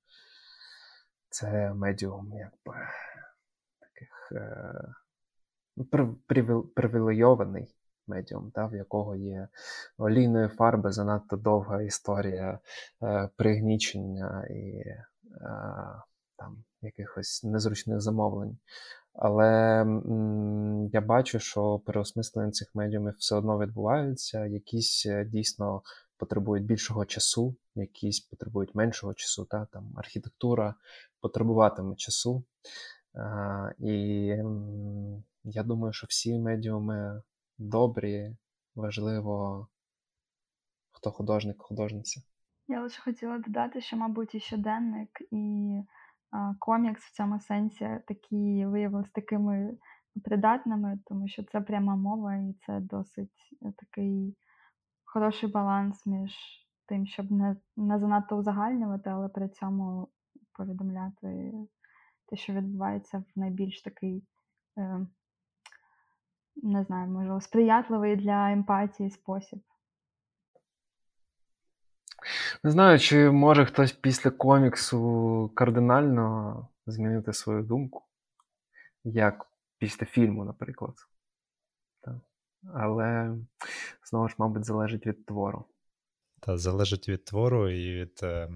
це 1.29 1.73
медіум 1.73 2.33
якби 2.33 2.79
таких 3.79 4.31
е, 4.31 4.93
привілейований 6.75 7.75
медіум, 8.07 8.51
та, 8.51 8.65
в 8.65 8.75
якого 8.75 9.15
є 9.15 9.47
олійної 9.97 10.47
фарби, 10.47 10.91
занадто 10.91 11.37
довга 11.37 11.81
історія 11.81 12.59
е, 13.03 13.29
пригнічення 13.37 14.47
і 14.49 14.83
е, 14.87 15.03
там 16.43 16.63
якихось 16.81 17.43
незручних 17.43 18.01
замовлень. 18.01 18.57
Але 19.13 19.81
м, 19.81 20.89
я 20.93 21.01
бачу, 21.01 21.39
що 21.39 21.79
переосмислення 21.79 22.51
цих 22.51 22.75
медіумів 22.75 23.15
все 23.17 23.35
одно 23.35 23.59
відбуваються. 23.59 24.45
Якісь 24.45 25.05
е, 25.05 25.25
дійсно 25.25 25.81
потребують 26.17 26.65
більшого 26.65 27.05
часу, 27.05 27.55
якісь 27.75 28.19
потребують 28.19 28.75
меншого 28.75 29.13
часу. 29.13 29.45
Та, 29.45 29.65
там 29.65 29.93
Архітектура 29.97 30.75
потребуватиме 31.21 31.95
часу. 31.95 32.43
А, 33.13 33.69
І 33.79 34.27
м, 34.29 35.23
я 35.43 35.63
думаю, 35.63 35.93
що 35.93 36.07
всі 36.09 36.39
медіуми 36.39 37.21
добрі, 37.57 38.35
важливо, 38.75 39.67
хто 40.91 41.11
художник, 41.11 41.61
художниця. 41.61 42.21
Я 42.67 42.81
лише 42.81 43.01
хотіла 43.01 43.37
додати, 43.37 43.81
що, 43.81 43.97
мабуть, 43.97 44.35
і 44.35 44.39
щоденник, 44.39 45.09
і 45.31 45.81
комікс 46.59 47.03
в 47.03 47.11
цьому 47.11 47.39
сенсі 47.39 47.99
такі 48.07 48.65
виявилися 48.65 49.11
такими 49.13 49.77
придатними, 50.23 50.99
тому 51.05 51.27
що 51.27 51.43
це 51.43 51.61
пряма 51.61 51.95
мова, 51.95 52.35
і 52.35 52.55
це 52.65 52.79
досить 52.79 53.57
е, 53.61 53.73
такий 53.77 54.37
хороший 55.05 55.49
баланс 55.49 56.05
між 56.05 56.31
тим, 56.87 57.05
щоб 57.05 57.31
не, 57.31 57.55
не 57.77 57.99
занадто 57.99 58.37
узагальнювати, 58.37 59.09
але 59.09 59.29
при 59.29 59.49
цьому 59.49 60.07
повідомляти 60.57 61.53
те, 62.29 62.35
що 62.35 62.53
відбувається 62.53 63.17
в 63.17 63.39
найбільш 63.39 63.81
такий. 63.81 64.23
Е, 64.77 65.07
не 66.55 66.83
знаю, 66.83 67.11
можливо, 67.11 67.41
сприятливий 67.41 68.15
для 68.15 68.51
емпатії 68.51 69.09
спосіб. 69.09 69.59
Не 72.63 72.71
знаю, 72.71 72.99
чи 72.99 73.31
може 73.31 73.65
хтось 73.65 73.91
після 73.91 74.31
коміксу 74.31 75.51
кардинально 75.55 76.67
змінити 76.85 77.33
свою 77.33 77.63
думку, 77.63 78.03
як 79.03 79.45
після 79.77 80.05
фільму, 80.05 80.45
наприклад. 80.45 80.93
Але 82.73 83.35
знову 84.09 84.29
ж, 84.29 84.35
мабуть, 84.37 84.65
залежить 84.65 85.07
від 85.07 85.25
твору. 85.25 85.65
Та 86.39 86.57
залежить 86.57 87.09
від 87.09 87.25
твору 87.25 87.69
і 87.69 87.95
від 87.95 88.19
е, 88.23 88.49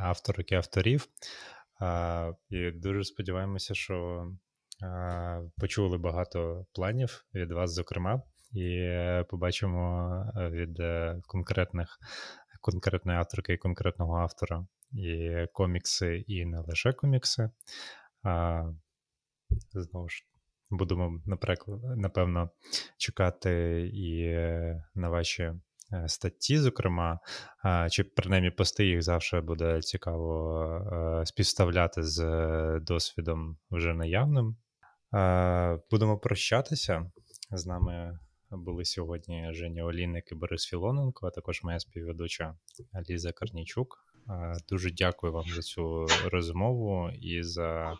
авторок 0.00 0.52
і 0.52 0.54
авторів. 0.54 1.08
А, 1.80 2.32
І 2.48 2.70
дуже 2.70 3.04
сподіваємося, 3.04 3.74
що 3.74 4.26
Почули 5.58 5.98
багато 5.98 6.66
планів 6.74 7.24
від 7.34 7.52
вас, 7.52 7.70
зокрема, 7.70 8.22
і 8.52 8.64
е, 8.74 9.24
побачимо 9.28 10.10
е, 10.36 10.48
від 10.48 10.80
е, 10.80 11.20
конкретних 11.26 11.98
конкретної 12.62 13.18
авторки 13.18 13.52
і 13.52 13.58
конкретного 13.58 14.16
автора 14.16 14.66
і 14.92 15.30
комікси, 15.52 16.24
і 16.26 16.44
не 16.44 16.60
лише 16.60 16.92
комікси. 16.92 17.50
А, 18.22 18.64
Знову 19.72 20.08
ж 20.08 20.24
будемо, 20.70 21.20
напевно, 21.96 22.50
чекати 22.98 23.80
і 23.94 24.28
на 24.94 25.08
ваші 25.08 25.52
статті, 26.06 26.58
зокрема, 26.58 27.18
чи 27.90 28.04
принаймні 28.04 28.50
пости 28.50 28.86
їх 28.86 29.02
завжди 29.02 29.40
буде 29.40 29.82
цікаво 29.82 31.22
співставляти 31.26 32.02
з 32.02 32.20
досвідом 32.80 33.58
вже 33.70 33.94
наявним. 33.94 34.56
Будемо 35.90 36.18
прощатися. 36.18 37.10
З 37.50 37.66
нами 37.66 38.18
були 38.52 38.84
сьогодні 38.84 39.48
Женя 39.52 39.84
Олійник 39.84 40.32
і 40.32 40.34
Борис 40.34 40.66
Філоненко, 40.66 41.26
а 41.26 41.30
також 41.30 41.62
моя 41.62 41.80
співведуча 41.80 42.54
Ліза 43.10 43.32
Карнічук. 43.32 44.06
Дуже 44.68 44.90
дякую 44.90 45.32
вам 45.32 45.44
за 45.48 45.62
цю 45.62 46.06
розмову 46.30 47.10
і 47.10 47.42
за 47.42 47.98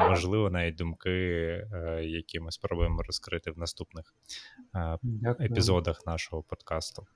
можливо 0.00 0.50
навіть 0.50 0.76
думки, 0.76 1.10
які 2.02 2.40
ми 2.40 2.50
спробуємо 2.50 3.02
розкрити 3.02 3.50
в 3.50 3.58
наступних 3.58 4.14
дякую. 5.02 5.46
епізодах 5.46 6.06
нашого 6.06 6.42
подкасту. 6.42 7.06